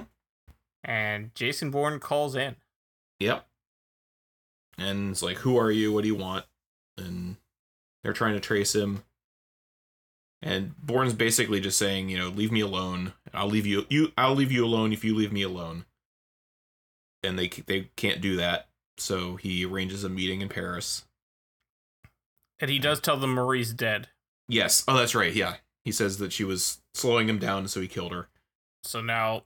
And 0.84 1.34
Jason 1.36 1.72
Bourne 1.72 1.99
calls 1.99 2.36
in. 2.36 2.56
Yep. 3.20 3.47
And 4.78 5.12
it's 5.12 5.22
like, 5.22 5.38
"Who 5.38 5.58
are 5.58 5.72
you? 5.72 5.93
What 5.93 6.02
do 6.02 6.08
you 6.08 6.16
want?" 6.16 6.45
And 6.97 7.38
they're 8.04 8.14
trying 8.14 8.34
to 8.34 8.39
trace 8.39 8.74
him. 8.74 9.04
And 10.41 10.76
Bourne's 10.78 11.14
basically 11.14 11.60
just 11.60 11.78
saying, 11.78 12.10
you 12.10 12.18
know, 12.18 12.30
leave 12.30 12.52
me 12.52 12.62
alone. 12.62 13.14
I'll 13.34 13.47
leave 13.47 13.68
you 13.68 13.86
you 13.89 14.12
I'll 14.18 14.34
leave 14.34 14.52
you 14.52 14.66
alone 14.66 14.91
if 14.91 15.04
you 15.04 15.16
leave 15.16 15.32
me 15.32 15.43
alone. 15.43 15.86
And 17.24 17.38
they 17.38 17.47
they 17.47 17.89
can't 17.95 18.22
do 18.22 18.36
that. 18.38 18.68
So 18.97 19.36
he 19.36 19.66
arranges 19.66 20.04
a 20.04 20.10
meeting 20.10 20.41
in 20.41 20.49
Paris. 20.49 21.06
And 22.60 22.70
he 22.70 22.80
does 22.80 22.99
tell 22.99 23.18
them 23.18 23.34
Marie's 23.34 23.74
dead. 23.74 24.08
Yes. 24.47 24.84
Oh, 24.88 24.97
that's 24.97 25.16
right. 25.16 25.34
Yeah. 25.34 25.56
He 25.84 25.92
says 25.92 26.18
that 26.20 26.32
she 26.32 26.44
was 26.44 26.82
slowing 26.94 27.28
him 27.28 27.40
down 27.40 27.68
so 27.68 27.82
he 27.82 27.88
killed 27.88 28.12
her. 28.12 28.28
So 28.84 29.02
now 29.02 29.44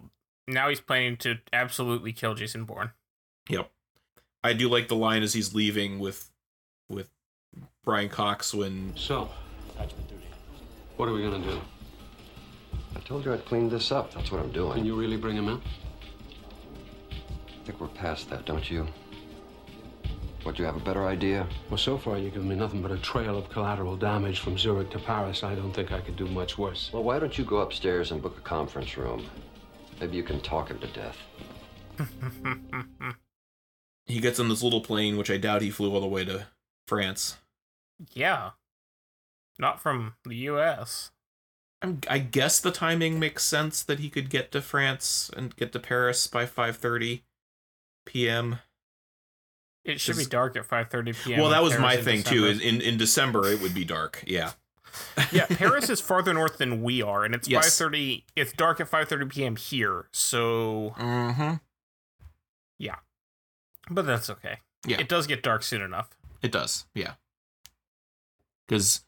now 0.48 0.70
he's 0.70 0.82
planning 0.82 1.18
to 1.18 1.40
absolutely 1.54 2.14
kill 2.14 2.36
Jason 2.36 2.66
Bourne. 2.66 2.92
Yep. 3.50 3.72
I 4.44 4.54
do 4.54 4.70
like 4.70 4.88
the 4.88 4.96
line 4.96 5.24
as 5.24 5.34
he's 5.34 5.56
leaving 5.56 6.00
with 6.00 6.30
with 6.90 7.10
Brian 7.84 8.10
Cox 8.10 8.54
when 8.54 8.94
So, 8.96 9.30
that's 9.78 9.94
my 9.96 10.04
duty. 10.04 10.26
what 10.98 11.08
are 11.10 11.14
we 11.14 11.24
gonna 11.24 11.44
do? 11.44 11.60
I 12.96 13.00
told 13.00 13.26
you 13.26 13.34
I'd 13.34 13.46
clean 13.46 13.70
this 13.70 13.92
up. 13.92 14.14
That's 14.14 14.32
what 14.32 14.42
I'm 14.42 14.52
doing. 14.52 14.74
Can 14.74 14.86
you 14.86 14.96
really 14.96 15.18
bring 15.18 15.36
him 15.36 15.48
in? 15.50 15.62
I 17.12 17.66
think 17.66 17.80
we're 17.80 17.88
past 17.88 18.30
that, 18.30 18.46
don't 18.46 18.70
you? 18.70 18.88
What, 20.46 20.60
you 20.60 20.66
have 20.66 20.76
a 20.76 20.80
better 20.80 21.08
idea? 21.08 21.48
Well, 21.72 21.80
so 21.80 21.98
far 21.98 22.20
you've 22.20 22.34
given 22.34 22.48
me 22.48 22.54
nothing 22.54 22.84
but 22.84 22.91
a 22.91 22.98
trail 22.98 23.36
of 23.36 23.50
collateral 23.50 23.98
damage 23.98 24.41
from 24.41 24.60
Zurich 24.60 24.91
to 24.91 25.00
Paris. 25.00 25.43
I 25.43 25.56
don't 25.56 25.74
think 25.74 25.91
I 25.91 26.00
could 26.00 26.16
do 26.18 26.28
much 26.28 26.56
worse. 26.56 26.91
Well, 26.93 27.04
why 27.04 27.18
don't 27.18 27.36
you 27.36 27.43
go 27.43 27.58
upstairs 27.58 28.12
and 28.12 28.22
book 28.22 28.38
a 28.38 28.41
conference 28.41 28.96
room? 28.96 29.28
Maybe 30.00 30.18
you 30.18 30.22
can 30.22 30.39
talk 30.41 30.70
him 30.70 30.78
to 30.78 30.88
death. 30.88 31.18
he 34.06 34.20
gets 34.20 34.39
on 34.39 34.48
this 34.48 34.62
little 34.62 34.82
plane, 34.82 35.18
which 35.18 35.32
I 35.32 35.38
doubt 35.38 35.64
he 35.64 35.72
flew 35.72 35.91
all 35.91 36.02
the 36.02 36.06
way 36.06 36.24
to 36.26 36.46
France. 36.88 37.38
yeah. 38.14 38.52
Not 39.58 39.82
from 39.82 40.14
the 40.26 40.36
US. 40.36 41.10
I'm, 41.82 42.02
I 42.08 42.20
guess 42.20 42.60
the 42.60 42.70
timing 42.70 43.20
makes 43.20 43.43
sense 43.43 43.82
that 43.82 43.98
he 43.98 44.12
could 44.12 44.30
get 44.30 44.52
to 44.52 44.62
France 44.62 45.32
and 45.36 45.56
get 45.56 45.74
to 45.74 45.80
Paris 45.80 46.28
by 46.28 46.46
5:30 46.46 47.24
p.m. 48.06 48.60
It 49.86 50.02
should 50.02 50.18
be 50.18 50.26
dark 50.26 50.56
at 50.58 50.68
5:30 50.68 51.24
p.m. 51.24 51.40
well, 51.40 51.52
that 51.52 51.62
was 51.64 51.74
Paris 51.74 51.82
my 51.84 51.94
in 51.96 52.04
thing 52.04 52.24
too. 52.24 52.42
December. 52.48 52.48
is 52.48 52.60
In 52.62 52.82
in 52.82 52.98
December 52.98 53.48
it 53.52 53.62
would 53.62 53.74
be 53.74 53.86
dark. 53.86 54.24
Yeah. 54.28 54.52
yeah, 55.32 55.46
Paris 55.50 55.90
is 55.90 56.02
farther 56.02 56.34
north 56.34 56.58
than 56.58 56.82
we 56.82 57.02
are, 57.02 57.24
and 57.24 57.36
it's 57.36 57.48
Yes. 57.48 57.80
5:30. 57.80 58.24
It's 58.36 58.52
dark 58.54 58.80
at 58.82 58.90
5:30 58.90 59.30
p.m. 59.30 59.56
here, 59.56 60.08
so 60.12 60.96
Mm-hmm. 60.98 61.56
Yeah, 62.80 62.96
but 63.90 64.06
that's 64.06 64.30
okay. 64.30 64.58
Yeah. 64.88 65.00
it 65.00 65.08
does 65.08 65.28
get 65.28 65.42
dark 65.44 65.64
soon 65.64 65.82
enough. 65.82 66.10
It 66.42 66.52
does. 66.52 66.86
Yeah. 66.94 67.14
Because 68.68 69.02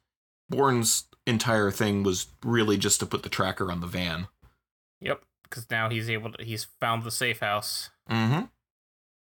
Bourne's 0.49 1.05
entire 1.25 1.71
thing 1.71 2.03
was 2.03 2.27
really 2.43 2.77
just 2.77 2.99
to 2.99 3.05
put 3.05 3.23
the 3.23 3.29
tracker 3.29 3.71
on 3.71 3.81
the 3.81 3.87
van. 3.87 4.27
Yep, 5.01 5.21
because 5.43 5.69
now 5.69 5.89
he's 5.89 6.09
able 6.09 6.31
to. 6.33 6.43
He's 6.43 6.65
found 6.79 7.03
the 7.03 7.11
safe 7.11 7.39
house, 7.39 7.89
Mm-hmm. 8.09 8.45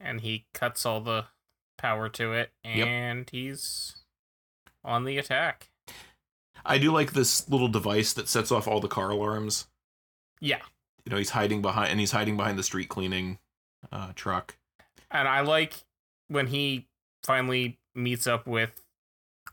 and 0.00 0.20
he 0.22 0.46
cuts 0.54 0.84
all 0.84 1.00
the 1.00 1.26
power 1.76 2.08
to 2.10 2.32
it, 2.32 2.50
Yep. 2.64 2.86
and 2.86 3.30
he's 3.30 3.96
on 4.84 5.04
the 5.04 5.18
attack. 5.18 5.70
I 6.64 6.78
do 6.78 6.90
like 6.92 7.12
this 7.12 7.48
little 7.48 7.68
device 7.68 8.12
that 8.14 8.28
sets 8.28 8.50
off 8.52 8.66
all 8.66 8.80
the 8.80 8.88
car 8.88 9.10
alarms. 9.10 9.66
Yeah, 10.40 10.62
You 11.04 11.10
know, 11.10 11.16
he's 11.18 11.30
hiding 11.30 11.62
behind 11.62 11.90
and 11.90 12.00
he's 12.00 12.10
hiding 12.12 12.36
behind 12.36 12.58
the 12.58 12.62
street 12.62 12.88
cleaning 12.88 13.38
uh, 13.92 14.12
truck. 14.14 14.56
and 15.10 15.28
I 15.28 15.40
like 15.40 15.84
when 16.28 16.46
he 16.48 16.86
finally 17.22 17.78
meets 17.94 18.26
up 18.26 18.46
with 18.46 18.82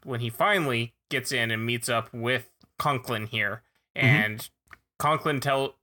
when 0.04 0.20
he 0.22 0.30
finally 0.30 0.94
gets 1.10 1.32
in 1.32 1.52
and 1.52 1.66
meets 1.66 1.88
up 1.90 2.12
with 2.14 2.50
Conklin 2.80 3.28
here, 3.28 3.62
Mm-hmm. 3.96 4.08
and 4.08 4.50
Conklin 5.00 5.40
tell 5.42 5.76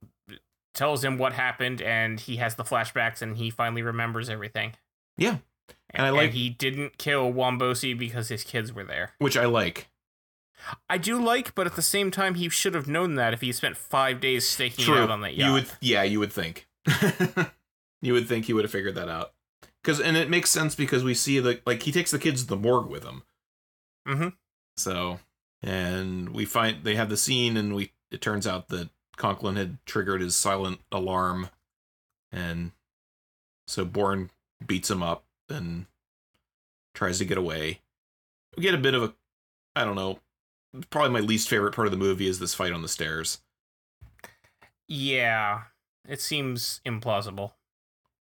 tells 0.73 1.03
him 1.03 1.17
what 1.19 1.33
happened, 1.33 1.79
and 1.81 2.19
he 2.19 2.37
has 2.37 2.55
the 2.55 2.63
flashbacks, 2.63 3.21
and 3.21 3.37
he 3.37 3.49
finally 3.51 3.81
remembers 3.83 4.29
everything. 4.29 4.73
Yeah. 5.17 5.37
And 5.91 6.03
I 6.05 6.07
And 6.09 6.17
like- 6.17 6.31
he 6.31 6.49
didn't 6.49 6.97
kill 6.97 7.31
Wombosi 7.33 7.97
because 7.97 8.29
his 8.29 8.43
kids 8.43 8.71
were 8.73 8.83
there. 8.83 9.13
which 9.19 9.37
I 9.37 9.45
like. 9.45 9.89
I 10.89 10.97
do 10.97 11.21
like, 11.23 11.55
but 11.55 11.65
at 11.67 11.75
the 11.75 11.81
same 11.81 12.11
time, 12.11 12.35
he 12.35 12.49
should 12.49 12.73
have 12.73 12.87
known 12.87 13.15
that 13.15 13.33
if 13.33 13.39
he 13.41 13.51
spent 13.53 13.77
five 13.77 14.19
days 14.19 14.47
staking 14.47 14.93
out 14.93 15.09
on 15.09 15.21
that 15.21 15.33
yacht. 15.35 15.47
You 15.47 15.53
would, 15.53 15.65
yeah, 15.79 16.03
you 16.03 16.19
would 16.19 16.33
think. 16.33 16.67
you 18.01 18.13
would 18.13 18.27
think 18.27 18.45
he 18.45 18.53
would 18.53 18.65
have 18.65 18.71
figured 18.71 18.95
that 18.95 19.07
out. 19.09 19.33
Because, 19.81 20.01
and 20.01 20.17
it 20.17 20.29
makes 20.29 20.49
sense 20.49 20.75
because 20.75 21.03
we 21.03 21.13
see 21.13 21.39
the 21.39 21.61
like 21.65 21.83
he 21.83 21.91
takes 21.93 22.11
the 22.11 22.19
kids 22.19 22.41
to 22.43 22.47
the 22.49 22.57
morgue 22.57 22.89
with 22.89 23.03
him. 23.05 23.23
Mm-hmm. 24.07 24.27
So, 24.75 25.19
and 25.63 26.29
we 26.29 26.43
find 26.45 26.83
they 26.83 26.95
have 26.95 27.09
the 27.09 27.17
scene, 27.17 27.55
and 27.55 27.73
we 27.73 27.93
it 28.11 28.19
turns 28.21 28.45
out 28.45 28.67
that 28.67 28.89
Conklin 29.15 29.55
had 29.55 29.77
triggered 29.85 30.19
his 30.19 30.35
silent 30.35 30.81
alarm, 30.91 31.49
and 32.33 32.71
so 33.65 33.85
Bourne 33.85 34.29
beats 34.65 34.91
him 34.91 35.01
up 35.01 35.23
and 35.49 35.85
tries 36.93 37.17
to 37.19 37.25
get 37.25 37.37
away. 37.37 37.81
We 38.57 38.63
get 38.63 38.73
a 38.73 38.79
bit 38.79 38.93
of 38.93 39.03
a, 39.03 39.13
I 39.75 39.85
don't 39.85 39.95
know, 39.95 40.19
probably 40.89 41.11
my 41.11 41.19
least 41.25 41.49
favorite 41.49 41.73
part 41.75 41.87
of 41.87 41.91
the 41.91 41.97
movie 41.97 42.27
is 42.27 42.39
this 42.39 42.53
fight 42.53 42.73
on 42.73 42.81
the 42.81 42.87
stairs. 42.89 43.39
Yeah, 44.87 45.63
it 46.07 46.21
seems 46.21 46.81
implausible. 46.85 47.51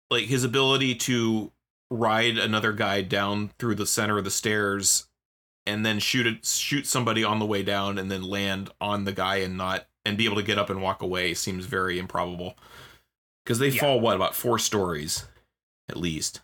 like 0.09 0.25
his 0.25 0.43
ability 0.43 0.95
to 0.95 1.51
ride 1.89 2.37
another 2.37 2.71
guy 2.71 3.01
down 3.01 3.51
through 3.59 3.75
the 3.75 3.85
center 3.85 4.17
of 4.17 4.23
the 4.23 4.31
stairs 4.31 5.07
and 5.65 5.85
then 5.85 5.99
shoot 5.99 6.25
it 6.25 6.45
shoot 6.45 6.85
somebody 6.87 7.23
on 7.23 7.39
the 7.39 7.45
way 7.45 7.61
down 7.63 7.97
and 7.97 8.09
then 8.11 8.23
land 8.23 8.69
on 8.81 9.03
the 9.05 9.11
guy 9.11 9.37
and 9.37 9.57
not 9.57 9.85
and 10.05 10.17
be 10.17 10.25
able 10.25 10.35
to 10.35 10.43
get 10.43 10.57
up 10.57 10.69
and 10.69 10.81
walk 10.81 11.01
away 11.01 11.33
seems 11.33 11.65
very 11.65 11.99
improbable 11.99 12.55
because 13.43 13.59
they 13.59 13.69
Yeah. 13.69 13.79
fall 13.81 13.99
what 13.99 14.15
about 14.15 14.35
four 14.35 14.57
stories 14.59 15.25
at 15.89 15.97
least 15.97 16.41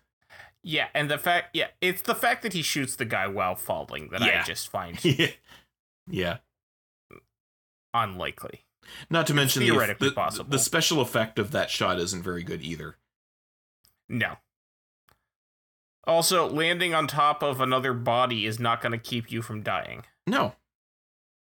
Yeah, 0.64 0.88
and 0.94 1.10
the 1.10 1.18
fact, 1.18 1.56
yeah, 1.56 1.68
it's 1.80 2.02
the 2.02 2.16
fact 2.16 2.44
that 2.44 2.54
he 2.54 2.62
shoots 2.62 2.96
the 2.96 3.06
guy 3.06 3.28
while 3.28 3.56
falling 3.56 4.10
that 4.10 4.22
I 4.22 4.44
just 4.44 4.70
find 4.70 5.00
yeah 6.10 6.38
unlikely. 7.94 8.66
not 9.10 9.26
to 9.28 9.34
mention 9.34 9.62
the, 9.62 9.70
theoretically 9.70 10.10
the, 10.10 10.16
possible. 10.16 10.50
the 10.50 10.60
special 10.60 11.02
effect 11.02 11.40
of 11.40 11.52
that 11.52 11.70
shot 11.70 12.00
isn't 12.00 12.22
very 12.24 12.44
good 12.44 12.62
either 12.62 12.98
No. 14.08 14.38
Also, 16.06 16.48
landing 16.50 16.94
on 16.96 17.08
top 17.08 17.44
of 17.44 17.62
another 17.62 17.94
body 17.94 18.46
is 18.46 18.60
not 18.60 18.82
going 18.82 18.92
to 18.92 18.98
keep 18.98 19.32
you 19.32 19.42
from 19.42 19.62
dying. 19.64 20.04
no 20.28 20.54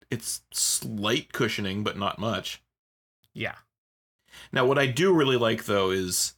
it's 0.09 0.41
slight 0.51 1.31
cushioning 1.33 1.83
but 1.83 1.97
not 1.97 2.17
much 2.19 2.61
Yeah. 3.33 3.55
Now, 4.51 4.65
what 4.65 4.77
I 4.79 4.85
do 4.87 5.11
really 5.13 5.37
like 5.37 5.65
though 5.65 5.89
is, 5.91 6.33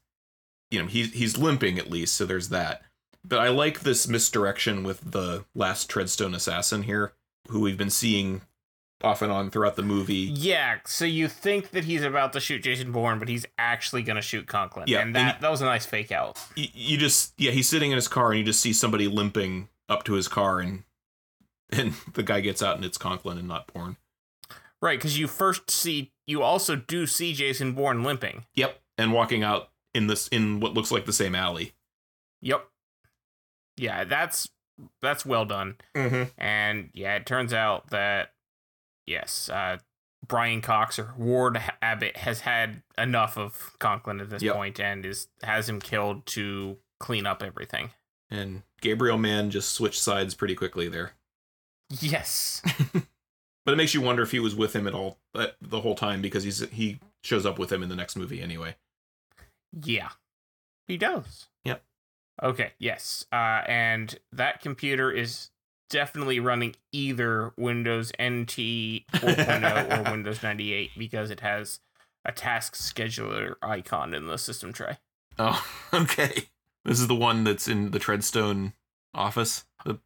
you 0.71 0.81
know, 0.81 0.87
he's 0.87 1.13
he's 1.13 1.37
limping 1.37 1.77
at 1.77 1.89
least, 1.91 2.15
so 2.15 2.25
there's 2.25 2.49
that. 2.49 2.81
But 3.23 3.39
I 3.39 3.49
like 3.49 3.81
this 3.81 4.07
misdirection 4.07 4.83
with 4.83 5.11
the 5.11 5.45
last 5.53 5.91
Treadstone 5.91 6.33
assassin 6.35 6.83
here, 6.83 7.13
who 7.49 7.59
we've 7.59 7.77
been 7.77 7.91
seeing 7.91 8.41
off 9.03 9.21
and 9.21 9.31
on 9.31 9.49
throughout 9.51 9.75
the 9.75 9.83
movie. 9.83 10.31
Yeah, 10.33 10.77
so 10.85 11.05
you 11.05 11.27
think 11.27 11.71
that 11.71 11.85
he's 11.85 12.03
about 12.03 12.33
to 12.33 12.39
shoot 12.39 12.63
Jason 12.63 12.91
Bourne, 12.91 13.19
but 13.19 13.27
he's 13.29 13.45
actually 13.57 14.01
going 14.03 14.15
to 14.15 14.21
shoot 14.21 14.47
Conklin. 14.47 14.85
Yeah, 14.87 15.01
and 15.01 15.15
that, 15.15 15.35
and- 15.35 15.43
that 15.43 15.51
was 15.51 15.61
a 15.61 15.65
nice 15.65 15.85
fake 15.85 16.11
out. 16.11 16.39
You, 16.55 16.67
you 16.73 16.97
just 16.97 17.33
yeah, 17.37 17.51
he's 17.51 17.67
sitting 17.69 17.91
in 17.91 17.95
his 17.95 18.07
car 18.07 18.31
and 18.31 18.39
you 18.39 18.45
just 18.45 18.61
see 18.61 18.73
somebody 18.73 19.07
limping 19.07 19.69
up 19.89 20.03
to 20.05 20.13
his 20.13 20.27
car 20.27 20.59
and 20.59 20.83
and 21.71 21.93
the 22.13 22.23
guy 22.23 22.41
gets 22.41 22.61
out 22.63 22.75
and 22.75 22.85
it's 22.85 22.97
Conklin 22.97 23.37
and 23.37 23.47
not 23.47 23.71
Bourne. 23.73 23.97
Right, 24.81 24.97
because 24.97 25.19
you 25.19 25.27
first 25.27 25.69
see, 25.69 26.11
you 26.25 26.41
also 26.41 26.75
do 26.75 27.05
see 27.05 27.33
Jason 27.33 27.73
Bourne 27.73 28.03
limping. 28.03 28.45
Yep, 28.55 28.81
and 28.97 29.13
walking 29.13 29.43
out 29.43 29.69
in 29.93 30.07
this 30.07 30.27
in 30.29 30.59
what 30.59 30.73
looks 30.73 30.91
like 30.91 31.05
the 31.05 31.13
same 31.13 31.35
alley. 31.35 31.73
Yep. 32.41 32.67
yeah, 33.77 34.03
that's 34.03 34.49
that's 35.01 35.25
well 35.25 35.45
done. 35.45 35.75
Mm-hmm. 35.95 36.23
And 36.37 36.89
yeah, 36.93 37.15
it 37.15 37.25
turns 37.25 37.53
out 37.53 37.89
that 37.91 38.33
yes, 39.05 39.49
uh, 39.49 39.77
Brian 40.27 40.61
Cox 40.61 40.97
or 40.97 41.13
Ward 41.17 41.61
Abbott 41.81 42.17
has 42.17 42.41
had 42.41 42.81
enough 42.97 43.37
of 43.37 43.73
Conklin 43.79 44.19
at 44.21 44.29
this 44.29 44.41
Yep. 44.41 44.55
point 44.55 44.79
and 44.79 45.05
is 45.05 45.27
has 45.43 45.69
him 45.69 45.79
killed 45.79 46.25
to 46.27 46.77
clean 46.99 47.25
up 47.25 47.43
everything. 47.43 47.91
And 48.29 48.63
Gabriel 48.81 49.17
Mann 49.17 49.49
just 49.51 49.73
switched 49.73 50.01
sides 50.01 50.33
pretty 50.35 50.55
quickly 50.55 50.87
there. 50.87 51.11
Yes. 51.99 52.61
But 53.63 53.73
it 53.73 53.77
makes 53.77 53.93
you 53.93 54.01
wonder 54.01 54.23
if 54.23 54.31
he 54.31 54.39
was 54.39 54.55
with 54.55 54.75
him 54.75 54.87
at 54.87 54.95
all 54.95 55.19
uh, 55.35 55.49
the 55.61 55.81
whole 55.81 55.93
time 55.93 56.19
because 56.19 56.43
he's 56.43 56.67
he 56.69 56.97
shows 57.23 57.45
up 57.45 57.59
with 57.59 57.71
him 57.71 57.83
in 57.83 57.89
the 57.89 57.95
next 57.95 58.15
movie 58.15 58.41
anyway. 58.41 58.75
Yeah, 59.71 60.09
he 60.87 60.97
does. 60.97 61.47
Yep. 61.63 61.83
Okay. 62.41 62.71
Yes. 62.79 63.25
Uh, 63.31 63.61
and 63.67 64.17
that 64.31 64.61
computer 64.61 65.11
is 65.11 65.51
definitely 65.89 66.39
running 66.39 66.75
either 66.91 67.51
Windows 67.57 68.11
NT 68.21 69.05
4.0 69.13 69.99
or 69.99 70.11
Windows 70.11 70.41
98 70.41 70.91
because 70.97 71.29
it 71.29 71.41
has 71.41 71.79
a 72.25 72.31
task 72.31 72.75
scheduler 72.75 73.55
icon 73.61 74.13
in 74.13 74.27
the 74.27 74.37
system 74.37 74.73
tray. 74.73 74.97
Oh, 75.37 75.63
okay. 75.93 76.45
This 76.85 76.99
is 76.99 77.07
the 77.07 77.15
one 77.15 77.43
that's 77.43 77.67
in 77.67 77.91
the 77.91 77.99
Treadstone 77.99 78.73
office 79.13 79.65
that, 79.85 79.99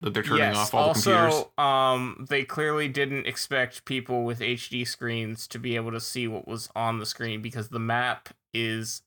that 0.00 0.14
they're 0.14 0.22
turning 0.22 0.38
yes. 0.38 0.56
off 0.56 0.74
all 0.74 0.88
also, 0.88 1.10
the 1.10 1.16
computers. 1.28 1.44
um, 1.58 2.26
they 2.28 2.44
clearly 2.44 2.88
didn't 2.88 3.26
expect 3.26 3.84
people 3.84 4.24
with 4.24 4.40
HD 4.40 4.86
screens 4.86 5.46
to 5.48 5.58
be 5.58 5.76
able 5.76 5.90
to 5.92 6.00
see 6.00 6.26
what 6.26 6.48
was 6.48 6.68
on 6.74 6.98
the 6.98 7.06
screen 7.06 7.42
because 7.42 7.68
the 7.68 7.78
map 7.78 8.30
is 8.54 9.02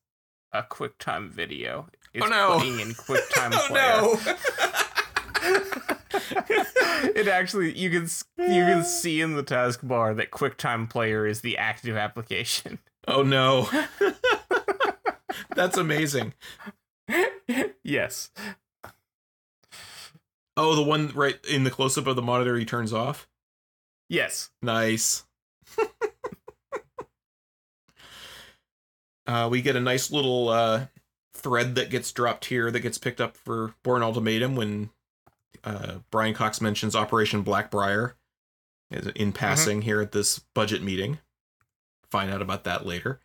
a 0.51 0.61
QuickTime 0.63 1.29
video. 1.29 1.87
It's 2.13 2.23
Oh, 2.25 2.29
no. 2.29 2.57
playing 2.59 2.79
in 2.79 2.89
QuickTime 2.89 3.51
oh 3.71 3.73
no! 3.73 4.19
it 7.15 7.27
actually 7.27 7.77
you 7.77 7.89
can 7.89 8.07
you 8.37 8.63
can 8.65 8.83
see 8.83 9.19
in 9.19 9.35
the 9.35 9.43
taskbar 9.43 10.15
that 10.15 10.31
QuickTime 10.31 10.89
Player 10.89 11.25
is 11.25 11.41
the 11.41 11.57
active 11.57 11.97
application. 11.97 12.79
oh 13.07 13.23
no! 13.23 13.67
That's 15.55 15.77
amazing. 15.77 16.33
yes. 17.83 18.29
Oh, 20.55 20.75
the 20.75 20.83
one 20.83 21.09
right 21.15 21.39
in 21.49 21.63
the 21.63 21.71
close 21.71 21.97
up 21.97 22.07
of 22.07 22.15
the 22.15 22.21
monitor 22.21 22.55
he 22.57 22.65
turns 22.65 22.93
off. 22.93 23.27
Yes. 24.09 24.51
Nice. 24.61 25.23
uh, 29.27 29.47
we 29.49 29.61
get 29.61 29.75
a 29.75 29.79
nice 29.79 30.11
little 30.11 30.49
uh, 30.49 30.85
thread 31.33 31.75
that 31.75 31.89
gets 31.89 32.11
dropped 32.11 32.45
here 32.45 32.69
that 32.69 32.81
gets 32.81 32.97
picked 32.97 33.19
up 33.19 33.35
for 33.35 33.73
Bourne 33.83 34.03
Ultimatum 34.03 34.55
when 34.55 34.91
uh, 35.63 35.95
Brian 36.11 36.33
Cox 36.33 36.61
mentions 36.61 36.95
Operation 36.95 37.43
Blackbriar 37.43 38.13
in 39.15 39.31
passing 39.31 39.81
here 39.81 40.01
at 40.01 40.11
this 40.11 40.39
budget 40.53 40.83
meeting. 40.83 41.19
Find 42.11 42.31
out 42.31 42.41
about 42.41 42.63
that 42.65 42.85
later. 42.85 43.19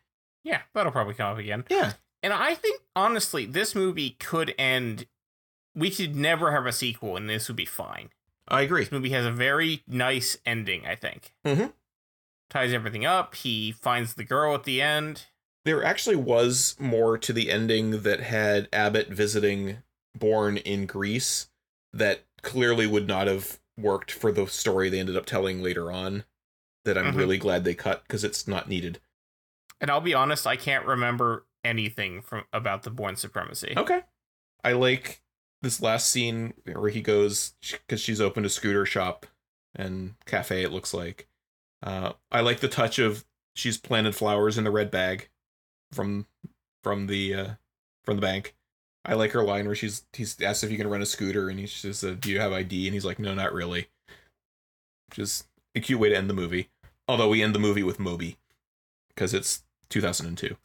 Yeah, 0.44 0.62
that'll 0.72 0.92
probably 0.92 1.14
come 1.14 1.32
up 1.32 1.38
again. 1.38 1.64
Yeah. 1.68 1.92
And 2.22 2.32
I 2.32 2.54
think 2.54 2.80
honestly, 2.96 3.44
this 3.44 3.74
movie 3.74 4.16
could 4.18 4.54
end 4.58 5.06
we 5.78 5.90
could 5.90 6.16
never 6.16 6.52
have 6.52 6.66
a 6.66 6.72
sequel 6.72 7.16
and 7.16 7.28
this 7.28 7.48
would 7.48 7.56
be 7.56 7.64
fine. 7.64 8.10
I 8.48 8.62
agree. 8.62 8.82
This 8.82 8.92
movie 8.92 9.10
has 9.10 9.26
a 9.26 9.30
very 9.30 9.82
nice 9.86 10.36
ending, 10.46 10.86
I 10.86 10.94
think. 10.94 11.32
Mhm. 11.44 11.72
Ties 12.50 12.72
everything 12.72 13.04
up. 13.04 13.34
He 13.34 13.72
finds 13.72 14.14
the 14.14 14.24
girl 14.24 14.54
at 14.54 14.64
the 14.64 14.80
end. 14.80 15.26
There 15.64 15.84
actually 15.84 16.16
was 16.16 16.74
more 16.78 17.18
to 17.18 17.32
the 17.32 17.50
ending 17.50 18.02
that 18.02 18.20
had 18.20 18.68
Abbott 18.72 19.08
visiting 19.08 19.82
Bourne 20.14 20.56
in 20.56 20.86
Greece 20.86 21.48
that 21.92 22.24
clearly 22.42 22.86
would 22.86 23.06
not 23.06 23.26
have 23.26 23.60
worked 23.76 24.10
for 24.10 24.32
the 24.32 24.46
story 24.46 24.88
they 24.88 24.98
ended 24.98 25.16
up 25.16 25.26
telling 25.26 25.62
later 25.62 25.92
on. 25.92 26.24
That 26.84 26.96
I'm 26.96 27.12
Mhm. 27.12 27.16
really 27.16 27.38
glad 27.38 27.64
they 27.64 27.74
cut 27.74 28.02
because 28.04 28.24
it's 28.24 28.48
not 28.48 28.68
needed. 28.68 28.98
And 29.80 29.90
I'll 29.90 30.00
be 30.00 30.14
honest, 30.14 30.46
I 30.46 30.56
can't 30.56 30.86
remember 30.86 31.44
anything 31.62 32.22
from 32.22 32.46
about 32.52 32.82
the 32.84 32.90
Bourne 32.90 33.16
Supremacy. 33.16 33.74
Okay. 33.76 34.02
I 34.64 34.72
like 34.72 35.20
this 35.62 35.82
last 35.82 36.08
scene 36.08 36.54
where 36.64 36.90
he 36.90 37.00
goes 37.00 37.54
because 37.70 38.00
she's 38.00 38.20
opened 38.20 38.46
a 38.46 38.50
scooter 38.50 38.86
shop 38.86 39.26
and 39.74 40.14
cafe. 40.26 40.62
It 40.62 40.72
looks 40.72 40.94
like. 40.94 41.26
Uh, 41.82 42.12
I 42.30 42.40
like 42.40 42.60
the 42.60 42.68
touch 42.68 42.98
of 42.98 43.24
she's 43.54 43.78
planted 43.78 44.14
flowers 44.14 44.58
in 44.58 44.64
the 44.64 44.70
red 44.70 44.90
bag 44.90 45.28
from 45.92 46.26
from 46.82 47.06
the 47.06 47.34
uh, 47.34 47.48
from 48.04 48.16
the 48.16 48.22
bank. 48.22 48.54
I 49.04 49.14
like 49.14 49.32
her 49.32 49.42
line 49.42 49.66
where 49.66 49.74
she's 49.74 50.04
he's 50.12 50.40
asked 50.40 50.64
if 50.64 50.70
he 50.70 50.76
can 50.76 50.88
rent 50.88 51.02
a 51.02 51.06
scooter 51.06 51.48
and 51.48 51.58
he 51.58 51.66
says, 51.66 52.02
uh, 52.04 52.16
"Do 52.18 52.30
you 52.30 52.40
have 52.40 52.52
ID?" 52.52 52.86
and 52.86 52.94
he's 52.94 53.04
like, 53.04 53.18
"No, 53.18 53.34
not 53.34 53.52
really." 53.52 53.88
Just 55.12 55.46
a 55.74 55.80
cute 55.80 56.00
way 56.00 56.10
to 56.10 56.16
end 56.16 56.28
the 56.28 56.34
movie. 56.34 56.68
Although 57.06 57.28
we 57.28 57.42
end 57.42 57.54
the 57.54 57.60
movie 57.60 57.82
with 57.82 57.98
Moby 57.98 58.36
because 59.08 59.32
it's 59.32 59.62
2002. 59.88 60.56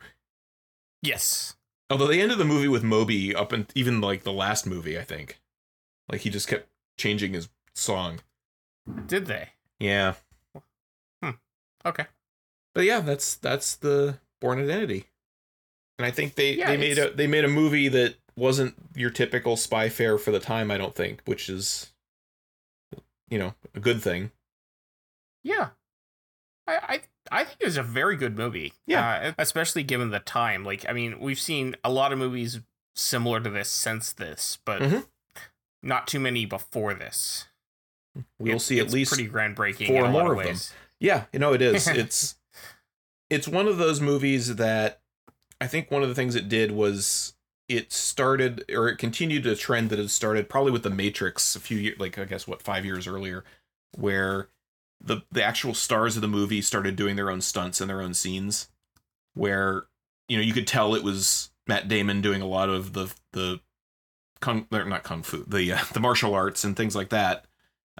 Yes. 1.01 1.55
Although 1.93 2.07
they 2.07 2.21
ended 2.21 2.39
the 2.39 2.43
movie 2.45 2.67
with 2.67 2.83
Moby 2.83 3.35
up 3.35 3.51
and 3.51 3.67
even 3.75 4.01
like 4.01 4.23
the 4.23 4.33
last 4.33 4.65
movie, 4.65 4.97
I 4.97 5.03
think. 5.03 5.39
Like 6.09 6.21
he 6.21 6.31
just 6.31 6.47
kept 6.47 6.67
changing 6.97 7.33
his 7.33 7.49
song. 7.75 8.19
Did 9.05 9.27
they? 9.27 9.49
Yeah. 9.79 10.15
Hmm. 11.21 11.31
Okay. 11.85 12.07
But 12.73 12.85
yeah, 12.85 12.99
that's 12.99 13.35
that's 13.35 13.75
the 13.75 14.17
Bourne 14.41 14.59
Identity. 14.59 15.05
And 15.99 16.05
I 16.07 16.09
think 16.11 16.33
they 16.33 16.53
Yeah, 16.53 16.71
they 16.71 16.77
made 16.77 16.91
it's- 16.97 17.13
a 17.13 17.15
they 17.15 17.27
made 17.27 17.45
a 17.45 17.49
movie 17.49 17.89
that 17.89 18.15
wasn't 18.35 18.73
your 18.95 19.11
typical 19.11 19.55
spy 19.55 19.87
fare 19.89 20.17
for 20.17 20.31
the 20.31 20.39
time, 20.39 20.71
I 20.71 20.79
don't 20.79 20.95
think, 20.95 21.21
which 21.25 21.47
is 21.47 21.91
you 23.29 23.37
know, 23.37 23.53
a 23.75 23.79
good 23.79 24.01
thing. 24.01 24.31
Yeah. 25.43 25.69
I 26.67 26.75
I, 26.75 27.01
I 27.33 27.43
think 27.43 27.57
it 27.61 27.65
was 27.65 27.77
a 27.77 27.83
very 27.83 28.15
good 28.15 28.37
movie. 28.37 28.73
Yeah. 28.85 29.29
Uh, 29.29 29.33
especially 29.37 29.83
given 29.83 30.11
the 30.11 30.19
time. 30.19 30.63
Like, 30.63 30.85
I 30.87 30.93
mean, 30.93 31.19
we've 31.19 31.39
seen 31.39 31.75
a 31.83 31.91
lot 31.91 32.13
of 32.13 32.19
movies 32.19 32.59
similar 32.95 33.39
to 33.41 33.49
this 33.49 33.69
since 33.69 34.13
this, 34.13 34.59
but 34.65 34.81
Mhm. 34.81 35.07
not 35.81 36.07
too 36.07 36.19
many 36.19 36.45
before 36.45 36.93
this. 36.93 37.47
We'll 38.39 38.57
It- 38.57 38.61
see 38.61 38.79
at 38.79 38.91
least 38.91 39.11
pretty 39.13 39.27
groundbreaking 39.29 39.87
four 39.87 40.07
more 40.09 40.33
of 40.33 40.39
of 40.39 40.45
them. 40.45 40.57
Yeah, 40.99 41.25
you 41.33 41.39
know 41.39 41.53
it 41.53 41.61
is. 41.61 41.87
it's 41.87 42.35
it's 43.29 43.47
one 43.47 43.67
of 43.67 43.77
those 43.77 43.99
movies 43.99 44.55
that 44.57 45.01
I 45.59 45.65
think 45.67 45.89
one 45.89 46.03
of 46.03 46.09
the 46.09 46.15
things 46.15 46.35
it 46.35 46.47
did 46.47 46.71
was 46.71 47.33
it 47.67 47.91
started 47.91 48.63
or 48.71 48.89
it 48.89 48.97
continued 48.97 49.47
a 49.47 49.55
trend 49.55 49.89
that 49.89 49.97
had 49.97 50.11
started 50.11 50.49
probably 50.49 50.71
with 50.71 50.83
the 50.83 50.89
Matrix 50.91 51.55
a 51.55 51.59
few 51.59 51.77
years 51.79 51.97
like 51.99 52.19
I 52.19 52.25
guess 52.25 52.45
what 52.47 52.61
5 52.61 52.85
years 52.85 53.07
earlier 53.07 53.43
where 53.97 54.49
the 55.03 55.21
the 55.31 55.43
actual 55.43 55.73
stars 55.73 56.15
of 56.15 56.21
the 56.21 56.27
movie 56.27 56.61
started 56.61 56.95
doing 56.95 57.15
their 57.15 57.29
own 57.29 57.41
stunts 57.41 57.81
and 57.81 57.89
their 57.89 58.01
own 58.01 58.13
scenes 58.13 58.69
where 59.33 59.85
you 60.29 60.37
know 60.37 60.43
you 60.43 60.53
could 60.53 60.67
tell 60.67 60.95
it 60.95 61.03
was 61.03 61.51
Matt 61.67 61.87
Damon 61.87 62.21
doing 62.21 62.41
a 62.41 62.47
lot 62.47 62.69
of 62.69 62.93
the 62.93 63.13
the 63.33 63.59
kung 64.39 64.67
not 64.71 65.03
kung 65.03 65.23
fu 65.23 65.43
the 65.45 65.73
uh, 65.73 65.79
the 65.93 65.99
martial 65.99 66.33
arts 66.33 66.63
and 66.63 66.75
things 66.75 66.95
like 66.95 67.09
that 67.09 67.45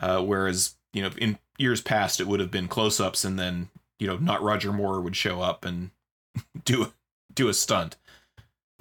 uh, 0.01 0.21
whereas 0.21 0.75
you 0.93 1.01
know 1.01 1.11
in 1.17 1.38
years 1.57 1.81
past 1.81 2.19
it 2.19 2.27
would 2.27 2.39
have 2.39 2.51
been 2.51 2.67
close-ups 2.67 3.23
and 3.23 3.38
then 3.38 3.69
you 3.99 4.07
know 4.07 4.17
not 4.17 4.41
Roger 4.41 4.71
Moore 4.73 5.01
would 5.01 5.15
show 5.15 5.41
up 5.41 5.65
and 5.65 5.91
do 6.65 6.93
do 7.34 7.47
a 7.47 7.53
stunt 7.53 7.97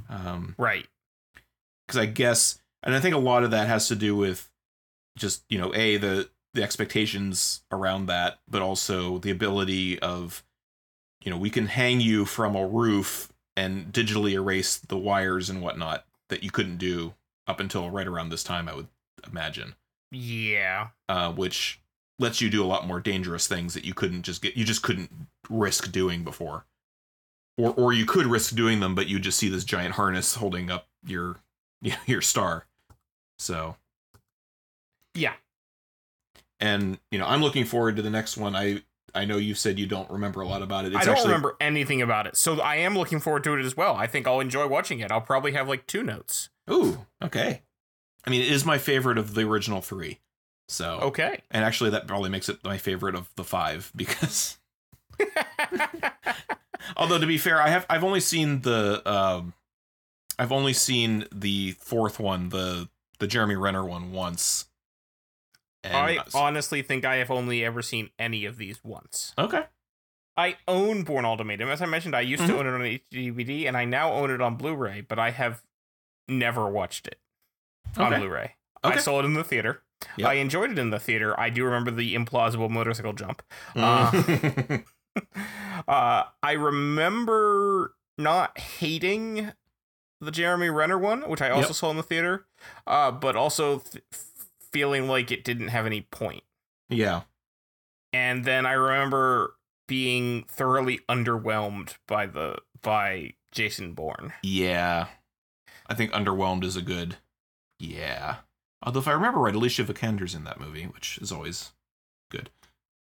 um 0.08 0.54
Right. 0.58 0.86
because 1.86 1.98
I 2.00 2.06
guess, 2.06 2.58
and 2.82 2.94
I 2.94 3.00
think 3.00 3.14
a 3.14 3.18
lot 3.18 3.44
of 3.44 3.50
that 3.52 3.68
has 3.68 3.88
to 3.88 3.94
do 3.96 4.16
with 4.16 4.48
just 5.16 5.44
you 5.48 5.58
know 5.58 5.74
a 5.74 5.96
the 5.96 6.28
the 6.54 6.62
expectations 6.62 7.62
around 7.70 8.06
that, 8.06 8.38
but 8.48 8.62
also 8.62 9.18
the 9.18 9.30
ability 9.30 9.98
of 10.00 10.44
you 11.24 11.30
know 11.30 11.38
we 11.38 11.50
can 11.50 11.66
hang 11.66 12.00
you 12.00 12.24
from 12.24 12.54
a 12.56 12.66
roof 12.66 13.32
and 13.56 13.92
digitally 13.92 14.32
erase 14.32 14.76
the 14.78 14.96
wires 14.96 15.48
and 15.50 15.60
whatnot 15.62 16.04
that 16.28 16.42
you 16.42 16.50
couldn't 16.50 16.78
do 16.78 17.14
up 17.46 17.60
until 17.60 17.90
right 17.90 18.06
around 18.06 18.30
this 18.30 18.42
time, 18.44 18.68
I 18.68 18.74
would 18.74 18.88
imagine, 19.30 19.74
Yeah. 20.10 20.88
uh, 21.08 21.30
which 21.32 21.80
lets 22.18 22.40
you 22.40 22.48
do 22.48 22.62
a 22.62 22.66
lot 22.66 22.86
more 22.86 23.00
dangerous 23.00 23.46
things 23.46 23.74
that 23.74 23.84
you 23.84 23.92
couldn't 23.94 24.22
just 24.22 24.40
get 24.42 24.56
you 24.56 24.64
just 24.64 24.82
couldn't 24.82 25.10
risk 25.50 25.90
doing 25.92 26.24
before. 26.24 26.64
Or, 27.58 27.74
or 27.74 27.92
you 27.92 28.06
could 28.06 28.26
risk 28.26 28.54
doing 28.54 28.80
them, 28.80 28.94
but 28.94 29.08
you 29.08 29.18
just 29.18 29.38
see 29.38 29.50
this 29.50 29.64
giant 29.64 29.94
harness 29.96 30.36
holding 30.36 30.70
up 30.70 30.86
your 31.04 31.36
your 32.06 32.22
star. 32.22 32.66
So 33.38 33.76
Yeah. 35.14 35.34
And 36.62 36.98
you 37.10 37.18
know 37.18 37.26
i'm 37.26 37.42
looking 37.42 37.66
forward 37.66 37.96
to 37.96 38.02
the 38.02 38.08
next 38.08 38.38
one 38.38 38.56
i 38.56 38.80
i 39.14 39.26
know 39.26 39.36
you 39.36 39.54
said 39.54 39.78
you 39.78 39.84
don't 39.86 40.10
remember 40.10 40.40
a 40.40 40.46
lot 40.46 40.62
about 40.62 40.86
it 40.86 40.92
it's 40.94 41.02
I 41.02 41.04
don't 41.04 41.12
actually, 41.16 41.28
remember 41.28 41.56
anything 41.60 42.00
about 42.00 42.26
it. 42.26 42.34
So 42.36 42.58
I 42.62 42.76
am 42.76 42.96
looking 42.96 43.20
forward 43.20 43.44
to 43.44 43.52
it 43.58 43.62
as 43.64 43.76
well. 43.76 43.94
I 43.94 44.06
think 44.06 44.26
I'll 44.26 44.40
enjoy 44.40 44.66
watching 44.66 45.00
it. 45.00 45.12
I'll 45.12 45.20
probably 45.20 45.52
have 45.52 45.68
like 45.68 45.86
two 45.86 46.02
notes. 46.02 46.48
ooh 46.70 47.04
okay 47.22 47.60
i 48.26 48.30
mean 48.30 48.40
it 48.40 48.50
is 48.50 48.64
my 48.64 48.78
favorite 48.78 49.18
of 49.18 49.34
the 49.34 49.42
original 49.42 49.82
three 49.82 50.20
so 50.68 50.98
Okay. 51.02 51.42
and 51.50 51.64
actually 51.64 51.90
that 51.90 52.06
probably 52.06 52.30
makes 52.30 52.48
it 52.48 52.64
my 52.64 52.78
favorite 52.78 53.14
of 53.14 53.28
the 53.36 53.44
five 53.44 53.92
because 53.94 54.56
although 56.96 57.18
to 57.18 57.26
be 57.26 57.36
fair 57.38 57.60
i 57.60 57.68
have 57.68 57.84
i've 57.90 58.04
only 58.04 58.20
seen 58.20 58.62
the 58.62 59.02
um 59.10 59.52
I've 60.38 60.50
only 60.50 60.72
seen 60.72 61.26
the 61.30 61.72
fourth 61.72 62.18
one, 62.18 62.48
the 62.48 62.88
the 63.18 63.26
Jeremy 63.26 63.54
Renner 63.54 63.84
one, 63.84 64.12
once. 64.12 64.64
And 65.84 65.96
I 65.96 66.18
honestly 66.34 66.82
think 66.82 67.04
I 67.04 67.16
have 67.16 67.30
only 67.30 67.64
ever 67.64 67.82
seen 67.82 68.10
any 68.18 68.44
of 68.44 68.56
these 68.56 68.82
once. 68.84 69.32
okay. 69.38 69.64
I 70.34 70.56
own 70.66 71.02
Bourne 71.02 71.26
Ultimatum. 71.26 71.68
As 71.68 71.82
I 71.82 71.86
mentioned, 71.86 72.16
I 72.16 72.22
used 72.22 72.42
Mhm. 72.44 72.46
to 72.46 72.58
own 72.58 72.66
it 72.66 72.70
on 72.70 73.00
DVD 73.12 73.66
and 73.68 73.76
I 73.76 73.84
now 73.84 74.12
own 74.12 74.30
it 74.30 74.40
on 74.40 74.56
Blu-ray, 74.56 75.02
but 75.02 75.18
I 75.18 75.30
have 75.30 75.62
never 76.26 76.66
watched 76.70 77.06
it 77.06 77.20
on 77.98 78.06
Okay. 78.14 78.18
Blu-ray. 78.20 78.54
I 78.82 78.96
saw 78.96 79.18
it 79.20 79.26
in 79.26 79.34
the 79.34 79.44
theater. 79.44 79.82
Yep. 80.16 80.28
I 80.28 80.34
enjoyed 80.34 80.70
it 80.70 80.78
in 80.78 80.88
the 80.90 80.98
theater. 80.98 81.38
I 81.38 81.50
do 81.50 81.64
remember 81.64 81.90
the 81.90 82.14
implausible 82.14 82.70
motorcycle 82.70 83.12
jump. 83.12 83.42
Uh, 83.76 84.10
Mm. 84.10 84.84
uh, 85.86 86.24
I 86.42 86.52
remember 86.52 87.94
not 88.16 88.58
hating 88.58 89.52
the 90.20 90.30
Jeremy 90.30 90.70
Renner 90.70 90.98
one, 90.98 91.28
which 91.28 91.42
I 91.42 91.50
also 91.50 91.68
Yep. 91.68 91.76
saw 91.76 91.90
in 91.90 91.96
the 91.98 92.02
theater, 92.02 92.46
uh, 92.86 93.10
but 93.10 93.36
also 93.36 93.80
th- 93.80 94.02
feeling 94.72 95.08
like 95.08 95.30
it 95.30 95.44
didn't 95.44 95.68
have 95.68 95.86
any 95.86 96.02
point. 96.02 96.42
yeah. 96.88 97.22
And 98.14 98.44
then 98.44 98.66
I 98.66 98.72
remember 98.72 99.56
being 99.88 100.44
thoroughly 100.46 101.00
underwhelmed 101.08 101.96
by 102.06 102.26
the 102.26 102.58
by 102.82 103.32
Jason 103.52 103.94
Bourne. 103.94 104.34
Yeah. 104.42 105.06
I 105.86 105.94
think 105.94 106.12
underwhelmed 106.12 106.62
is 106.64 106.76
a 106.76 106.82
good. 106.82 107.16
Yeah. 107.78 108.36
Although 108.82 109.00
if 109.00 109.08
I 109.08 109.12
remember 109.12 109.40
right, 109.40 109.54
Alicia 109.54 109.84
Vikander's 109.84 110.34
in 110.34 110.44
that 110.44 110.60
movie, 110.60 110.84
which 110.84 111.18
is 111.22 111.32
always 111.32 111.72
good. 112.30 112.50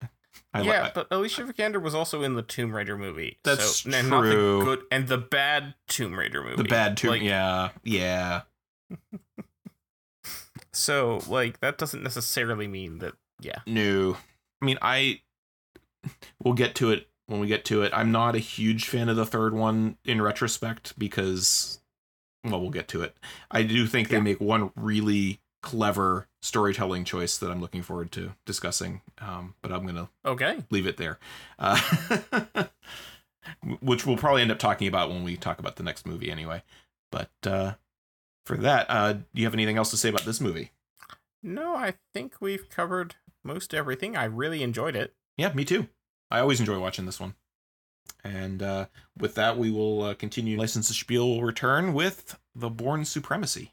I 0.55 0.63
yeah, 0.63 0.85
I- 0.85 0.93
but 0.95 1.09
Alicia 1.11 1.43
Vikander 1.43 1.83
was 1.83 1.95
also 1.97 2.23
in 2.23 2.35
the 2.35 2.43
Tomb 2.43 2.75
Raider 2.75 2.97
movie. 2.97 3.39
That's 3.43 3.81
so, 3.83 3.91
and 3.91 4.09
not 4.09 4.23
the 4.23 4.31
true. 4.33 4.65
good 4.65 4.83
and 4.93 5.09
the 5.09 5.19
bad 5.19 5.75
Tomb 5.89 6.15
Raider 6.15 6.43
movie. 6.45 6.57
the 6.63 6.65
bad 6.69 6.97
Tomb, 6.97 7.11
Like, 7.11 7.23
yeah. 7.23 7.71
Yeah. 7.83 8.43
So 10.73 11.21
like 11.29 11.61
that 11.61 11.79
doesn't 11.79 12.03
necessarily 12.03 12.67
mean 12.69 12.99
that. 12.99 13.15
Yeah. 13.41 13.61
No. 13.67 14.17
I 14.61 14.65
mean, 14.65 14.79
I. 14.83 15.21
We'll 16.43 16.55
get 16.55 16.75
to 16.77 16.91
it 16.91 17.09
when 17.27 17.41
we 17.41 17.47
get 17.47 17.65
to 17.67 17.83
it. 17.83 17.93
I'm 17.95 18.11
not 18.11 18.35
a 18.35 18.39
huge 18.41 18.89
fan 18.89 19.09
of 19.09 19.17
the 19.17 19.27
third 19.27 19.55
one 19.55 19.97
in 20.05 20.21
retrospect 20.21 20.99
because, 20.99 21.81
well, 22.45 22.61
we'll 22.61 22.71
get 22.71 22.89
to 22.89 23.03
it. 23.03 23.17
I 23.51 23.63
do 23.63 23.87
think 23.87 24.09
they 24.09 24.21
make 24.21 24.41
one 24.41 24.73
really 24.75 25.41
clever 25.63 26.27
storytelling 26.41 27.05
choice 27.05 27.39
that 27.39 27.51
I'm 27.53 27.61
looking 27.61 27.83
forward 27.83 28.11
to 28.13 28.33
discussing. 28.47 29.01
Um, 29.21 29.55
but 29.63 29.71
I'm 29.73 29.87
gonna 29.87 30.09
Okay. 30.25 30.59
leave 30.71 30.87
it 30.89 30.97
there, 30.97 31.21
uh, 31.61 31.81
which 33.81 34.05
we'll 34.07 34.17
probably 34.17 34.43
end 34.43 34.51
up 34.51 34.59
talking 34.59 34.89
about 34.89 35.09
when 35.11 35.23
we 35.23 35.37
talk 35.37 35.59
about 35.61 35.77
the 35.77 35.83
next 35.85 36.05
movie 36.07 36.31
anyway. 36.33 36.63
But 37.13 37.31
uh, 37.45 37.75
for 38.45 38.57
that, 38.57 38.87
uh, 38.89 39.13
do 39.13 39.25
you 39.35 39.45
have 39.45 39.55
anything 39.55 39.77
else 39.77 39.91
to 39.91 39.97
say 39.97 40.09
about 40.09 40.25
this 40.25 40.41
movie? 40.41 40.73
No, 41.43 41.75
I 41.75 41.95
think 42.15 42.35
we've 42.41 42.69
covered 42.69 43.17
most 43.45 43.75
everything. 43.75 44.17
I 44.17 44.25
really 44.25 44.63
enjoyed 44.63 44.97
it. 44.97 45.15
Yeah, 45.37 45.53
me 45.53 45.65
too. 45.65 45.89
I 46.31 46.41
always 46.41 46.61
enjoy 46.61 46.79
watching 46.79 47.07
this 47.07 47.21
one. 47.21 47.35
And 48.25 48.63
uh, 48.63 48.87
with 49.19 49.35
that, 49.35 49.59
we 49.59 49.71
will 49.71 50.03
uh, 50.03 50.15
continue. 50.15 50.59
Licence 50.59 50.89
to 50.89 50.95
Spiel 50.95 51.29
will 51.29 51.43
return 51.43 51.93
with 51.93 52.39
The 52.55 52.71
Bourne 52.71 53.05
Supremacy. 53.05 53.73